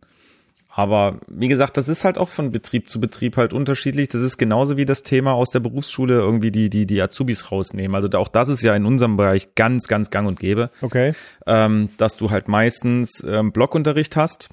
Aber 0.73 1.19
wie 1.27 1.49
gesagt, 1.49 1.77
das 1.77 1.89
ist 1.89 2.05
halt 2.05 2.17
auch 2.17 2.29
von 2.29 2.53
Betrieb 2.53 2.89
zu 2.89 3.01
Betrieb 3.01 3.37
halt 3.37 3.53
unterschiedlich. 3.53 4.09
Das 4.09 4.23
ist 4.23 4.39
genauso 4.39 4.77
wie 4.77 4.85
das 4.85 5.03
Thema 5.03 5.33
aus 5.33 5.51
der 5.51 5.61
Berufsschule 5.61 6.15
irgendwie 6.15 6.53
die, 6.53 6.71
die, 6.71 6.87
die 6.87 7.03
Azubis 7.03 7.51
rausnehmen. 7.51 7.95
Also 7.97 8.09
auch 8.19 8.29
das 8.29 8.49
ist 8.49 8.63
ja 8.63 8.75
in 8.77 8.87
unserem 8.87 9.17
Bereich 9.17 9.55
ganz, 9.57 9.89
ganz 9.89 10.11
gang 10.11 10.29
und 10.29 10.39
gäbe. 10.39 10.71
Okay. 10.81 11.13
Ähm, 11.47 11.91
dass 11.99 12.17
du 12.17 12.31
halt 12.31 12.47
meistens 12.49 13.25
ähm, 13.27 13.51
Blockunterricht 13.51 14.17
hast. 14.17 14.51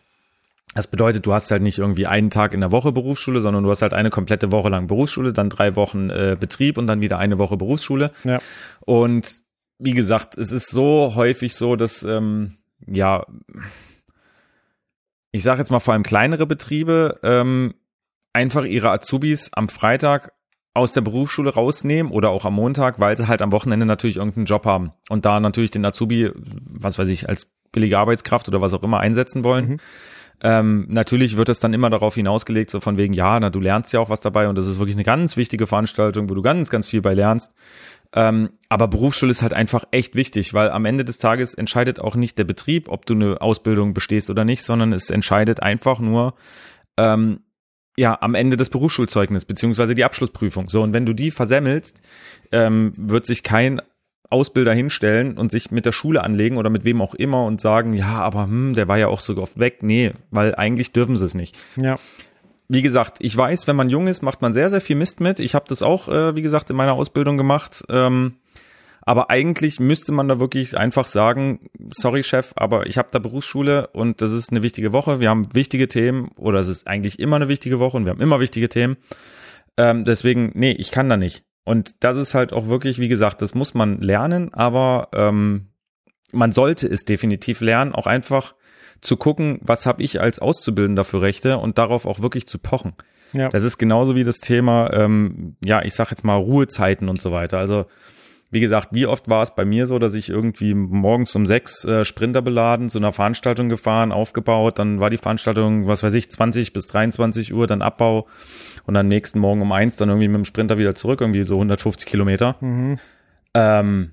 Das 0.73 0.87
bedeutet, 0.87 1.25
du 1.25 1.33
hast 1.33 1.49
halt 1.51 1.61
nicht 1.61 1.79
irgendwie 1.79 2.07
einen 2.07 2.29
Tag 2.29 2.53
in 2.53 2.61
der 2.61 2.71
Woche 2.71 2.91
Berufsschule, 2.91 3.39
sondern 3.39 3.63
du 3.63 3.69
hast 3.69 3.81
halt 3.81 3.93
eine 3.93 4.09
komplette 4.09 4.51
Woche 4.51 4.69
lang 4.69 4.87
Berufsschule, 4.87 5.33
dann 5.33 5.49
drei 5.49 5.75
Wochen 5.75 6.09
äh, 6.09 6.35
Betrieb 6.39 6.77
und 6.77 6.87
dann 6.87 7.01
wieder 7.01 7.19
eine 7.19 7.39
Woche 7.39 7.57
Berufsschule. 7.57 8.11
Ja. 8.23 8.39
Und 8.81 9.41
wie 9.79 9.93
gesagt, 9.93 10.37
es 10.37 10.51
ist 10.51 10.69
so 10.69 11.13
häufig 11.15 11.55
so, 11.55 11.75
dass 11.75 12.03
ähm, 12.03 12.57
ja 12.85 13.25
ich 15.37 15.43
sage 15.43 15.59
jetzt 15.59 15.71
mal 15.71 15.79
vor 15.79 15.93
allem 15.93 16.03
kleinere 16.03 16.45
Betriebe, 16.45 17.19
ähm, 17.23 17.73
einfach 18.33 18.65
ihre 18.65 18.91
Azubis 18.91 19.49
am 19.53 19.69
Freitag 19.69 20.33
aus 20.73 20.93
der 20.93 21.01
Berufsschule 21.01 21.53
rausnehmen 21.53 22.11
oder 22.11 22.29
auch 22.29 22.45
am 22.45 22.53
Montag, 22.53 22.99
weil 22.99 23.17
sie 23.17 23.27
halt 23.27 23.41
am 23.41 23.51
Wochenende 23.51 23.85
natürlich 23.85 24.17
irgendeinen 24.17 24.45
Job 24.45 24.65
haben 24.65 24.91
und 25.09 25.25
da 25.25 25.39
natürlich 25.39 25.71
den 25.71 25.85
Azubi, 25.85 26.31
was 26.35 26.99
weiß 26.99 27.09
ich, 27.09 27.27
als 27.27 27.51
billige 27.71 27.97
Arbeitskraft 27.97 28.47
oder 28.47 28.61
was 28.61 28.73
auch 28.73 28.83
immer 28.83 28.99
einsetzen 28.99 29.43
wollen. 29.43 29.69
Mhm. 29.69 29.77
Ähm, 30.43 30.85
natürlich 30.89 31.35
wird 31.35 31.49
es 31.49 31.59
dann 31.59 31.73
immer 31.73 31.89
darauf 31.89 32.13
hinausgelegt, 32.13 32.69
so 32.69 32.79
von 32.79 32.95
wegen, 32.97 33.13
ja, 33.13 33.39
na, 33.39 33.49
du 33.49 33.59
lernst 33.59 33.91
ja 33.91 33.99
auch 33.99 34.11
was 34.11 34.21
dabei 34.21 34.47
und 34.47 34.55
das 34.55 34.67
ist 34.67 34.77
wirklich 34.77 34.95
eine 34.95 35.03
ganz 35.03 35.35
wichtige 35.35 35.65
Veranstaltung, 35.65 36.29
wo 36.29 36.35
du 36.35 36.43
ganz, 36.43 36.69
ganz 36.69 36.87
viel 36.87 37.01
bei 37.01 37.15
lernst. 37.15 37.55
Ähm, 38.13 38.51
aber 38.69 38.87
Berufsschule 38.87 39.31
ist 39.31 39.41
halt 39.41 39.53
einfach 39.53 39.85
echt 39.91 40.15
wichtig, 40.15 40.53
weil 40.53 40.69
am 40.69 40.85
Ende 40.85 41.05
des 41.05 41.17
Tages 41.17 41.53
entscheidet 41.53 41.99
auch 41.99 42.15
nicht 42.15 42.37
der 42.37 42.45
Betrieb, 42.45 42.89
ob 42.89 43.05
du 43.05 43.13
eine 43.13 43.41
Ausbildung 43.41 43.93
bestehst 43.93 44.29
oder 44.29 44.45
nicht, 44.45 44.63
sondern 44.63 44.93
es 44.93 45.09
entscheidet 45.09 45.61
einfach 45.61 45.99
nur, 45.99 46.33
ähm, 46.97 47.41
ja, 47.97 48.17
am 48.21 48.35
Ende 48.35 48.57
des 48.57 48.69
Berufsschulzeugnis, 48.69 49.45
beziehungsweise 49.45 49.95
die 49.95 50.03
Abschlussprüfung. 50.03 50.69
So, 50.69 50.83
und 50.83 50.93
wenn 50.93 51.05
du 51.05 51.13
die 51.13 51.31
versemmelst, 51.31 52.01
ähm, 52.51 52.93
wird 52.95 53.25
sich 53.25 53.41
kein 53.43 53.81
Ausbilder 54.29 54.73
hinstellen 54.73 55.37
und 55.37 55.51
sich 55.51 55.71
mit 55.71 55.85
der 55.85 55.93
Schule 55.93 56.23
anlegen 56.23 56.57
oder 56.57 56.69
mit 56.69 56.85
wem 56.85 57.01
auch 57.01 57.15
immer 57.15 57.45
und 57.45 57.61
sagen, 57.61 57.93
ja, 57.93 58.21
aber 58.21 58.43
hm, 58.43 58.75
der 58.75 58.87
war 58.87 58.97
ja 58.97 59.07
auch 59.07 59.21
so 59.21 59.35
oft 59.37 59.57
weg. 59.57 59.81
Nee, 59.81 60.11
weil 60.29 60.53
eigentlich 60.53 60.91
dürfen 60.91 61.17
sie 61.17 61.25
es 61.25 61.33
nicht. 61.33 61.57
Ja 61.75 61.97
wie 62.69 62.81
gesagt, 62.81 63.17
ich 63.19 63.35
weiß, 63.35 63.67
wenn 63.67 63.75
man 63.75 63.89
jung 63.89 64.07
ist, 64.07 64.21
macht 64.21 64.41
man 64.41 64.53
sehr, 64.53 64.69
sehr 64.69 64.81
viel 64.81 64.95
Mist 64.95 65.19
mit. 65.21 65.39
Ich 65.39 65.55
habe 65.55 65.65
das 65.67 65.81
auch, 65.81 66.09
äh, 66.09 66.35
wie 66.35 66.41
gesagt, 66.41 66.69
in 66.69 66.75
meiner 66.75 66.93
Ausbildung 66.93 67.37
gemacht. 67.37 67.83
Ähm, 67.89 68.35
aber 69.01 69.29
eigentlich 69.29 69.79
müsste 69.79 70.11
man 70.11 70.27
da 70.27 70.41
wirklich 70.41 70.77
einfach 70.77 71.07
sagen, 71.07 71.69
sorry 71.93 72.23
Chef, 72.23 72.51
aber 72.57 72.87
ich 72.87 72.97
habe 72.97 73.07
da 73.09 73.19
Berufsschule 73.19 73.87
und 73.93 74.21
das 74.21 74.33
ist 74.33 74.51
eine 74.51 74.63
wichtige 74.63 74.91
Woche. 74.91 75.21
Wir 75.21 75.29
haben 75.29 75.55
wichtige 75.55 75.87
Themen 75.87 76.29
oder 76.35 76.59
es 76.59 76.67
ist 76.67 76.87
eigentlich 76.87 77.17
immer 77.19 77.37
eine 77.37 77.47
wichtige 77.47 77.79
Woche 77.79 77.95
und 77.95 78.05
wir 78.05 78.11
haben 78.11 78.19
immer 78.19 78.41
wichtige 78.41 78.67
Themen. 78.67 78.97
Ähm, 79.77 80.03
deswegen, 80.03 80.51
nee, 80.55 80.73
ich 80.73 80.91
kann 80.91 81.07
da 81.07 81.15
nicht. 81.15 81.45
Und 81.63 82.03
das 82.03 82.17
ist 82.17 82.33
halt 82.33 82.51
auch 82.51 82.67
wirklich, 82.67 82.99
wie 82.99 83.07
gesagt, 83.07 83.41
das 83.41 83.55
muss 83.55 83.73
man 83.73 84.01
lernen, 84.01 84.53
aber 84.53 85.07
ähm, 85.13 85.69
man 86.33 86.51
sollte 86.51 86.87
es 86.87 87.05
definitiv 87.05 87.61
lernen, 87.61 87.93
auch 87.93 88.07
einfach 88.07 88.55
zu 89.01 89.17
gucken, 89.17 89.59
was 89.61 89.85
habe 89.85 90.03
ich 90.03 90.21
als 90.21 90.39
Auszubildender 90.39 91.03
für 91.03 91.21
Rechte 91.21 91.57
und 91.57 91.77
darauf 91.77 92.05
auch 92.05 92.21
wirklich 92.21 92.47
zu 92.47 92.59
pochen. 92.59 92.93
Ja. 93.33 93.49
Das 93.49 93.63
ist 93.63 93.77
genauso 93.77 94.15
wie 94.15 94.23
das 94.23 94.37
Thema, 94.37 94.91
ähm, 94.93 95.55
ja, 95.63 95.83
ich 95.83 95.93
sag 95.93 96.11
jetzt 96.11 96.23
mal 96.23 96.37
Ruhezeiten 96.37 97.09
und 97.09 97.21
so 97.21 97.31
weiter. 97.31 97.57
Also 97.57 97.85
wie 98.49 98.61
gesagt, 98.61 98.89
wie 98.91 99.05
oft 99.05 99.29
war 99.29 99.43
es 99.43 99.53
bei 99.55 99.65
mir 99.65 99.87
so, 99.87 99.99
dass 99.99 100.13
ich 100.13 100.29
irgendwie 100.29 100.73
morgens 100.73 101.35
um 101.35 101.45
sechs 101.45 101.83
äh, 101.83 102.05
Sprinter 102.05 102.41
beladen 102.41 102.89
zu 102.89 102.97
einer 102.97 103.11
Veranstaltung 103.11 103.67
gefahren, 103.67 104.13
aufgebaut, 104.13 104.79
dann 104.79 105.01
war 105.01 105.09
die 105.09 105.17
Veranstaltung, 105.17 105.87
was 105.87 106.01
weiß 106.01 106.13
ich, 106.13 106.31
20 106.31 106.71
bis 106.71 106.87
23 106.87 107.53
Uhr, 107.53 107.67
dann 107.67 107.81
Abbau 107.81 108.27
und 108.85 108.93
dann 108.93 109.09
nächsten 109.09 109.39
Morgen 109.39 109.61
um 109.61 109.73
eins 109.73 109.97
dann 109.97 110.07
irgendwie 110.07 110.29
mit 110.29 110.37
dem 110.37 110.45
Sprinter 110.45 110.77
wieder 110.77 110.95
zurück, 110.95 111.19
irgendwie 111.19 111.43
so 111.43 111.55
150 111.55 112.07
Kilometer. 112.07 112.55
Mhm. 112.61 112.99
Ähm, 113.53 114.11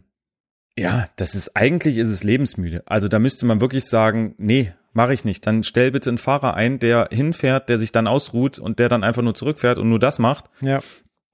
ja, 0.76 1.06
das 1.16 1.34
ist 1.34 1.56
eigentlich 1.56 1.98
ist 1.98 2.08
es 2.08 2.24
lebensmüde. 2.24 2.82
Also 2.86 3.08
da 3.08 3.18
müsste 3.18 3.46
man 3.46 3.60
wirklich 3.60 3.84
sagen, 3.84 4.34
nee, 4.38 4.72
mache 4.92 5.14
ich 5.14 5.24
nicht. 5.24 5.46
Dann 5.46 5.62
stell 5.62 5.90
bitte 5.90 6.10
einen 6.10 6.18
Fahrer 6.18 6.54
ein, 6.54 6.78
der 6.78 7.08
hinfährt, 7.12 7.68
der 7.68 7.78
sich 7.78 7.92
dann 7.92 8.06
ausruht 8.06 8.58
und 8.58 8.78
der 8.78 8.88
dann 8.88 9.04
einfach 9.04 9.22
nur 9.22 9.34
zurückfährt 9.34 9.78
und 9.78 9.88
nur 9.88 9.98
das 9.98 10.18
macht. 10.18 10.46
Ja. 10.60 10.80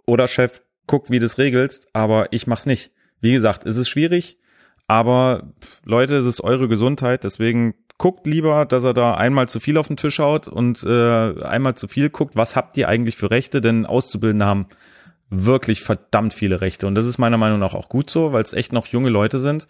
Oder 0.07 0.29
Chef, 0.29 0.63
guck, 0.87 1.11
wie 1.11 1.19
du 1.19 1.25
das 1.25 1.39
regelst, 1.39 1.89
aber 1.93 2.33
ich 2.33 2.47
mach's 2.47 2.67
nicht. 2.67 2.93
Wie 3.21 3.33
gesagt, 3.33 3.67
es 3.67 3.77
ist 3.77 3.89
schwierig, 3.89 4.39
aber 4.87 5.53
Leute, 5.85 6.17
es 6.17 6.25
ist 6.25 6.41
eure 6.41 6.69
Gesundheit, 6.69 7.25
deswegen 7.25 7.75
guckt 7.99 8.27
lieber, 8.27 8.65
dass 8.65 8.83
er 8.83 8.95
da 8.95 9.15
einmal 9.15 9.47
zu 9.49 9.61
viel 9.61 9.77
auf 9.77 9.89
den 9.89 9.99
Tisch 9.99 10.19
haut 10.19 10.49
und 10.49 10.83
äh, 10.85 11.43
einmal 11.45 11.75
zu 11.75 11.87
viel 11.87 12.09
guckt, 12.09 12.35
was 12.35 12.57
habt 12.57 12.77
ihr 12.79 12.89
eigentlich 12.89 13.17
für 13.17 13.31
Rechte, 13.31 13.61
denn 13.61 13.85
Auszubildende 13.85 14.47
haben 14.47 14.67
wirklich 15.31 15.81
verdammt 15.83 16.35
viele 16.35 16.61
Rechte. 16.61 16.87
Und 16.87 16.95
das 16.97 17.07
ist 17.07 17.19
meiner 17.19 17.39
Meinung 17.39 17.61
nach 17.61 17.75
auch 17.75 17.89
gut 17.89 18.11
so, 18.11 18.33
weil 18.33 18.43
es 18.43 18.53
echt 18.53 18.73
noch 18.73 18.87
junge 18.89 19.11
Leute 19.11 19.39
sind, 19.39 19.69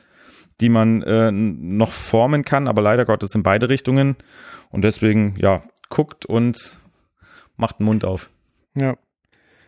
die 0.60 0.68
man 0.68 1.02
äh, 1.02 1.30
noch 1.30 1.92
formen 1.92 2.44
kann, 2.44 2.66
aber 2.66 2.82
leider 2.82 3.04
Gottes 3.04 3.34
in 3.34 3.42
beide 3.42 3.68
Richtungen. 3.68 4.16
Und 4.70 4.82
deswegen, 4.82 5.34
ja, 5.38 5.62
guckt 5.90 6.26
und 6.26 6.78
macht 7.56 7.78
den 7.78 7.84
Mund 7.84 8.04
auf. 8.04 8.30
Ja. 8.74 8.96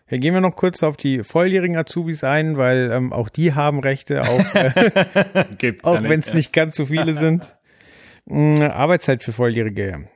Hier 0.07 0.19
gehen 0.19 0.35
wir 0.35 0.41
noch 0.41 0.57
kurz 0.57 0.83
auf 0.83 0.97
die 0.97 1.23
volljährigen 1.23 1.77
Azubis 1.77 2.23
ein, 2.25 2.57
weil 2.59 2.91
ähm, 2.93 3.13
auch 3.13 3.29
die 3.29 3.55
haben 3.55 3.81
Rechte, 3.81 4.23
auch, 4.23 4.55
äh, 4.55 5.75
auch 5.83 6.03
wenn 6.03 6.21
es 6.21 6.29
ja. 6.29 6.35
nicht 6.35 6.53
ganz 6.53 6.77
so 6.77 6.87
viele 6.87 7.15
sind. 7.15 7.57
Mhm, 8.27 8.61
Arbeitszeit 8.61 9.23
für 9.23 9.33
Volljährige. 9.33 10.09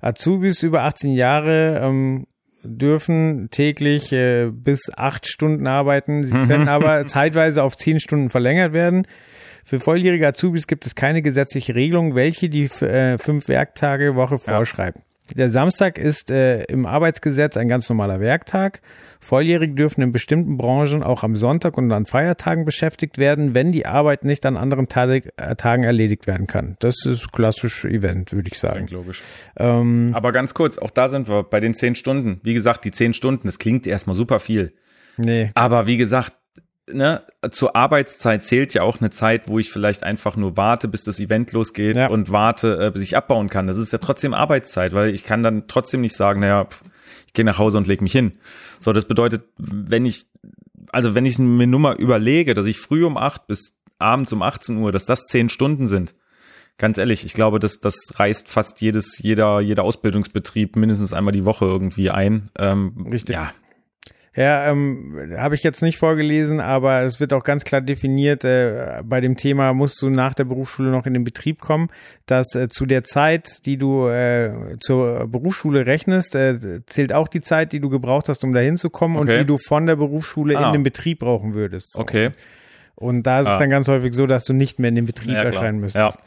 Azubis 0.00 0.62
über 0.62 0.82
18 0.82 1.12
Jahre 1.12 1.80
ähm, 1.82 2.26
dürfen 2.62 3.48
täglich 3.50 4.12
äh, 4.12 4.50
bis 4.52 4.90
acht 4.94 5.26
Stunden 5.26 5.66
arbeiten. 5.66 6.24
Sie 6.24 6.36
können 6.46 6.68
aber 6.68 7.06
zeitweise 7.06 7.62
auf 7.62 7.76
zehn 7.76 8.00
Stunden 8.00 8.30
verlängert 8.30 8.72
werden. 8.72 9.06
Für 9.64 9.80
volljährige 9.80 10.26
Azubis 10.26 10.66
gibt 10.66 10.86
es 10.86 10.94
keine 10.94 11.22
gesetzliche 11.22 11.74
Regelung, 11.74 12.14
welche 12.14 12.48
die 12.48 12.64
äh, 12.64 13.18
fünf 13.18 13.48
Werktage 13.48 14.14
Woche 14.16 14.38
vorschreibt. 14.38 14.98
Ja. 14.98 15.04
Der 15.36 15.50
Samstag 15.50 15.98
ist 15.98 16.30
äh, 16.30 16.64
im 16.64 16.86
Arbeitsgesetz 16.86 17.56
ein 17.56 17.68
ganz 17.68 17.88
normaler 17.88 18.20
Werktag. 18.20 18.80
Volljährige 19.20 19.74
dürfen 19.74 20.02
in 20.02 20.12
bestimmten 20.12 20.56
Branchen 20.56 21.02
auch 21.02 21.22
am 21.22 21.36
Sonntag 21.36 21.76
und 21.76 21.92
an 21.92 22.06
Feiertagen 22.06 22.64
beschäftigt 22.64 23.18
werden, 23.18 23.54
wenn 23.54 23.70
die 23.70 23.86
Arbeit 23.86 24.24
nicht 24.24 24.46
an 24.46 24.56
anderen 24.56 24.88
äh, 24.90 25.56
Tagen 25.56 25.84
erledigt 25.84 26.26
werden 26.26 26.46
kann. 26.46 26.76
Das 26.80 27.04
ist 27.04 27.30
klassisch 27.32 27.84
Event, 27.84 28.32
würde 28.32 28.48
ich 28.50 28.58
sagen. 28.58 28.86
Klingt 28.86 28.90
logisch. 28.92 29.22
Ähm, 29.56 30.08
Aber 30.14 30.32
ganz 30.32 30.54
kurz, 30.54 30.78
auch 30.78 30.90
da 30.90 31.08
sind 31.08 31.28
wir 31.28 31.42
bei 31.42 31.60
den 31.60 31.74
zehn 31.74 31.94
Stunden. 31.94 32.40
Wie 32.42 32.54
gesagt, 32.54 32.84
die 32.84 32.92
zehn 32.92 33.14
Stunden, 33.14 33.46
das 33.46 33.58
klingt 33.58 33.86
erstmal 33.86 34.16
super 34.16 34.40
viel. 34.40 34.72
Nee. 35.18 35.50
Aber 35.54 35.86
wie 35.86 35.98
gesagt, 35.98 36.32
ne, 36.92 37.22
zur 37.50 37.76
Arbeitszeit 37.76 38.42
zählt 38.42 38.74
ja 38.74 38.82
auch 38.82 39.00
eine 39.00 39.10
Zeit, 39.10 39.48
wo 39.48 39.58
ich 39.58 39.70
vielleicht 39.70 40.02
einfach 40.02 40.36
nur 40.36 40.56
warte, 40.56 40.88
bis 40.88 41.04
das 41.04 41.20
Event 41.20 41.52
losgeht 41.52 41.96
ja. 41.96 42.08
und 42.08 42.32
warte, 42.32 42.86
äh, 42.86 42.90
bis 42.90 43.02
ich 43.02 43.16
abbauen 43.16 43.48
kann. 43.48 43.66
Das 43.66 43.76
ist 43.76 43.92
ja 43.92 43.98
trotzdem 43.98 44.34
Arbeitszeit, 44.34 44.92
weil 44.92 45.14
ich 45.14 45.24
kann 45.24 45.42
dann 45.42 45.64
trotzdem 45.68 46.00
nicht 46.00 46.16
sagen, 46.16 46.40
naja, 46.40 46.64
pff, 46.64 46.82
ich 47.30 47.34
gehe 47.34 47.44
nach 47.44 47.58
Hause 47.58 47.78
und 47.78 47.86
leg 47.86 48.02
mich 48.02 48.10
hin. 48.10 48.32
So, 48.80 48.92
das 48.92 49.04
bedeutet, 49.04 49.44
wenn 49.56 50.04
ich, 50.04 50.26
also 50.90 51.14
wenn 51.14 51.24
ich 51.24 51.38
mir 51.38 51.68
nur 51.68 51.78
mal 51.78 51.94
überlege, 51.94 52.54
dass 52.54 52.66
ich 52.66 52.80
früh 52.80 53.04
um 53.04 53.16
acht 53.16 53.46
bis 53.46 53.76
abends 54.00 54.32
um 54.32 54.42
18 54.42 54.78
Uhr, 54.78 54.90
dass 54.90 55.06
das 55.06 55.26
zehn 55.26 55.48
Stunden 55.48 55.86
sind, 55.86 56.16
ganz 56.76 56.98
ehrlich, 56.98 57.24
ich 57.24 57.32
glaube, 57.32 57.60
das, 57.60 57.78
das 57.78 57.94
reißt 58.18 58.48
fast 58.48 58.80
jedes, 58.80 59.18
jeder, 59.18 59.60
jeder 59.60 59.84
Ausbildungsbetrieb 59.84 60.74
mindestens 60.74 61.12
einmal 61.12 61.30
die 61.30 61.44
Woche 61.44 61.66
irgendwie 61.66 62.10
ein. 62.10 62.50
Ähm, 62.58 63.06
Richtig. 63.08 63.36
Ja, 63.36 63.52
ja, 64.36 64.70
ähm, 64.70 65.34
habe 65.36 65.56
ich 65.56 65.64
jetzt 65.64 65.82
nicht 65.82 65.98
vorgelesen, 65.98 66.60
aber 66.60 67.02
es 67.02 67.18
wird 67.18 67.32
auch 67.32 67.42
ganz 67.42 67.64
klar 67.64 67.80
definiert, 67.80 68.44
äh, 68.44 69.02
bei 69.04 69.20
dem 69.20 69.36
Thema 69.36 69.74
musst 69.74 70.00
du 70.02 70.08
nach 70.08 70.34
der 70.34 70.44
Berufsschule 70.44 70.90
noch 70.90 71.04
in 71.04 71.14
den 71.14 71.24
Betrieb 71.24 71.60
kommen, 71.60 71.88
dass 72.26 72.54
äh, 72.54 72.68
zu 72.68 72.86
der 72.86 73.02
Zeit, 73.02 73.66
die 73.66 73.76
du 73.76 74.06
äh, 74.06 74.76
zur 74.78 75.26
Berufsschule 75.26 75.84
rechnest, 75.86 76.36
äh, 76.36 76.80
zählt 76.86 77.12
auch 77.12 77.26
die 77.26 77.40
Zeit, 77.40 77.72
die 77.72 77.80
du 77.80 77.88
gebraucht 77.88 78.28
hast, 78.28 78.44
um 78.44 78.52
da 78.52 78.60
hinzukommen 78.60 79.16
okay. 79.16 79.32
und 79.32 79.38
die 79.40 79.46
du 79.46 79.58
von 79.58 79.86
der 79.86 79.96
Berufsschule 79.96 80.56
ah. 80.56 80.68
in 80.68 80.74
den 80.74 80.82
Betrieb 80.84 81.18
brauchen 81.18 81.54
würdest. 81.54 81.94
So. 81.94 82.00
Okay. 82.00 82.30
Und 82.94 83.24
da 83.24 83.40
ist 83.40 83.48
ah. 83.48 83.54
es 83.54 83.58
dann 83.58 83.70
ganz 83.70 83.88
häufig 83.88 84.14
so, 84.14 84.28
dass 84.28 84.44
du 84.44 84.52
nicht 84.52 84.78
mehr 84.78 84.90
in 84.90 84.94
den 84.94 85.06
Betrieb 85.06 85.32
ja, 85.32 85.42
erscheinen 85.42 85.80
müsstest. 85.80 86.18
Ja. 86.18 86.24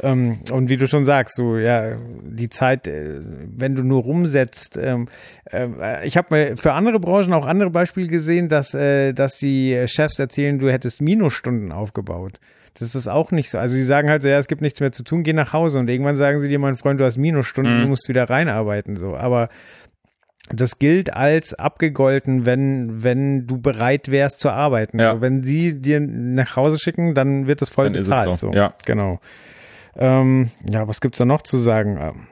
Ähm, 0.00 0.40
und 0.50 0.68
wie 0.68 0.76
du 0.76 0.88
schon 0.88 1.04
sagst, 1.04 1.36
so 1.36 1.56
ja, 1.56 1.96
die 2.22 2.48
Zeit, 2.48 2.86
äh, 2.86 3.20
wenn 3.22 3.74
du 3.74 3.82
nur 3.82 4.02
rumsetzt. 4.02 4.76
Ähm, 4.76 5.08
äh, 5.50 6.06
ich 6.06 6.16
habe 6.16 6.34
mir 6.34 6.56
für 6.56 6.72
andere 6.72 6.98
Branchen 6.98 7.32
auch 7.32 7.46
andere 7.46 7.70
Beispiele 7.70 8.08
gesehen, 8.08 8.48
dass, 8.48 8.74
äh, 8.74 9.12
dass 9.12 9.38
die 9.38 9.84
Chefs 9.86 10.18
erzählen, 10.18 10.58
du 10.58 10.70
hättest 10.70 11.00
Minusstunden 11.00 11.70
aufgebaut. 11.70 12.40
Das 12.76 12.96
ist 12.96 13.06
auch 13.06 13.30
nicht 13.30 13.50
so. 13.50 13.58
Also 13.58 13.74
sie 13.74 13.84
sagen 13.84 14.10
halt 14.10 14.22
so, 14.22 14.28
ja, 14.28 14.38
es 14.38 14.48
gibt 14.48 14.60
nichts 14.60 14.80
mehr 14.80 14.90
zu 14.90 15.04
tun, 15.04 15.22
geh 15.22 15.32
nach 15.32 15.52
Hause. 15.52 15.78
Und 15.78 15.88
irgendwann 15.88 16.16
sagen 16.16 16.40
sie 16.40 16.48
dir, 16.48 16.58
mein 16.58 16.76
Freund, 16.76 16.98
du 16.98 17.04
hast 17.04 17.16
Minusstunden, 17.16 17.78
mhm. 17.78 17.82
du 17.82 17.88
musst 17.88 18.08
wieder 18.08 18.28
reinarbeiten. 18.28 18.96
So, 18.96 19.16
aber 19.16 19.48
das 20.50 20.78
gilt 20.78 21.14
als 21.14 21.54
abgegolten, 21.54 22.44
wenn, 22.44 23.02
wenn 23.02 23.46
du 23.46 23.60
bereit 23.60 24.10
wärst 24.10 24.40
zu 24.40 24.50
arbeiten. 24.50 24.98
Ja. 24.98 25.10
Also 25.10 25.20
wenn 25.20 25.42
sie 25.42 25.80
dir 25.80 26.00
nach 26.00 26.56
Hause 26.56 26.78
schicken, 26.78 27.14
dann 27.14 27.46
wird 27.46 27.62
das 27.62 27.70
voll 27.70 27.86
dann 27.86 27.94
bezahlt. 27.94 28.38
so. 28.38 28.50
so. 28.50 28.52
Ja, 28.52 28.74
genau. 28.84 29.20
Ähm, 29.96 30.50
ja, 30.68 30.86
was 30.88 31.00
gibt's 31.00 31.18
da 31.18 31.24
noch 31.24 31.42
zu 31.42 31.58
sagen? 31.58 31.98
Ähm, 32.00 32.26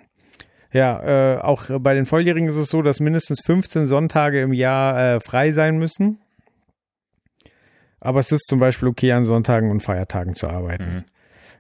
Ja, 0.73 1.35
äh, 1.35 1.39
auch 1.39 1.67
bei 1.81 1.95
den 1.95 2.07
Volljährigen 2.07 2.49
ist 2.49 2.57
es 2.57 2.71
so, 2.71 2.83
dass 2.83 3.01
mindestens 3.01 3.43
15 3.45 3.87
Sonntage 3.87 4.41
im 4.41 4.53
Jahr 4.53 4.99
äh, 4.99 5.21
frei 5.21 5.53
sein 5.53 5.79
müssen. 5.79 6.19
Aber 8.01 8.21
es 8.21 8.33
ist 8.33 8.49
zum 8.49 8.59
Beispiel 8.59 8.89
okay, 8.89 9.13
an 9.13 9.25
Sonntagen 9.25 9.71
und 9.71 9.83
Feiertagen 9.83 10.35
zu 10.35 10.49
arbeiten. 10.49 10.85
Mhm. 10.85 11.05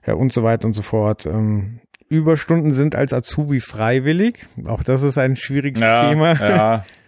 Ja, 0.06 0.14
und 0.14 0.32
so 0.32 0.42
weiter 0.42 0.66
und 0.66 0.74
so 0.74 0.82
fort. 0.82 1.26
Ähm, 1.26 1.80
Überstunden 2.08 2.72
sind 2.72 2.94
als 2.94 3.12
Azubi 3.12 3.60
freiwillig. 3.60 4.46
Auch 4.66 4.82
das 4.82 5.02
ist 5.02 5.18
ein 5.18 5.36
schwieriges 5.36 5.80
ja, 5.80 6.08
Thema. 6.08 6.32
Ja, 6.34 6.84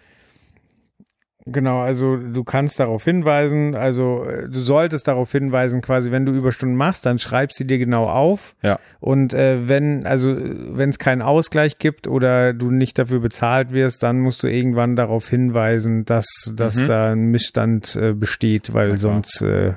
Genau, 1.46 1.80
also 1.80 2.16
du 2.16 2.42
kannst 2.42 2.80
darauf 2.80 3.04
hinweisen, 3.04 3.74
also 3.74 4.24
äh, 4.24 4.48
du 4.48 4.60
solltest 4.60 5.06
darauf 5.08 5.30
hinweisen, 5.30 5.82
quasi, 5.82 6.10
wenn 6.10 6.24
du 6.24 6.32
Überstunden 6.32 6.74
machst, 6.74 7.04
dann 7.04 7.18
schreib 7.18 7.52
sie 7.52 7.66
dir 7.66 7.76
genau 7.76 8.04
auf. 8.08 8.54
Ja. 8.62 8.78
Und 8.98 9.34
äh, 9.34 9.68
wenn, 9.68 10.06
also 10.06 10.34
wenn 10.38 10.88
es 10.88 10.98
keinen 10.98 11.20
Ausgleich 11.20 11.78
gibt 11.78 12.08
oder 12.08 12.54
du 12.54 12.70
nicht 12.70 12.98
dafür 12.98 13.20
bezahlt 13.20 13.72
wirst, 13.72 14.02
dann 14.02 14.20
musst 14.20 14.42
du 14.42 14.46
irgendwann 14.46 14.96
darauf 14.96 15.28
hinweisen, 15.28 16.06
dass, 16.06 16.26
dass 16.56 16.76
Mhm. 16.82 16.88
da 16.88 17.12
ein 17.12 17.26
Missstand 17.26 17.94
äh, 17.96 18.14
besteht, 18.14 18.72
weil 18.72 18.96
sonst 18.96 19.42
äh, 19.42 19.74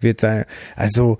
wird 0.00 0.22
da, 0.22 0.44
also 0.76 1.18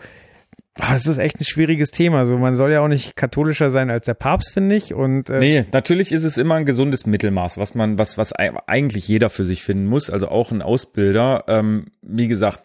boah, 0.74 0.92
das 0.92 1.06
ist 1.06 1.18
echt 1.18 1.40
ein 1.40 1.44
schwieriges 1.44 1.90
Thema. 1.90 2.24
So, 2.26 2.38
man 2.38 2.54
soll 2.56 2.72
ja 2.72 2.80
auch 2.80 2.88
nicht 2.88 3.16
katholischer 3.16 3.70
sein 3.70 3.90
als 3.90 4.06
der 4.06 4.14
Papst, 4.14 4.52
finde 4.52 4.74
ich. 4.74 4.94
Und 4.94 5.30
äh, 5.30 5.38
Nee, 5.38 5.64
natürlich 5.72 6.12
ist 6.12 6.24
es 6.24 6.38
immer 6.38 6.54
ein 6.54 6.66
gesundes 6.66 7.06
Mittelmaß, 7.06 7.58
was 7.58 7.74
man, 7.74 7.98
was, 7.98 8.18
was 8.18 8.32
ei- 8.38 8.52
eigentlich 8.66 9.08
jeder 9.08 9.28
für 9.30 9.44
sich 9.44 9.62
finden 9.62 9.86
muss, 9.86 10.10
also 10.10 10.28
auch 10.28 10.50
ein 10.52 10.62
Ausbilder. 10.62 11.44
Ähm, 11.48 11.86
wie 12.02 12.28
gesagt, 12.28 12.64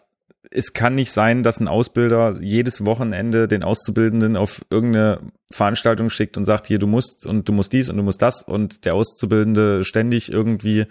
es 0.50 0.72
kann 0.72 0.94
nicht 0.94 1.12
sein, 1.12 1.42
dass 1.42 1.60
ein 1.60 1.68
Ausbilder 1.68 2.36
jedes 2.40 2.86
Wochenende 2.86 3.48
den 3.48 3.62
Auszubildenden 3.62 4.34
auf 4.36 4.62
irgendeine 4.70 5.20
Veranstaltung 5.50 6.08
schickt 6.08 6.38
und 6.38 6.46
sagt, 6.46 6.66
hier, 6.66 6.78
du 6.78 6.86
musst 6.86 7.26
und 7.26 7.46
du 7.48 7.52
musst 7.52 7.74
dies 7.74 7.90
und 7.90 7.98
du 7.98 8.02
musst 8.02 8.22
das 8.22 8.42
und 8.44 8.86
der 8.86 8.94
Auszubildende 8.94 9.84
ständig 9.84 10.32
irgendwie, 10.32 10.86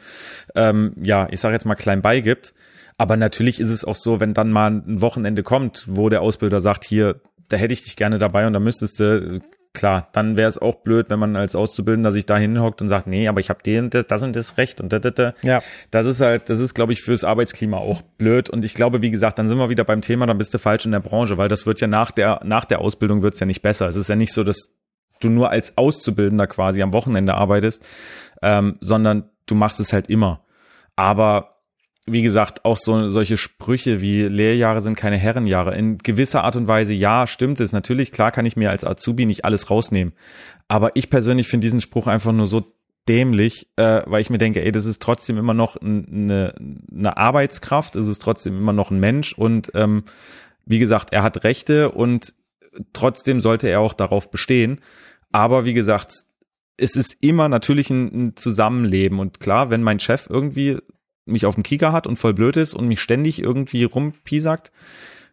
ähm, 0.56 0.94
ja, 1.02 1.28
ich 1.32 1.40
sage 1.40 1.56
jetzt 1.56 1.66
mal 1.66 1.74
klein 1.74 2.04
beigibt. 2.04 2.54
Aber 2.98 3.18
natürlich 3.18 3.60
ist 3.60 3.70
es 3.70 3.86
auch 3.86 3.96
so, 3.96 4.20
wenn 4.20 4.34
dann 4.34 4.52
mal 4.52 4.72
ein 4.72 5.02
Wochenende 5.02 5.44
kommt, 5.44 5.86
wo 5.88 6.10
der 6.10 6.22
Ausbilder 6.22 6.62
sagt, 6.62 6.84
hier, 6.84 7.22
da 7.50 7.58
hätte 7.58 7.74
ich 7.74 7.84
dich 7.84 7.96
gerne 7.96 8.20
dabei 8.20 8.48
und 8.48 8.54
da 8.54 8.60
müsstest 8.60 9.00
du, 9.00 9.40
klar, 9.74 10.10
dann 10.12 10.36
wäre 10.36 10.50
es 10.50 10.58
auch 10.58 10.76
blöd, 10.76 11.10
wenn 11.10 11.20
man 11.20 11.36
als 11.36 11.56
Auszubildender 11.56 12.12
sich 12.12 12.26
da 12.26 12.36
hinhockt 12.38 12.82
und 12.82 12.88
sagt, 12.88 13.06
nee, 13.06 13.28
aber 13.28 13.40
ich 13.40 13.50
habe 13.50 13.62
den, 13.62 13.92
das 13.92 14.24
und 14.24 14.36
das 14.36 14.58
Recht 14.58 14.82
und 14.82 14.92
da, 14.92 15.00
da, 15.00 15.12
da. 15.12 15.34
ja, 15.44 15.62
Das 15.92 16.08
ist 16.08 16.20
halt, 16.20 16.50
das 16.50 16.60
ist, 16.60 16.74
glaube 16.74 16.94
ich, 16.94 17.04
fürs 17.04 17.24
Arbeitsklima 17.24 17.78
auch 17.78 18.02
blöd. 18.02 18.50
Und 18.50 18.66
ich 18.66 18.74
glaube, 18.74 19.04
wie 19.04 19.12
gesagt, 19.12 19.38
dann 19.38 19.48
sind 19.48 19.60
wir 19.60 19.70
wieder 19.70 19.84
beim 19.84 20.02
Thema, 20.02 20.26
dann 20.26 20.40
bist 20.40 20.54
du 20.54 20.58
falsch 20.58 20.86
in 20.86 20.92
der 20.92 21.00
Branche, 21.00 21.38
weil 21.38 21.48
das 21.48 21.68
wird 21.68 21.80
ja 21.80 21.88
nach 21.88 22.10
der, 22.10 22.42
nach 22.44 22.66
der 22.66 22.82
Ausbildung 22.82 23.22
wird's 23.22 23.40
ja 23.40 23.46
nicht 23.46 23.62
besser. 23.62 23.88
Es 23.88 23.96
ist 23.96 24.10
ja 24.10 24.16
nicht 24.16 24.34
so, 24.34 24.44
dass 24.44 24.72
du 25.20 25.30
nur 25.30 25.52
als 25.52 25.78
Auszubildender 25.78 26.48
quasi 26.48 26.82
am 26.82 26.94
Wochenende 26.94 27.36
arbeitest, 27.36 27.84
ähm, 28.42 28.78
sondern 28.82 29.30
du 29.46 29.54
machst 29.56 29.80
es 29.80 29.94
halt 29.94 30.10
immer. 30.10 30.42
Aber 30.96 31.57
wie 32.10 32.22
gesagt, 32.22 32.64
auch 32.64 32.78
so 32.78 33.10
solche 33.10 33.38
Sprüche 33.38 34.00
wie 34.00 34.24
Lehrjahre 34.24 34.82
sind 34.82 34.96
keine 34.96 35.18
Herrenjahre. 35.18 35.76
In 35.76 35.98
gewisser 35.98 36.44
Art 36.44 36.56
und 36.56 36.68
Weise, 36.68 36.94
ja, 36.94 37.28
stimmt 37.28 37.60
es. 37.60 37.74
Natürlich, 37.74 38.12
klar 38.12 38.32
kann 38.32 38.46
ich 38.46 38.56
mir 38.56 38.72
als 38.72 38.86
Azubi 38.86 39.26
nicht 39.26 39.44
alles 39.44 39.70
rausnehmen. 39.70 40.14
Aber 40.70 40.96
ich 40.96 41.10
persönlich 41.10 41.48
finde 41.48 41.66
diesen 41.66 41.82
Spruch 41.82 42.08
einfach 42.08 42.32
nur 42.32 42.48
so 42.48 42.66
dämlich, 43.10 43.68
äh, 43.76 44.02
weil 44.06 44.22
ich 44.22 44.30
mir 44.30 44.38
denke, 44.38 44.64
ey, 44.64 44.72
das 44.72 44.86
ist 44.86 45.02
trotzdem 45.02 45.38
immer 45.38 45.54
noch 45.54 45.78
eine, 45.78 46.56
eine 46.92 47.18
Arbeitskraft, 47.18 47.96
es 47.96 48.08
ist 48.08 48.22
trotzdem 48.22 48.58
immer 48.58 48.74
noch 48.74 48.92
ein 48.92 49.00
Mensch 49.00 49.34
und 49.34 49.72
ähm, 49.76 50.04
wie 50.66 50.80
gesagt, 50.80 51.14
er 51.14 51.24
hat 51.24 51.44
Rechte 51.44 51.92
und 51.92 52.34
trotzdem 52.94 53.42
sollte 53.42 53.70
er 53.70 53.80
auch 53.80 53.94
darauf 53.94 54.30
bestehen. 54.30 54.82
Aber 55.32 55.66
wie 55.66 55.74
gesagt, 55.74 56.14
es 56.78 56.96
ist 56.96 57.16
immer 57.22 57.50
natürlich 57.50 57.90
ein, 57.90 58.28
ein 58.28 58.36
Zusammenleben 58.36 59.20
und 59.20 59.40
klar, 59.40 59.70
wenn 59.70 59.84
mein 59.84 60.00
Chef 60.00 60.28
irgendwie 60.30 60.78
mich 61.28 61.46
auf 61.46 61.56
dem 61.56 61.64
Kieker 61.64 61.92
hat 61.92 62.08
und 62.08 62.18
voll 62.18 62.34
blöd 62.34 62.58
ist 62.58 62.74
und 62.74 62.88
mich 62.88 63.00
ständig 63.02 63.42
irgendwie 63.42 63.84
rumpiesackt, 63.84 64.72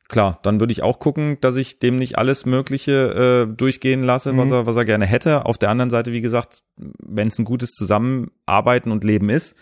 klar, 0.08 0.38
dann 0.42 0.60
würde 0.60 0.72
ich 0.72 0.82
auch 0.82 0.98
gucken, 0.98 1.38
dass 1.40 1.56
ich 1.56 1.78
dem 1.78 1.96
nicht 1.96 2.18
alles 2.18 2.44
Mögliche 2.46 3.46
äh, 3.48 3.54
durchgehen 3.56 4.02
lasse, 4.02 4.36
was, 4.36 4.46
Mhm. 4.46 4.52
er, 4.52 4.66
was 4.66 4.76
er 4.76 4.84
gerne 4.84 5.06
hätte. 5.06 5.46
Auf 5.46 5.56
der 5.58 5.70
anderen 5.70 5.90
Seite, 5.90 6.12
wie 6.12 6.20
gesagt, 6.20 6.62
wenn 6.76 7.28
es 7.28 7.38
ein 7.38 7.44
gutes 7.44 7.70
Zusammenarbeiten 7.72 8.90
und 8.92 9.04
Leben 9.04 9.30
ist, 9.30 9.54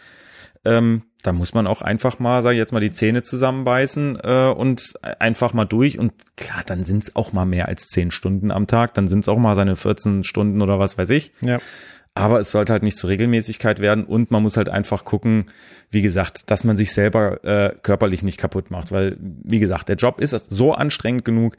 ähm, 0.64 1.02
da 1.24 1.32
muss 1.32 1.54
man 1.54 1.66
auch 1.68 1.82
einfach 1.82 2.18
mal, 2.18 2.42
sag 2.42 2.52
ich 2.52 2.58
jetzt 2.58 2.72
mal, 2.72 2.80
die 2.80 2.92
Zähne 2.92 3.22
zusammenbeißen 3.22 4.18
äh, 4.22 4.48
und 4.56 4.94
einfach 5.20 5.54
mal 5.54 5.64
durch. 5.64 5.98
Und 5.98 6.12
klar, 6.36 6.62
dann 6.66 6.82
sind 6.84 7.04
es 7.04 7.16
auch 7.16 7.32
mal 7.32 7.44
mehr 7.46 7.68
als 7.68 7.86
zehn 7.88 8.10
Stunden 8.10 8.50
am 8.50 8.66
Tag, 8.66 8.94
dann 8.94 9.06
sind 9.08 9.20
es 9.20 9.28
auch 9.28 9.38
mal 9.38 9.54
seine 9.54 9.76
14 9.76 10.24
Stunden 10.24 10.60
oder 10.62 10.78
was 10.80 10.98
weiß 10.98 11.10
ich. 11.10 11.32
ja. 11.40 11.58
Aber 12.14 12.40
es 12.40 12.50
sollte 12.50 12.72
halt 12.72 12.82
nicht 12.82 12.98
zur 12.98 13.08
Regelmäßigkeit 13.08 13.80
werden 13.80 14.04
und 14.04 14.30
man 14.30 14.42
muss 14.42 14.58
halt 14.58 14.68
einfach 14.68 15.04
gucken, 15.04 15.46
wie 15.90 16.02
gesagt, 16.02 16.50
dass 16.50 16.62
man 16.62 16.76
sich 16.76 16.92
selber 16.92 17.42
äh, 17.42 17.74
körperlich 17.82 18.22
nicht 18.22 18.38
kaputt 18.38 18.70
macht, 18.70 18.92
weil 18.92 19.16
wie 19.18 19.60
gesagt, 19.60 19.88
der 19.88 19.96
Job 19.96 20.20
ist 20.20 20.32
so 20.50 20.74
anstrengend 20.74 21.24
genug, 21.24 21.56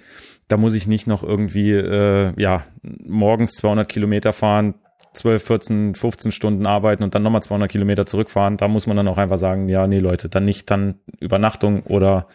da 0.47 0.57
muss 0.57 0.75
ich 0.75 0.85
nicht 0.87 1.07
noch 1.07 1.23
irgendwie 1.23 1.71
äh, 1.71 2.33
ja 2.39 2.63
morgens 2.81 3.53
200 3.53 3.89
Kilometer 3.89 4.31
fahren, 4.31 4.75
12, 5.13 5.43
14, 5.43 5.95
15 5.95 6.31
Stunden 6.31 6.65
arbeiten 6.65 7.03
und 7.03 7.15
dann 7.15 7.23
nochmal 7.23 7.43
200 7.43 7.71
Kilometer 7.71 8.05
zurückfahren. 8.05 8.57
Da 8.57 8.67
muss 8.67 8.87
man 8.87 8.97
dann 8.97 9.07
auch 9.07 9.17
einfach 9.17 9.37
sagen, 9.37 9.69
ja, 9.69 9.87
nee 9.87 9.99
Leute, 9.99 10.29
dann 10.29 10.43
nicht, 10.43 10.69
dann 10.69 10.95
Übernachtung 11.19 11.83
oder 11.83 12.27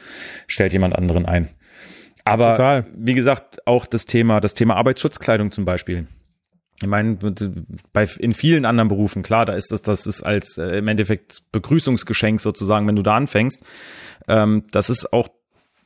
stellt 0.46 0.72
jemand 0.72 0.96
anderen 0.96 1.26
ein. 1.26 1.48
Aber 2.24 2.52
Total. 2.52 2.86
wie 2.94 3.14
gesagt, 3.14 3.66
auch 3.66 3.86
das 3.86 4.06
Thema, 4.06 4.40
das 4.40 4.54
Thema 4.54 4.76
Arbeitsschutzkleidung 4.76 5.50
zum 5.50 5.64
Beispiel. 5.64 6.06
Ich 6.80 6.86
meine, 6.86 7.16
bei, 7.92 8.08
in 8.18 8.34
vielen 8.34 8.64
anderen 8.64 8.88
Berufen, 8.88 9.22
klar, 9.22 9.46
da 9.46 9.54
ist 9.54 9.72
das, 9.72 9.82
das 9.82 10.06
ist 10.06 10.22
als 10.22 10.58
äh, 10.58 10.78
im 10.78 10.88
Endeffekt 10.88 11.40
Begrüßungsgeschenk 11.50 12.40
sozusagen, 12.40 12.86
wenn 12.86 12.96
du 12.96 13.02
da 13.02 13.16
anfängst. 13.16 13.64
Ähm, 14.28 14.64
das 14.70 14.88
ist 14.88 15.12
auch 15.12 15.28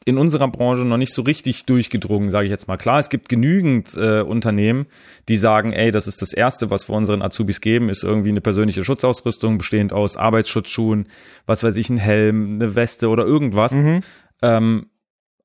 in 0.04 0.18
unserer 0.18 0.48
Branche 0.48 0.82
noch 0.82 0.96
nicht 0.96 1.12
so 1.12 1.22
richtig 1.22 1.64
durchgedrungen, 1.64 2.30
sage 2.30 2.46
ich 2.46 2.50
jetzt 2.50 2.68
mal. 2.68 2.76
Klar, 2.76 2.98
es 2.98 3.08
gibt 3.08 3.28
genügend 3.28 3.94
äh, 3.94 4.20
Unternehmen, 4.20 4.86
die 5.28 5.36
sagen, 5.36 5.72
ey, 5.72 5.92
das 5.92 6.08
ist 6.08 6.22
das 6.22 6.32
Erste, 6.32 6.70
was 6.70 6.88
wir 6.88 6.96
unseren 6.96 7.22
Azubis 7.22 7.60
geben, 7.60 7.88
ist 7.88 8.02
irgendwie 8.02 8.30
eine 8.30 8.40
persönliche 8.40 8.84
Schutzausrüstung, 8.84 9.58
bestehend 9.58 9.92
aus 9.92 10.16
Arbeitsschutzschuhen, 10.16 11.08
was 11.46 11.62
weiß 11.62 11.76
ich, 11.76 11.88
ein 11.88 11.98
Helm, 11.98 12.56
eine 12.56 12.74
Weste 12.74 13.08
oder 13.08 13.24
irgendwas. 13.24 13.72
Ähm, 14.42 14.86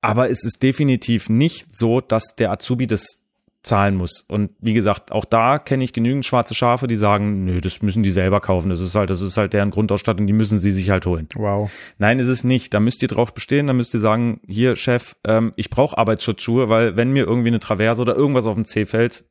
aber 0.02 0.30
es 0.30 0.44
ist 0.44 0.64
definitiv 0.64 1.30
nicht 1.30 1.76
so, 1.76 2.02
dass 2.02 2.36
der 2.36 2.52
Azubi 2.52 2.88
das 2.88 3.20
zahlen 3.64 3.96
muss. 3.96 4.24
Und 4.28 4.52
wie 4.60 4.74
gesagt, 4.74 5.12
auch 5.12 5.26
da 5.26 5.60
kenne 5.60 5.84
ich 5.84 5.92
genügend 5.92 6.26
schwarze 6.26 6.56
Schafe, 6.56 6.88
die 6.88 6.96
sagen, 6.96 7.44
nö, 7.44 7.60
das 7.60 7.82
müssen 7.82 8.04
die 8.04 8.12
selber 8.12 8.40
kaufen. 8.40 8.70
Das 8.70 8.80
ist 8.80 8.96
halt, 8.96 9.10
das 9.10 9.22
ist 9.22 9.36
halt 9.38 9.54
deren 9.54 9.72
Grundausstattung, 9.72 10.26
die 10.26 10.34
müssen 10.34 10.60
sie 10.60 10.72
sich 10.72 10.90
halt 10.90 11.06
holen. 11.06 11.28
Wow. 11.36 11.72
Nein, 11.98 12.20
ist 12.20 12.30
es 12.30 12.44
nicht. 12.44 12.74
Da 12.74 12.80
müsst 12.80 13.02
ihr 13.02 13.08
drauf 13.10 13.34
bestehen, 13.34 13.68
da 13.68 13.74
müsst 13.74 13.94
ihr 13.94 14.00
sagen, 14.00 14.40
hier, 14.48 14.76
Chef, 14.76 15.16
ähm, 15.26 15.54
ich 15.56 15.70
brauche 15.70 15.98
Arbeitsschutzschuhe, 15.98 16.70
weil 16.70 16.96
wenn 16.96 17.12
mir 17.12 17.26
irgendwie 17.26 17.50
eine 17.50 17.60
Traverse 17.60 18.02
oder 18.02 18.16
irgendwas 18.16 18.46
auf 18.46 18.56
den 18.56 18.66
Zeh 18.66 18.86
fällt, 18.86 19.26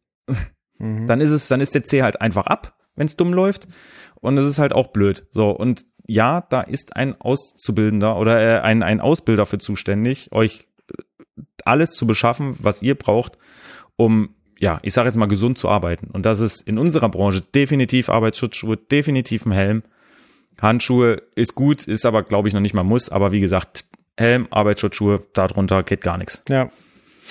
Mhm. 0.78 1.06
dann 1.06 1.20
ist 1.20 1.30
es, 1.30 1.48
dann 1.48 1.60
ist 1.60 1.74
der 1.74 1.84
Zeh 1.84 2.02
halt 2.02 2.20
einfach 2.20 2.46
ab, 2.46 2.76
wenn 2.96 3.06
es 3.06 3.16
dumm 3.16 3.32
läuft. 3.32 3.66
Und 4.20 4.36
es 4.38 4.44
ist 4.44 4.58
halt 4.58 4.72
auch 4.72 4.88
blöd. 4.88 5.26
So, 5.30 5.50
und 5.50 5.84
ja, 6.06 6.40
da 6.40 6.62
ist 6.62 6.96
ein 6.96 7.20
Auszubildender 7.20 8.18
oder 8.18 8.40
äh, 8.40 8.60
ein, 8.60 8.82
ein 8.82 9.00
Ausbilder 9.00 9.46
für 9.46 9.58
zuständig, 9.58 10.32
euch 10.32 10.68
äh, 10.90 11.42
alles 11.64 11.92
zu 11.92 12.06
beschaffen, 12.06 12.56
was 12.60 12.82
ihr 12.82 12.94
braucht, 12.94 13.38
um, 13.96 14.30
ja, 14.58 14.78
ich 14.82 14.94
sage 14.94 15.08
jetzt 15.08 15.16
mal, 15.16 15.26
gesund 15.26 15.58
zu 15.58 15.68
arbeiten. 15.68 16.08
Und 16.12 16.26
das 16.26 16.40
ist 16.40 16.62
in 16.62 16.78
unserer 16.78 17.08
Branche 17.08 17.40
definitiv 17.54 18.08
Arbeitsschutzschuhe, 18.08 18.76
definitiv 18.76 19.44
ein 19.46 19.52
Helm. 19.52 19.82
Handschuhe 20.60 21.22
ist 21.34 21.54
gut, 21.54 21.86
ist 21.86 22.06
aber, 22.06 22.22
glaube 22.22 22.48
ich, 22.48 22.54
noch 22.54 22.60
nicht 22.60 22.74
mal 22.74 22.82
muss. 22.82 23.10
Aber 23.10 23.32
wie 23.32 23.40
gesagt, 23.40 23.84
Helm, 24.16 24.46
Arbeitsschutzschuhe, 24.50 25.22
darunter 25.34 25.82
geht 25.82 26.00
gar 26.00 26.16
nichts. 26.16 26.42
Ja. 26.48 26.70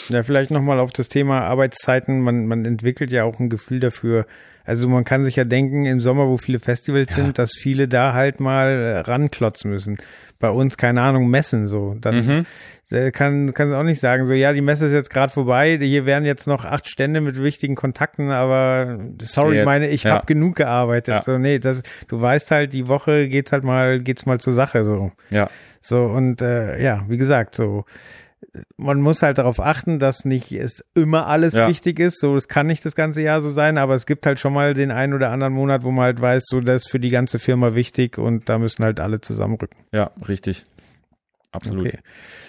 Ja, 0.10 0.24
vielleicht 0.24 0.52
nochmal 0.52 0.80
auf 0.80 0.92
das 0.92 1.08
Thema 1.08 1.42
Arbeitszeiten. 1.42 2.20
Man, 2.20 2.48
man 2.48 2.66
entwickelt 2.66 3.12
ja 3.12 3.24
auch 3.24 3.40
ein 3.40 3.50
Gefühl 3.50 3.80
dafür. 3.80 4.26
Also 4.66 4.88
man 4.90 5.04
kann 5.04 5.24
sich 5.24 5.36
ja 5.36 5.44
denken, 5.44 5.86
im 5.86 6.02
Sommer, 6.02 6.28
wo 6.28 6.38
viele 6.38 6.60
Festivals 6.60 7.14
sind, 7.14 7.38
dass 7.40 7.54
viele 7.56 7.88
da 7.88 8.14
halt 8.14 8.40
mal 8.40 8.68
äh, 8.70 8.98
ranklotzen 9.00 9.70
müssen. 9.72 9.98
Bei 10.40 10.50
uns, 10.50 10.78
keine 10.78 11.02
Ahnung, 11.02 11.30
messen 11.30 11.68
so. 11.68 11.96
Dann 12.02 12.46
Mhm. 12.92 13.12
kann, 13.14 13.54
kann 13.54 13.74
auch 13.74 13.84
nicht 13.84 14.00
sagen, 14.00 14.28
so 14.28 14.34
ja, 14.34 14.54
die 14.54 14.62
Messe 14.62 14.86
ist 14.88 14.92
jetzt 14.92 15.10
gerade 15.10 15.32
vorbei, 15.32 15.78
hier 15.82 16.06
wären 16.06 16.26
jetzt 16.26 16.46
noch 16.46 16.66
acht 16.66 16.88
Stände 16.88 17.22
mit 17.22 17.42
wichtigen 17.42 17.76
Kontakten, 17.76 18.30
aber 18.32 19.00
sorry, 19.22 19.58
Jetzt, 19.58 19.66
meine, 19.66 19.88
ich 19.90 20.04
ja. 20.04 20.12
habe 20.12 20.26
genug 20.26 20.56
gearbeitet. 20.56 21.08
Ja. 21.16 21.22
So, 21.22 21.38
nee, 21.38 21.58
das, 21.60 21.82
du 22.08 22.22
weißt 22.22 22.52
halt, 22.52 22.74
die 22.74 22.88
Woche 22.88 23.28
geht's 23.28 23.52
halt 23.52 23.64
mal, 23.64 24.00
geht's 24.00 24.26
mal 24.26 24.40
zur 24.40 24.54
Sache 24.54 24.84
so. 24.84 25.12
Ja. 25.30 25.50
So, 25.82 26.04
und 26.04 26.42
äh, 26.42 26.82
ja, 26.82 27.06
wie 27.08 27.18
gesagt, 27.18 27.56
so 27.56 27.86
man 28.78 29.02
muss 29.02 29.22
halt 29.22 29.38
darauf 29.38 29.60
achten, 29.60 30.00
dass 30.00 30.26
nicht 30.26 30.52
es 30.52 30.84
immer 30.96 31.28
alles 31.28 31.54
Ja. 31.54 31.68
wichtig 31.68 32.00
ist. 32.00 32.20
So, 32.20 32.36
es 32.36 32.48
kann 32.48 32.68
nicht 32.68 32.86
das 32.86 32.96
ganze 32.96 33.22
Jahr 33.22 33.42
so 33.42 33.50
sein, 33.50 33.78
aber 33.78 33.96
es 33.96 34.06
gibt 34.06 34.26
halt 34.26 34.40
schon 34.40 34.54
mal 34.54 34.74
den 34.74 34.92
einen 34.92 35.14
oder 35.14 35.32
anderen 35.32 35.54
Monat, 35.54 35.84
wo 35.84 35.92
man 35.92 36.06
halt 36.06 36.22
weiß, 36.22 36.44
so 36.48 36.62
das 36.62 36.84
ist 36.84 36.92
für 36.92 37.00
die 37.00 37.10
ganze 37.10 37.40
Firma 37.40 37.76
wichtig 37.76 38.18
und 38.18 38.50
da 38.50 38.58
müssen 38.58 38.84
halt 38.84 39.00
alle 39.00 39.22
zusammenrücken. 39.22 39.78
Ja, 39.92 40.12
richtig. 40.28 40.64
absolut. 41.52 41.88
Okay. 41.88 42.00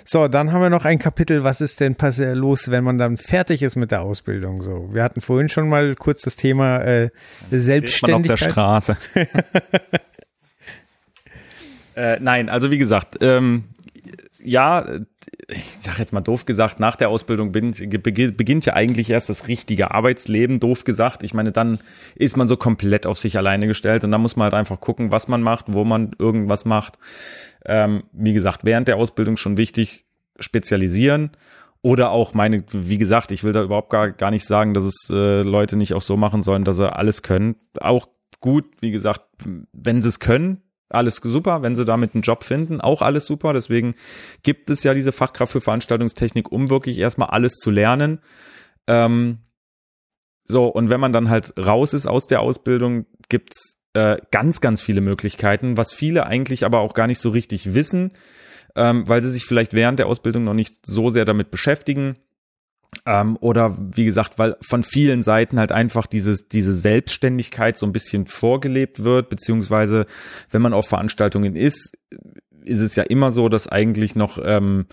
So, 0.05 0.29
dann 0.29 0.53
haben 0.53 0.63
wir 0.63 0.71
noch 0.71 0.85
ein 0.85 1.01
Kapitel, 1.01 1.43
was 1.43 1.61
ist 1.61 1.81
denn 1.81 1.97
los, 2.35 2.71
wenn 2.71 2.85
man 2.85 2.97
dann 2.97 3.17
fertig 3.17 3.63
ist 3.63 3.75
mit 3.77 3.91
der 3.91 4.03
Ausbildung? 4.03 4.63
So, 4.63 4.89
wir 4.93 5.03
hatten 5.03 5.21
vorhin 5.21 5.49
schon 5.49 5.69
mal 5.69 5.97
kurz 5.97 6.23
das 6.23 6.37
Thema 6.37 6.81
äh, 6.83 7.11
Selbstständigkeit. 7.51 8.33
auf 8.35 8.39
der 8.41 8.51
Straße. 8.51 8.97
äh, 11.97 12.19
nein, 12.21 12.49
also 12.49 12.71
wie 12.71 12.79
gesagt, 12.79 13.17
ähm, 13.21 13.65
ja, 14.47 14.87
ich 15.49 15.77
sag 15.81 15.99
jetzt 15.99 16.13
mal 16.13 16.21
doof 16.21 16.47
gesagt, 16.47 16.79
nach 16.79 16.95
der 16.95 17.09
Ausbildung 17.09 17.51
beginnt 17.51 18.67
ja 18.67 18.75
eigentlich 18.75 19.11
erst 19.11 19.29
das 19.29 19.49
richtige 19.49 19.91
Arbeitsleben, 19.91 20.61
doof 20.61 20.85
gesagt. 20.85 21.25
Ich 21.25 21.35
meine, 21.35 21.51
dann 21.51 21.79
ist 22.15 22.37
man 22.37 22.47
so 22.47 22.57
komplett 22.57 23.07
auf 23.07 23.19
sich 23.19 23.37
alleine 23.37 23.67
gestellt 23.67 24.05
und 24.05 24.13
dann 24.13 24.21
muss 24.21 24.37
man 24.37 24.45
halt 24.45 24.55
einfach 24.55 24.81
gucken, 24.81 25.11
was 25.11 25.27
man 25.27 25.43
macht, 25.43 25.67
wo 25.69 25.85
man 25.85 26.13
irgendwas 26.19 26.65
macht. 26.65 26.99
Ähm, 27.65 28.05
wie 28.13 28.35
gesagt, 28.35 28.65
während 28.65 28.87
der 28.87 28.99
Ausbildung 28.99 29.37
schon 29.37 29.57
wichtig, 29.57 30.05
spezialisieren 30.39 31.31
oder 31.83 32.11
auch 32.11 32.33
meine, 32.33 32.63
wie 32.71 32.99
gesagt, 32.99 33.33
ich 33.33 33.43
will 33.43 33.53
da 33.53 33.63
überhaupt 33.63 33.91
gar, 33.91 34.11
gar 34.11 34.31
nicht 34.31 34.47
sagen, 34.47 34.75
dass 34.75 34.85
es 34.85 35.11
äh, 35.11 35.43
Leute 35.43 35.77
nicht 35.77 35.95
auch 35.95 36.03
so 36.03 36.17
machen 36.17 36.43
sollen, 36.43 36.65
dass 36.65 36.77
sie 36.77 36.93
alles 36.93 37.23
können. 37.23 37.57
Auch 37.81 38.07
gut, 38.41 38.67
wie 38.81 38.93
gesagt, 38.93 39.23
wenn 39.73 40.03
sie 40.03 40.09
es 40.09 40.21
können, 40.21 40.63
alles 40.89 41.17
super, 41.17 41.63
wenn 41.63 41.77
sie 41.77 41.85
damit 41.85 42.15
einen 42.15 42.23
Job 42.23 42.45
finden, 42.45 42.81
auch 42.81 43.03
alles 43.03 43.27
super. 43.27 43.53
Deswegen 43.53 43.95
gibt 44.43 44.71
es 44.71 44.83
ja 44.83 44.95
diese 44.95 45.13
Fachkraft 45.13 45.53
für 45.53 45.61
Veranstaltungstechnik, 45.61 46.51
um 46.53 46.71
wirklich 46.71 46.99
erstmal 46.99 47.31
alles 47.31 47.55
zu 47.55 47.71
lernen. 47.71 48.21
Ähm, 48.87 49.39
so, 50.45 50.67
und 50.67 50.91
wenn 50.91 51.01
man 51.01 51.13
dann 51.13 51.29
halt 51.29 51.55
raus 51.59 51.93
ist 51.93 52.07
aus 52.07 52.27
der 52.27 52.41
Ausbildung, 52.41 53.07
gibt's 53.29 53.79
äh, 53.95 54.17
ganz, 54.31 54.61
ganz 54.61 54.81
viele 54.81 55.01
Möglichkeiten, 55.01 55.77
was 55.77 55.93
viele 55.93 56.27
eigentlich 56.27 56.65
aber 56.65 56.81
auch 56.81 56.95
gar 56.95 57.09
nicht 57.09 57.19
so 57.19 57.31
richtig 57.31 57.75
wissen, 57.75 58.13
ähm, 58.77 59.09
weil 59.09 59.23
sie 59.23 59.31
sich 59.31 59.45
vielleicht 59.45 59.73
während 59.73 59.99
der 59.99 60.07
Ausbildung 60.07 60.45
noch 60.45 60.55
nicht 60.55 60.87
so 60.87 61.11
sehr 61.11 61.25
damit 61.25 61.51
beschäftigen. 61.51 62.17
Ähm, 63.05 63.37
oder 63.41 63.77
wie 63.79 64.05
gesagt, 64.05 64.39
weil 64.39 64.57
von 64.67 64.83
vielen 64.83 65.23
Seiten 65.23 65.59
halt 65.59 65.73
einfach 65.73 66.07
dieses, 66.07 66.49
diese 66.49 66.75
Selbstständigkeit 66.75 67.77
so 67.77 67.87
ein 67.87 67.93
bisschen 67.93 68.27
vorgelebt 68.27 69.05
wird, 69.05 69.29
beziehungsweise 69.29 70.07
wenn 70.51 70.63
man 70.63 70.73
auf 70.73 70.89
Veranstaltungen 70.89 71.57
ist, 71.57 71.97
ist 72.67 72.81
es 72.81 72.97
ja 72.97 73.05
immer 73.05 73.33
so, 73.33 73.49
dass 73.49 73.69
eigentlich 73.69 74.17
noch 74.17 74.39
ähm, 74.45 74.87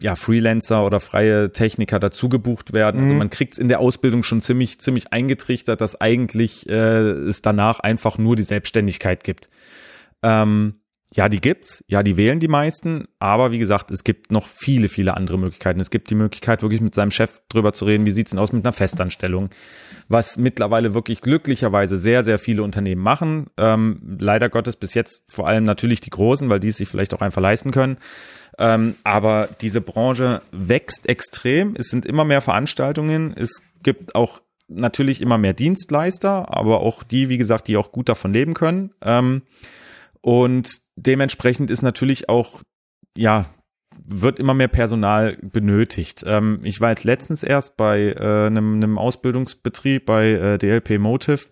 ja 0.00 0.16
Freelancer 0.16 0.84
oder 0.84 0.98
freie 1.00 1.52
Techniker 1.52 1.98
dazu 1.98 2.28
gebucht 2.28 2.72
werden. 2.72 2.96
Also 2.96 3.04
mhm. 3.04 3.10
Also 3.10 3.18
man 3.18 3.30
kriegt 3.30 3.52
es 3.54 3.58
in 3.58 3.68
der 3.68 3.80
Ausbildung 3.80 4.22
schon 4.22 4.40
ziemlich 4.40 4.80
ziemlich 4.80 5.12
eingetrichtert, 5.12 5.80
dass 5.80 6.00
eigentlich 6.00 6.68
äh, 6.68 6.72
es 6.72 7.42
danach 7.42 7.80
einfach 7.80 8.18
nur 8.18 8.36
die 8.36 8.42
Selbstständigkeit 8.42 9.24
gibt. 9.24 9.50
Ähm, 10.22 10.80
ja, 11.16 11.30
die 11.30 11.40
gibt's. 11.40 11.82
Ja, 11.88 12.02
die 12.02 12.18
wählen 12.18 12.40
die 12.40 12.48
meisten. 12.48 13.08
Aber 13.18 13.50
wie 13.50 13.58
gesagt, 13.58 13.90
es 13.90 14.04
gibt 14.04 14.30
noch 14.30 14.46
viele, 14.46 14.90
viele 14.90 15.16
andere 15.16 15.38
Möglichkeiten. 15.38 15.80
Es 15.80 15.88
gibt 15.88 16.10
die 16.10 16.14
Möglichkeit, 16.14 16.60
wirklich 16.60 16.82
mit 16.82 16.94
seinem 16.94 17.10
Chef 17.10 17.40
drüber 17.48 17.72
zu 17.72 17.86
reden, 17.86 18.04
wie 18.04 18.10
sieht's 18.10 18.32
denn 18.32 18.38
aus 18.38 18.52
mit 18.52 18.66
einer 18.66 18.74
Festanstellung? 18.74 19.48
Was 20.08 20.36
mittlerweile 20.36 20.92
wirklich 20.92 21.22
glücklicherweise 21.22 21.96
sehr, 21.96 22.22
sehr 22.22 22.38
viele 22.38 22.62
Unternehmen 22.62 23.00
machen. 23.00 23.46
Ähm, 23.56 24.18
leider 24.20 24.50
Gottes 24.50 24.76
bis 24.76 24.92
jetzt 24.92 25.22
vor 25.26 25.48
allem 25.48 25.64
natürlich 25.64 26.02
die 26.02 26.10
Großen, 26.10 26.50
weil 26.50 26.60
die 26.60 26.68
es 26.68 26.76
sich 26.76 26.88
vielleicht 26.88 27.14
auch 27.14 27.22
einfach 27.22 27.40
leisten 27.40 27.70
können. 27.70 27.96
Ähm, 28.58 28.94
aber 29.02 29.48
diese 29.62 29.80
Branche 29.80 30.42
wächst 30.52 31.08
extrem. 31.08 31.76
Es 31.78 31.88
sind 31.88 32.04
immer 32.04 32.26
mehr 32.26 32.42
Veranstaltungen. 32.42 33.34
Es 33.34 33.62
gibt 33.82 34.14
auch 34.14 34.42
natürlich 34.68 35.22
immer 35.22 35.38
mehr 35.38 35.54
Dienstleister, 35.54 36.54
aber 36.54 36.80
auch 36.80 37.02
die, 37.04 37.30
wie 37.30 37.38
gesagt, 37.38 37.68
die 37.68 37.78
auch 37.78 37.90
gut 37.90 38.10
davon 38.10 38.34
leben 38.34 38.52
können. 38.52 38.92
Ähm, 39.00 39.40
und 40.26 40.80
dementsprechend 40.96 41.70
ist 41.70 41.82
natürlich 41.82 42.28
auch, 42.28 42.60
ja, 43.16 43.46
wird 44.04 44.40
immer 44.40 44.54
mehr 44.54 44.66
Personal 44.66 45.38
benötigt. 45.40 46.24
Ähm, 46.26 46.58
ich 46.64 46.80
war 46.80 46.90
jetzt 46.90 47.04
letztens 47.04 47.44
erst 47.44 47.76
bei 47.76 48.12
äh, 48.18 48.46
einem, 48.46 48.74
einem 48.74 48.98
Ausbildungsbetrieb 48.98 50.04
bei 50.04 50.30
äh, 50.30 50.58
DLP 50.58 50.98
Motive, 50.98 51.42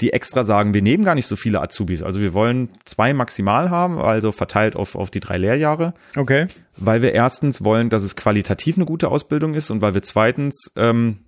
die 0.00 0.14
extra 0.14 0.44
sagen, 0.44 0.72
wir 0.72 0.80
nehmen 0.80 1.04
gar 1.04 1.14
nicht 1.14 1.26
so 1.26 1.36
viele 1.36 1.60
Azubis. 1.60 2.02
Also 2.02 2.22
wir 2.22 2.32
wollen 2.32 2.70
zwei 2.86 3.12
maximal 3.12 3.68
haben, 3.68 3.98
also 3.98 4.32
verteilt 4.32 4.76
auf, 4.76 4.94
auf 4.94 5.10
die 5.10 5.20
drei 5.20 5.36
Lehrjahre. 5.36 5.92
Okay. 6.16 6.46
Weil 6.74 7.02
wir 7.02 7.12
erstens 7.12 7.64
wollen, 7.64 7.90
dass 7.90 8.02
es 8.02 8.16
qualitativ 8.16 8.76
eine 8.76 8.86
gute 8.86 9.10
Ausbildung 9.10 9.52
ist 9.52 9.70
und 9.70 9.82
weil 9.82 9.92
wir 9.92 10.02
zweitens 10.02 10.72
ähm, 10.76 11.26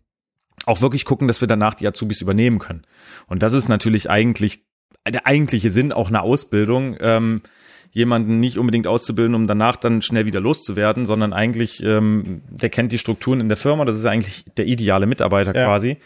auch 0.64 0.80
wirklich 0.80 1.04
gucken, 1.04 1.28
dass 1.28 1.42
wir 1.42 1.48
danach 1.48 1.74
die 1.74 1.86
Azubis 1.86 2.22
übernehmen 2.22 2.58
können. 2.58 2.86
Und 3.26 3.42
das 3.42 3.52
ist 3.52 3.68
natürlich 3.68 4.08
eigentlich 4.08 4.64
der 5.06 5.26
eigentliche 5.26 5.70
Sinn 5.70 5.92
auch 5.92 6.08
einer 6.08 6.22
Ausbildung, 6.22 6.96
ähm, 7.00 7.42
jemanden 7.90 8.38
nicht 8.40 8.58
unbedingt 8.58 8.86
auszubilden, 8.86 9.34
um 9.34 9.46
danach 9.46 9.76
dann 9.76 10.02
schnell 10.02 10.26
wieder 10.26 10.40
loszuwerden, 10.40 11.06
sondern 11.06 11.32
eigentlich, 11.32 11.82
ähm, 11.82 12.42
der 12.48 12.68
kennt 12.68 12.92
die 12.92 12.98
Strukturen 12.98 13.40
in 13.40 13.48
der 13.48 13.56
Firma, 13.56 13.84
das 13.84 13.96
ist 13.96 14.04
eigentlich 14.04 14.44
der 14.56 14.66
ideale 14.66 15.06
Mitarbeiter 15.06 15.54
ja. 15.54 15.64
quasi. 15.64 15.96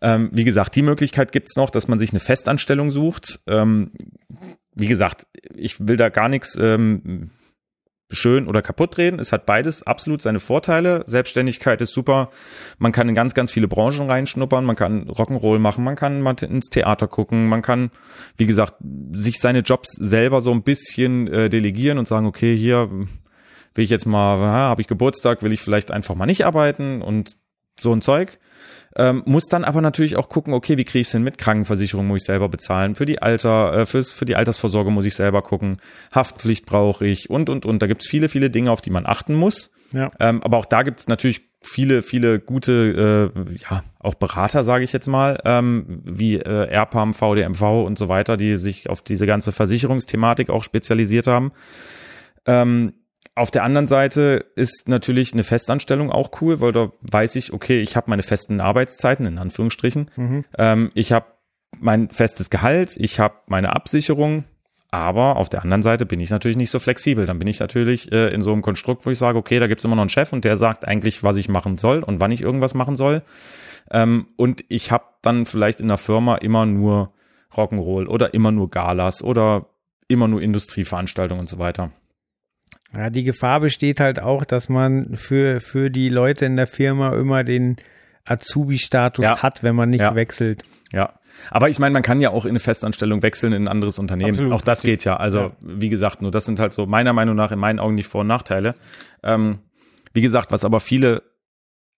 Ähm, 0.00 0.30
wie 0.32 0.44
gesagt, 0.44 0.74
die 0.74 0.82
Möglichkeit 0.82 1.30
gibt's 1.30 1.56
noch, 1.56 1.70
dass 1.70 1.86
man 1.86 1.98
sich 1.98 2.10
eine 2.10 2.20
Festanstellung 2.20 2.90
sucht. 2.90 3.40
Ähm, 3.46 3.92
wie 4.74 4.88
gesagt, 4.88 5.26
ich 5.54 5.86
will 5.86 5.96
da 5.96 6.08
gar 6.08 6.28
nichts 6.28 6.58
ähm, 6.60 7.30
schön 8.12 8.46
oder 8.46 8.62
kaputt 8.62 8.98
reden. 8.98 9.18
Es 9.18 9.32
hat 9.32 9.46
beides 9.46 9.82
absolut 9.82 10.22
seine 10.22 10.40
Vorteile. 10.40 11.02
Selbstständigkeit 11.06 11.80
ist 11.80 11.92
super. 11.92 12.30
Man 12.78 12.92
kann 12.92 13.08
in 13.08 13.14
ganz, 13.14 13.34
ganz 13.34 13.50
viele 13.50 13.68
Branchen 13.68 14.08
reinschnuppern. 14.08 14.64
Man 14.64 14.76
kann 14.76 15.08
Rock'n'Roll 15.08 15.58
machen. 15.58 15.84
Man 15.84 15.96
kann 15.96 16.20
mal 16.20 16.34
ins 16.42 16.70
Theater 16.70 17.08
gucken. 17.08 17.48
Man 17.48 17.62
kann, 17.62 17.90
wie 18.36 18.46
gesagt, 18.46 18.74
sich 19.12 19.40
seine 19.40 19.60
Jobs 19.60 19.92
selber 19.92 20.40
so 20.40 20.52
ein 20.52 20.62
bisschen 20.62 21.26
äh, 21.28 21.48
delegieren 21.48 21.98
und 21.98 22.06
sagen, 22.06 22.26
okay, 22.26 22.56
hier 22.56 22.88
will 22.90 23.84
ich 23.84 23.90
jetzt 23.90 24.06
mal, 24.06 24.38
habe 24.38 24.82
ich 24.82 24.88
Geburtstag, 24.88 25.42
will 25.42 25.52
ich 25.52 25.60
vielleicht 25.60 25.90
einfach 25.90 26.14
mal 26.14 26.26
nicht 26.26 26.44
arbeiten 26.44 27.02
und 27.02 27.36
so 27.78 27.92
ein 27.92 28.02
Zeug. 28.02 28.38
Ähm, 28.96 29.22
muss 29.24 29.46
dann 29.46 29.64
aber 29.64 29.80
natürlich 29.80 30.16
auch 30.16 30.28
gucken, 30.28 30.52
okay, 30.52 30.76
wie 30.76 30.84
kriege 30.84 31.00
ich 31.00 31.06
es 31.06 31.12
hin 31.12 31.22
mit 31.22 31.38
Krankenversicherung 31.38 32.06
muss 32.06 32.22
ich 32.22 32.26
selber 32.26 32.48
bezahlen, 32.48 32.94
für 32.94 33.06
die 33.06 33.22
Alter, 33.22 33.72
äh, 33.72 33.86
fürs, 33.86 34.12
für 34.12 34.24
die 34.24 34.36
Altersvorsorge 34.36 34.90
muss 34.90 35.06
ich 35.06 35.14
selber 35.14 35.42
gucken, 35.42 35.78
Haftpflicht 36.14 36.66
brauche 36.66 37.06
ich 37.06 37.30
und 37.30 37.48
und 37.48 37.64
und. 37.64 37.80
Da 37.80 37.86
gibt 37.86 38.02
es 38.02 38.08
viele, 38.08 38.28
viele 38.28 38.50
Dinge, 38.50 38.70
auf 38.70 38.80
die 38.80 38.90
man 38.90 39.06
achten 39.06 39.34
muss. 39.34 39.70
Ja. 39.92 40.10
Ähm, 40.20 40.42
aber 40.42 40.58
auch 40.58 40.66
da 40.66 40.82
gibt 40.82 41.00
es 41.00 41.08
natürlich 41.08 41.42
viele, 41.62 42.02
viele 42.02 42.40
gute, 42.40 43.32
äh, 43.34 43.56
ja, 43.70 43.82
auch 43.98 44.14
Berater, 44.14 44.64
sage 44.64 44.84
ich 44.84 44.92
jetzt 44.92 45.06
mal, 45.06 45.40
ähm, 45.44 46.02
wie 46.04 46.36
äh, 46.36 46.74
RPAM, 46.74 47.14
VDMV 47.14 47.62
und 47.62 47.98
so 47.98 48.08
weiter, 48.08 48.36
die 48.36 48.56
sich 48.56 48.90
auf 48.90 49.02
diese 49.02 49.26
ganze 49.26 49.52
Versicherungsthematik 49.52 50.50
auch 50.50 50.64
spezialisiert 50.64 51.26
haben. 51.26 51.52
Ähm, 52.46 52.94
auf 53.34 53.50
der 53.50 53.64
anderen 53.64 53.86
Seite 53.86 54.44
ist 54.56 54.88
natürlich 54.88 55.32
eine 55.32 55.42
Festanstellung 55.42 56.10
auch 56.10 56.30
cool, 56.40 56.60
weil 56.60 56.72
da 56.72 56.92
weiß 57.00 57.36
ich, 57.36 57.52
okay, 57.52 57.80
ich 57.80 57.96
habe 57.96 58.10
meine 58.10 58.22
festen 58.22 58.60
Arbeitszeiten, 58.60 59.24
in 59.24 59.38
Anführungsstrichen. 59.38 60.10
Mhm. 60.16 60.44
Ähm, 60.58 60.90
ich 60.94 61.12
habe 61.12 61.26
mein 61.80 62.10
festes 62.10 62.50
Gehalt, 62.50 62.96
ich 62.98 63.18
habe 63.18 63.34
meine 63.46 63.74
Absicherung, 63.74 64.44
aber 64.90 65.36
auf 65.36 65.48
der 65.48 65.62
anderen 65.62 65.82
Seite 65.82 66.04
bin 66.04 66.20
ich 66.20 66.28
natürlich 66.28 66.58
nicht 66.58 66.70
so 66.70 66.78
flexibel. 66.78 67.24
Dann 67.24 67.38
bin 67.38 67.48
ich 67.48 67.58
natürlich 67.58 68.12
äh, 68.12 68.28
in 68.28 68.42
so 68.42 68.52
einem 68.52 68.60
Konstrukt, 68.60 69.06
wo 69.06 69.10
ich 69.10 69.18
sage, 69.18 69.38
okay, 69.38 69.58
da 69.58 69.66
gibt's 69.66 69.84
immer 69.84 69.96
noch 69.96 70.02
einen 70.02 70.10
Chef 70.10 70.34
und 70.34 70.44
der 70.44 70.56
sagt 70.56 70.86
eigentlich, 70.86 71.22
was 71.22 71.38
ich 71.38 71.48
machen 71.48 71.78
soll 71.78 72.02
und 72.02 72.20
wann 72.20 72.32
ich 72.32 72.42
irgendwas 72.42 72.74
machen 72.74 72.96
soll. 72.96 73.22
Ähm, 73.90 74.26
und 74.36 74.62
ich 74.68 74.92
habe 74.92 75.04
dann 75.22 75.46
vielleicht 75.46 75.80
in 75.80 75.88
der 75.88 75.96
Firma 75.96 76.36
immer 76.36 76.66
nur 76.66 77.14
Rock'n'Roll 77.54 78.06
oder 78.06 78.34
immer 78.34 78.52
nur 78.52 78.70
Galas 78.70 79.22
oder 79.22 79.66
immer 80.08 80.28
nur 80.28 80.42
Industrieveranstaltungen 80.42 81.40
und 81.40 81.48
so 81.48 81.58
weiter. 81.58 81.90
Ja, 82.94 83.10
die 83.10 83.24
Gefahr 83.24 83.60
besteht 83.60 84.00
halt 84.00 84.20
auch, 84.20 84.44
dass 84.44 84.68
man 84.68 85.16
für, 85.16 85.60
für 85.60 85.90
die 85.90 86.08
Leute 86.08 86.44
in 86.44 86.56
der 86.56 86.66
Firma 86.66 87.14
immer 87.14 87.42
den 87.42 87.76
Azubi-Status 88.24 89.24
ja. 89.24 89.42
hat, 89.42 89.62
wenn 89.62 89.74
man 89.74 89.90
nicht 89.90 90.02
ja. 90.02 90.14
wechselt. 90.14 90.62
Ja. 90.92 91.14
Aber 91.50 91.70
ich 91.70 91.78
meine, 91.78 91.92
man 91.92 92.02
kann 92.02 92.20
ja 92.20 92.30
auch 92.30 92.44
in 92.44 92.50
eine 92.50 92.60
Festanstellung 92.60 93.22
wechseln 93.22 93.52
in 93.52 93.64
ein 93.64 93.68
anderes 93.68 93.98
Unternehmen. 93.98 94.32
Absolut. 94.32 94.52
Auch 94.52 94.60
das 94.60 94.82
geht 94.82 95.04
ja. 95.04 95.16
Also, 95.16 95.38
ja. 95.38 95.56
wie 95.62 95.88
gesagt, 95.88 96.22
nur 96.22 96.30
das 96.30 96.44
sind 96.44 96.60
halt 96.60 96.74
so 96.74 96.86
meiner 96.86 97.14
Meinung 97.14 97.34
nach 97.34 97.50
in 97.50 97.58
meinen 97.58 97.78
Augen 97.78 97.96
die 97.96 98.02
Vor- 98.02 98.20
und 98.20 98.26
Nachteile. 98.26 98.74
Ähm, 99.22 99.60
wie 100.12 100.20
gesagt, 100.20 100.52
was 100.52 100.64
aber 100.64 100.80
viele 100.80 101.22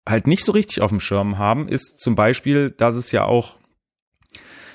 halt 0.08 0.26
nicht 0.26 0.44
so 0.44 0.52
richtig 0.52 0.80
auf 0.80 0.90
dem 0.90 1.00
Schirm 1.00 1.38
haben, 1.38 1.68
ist 1.68 1.98
zum 1.98 2.14
Beispiel, 2.14 2.70
dass 2.70 2.94
es 2.94 3.10
ja 3.10 3.24
auch 3.24 3.58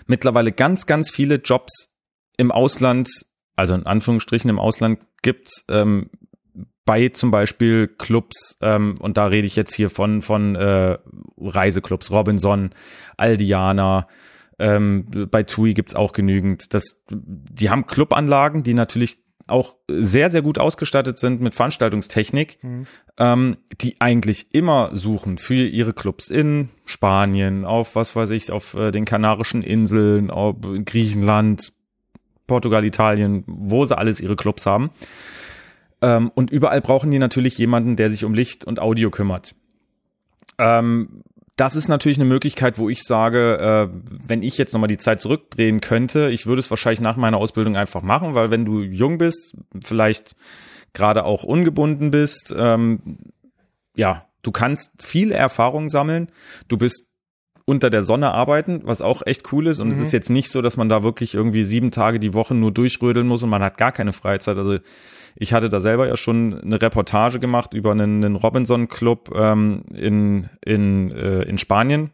mittlerweile 0.08 0.52
ganz, 0.52 0.86
ganz 0.86 1.12
viele 1.12 1.36
Jobs 1.36 1.90
im 2.38 2.52
Ausland, 2.52 3.10
also 3.60 3.76
in 3.76 3.86
Anführungsstrichen 3.86 4.50
im 4.50 4.60
Ausland 4.60 5.00
gibt, 5.22 5.50
ähm, 5.70 6.10
bei 6.86 7.10
zum 7.10 7.30
Beispiel 7.30 7.88
Clubs, 7.88 8.58
ähm, 8.62 8.96
und 9.00 9.18
da 9.18 9.26
rede 9.26 9.46
ich 9.46 9.56
jetzt 9.56 9.76
hier 9.76 9.92
von, 9.92 10.24
von 10.24 10.56
äh, 10.56 10.98
Reiseclubs, 11.38 12.10
Robinson, 12.10 12.72
Aldiana, 13.16 14.08
ähm, 14.58 15.06
bei 15.30 15.44
TUI 15.44 15.74
gibt's 15.74 15.96
auch 15.96 16.14
genügend. 16.14 16.74
Das, 16.74 17.04
die 17.10 17.70
haben 17.70 17.86
Clubanlagen, 17.86 18.64
die 18.64 18.74
natürlich 18.74 19.20
auch 19.46 19.78
sehr, 19.90 20.30
sehr 20.30 20.42
gut 20.42 20.58
ausgestattet 20.58 21.18
sind 21.18 21.42
mit 21.42 21.56
Veranstaltungstechnik, 21.56 22.64
mhm. 22.64 22.88
ähm, 23.18 23.58
die 23.82 24.00
eigentlich 24.00 24.54
immer 24.54 24.90
suchen 24.94 25.38
für 25.38 25.56
ihre 25.56 25.94
Clubs 25.94 26.30
in 26.30 26.70
Spanien, 26.86 27.66
auf 27.66 27.96
was 27.96 28.16
weiß 28.16 28.32
ich, 28.32 28.52
auf 28.52 28.74
äh, 28.76 28.92
den 28.92 29.06
Kanarischen 29.06 29.64
Inseln, 29.64 30.30
auf 30.30 30.56
Griechenland, 30.86 31.74
Portugal, 32.50 32.84
Italien, 32.84 33.46
wo 33.48 33.86
sie 33.86 33.98
alles 33.98 34.20
ihre 34.20 34.36
Clubs 34.36 34.66
haben. 34.66 34.90
Ähm, 36.02 36.32
und 36.36 36.52
überall 36.52 36.82
brauchen 36.82 37.12
die 37.12 37.20
natürlich 37.20 37.58
jemanden, 37.58 37.96
der 37.96 38.10
sich 38.10 38.26
um 38.26 38.34
Licht 38.34 38.66
und 38.66 38.80
Audio 38.80 39.10
kümmert. 39.10 39.56
Ähm, 40.58 41.24
das 41.56 41.76
ist 41.76 41.90
natürlich 41.90 42.18
eine 42.18 42.28
Möglichkeit, 42.28 42.78
wo 42.78 42.90
ich 42.90 43.04
sage, 43.04 43.58
äh, 43.60 43.90
wenn 44.28 44.44
ich 44.44 44.58
jetzt 44.58 44.74
nochmal 44.74 44.88
die 44.88 44.98
Zeit 44.98 45.20
zurückdrehen 45.20 45.82
könnte, 45.82 46.30
ich 46.30 46.46
würde 46.46 46.62
es 46.62 46.70
wahrscheinlich 46.70 47.02
nach 47.02 47.18
meiner 47.18 47.38
Ausbildung 47.38 47.76
einfach 47.76 48.02
machen, 48.02 48.34
weil 48.34 48.50
wenn 48.50 48.64
du 48.64 48.82
jung 48.82 49.18
bist, 49.18 49.56
vielleicht 49.84 50.36
gerade 50.94 51.26
auch 51.26 51.44
ungebunden 51.44 52.12
bist, 52.12 52.54
ähm, 52.58 53.18
ja, 53.94 54.26
du 54.42 54.52
kannst 54.52 55.04
viel 55.04 55.34
Erfahrung 55.34 55.90
sammeln, 55.90 56.32
du 56.70 56.78
bist 56.78 57.09
unter 57.70 57.92
der 57.92 58.02
Sonne 58.02 58.32
arbeiten, 58.32 58.82
was 58.84 59.04
auch 59.04 59.22
echt 59.26 59.54
cool 59.54 59.68
ist. 59.68 59.80
Und 59.80 59.90
mhm. 59.90 59.94
es 59.94 60.00
ist 60.00 60.12
jetzt 60.12 60.32
nicht 60.32 60.50
so, 60.52 60.64
dass 60.64 60.76
man 60.76 60.90
da 60.90 61.04
wirklich 61.04 61.36
irgendwie 61.36 61.64
sieben 61.64 61.92
Tage 61.92 62.20
die 62.20 62.34
Woche 62.34 62.56
nur 62.56 62.72
durchrödeln 62.72 63.28
muss 63.28 63.44
und 63.44 63.50
man 63.50 63.62
hat 63.62 63.78
gar 63.78 63.92
keine 63.92 64.12
Freizeit. 64.12 64.58
Also 64.58 64.80
ich 65.36 65.54
hatte 65.54 65.70
da 65.70 65.80
selber 65.80 66.08
ja 66.08 66.18
schon 66.18 66.60
eine 66.60 66.82
Reportage 66.82 67.40
gemacht 67.40 67.76
über 67.76 67.92
einen, 67.92 68.26
einen 68.26 68.36
Robinson-Club 68.36 69.32
ähm, 69.36 69.84
in, 69.94 70.50
in, 70.66 71.12
äh, 71.12 71.44
in 71.44 71.60
Spanien. 71.60 72.10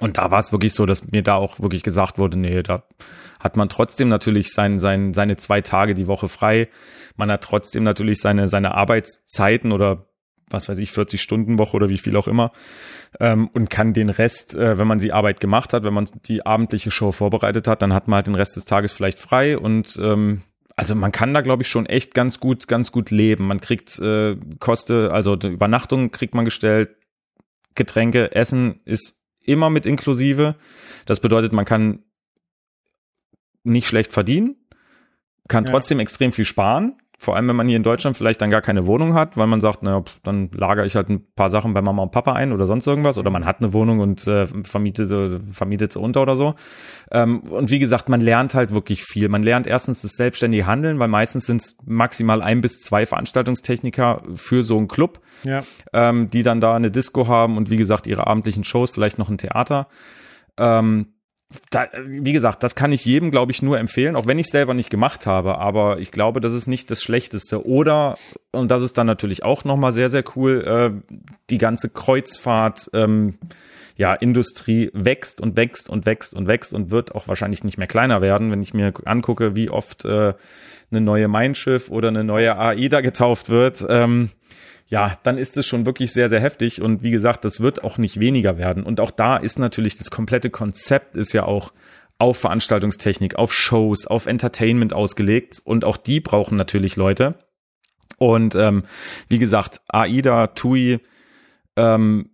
Und 0.00 0.16
da 0.16 0.30
war 0.30 0.40
es 0.40 0.52
wirklich 0.52 0.72
so, 0.72 0.86
dass 0.86 1.12
mir 1.12 1.22
da 1.22 1.34
auch 1.34 1.60
wirklich 1.60 1.82
gesagt 1.82 2.18
wurde, 2.18 2.38
nee, 2.38 2.62
da 2.62 2.82
hat 3.38 3.58
man 3.58 3.68
trotzdem 3.68 4.08
natürlich 4.08 4.52
sein, 4.52 4.78
sein, 4.78 5.12
seine 5.12 5.36
zwei 5.36 5.60
Tage 5.60 5.92
die 5.92 6.06
Woche 6.06 6.30
frei. 6.30 6.68
Man 7.16 7.30
hat 7.30 7.44
trotzdem 7.44 7.84
natürlich 7.84 8.20
seine, 8.20 8.48
seine 8.48 8.74
Arbeitszeiten 8.74 9.70
oder 9.70 10.06
was 10.52 10.68
weiß 10.68 10.78
ich, 10.78 10.92
40 10.92 11.20
Stunden 11.20 11.58
Woche 11.58 11.76
oder 11.76 11.88
wie 11.88 11.98
viel 11.98 12.16
auch 12.16 12.28
immer 12.28 12.52
ähm, 13.20 13.48
und 13.48 13.70
kann 13.70 13.92
den 13.92 14.10
Rest, 14.10 14.54
äh, 14.54 14.78
wenn 14.78 14.86
man 14.86 14.98
die 14.98 15.12
Arbeit 15.12 15.40
gemacht 15.40 15.72
hat, 15.72 15.84
wenn 15.84 15.94
man 15.94 16.08
die 16.26 16.44
abendliche 16.44 16.90
Show 16.90 17.12
vorbereitet 17.12 17.66
hat, 17.66 17.82
dann 17.82 17.92
hat 17.92 18.08
man 18.08 18.16
halt 18.16 18.26
den 18.26 18.34
Rest 18.34 18.56
des 18.56 18.64
Tages 18.64 18.92
vielleicht 18.92 19.18
frei 19.18 19.58
und 19.58 19.98
ähm, 20.02 20.42
also 20.76 20.94
man 20.94 21.12
kann 21.12 21.34
da 21.34 21.40
glaube 21.40 21.62
ich 21.62 21.68
schon 21.68 21.86
echt 21.86 22.14
ganz 22.14 22.40
gut, 22.40 22.66
ganz 22.68 22.92
gut 22.92 23.10
leben. 23.10 23.46
Man 23.46 23.60
kriegt 23.60 23.98
äh, 23.98 24.36
Koste, 24.58 25.10
also 25.12 25.34
Übernachtung 25.34 26.10
kriegt 26.10 26.34
man 26.34 26.44
gestellt, 26.44 26.90
Getränke, 27.74 28.34
Essen 28.34 28.80
ist 28.84 29.16
immer 29.44 29.70
mit 29.70 29.86
inklusive. 29.86 30.56
Das 31.06 31.20
bedeutet, 31.20 31.52
man 31.52 31.64
kann 31.64 32.04
nicht 33.64 33.86
schlecht 33.86 34.12
verdienen, 34.12 34.56
kann 35.48 35.64
trotzdem 35.64 35.98
ja. 35.98 36.02
extrem 36.02 36.32
viel 36.32 36.44
sparen 36.44 36.96
vor 37.22 37.36
allem, 37.36 37.46
wenn 37.46 37.54
man 37.54 37.68
hier 37.68 37.76
in 37.76 37.84
Deutschland 37.84 38.16
vielleicht 38.16 38.42
dann 38.42 38.50
gar 38.50 38.62
keine 38.62 38.88
Wohnung 38.88 39.14
hat, 39.14 39.36
weil 39.36 39.46
man 39.46 39.60
sagt, 39.60 39.84
naja, 39.84 40.02
dann 40.24 40.50
lagere 40.52 40.84
ich 40.84 40.96
halt 40.96 41.08
ein 41.08 41.24
paar 41.36 41.50
Sachen 41.50 41.72
bei 41.72 41.80
Mama 41.80 42.02
und 42.02 42.10
Papa 42.10 42.32
ein 42.32 42.52
oder 42.52 42.66
sonst 42.66 42.84
irgendwas. 42.88 43.16
Oder 43.16 43.30
man 43.30 43.44
hat 43.44 43.60
eine 43.60 43.72
Wohnung 43.72 44.00
und 44.00 44.26
äh, 44.26 44.46
vermietet, 44.64 45.08
äh, 45.12 45.38
vermietet 45.52 45.92
sie 45.92 46.00
unter 46.00 46.20
oder 46.20 46.34
so. 46.34 46.56
Ähm, 47.12 47.42
und 47.42 47.70
wie 47.70 47.78
gesagt, 47.78 48.08
man 48.08 48.20
lernt 48.20 48.56
halt 48.56 48.74
wirklich 48.74 49.04
viel. 49.04 49.28
Man 49.28 49.44
lernt 49.44 49.68
erstens 49.68 50.02
das 50.02 50.14
selbstständige 50.14 50.66
Handeln, 50.66 50.98
weil 50.98 51.06
meistens 51.06 51.46
sind 51.46 51.62
es 51.62 51.76
maximal 51.84 52.42
ein 52.42 52.60
bis 52.60 52.80
zwei 52.80 53.06
Veranstaltungstechniker 53.06 54.22
für 54.34 54.64
so 54.64 54.76
einen 54.76 54.88
Club, 54.88 55.20
ja. 55.44 55.62
ähm, 55.92 56.28
die 56.28 56.42
dann 56.42 56.60
da 56.60 56.74
eine 56.74 56.90
Disco 56.90 57.28
haben 57.28 57.56
und 57.56 57.70
wie 57.70 57.76
gesagt 57.76 58.08
ihre 58.08 58.26
abendlichen 58.26 58.64
Shows, 58.64 58.90
vielleicht 58.90 59.20
noch 59.20 59.28
ein 59.28 59.38
Theater. 59.38 59.86
Ähm, 60.58 61.14
da, 61.70 61.88
wie 62.04 62.32
gesagt, 62.32 62.62
das 62.62 62.74
kann 62.74 62.92
ich 62.92 63.04
jedem, 63.04 63.30
glaube 63.30 63.52
ich, 63.52 63.62
nur 63.62 63.78
empfehlen, 63.78 64.16
auch 64.16 64.26
wenn 64.26 64.38
ich 64.38 64.48
selber 64.48 64.74
nicht 64.74 64.90
gemacht 64.90 65.26
habe. 65.26 65.58
Aber 65.58 65.98
ich 65.98 66.10
glaube, 66.10 66.40
das 66.40 66.52
ist 66.52 66.66
nicht 66.66 66.90
das 66.90 67.02
Schlechteste. 67.02 67.66
Oder, 67.66 68.16
und 68.52 68.70
das 68.70 68.82
ist 68.82 68.98
dann 68.98 69.06
natürlich 69.06 69.42
auch 69.42 69.64
nochmal 69.64 69.92
sehr, 69.92 70.10
sehr 70.10 70.24
cool, 70.36 70.64
äh, 70.64 71.14
die 71.50 71.58
ganze 71.58 71.88
Kreuzfahrt, 71.88 72.90
ähm, 72.92 73.38
ja, 73.96 74.14
Industrie 74.14 74.90
wächst 74.94 75.40
und 75.40 75.56
wächst 75.56 75.90
und 75.90 76.06
wächst 76.06 76.34
und 76.34 76.48
wächst 76.48 76.72
und 76.72 76.90
wird 76.90 77.14
auch 77.14 77.28
wahrscheinlich 77.28 77.62
nicht 77.62 77.78
mehr 77.78 77.86
kleiner 77.86 78.22
werden, 78.22 78.50
wenn 78.50 78.62
ich 78.62 78.74
mir 78.74 78.92
angucke, 79.04 79.54
wie 79.54 79.70
oft 79.70 80.04
äh, 80.04 80.34
eine 80.90 81.00
neue 81.00 81.28
Mein 81.28 81.54
Schiff 81.54 81.90
oder 81.90 82.08
eine 82.08 82.24
neue 82.24 82.58
AIDA 82.58 83.00
getauft 83.00 83.48
wird. 83.48 83.84
Ähm, 83.88 84.30
ja, 84.92 85.16
dann 85.22 85.38
ist 85.38 85.56
es 85.56 85.66
schon 85.66 85.86
wirklich 85.86 86.12
sehr, 86.12 86.28
sehr 86.28 86.40
heftig. 86.40 86.82
Und 86.82 87.02
wie 87.02 87.10
gesagt, 87.10 87.46
das 87.46 87.60
wird 87.60 87.82
auch 87.82 87.96
nicht 87.96 88.20
weniger 88.20 88.58
werden. 88.58 88.82
Und 88.82 89.00
auch 89.00 89.10
da 89.10 89.38
ist 89.38 89.58
natürlich 89.58 89.96
das 89.96 90.10
komplette 90.10 90.50
Konzept 90.50 91.16
ist 91.16 91.32
ja 91.32 91.44
auch 91.44 91.72
auf 92.18 92.36
Veranstaltungstechnik, 92.36 93.36
auf 93.36 93.54
Shows, 93.54 94.06
auf 94.06 94.26
Entertainment 94.26 94.92
ausgelegt. 94.92 95.62
Und 95.64 95.86
auch 95.86 95.96
die 95.96 96.20
brauchen 96.20 96.58
natürlich 96.58 96.96
Leute. 96.96 97.36
Und 98.18 98.54
ähm, 98.54 98.82
wie 99.30 99.38
gesagt, 99.38 99.80
AIDA, 99.88 100.48
TUI, 100.48 101.00
ähm, 101.76 102.31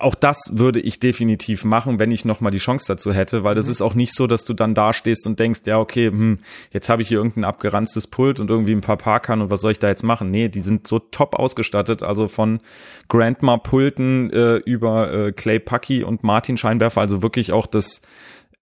auch 0.00 0.14
das 0.14 0.50
würde 0.52 0.80
ich 0.80 1.00
definitiv 1.00 1.64
machen, 1.64 1.98
wenn 1.98 2.10
ich 2.10 2.24
nochmal 2.24 2.50
die 2.50 2.58
Chance 2.58 2.86
dazu 2.88 3.12
hätte, 3.12 3.44
weil 3.44 3.54
das 3.54 3.66
mhm. 3.66 3.72
ist 3.72 3.82
auch 3.82 3.94
nicht 3.94 4.14
so, 4.14 4.26
dass 4.26 4.44
du 4.44 4.54
dann 4.54 4.74
da 4.74 4.92
stehst 4.92 5.26
und 5.26 5.38
denkst, 5.38 5.60
ja, 5.66 5.78
okay, 5.78 6.08
hm, 6.08 6.38
jetzt 6.70 6.88
habe 6.88 7.02
ich 7.02 7.08
hier 7.08 7.18
irgendein 7.18 7.44
abgeranztes 7.44 8.06
Pult 8.06 8.40
und 8.40 8.50
irgendwie 8.50 8.72
ein 8.72 8.80
paar 8.80 8.96
Parkern 8.96 9.40
und 9.40 9.50
was 9.50 9.60
soll 9.60 9.72
ich 9.72 9.78
da 9.78 9.88
jetzt 9.88 10.04
machen? 10.04 10.30
Nee, 10.30 10.48
die 10.48 10.62
sind 10.62 10.86
so 10.86 10.98
top 10.98 11.34
ausgestattet, 11.36 12.02
also 12.02 12.28
von 12.28 12.60
Grandma-Pulten 13.08 14.30
äh, 14.30 14.56
über 14.56 15.12
äh, 15.12 15.32
Clay 15.32 15.58
Pucky 15.58 16.04
und 16.04 16.22
Martin 16.22 16.56
Scheinwerfer, 16.56 17.00
also 17.00 17.22
wirklich 17.22 17.52
auch 17.52 17.66
das, 17.66 18.00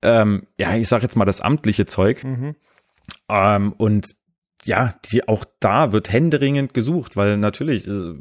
ähm, 0.02 0.42
ja, 0.58 0.74
ich 0.76 0.88
sag 0.88 1.02
jetzt 1.02 1.16
mal 1.16 1.24
das 1.24 1.40
amtliche 1.40 1.86
Zeug. 1.86 2.24
Mhm. 2.24 2.56
Ähm, 3.28 3.72
und 3.72 4.06
ja, 4.64 4.94
die 5.10 5.28
auch 5.28 5.44
da 5.60 5.92
wird 5.92 6.12
händeringend 6.12 6.74
gesucht, 6.74 7.16
weil 7.16 7.36
natürlich, 7.36 7.86
äh, 7.86 8.14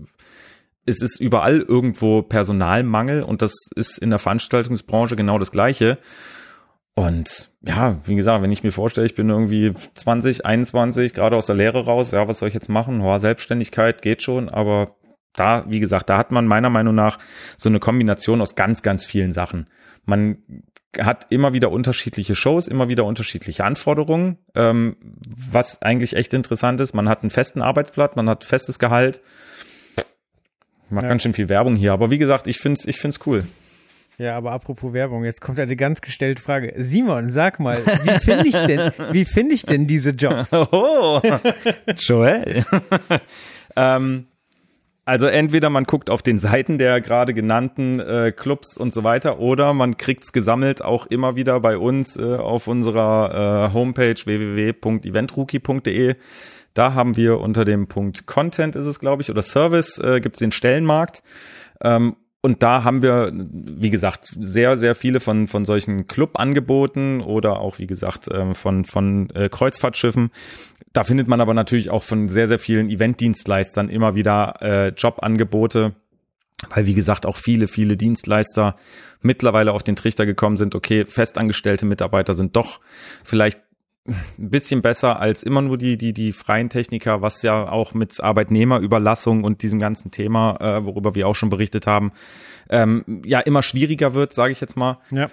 es 0.86 1.02
ist 1.02 1.20
überall 1.20 1.60
irgendwo 1.62 2.22
Personalmangel 2.22 3.24
und 3.24 3.42
das 3.42 3.56
ist 3.76 3.98
in 3.98 4.12
der 4.12 4.20
Veranstaltungsbranche 4.20 5.16
genau 5.16 5.40
das 5.40 5.52
Gleiche. 5.52 5.98
Und 6.94 7.50
ja, 7.62 7.98
wie 8.06 8.16
gesagt, 8.16 8.42
wenn 8.42 8.52
ich 8.52 8.64
mir 8.64 8.72
vorstelle, 8.72 9.06
ich 9.06 9.16
bin 9.16 9.30
irgendwie 9.30 9.74
20, 9.96 10.46
21, 10.46 11.14
gerade 11.14 11.36
aus 11.36 11.48
der 11.48 11.56
Lehre 11.56 11.86
raus, 11.86 12.12
ja, 12.12 12.28
was 12.28 12.40
soll 12.40 12.48
ich 12.48 12.54
jetzt 12.54 12.70
machen? 12.70 13.02
Hoher 13.02 13.20
Selbstständigkeit 13.20 14.02
geht 14.02 14.22
schon, 14.22 14.48
aber 14.48 14.96
da, 15.36 15.66
wie 15.68 15.82
gesagt, 15.82 16.10
da 16.10 16.18
hat 16.18 16.32
man 16.32 16.46
meiner 16.46 16.70
Meinung 16.70 16.96
nach 16.96 17.20
so 17.58 17.68
eine 17.68 17.80
Kombination 17.80 18.42
aus 18.42 18.56
ganz, 18.56 18.82
ganz 18.82 19.06
vielen 19.06 19.34
Sachen. 19.34 19.68
Man 20.06 20.38
hat 20.98 21.32
immer 21.32 21.52
wieder 21.52 21.72
unterschiedliche 21.72 22.36
Shows, 22.36 22.70
immer 22.70 22.88
wieder 22.88 23.04
unterschiedliche 23.04 23.66
Anforderungen, 23.66 24.38
ähm, 24.56 24.96
was 25.28 25.82
eigentlich 25.82 26.16
echt 26.16 26.34
interessant 26.34 26.80
ist. 26.80 26.94
Man 26.94 27.10
hat 27.10 27.24
einen 27.24 27.30
festen 27.30 27.62
Arbeitsblatt, 27.62 28.16
man 28.16 28.30
hat 28.30 28.46
festes 28.46 28.80
Gehalt, 28.80 29.22
Macht 30.96 31.04
ja. 31.04 31.10
ganz 31.10 31.24
schön 31.24 31.34
viel 31.34 31.50
Werbung 31.50 31.76
hier, 31.76 31.92
aber 31.92 32.10
wie 32.10 32.18
gesagt, 32.18 32.48
ich 32.48 32.58
find's, 32.58 32.86
ich 32.86 32.98
find's 32.98 33.20
cool. 33.26 33.46
Ja, 34.18 34.38
aber 34.38 34.54
apropos 34.54 34.94
Werbung, 34.94 35.26
jetzt 35.26 35.42
kommt 35.42 35.60
eine 35.60 35.76
ganz 35.76 36.00
gestellte 36.00 36.42
Frage. 36.42 36.74
Simon, 36.78 37.32
sag 37.32 37.60
mal, 37.60 37.78
wie 37.86 38.20
finde 38.20 38.48
ich 38.48 38.54
denn, 38.54 38.92
wie 39.12 39.26
finde 39.26 39.56
ich 39.56 39.64
denn 39.64 39.88
diese 39.88 40.12
Jobs? 40.12 40.50
Oh, 40.72 41.20
Joel. 41.98 42.64
ähm, 43.76 44.28
also 45.04 45.26
entweder 45.28 45.70
man 45.70 45.84
guckt 45.84 46.10
auf 46.10 46.22
den 46.22 46.40
Seiten 46.40 46.78
der 46.78 47.02
gerade 47.02 47.34
genannten 47.34 48.00
äh, 48.00 48.32
Clubs 48.32 48.78
und 48.78 48.94
so 48.94 49.04
weiter, 49.04 49.40
oder 49.40 49.74
man 49.74 49.98
kriegt's 49.98 50.32
gesammelt 50.32 50.82
auch 50.82 51.08
immer 51.08 51.36
wieder 51.36 51.60
bei 51.60 51.78
uns 51.78 52.16
äh, 52.16 52.38
auf 52.38 52.68
unserer 52.68 53.68
äh, 53.70 53.74
Homepage 53.74 54.16
www.eventrookie.de. 54.24 56.16
Da 56.76 56.94
haben 56.94 57.18
wir 57.18 57.40
unter 57.40 57.66
dem 57.66 57.88
Punkt 57.88 58.28
Content 58.28 58.76
ist 58.76 58.86
es, 58.86 59.00
glaube 59.00 59.24
ich, 59.24 59.32
oder 59.32 59.42
Service 59.42 59.98
äh, 59.98 60.20
gibt 60.20 60.36
es 60.36 60.40
den 60.40 60.52
Stellenmarkt. 60.52 61.24
Ähm, 61.82 62.18
und 62.42 62.62
da 62.62 62.84
haben 62.84 63.02
wir, 63.02 63.32
wie 63.34 63.90
gesagt, 63.90 64.36
sehr, 64.40 64.78
sehr 64.78 64.94
viele 64.94 65.20
von, 65.20 65.48
von 65.48 65.66
solchen 65.66 66.06
Clubangeboten 66.06 67.22
oder 67.22 67.60
auch, 67.60 67.80
wie 67.80 67.88
gesagt, 67.88 68.28
ähm, 68.32 68.54
von, 68.54 68.86
von 68.86 69.32
äh, 69.32 69.50
Kreuzfahrtschiffen. 69.50 70.30
Da 70.94 71.04
findet 71.04 71.28
man 71.28 71.42
aber 71.42 71.56
natürlich 71.56 71.90
auch 71.90 72.04
von 72.04 72.28
sehr, 72.28 72.48
sehr 72.48 72.60
vielen 72.60 72.90
Eventdienstleistern 72.90 73.90
immer 73.90 74.14
wieder 74.14 74.62
äh, 74.62 74.90
Jobangebote, 74.90 75.96
weil, 76.70 76.86
wie 76.86 76.94
gesagt, 76.94 77.26
auch 77.26 77.38
viele, 77.38 77.68
viele 77.68 77.98
Dienstleister 77.98 78.76
mittlerweile 79.22 79.72
auf 79.72 79.82
den 79.82 79.96
Trichter 79.96 80.28
gekommen 80.28 80.58
sind, 80.58 80.76
okay, 80.76 81.06
festangestellte 81.06 81.88
Mitarbeiter 81.88 82.36
sind 82.36 82.56
doch 82.56 82.80
vielleicht 83.24 83.60
ein 84.08 84.50
bisschen 84.50 84.82
besser 84.82 85.20
als 85.20 85.42
immer 85.42 85.62
nur 85.62 85.78
die, 85.78 85.98
die, 85.98 86.14
die 86.14 86.32
freien 86.32 86.70
Techniker, 86.70 87.22
was 87.22 87.42
ja 87.42 87.68
auch 87.68 87.94
mit 87.94 88.22
Arbeitnehmerüberlassung 88.22 89.44
und 89.44 89.64
diesem 89.64 89.80
ganzen 89.80 90.12
Thema, 90.12 90.58
äh, 90.62 90.86
worüber 90.86 91.16
wir 91.16 91.28
auch 91.28 91.36
schon 91.36 91.50
berichtet 91.50 91.88
haben, 91.88 92.12
ähm, 92.70 93.04
ja 93.26 93.40
immer 93.40 93.64
schwieriger 93.64 94.14
wird, 94.14 94.34
sage 94.34 94.52
ich 94.52 94.62
jetzt 94.62 94.78
mal. 94.78 95.00
Ja. 95.12 95.30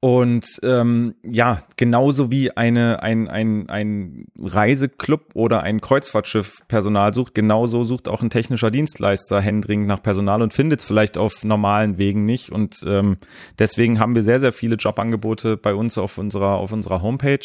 Und 0.00 0.60
ähm, 0.62 1.14
ja, 1.22 1.58
genauso 1.76 2.30
wie 2.30 2.54
eine, 2.56 3.02
ein, 3.02 3.28
ein, 3.28 3.68
ein 3.70 4.26
Reiseclub 4.38 5.30
oder 5.34 5.62
ein 5.62 5.80
Kreuzfahrtschiff 5.80 6.62
Personal 6.68 7.14
sucht, 7.14 7.34
genauso 7.34 7.82
sucht 7.82 8.06
auch 8.06 8.22
ein 8.22 8.30
technischer 8.30 8.70
Dienstleister 8.70 9.40
händeringend 9.40 9.88
nach 9.88 10.02
Personal 10.02 10.42
und 10.42 10.52
findet 10.52 10.80
es 10.80 10.86
vielleicht 10.86 11.16
auf 11.16 11.44
normalen 11.44 11.96
Wegen 11.96 12.26
nicht. 12.26 12.50
Und 12.50 12.84
ähm, 12.86 13.16
deswegen 13.58 13.98
haben 13.98 14.14
wir 14.14 14.22
sehr, 14.22 14.38
sehr 14.38 14.52
viele 14.52 14.76
Jobangebote 14.76 15.56
bei 15.56 15.74
uns 15.74 15.96
auf 15.96 16.18
unserer, 16.18 16.58
auf 16.58 16.72
unserer 16.72 17.00
Homepage. 17.00 17.40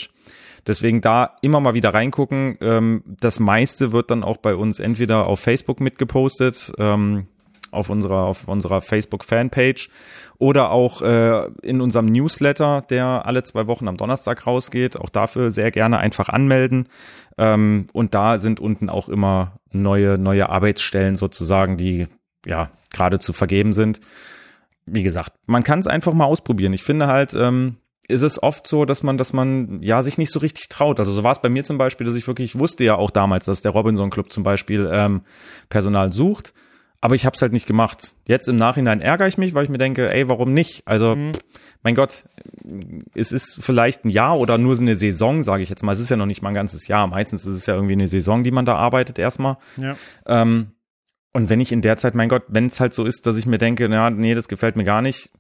Deswegen 0.68 1.02
da 1.02 1.36
immer 1.42 1.60
mal 1.60 1.74
wieder 1.74 1.94
reingucken. 1.94 2.58
Ähm, 2.62 3.04
das 3.06 3.40
meiste 3.40 3.92
wird 3.92 4.12
dann 4.12 4.24
auch 4.24 4.38
bei 4.38 4.56
uns 4.56 4.80
entweder 4.80 5.28
auf 5.28 5.40
Facebook 5.40 5.80
mitgepostet. 5.80 6.72
Ähm, 6.78 7.28
auf 7.72 7.90
unserer, 7.90 8.24
auf 8.24 8.48
unserer 8.48 8.82
Facebook-Fanpage 8.82 9.90
oder 10.38 10.72
auch 10.72 11.02
äh, 11.02 11.48
in 11.62 11.82
unserem 11.82 12.08
Newsletter, 12.08 12.84
der 12.90 13.26
alle 13.26 13.44
zwei 13.44 13.68
Wochen 13.68 13.88
am 13.88 13.98
Donnerstag 13.98 14.46
rausgeht. 14.46 14.98
Auch 14.98 15.10
dafür 15.10 15.52
sehr 15.52 15.72
gerne 15.72 15.98
einfach 15.98 16.30
anmelden. 16.30 16.90
Ähm, 17.38 17.88
und 17.94 18.14
da 18.14 18.38
sind 18.38 18.60
unten 18.60 18.90
auch 18.90 19.10
immer 19.10 19.54
neue, 19.72 20.18
neue 20.18 20.50
Arbeitsstellen 20.50 21.16
sozusagen, 21.16 21.78
die 21.78 22.08
ja 22.46 22.70
gerade 22.92 23.20
zu 23.20 23.34
vergeben 23.34 23.74
sind. 23.74 24.02
Wie 24.86 25.04
gesagt, 25.04 25.34
man 25.46 25.64
kann 25.64 25.80
es 25.80 25.88
einfach 25.88 26.14
mal 26.14 26.26
ausprobieren. 26.26 26.74
Ich 26.74 26.84
finde 26.84 27.08
halt, 27.08 27.34
ähm, 27.34 27.78
ist 28.07 28.22
es 28.23 28.41
oft 28.41 28.68
so, 28.68 28.86
dass 28.86 29.03
man, 29.03 29.18
dass 29.18 29.34
man 29.34 29.82
ja 29.82 30.02
sich 30.02 30.18
nicht 30.18 30.32
so 30.32 30.40
richtig 30.40 30.69
traut. 30.69 30.99
Also 30.99 31.11
so 31.11 31.23
war 31.23 31.32
es 31.32 31.41
bei 31.41 31.49
mir 31.49 31.64
zum 31.64 31.78
Beispiel, 31.78 32.06
dass 32.06 32.15
ich 32.15 32.28
wirklich 32.28 32.60
wusste 32.60 32.84
ja 32.84 32.95
auch 32.95 33.11
damals, 33.11 33.45
dass 33.45 33.61
der 33.61 33.72
Robinson 33.72 34.10
Club 34.10 34.32
zum 34.32 34.44
Beispiel 34.44 34.90
ähm, 34.91 35.22
Personal 35.69 36.11
sucht 36.11 36.53
aber 37.03 37.15
ich 37.15 37.26
habe 37.26 37.36
es 37.36 37.41
halt 37.41 37.52
nicht 37.52 37.65
gemacht. 37.65 38.15
Jetzt 38.28 38.48
im 38.48 38.57
Nachhinein 38.57 39.02
ärgere 39.02 39.28
ich 39.28 39.40
mich, 39.40 39.56
weil 39.56 39.64
ich 39.64 39.72
mir 39.72 39.80
denke, 39.80 40.14
ey, 40.14 40.30
warum 40.30 40.53
nicht? 40.53 40.84
Also, 40.86 41.15
mhm. 41.15 41.32
mein 41.82 41.95
Gott, 41.95 42.26
es 43.15 43.32
ist 43.32 43.57
vielleicht 43.60 44.06
ein 44.06 44.11
Jahr 44.11 44.38
oder 44.38 44.60
nur 44.60 44.76
so 44.76 44.84
eine 44.84 44.95
Saison, 44.95 45.41
sage 45.41 45.64
ich 45.64 45.69
jetzt 45.69 45.82
mal. 45.82 45.94
Es 45.94 45.99
ist 45.99 46.11
ja 46.11 46.15
noch 46.15 46.28
nicht 46.28 46.44
mal 46.44 46.49
ein 46.49 46.56
ganzes 46.56 46.88
Jahr. 46.88 47.07
Meistens 47.07 47.48
ist 47.48 47.56
es 47.56 47.65
ja 47.65 47.73
irgendwie 47.73 47.94
eine 47.94 48.07
Saison, 48.07 48.44
die 48.44 48.52
man 48.52 48.65
da 48.65 48.76
arbeitet 48.76 49.18
erstmal. 49.18 49.57
Ja. 49.78 49.95
Ähm, 50.28 50.73
und 51.34 51.49
wenn 51.49 51.60
ich 51.60 51.72
in 51.72 51.82
der 51.82 51.98
Zeit, 51.98 52.14
mein 52.14 52.30
Gott, 52.30 52.44
wenn 52.49 52.68
es 52.68 52.80
halt 52.80 52.94
so 52.94 53.03
ist, 53.03 53.26
dass 53.26 53.36
ich 53.38 53.48
mir 53.48 53.57
denke, 53.57 53.90
na, 53.90 54.11
nee, 54.11 54.36
das 54.36 54.48
gefällt 54.48 54.76
mir 54.76 54.84
gar 54.84 55.02
nicht, 55.02 55.32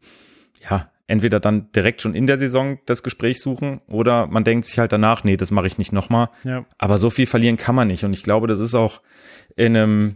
ja, 0.67 0.89
entweder 1.11 1.39
dann 1.39 1.71
direkt 1.73 2.01
schon 2.01 2.15
in 2.15 2.25
der 2.25 2.37
Saison 2.37 2.79
das 2.85 3.03
Gespräch 3.03 3.41
suchen 3.41 3.81
oder 3.87 4.27
man 4.27 4.43
denkt 4.43 4.65
sich 4.65 4.79
halt 4.79 4.93
danach, 4.93 5.23
nee, 5.23 5.37
das 5.37 5.51
mache 5.51 5.67
ich 5.67 5.77
nicht 5.77 5.91
nochmal. 5.91 6.29
Ja. 6.43 6.65
Aber 6.77 6.97
so 6.97 7.09
viel 7.09 7.25
verlieren 7.25 7.57
kann 7.57 7.75
man 7.75 7.89
nicht. 7.89 8.05
Und 8.05 8.13
ich 8.13 8.23
glaube, 8.23 8.47
das 8.47 8.59
ist 8.59 8.75
auch 8.75 9.01
in 9.55 9.75
einem 9.75 10.15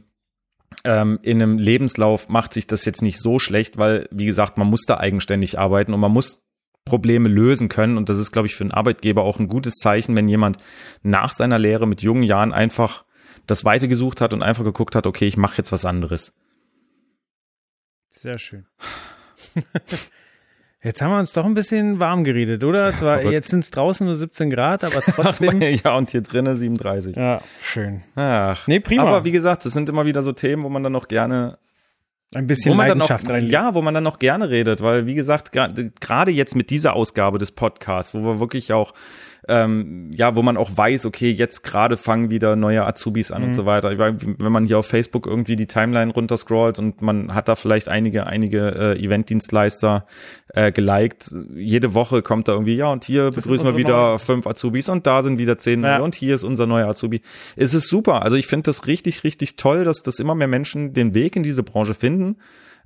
ähm, 0.83 1.19
in 1.21 1.41
einem 1.41 1.57
Lebenslauf 1.57 2.29
macht 2.29 2.53
sich 2.53 2.65
das 2.65 2.85
jetzt 2.85 3.01
nicht 3.01 3.19
so 3.19 3.39
schlecht, 3.39 3.77
weil, 3.77 4.07
wie 4.11 4.25
gesagt, 4.25 4.57
man 4.57 4.67
muss 4.67 4.85
da 4.85 4.97
eigenständig 4.97 5.59
arbeiten 5.59 5.93
und 5.93 5.99
man 5.99 6.11
muss 6.11 6.41
Probleme 6.85 7.27
lösen 7.27 7.67
können. 7.67 7.97
Und 7.97 8.09
das 8.09 8.17
ist, 8.17 8.31
glaube 8.31 8.47
ich, 8.47 8.55
für 8.55 8.63
einen 8.63 8.71
Arbeitgeber 8.71 9.23
auch 9.23 9.39
ein 9.39 9.47
gutes 9.47 9.75
Zeichen, 9.75 10.15
wenn 10.15 10.29
jemand 10.29 10.57
nach 11.03 11.33
seiner 11.33 11.59
Lehre 11.59 11.87
mit 11.87 12.01
jungen 12.01 12.23
Jahren 12.23 12.53
einfach 12.53 13.03
das 13.47 13.65
Weite 13.65 13.87
gesucht 13.87 14.21
hat 14.21 14.33
und 14.33 14.43
einfach 14.43 14.63
geguckt 14.63 14.95
hat, 14.95 15.07
okay, 15.07 15.27
ich 15.27 15.37
mache 15.37 15.57
jetzt 15.57 15.71
was 15.71 15.85
anderes. 15.85 16.33
Sehr 18.11 18.37
schön. 18.37 18.65
Jetzt 20.85 21.01
haben 21.01 21.09
wir 21.09 21.17
uns 21.17 21.31
doch 21.31 21.45
ein 21.45 21.55
bisschen 21.55 21.99
warm 21.99 22.23
geredet, 22.23 22.63
oder? 22.63 22.91
Ja, 22.91 22.95
Zwar, 22.95 23.23
jetzt 23.23 23.49
sind 23.49 23.61
es 23.61 23.71
draußen 23.71 24.05
nur 24.05 24.15
17 24.15 24.51
Grad, 24.51 24.83
aber 24.83 25.01
trotzdem. 25.01 25.59
ja, 25.83 25.97
und 25.97 26.11
hier 26.11 26.21
drinnen 26.21 26.55
37. 26.55 27.15
Ja, 27.15 27.41
schön. 27.59 28.03
Ach. 28.15 28.67
Nee, 28.67 28.79
prima. 28.79 29.01
Aber 29.01 29.23
wie 29.25 29.31
gesagt, 29.31 29.65
das 29.65 29.73
sind 29.73 29.89
immer 29.89 30.05
wieder 30.05 30.21
so 30.21 30.31
Themen, 30.31 30.63
wo 30.63 30.69
man 30.69 30.83
dann 30.83 30.91
noch 30.91 31.07
gerne 31.07 31.57
ein 32.35 32.45
bisschen 32.45 32.73
wo 32.73 32.75
man 32.75 32.87
Leidenschaft 32.87 33.27
dann 33.27 33.45
noch, 33.45 33.49
Ja, 33.49 33.73
wo 33.73 33.81
man 33.81 33.95
dann 33.95 34.03
noch 34.03 34.19
gerne 34.19 34.51
redet, 34.51 34.81
weil 34.81 35.07
wie 35.07 35.15
gesagt, 35.15 35.51
gerade 35.51 36.31
jetzt 36.31 36.55
mit 36.55 36.69
dieser 36.69 36.93
Ausgabe 36.93 37.39
des 37.39 37.51
Podcasts, 37.51 38.13
wo 38.13 38.19
wir 38.19 38.39
wirklich 38.39 38.71
auch 38.71 38.93
ähm, 39.47 40.09
ja, 40.13 40.35
wo 40.35 40.41
man 40.41 40.57
auch 40.57 40.75
weiß, 40.75 41.05
okay, 41.05 41.29
jetzt 41.29 41.63
gerade 41.63 41.97
fangen 41.97 42.29
wieder 42.29 42.55
neue 42.55 42.85
Azubis 42.85 43.31
an 43.31 43.41
mhm. 43.41 43.47
und 43.47 43.53
so 43.53 43.65
weiter. 43.65 43.97
Wenn 43.97 44.51
man 44.51 44.65
hier 44.65 44.79
auf 44.79 44.87
Facebook 44.87 45.27
irgendwie 45.27 45.55
die 45.55 45.67
Timeline 45.67 46.11
runterscrollt 46.11 46.79
und 46.79 47.01
man 47.01 47.33
hat 47.33 47.47
da 47.47 47.55
vielleicht 47.55 47.87
einige, 47.87 48.27
einige 48.27 48.95
äh, 48.95 49.03
Eventdienstleister 49.03 50.05
äh, 50.53 50.71
geliked, 50.71 51.31
jede 51.53 51.93
Woche 51.93 52.21
kommt 52.21 52.47
da 52.47 52.53
irgendwie, 52.53 52.75
ja, 52.75 52.91
und 52.91 53.03
hier 53.03 53.25
das 53.25 53.35
begrüßen 53.35 53.65
wir 53.65 53.77
wieder 53.77 54.09
neue. 54.09 54.19
fünf 54.19 54.47
Azubis 54.47 54.89
und 54.89 55.05
da 55.05 55.23
sind 55.23 55.37
wieder 55.39 55.57
zehn 55.57 55.83
ja. 55.83 55.99
und 55.99 56.15
hier 56.15 56.35
ist 56.35 56.43
unser 56.43 56.65
neuer 56.65 56.87
Azubi. 56.87 57.21
Es 57.55 57.73
ist 57.73 57.87
super. 57.87 58.23
Also 58.23 58.37
ich 58.37 58.47
finde 58.47 58.63
das 58.63 58.87
richtig, 58.87 59.23
richtig 59.23 59.55
toll, 59.57 59.83
dass, 59.83 60.01
dass 60.01 60.19
immer 60.19 60.35
mehr 60.35 60.47
Menschen 60.47 60.93
den 60.93 61.13
Weg 61.13 61.35
in 61.35 61.43
diese 61.43 61.63
Branche 61.63 61.93
finden. 61.93 62.37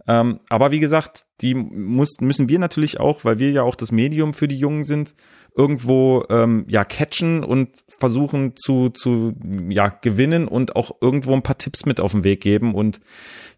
Ähm, 0.08 0.40
aber 0.50 0.72
wie 0.72 0.80
gesagt, 0.80 1.26
die 1.42 1.54
muss, 1.54 2.20
müssen 2.20 2.50
wir 2.50 2.60
natürlich 2.60 3.00
auch, 3.00 3.26
weil 3.26 3.40
wir 3.40 3.52
ja 3.52 3.64
auch 3.64 3.76
das 3.76 3.92
Medium 3.92 4.34
für 4.34 4.48
die 4.48 4.58
Jungen 4.58 4.84
sind, 4.84 5.14
irgendwo 5.56 6.26
ähm, 6.30 6.66
ja 6.68 6.84
catchen 6.86 7.44
und 7.44 7.70
versuchen 7.88 8.56
zu 8.56 8.90
zu 8.90 9.34
ja 9.70 9.90
gewinnen 9.90 10.48
und 10.48 10.76
auch 10.76 10.92
irgendwo 11.02 11.34
ein 11.34 11.44
paar 11.44 11.58
Tipps 11.58 11.86
mit 11.86 12.00
auf 12.00 12.12
den 12.12 12.24
Weg 12.24 12.42
geben 12.42 12.76
und 12.76 13.00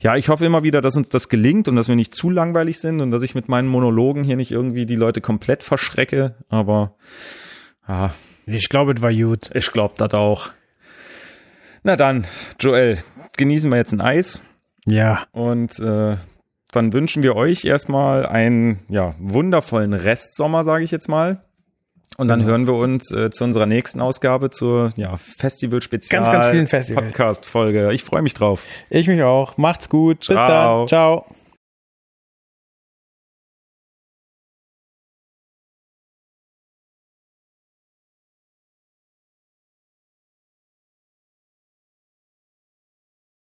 ja, 0.02 0.16
ich 0.16 0.30
hoffe 0.30 0.46
immer 0.46 0.64
wieder, 0.64 0.82
dass 0.82 0.98
uns 0.98 1.10
das 1.10 1.30
gelingt 1.30 1.68
und 1.68 1.76
dass 1.76 1.88
wir 1.88 1.96
nicht 1.96 2.16
zu 2.16 2.32
langweilig 2.32 2.80
sind 2.80 3.02
und 3.02 3.12
dass 3.12 3.22
ich 3.22 3.36
mit 3.36 3.50
meinen 3.50 3.68
Monologen 3.68 4.24
hier 4.24 4.36
nicht 4.36 4.52
irgendwie 4.52 4.88
die 4.88 4.96
Leute 4.96 5.22
komplett 5.22 5.64
verschrecke, 5.64 6.36
aber 6.50 6.96
ja. 7.88 8.14
Ich 8.48 8.70
glaube, 8.70 8.94
es 8.94 9.02
war 9.02 9.14
gut. 9.14 9.52
Ich 9.54 9.72
glaube 9.72 9.94
das 9.98 10.14
auch. 10.14 10.50
Na 11.84 11.96
dann, 11.96 12.26
Joel, 12.60 12.98
genießen 13.38 13.72
wir 13.72 13.78
jetzt 13.78 13.94
ein 13.94 14.02
Eis. 14.02 14.42
Ja. 14.86 15.24
Und 15.32 15.80
äh, 15.80 16.18
dann 16.72 16.94
wünschen 16.94 17.24
wir 17.24 17.36
euch 17.36 17.66
erstmal 17.66 18.26
einen 18.26 18.80
ja, 18.88 19.16
wundervollen 19.20 19.94
Restsommer, 19.94 20.64
sage 20.64 20.84
ich 20.84 20.92
jetzt 20.92 21.10
mal. 21.10 21.44
Und 22.18 22.28
dann 22.28 22.40
genau. 22.40 22.52
hören 22.52 22.68
wir 22.68 22.76
uns 22.76 23.12
äh, 23.12 23.30
zu 23.32 23.44
unserer 23.44 23.66
nächsten 23.66 24.02
Ausgabe 24.02 24.50
zur 24.50 24.92
ja, 24.96 25.18
Festival-Spezial 25.18 26.24
ganz, 26.24 26.32
ganz 26.32 26.48
vielen 26.48 26.68
Festival. 26.68 27.06
Podcast-Folge. 27.06 27.92
Ich 27.94 28.04
freue 28.04 28.22
mich 28.22 28.34
drauf. 28.34 28.66
Ich 28.90 29.08
mich 29.08 29.24
auch. 29.24 29.58
Macht's 29.58 29.90
gut. 29.90 30.26
Ciao. 30.26 30.36
Bis 30.36 30.48
dann. 30.48 30.88
Ciao. 30.88 31.41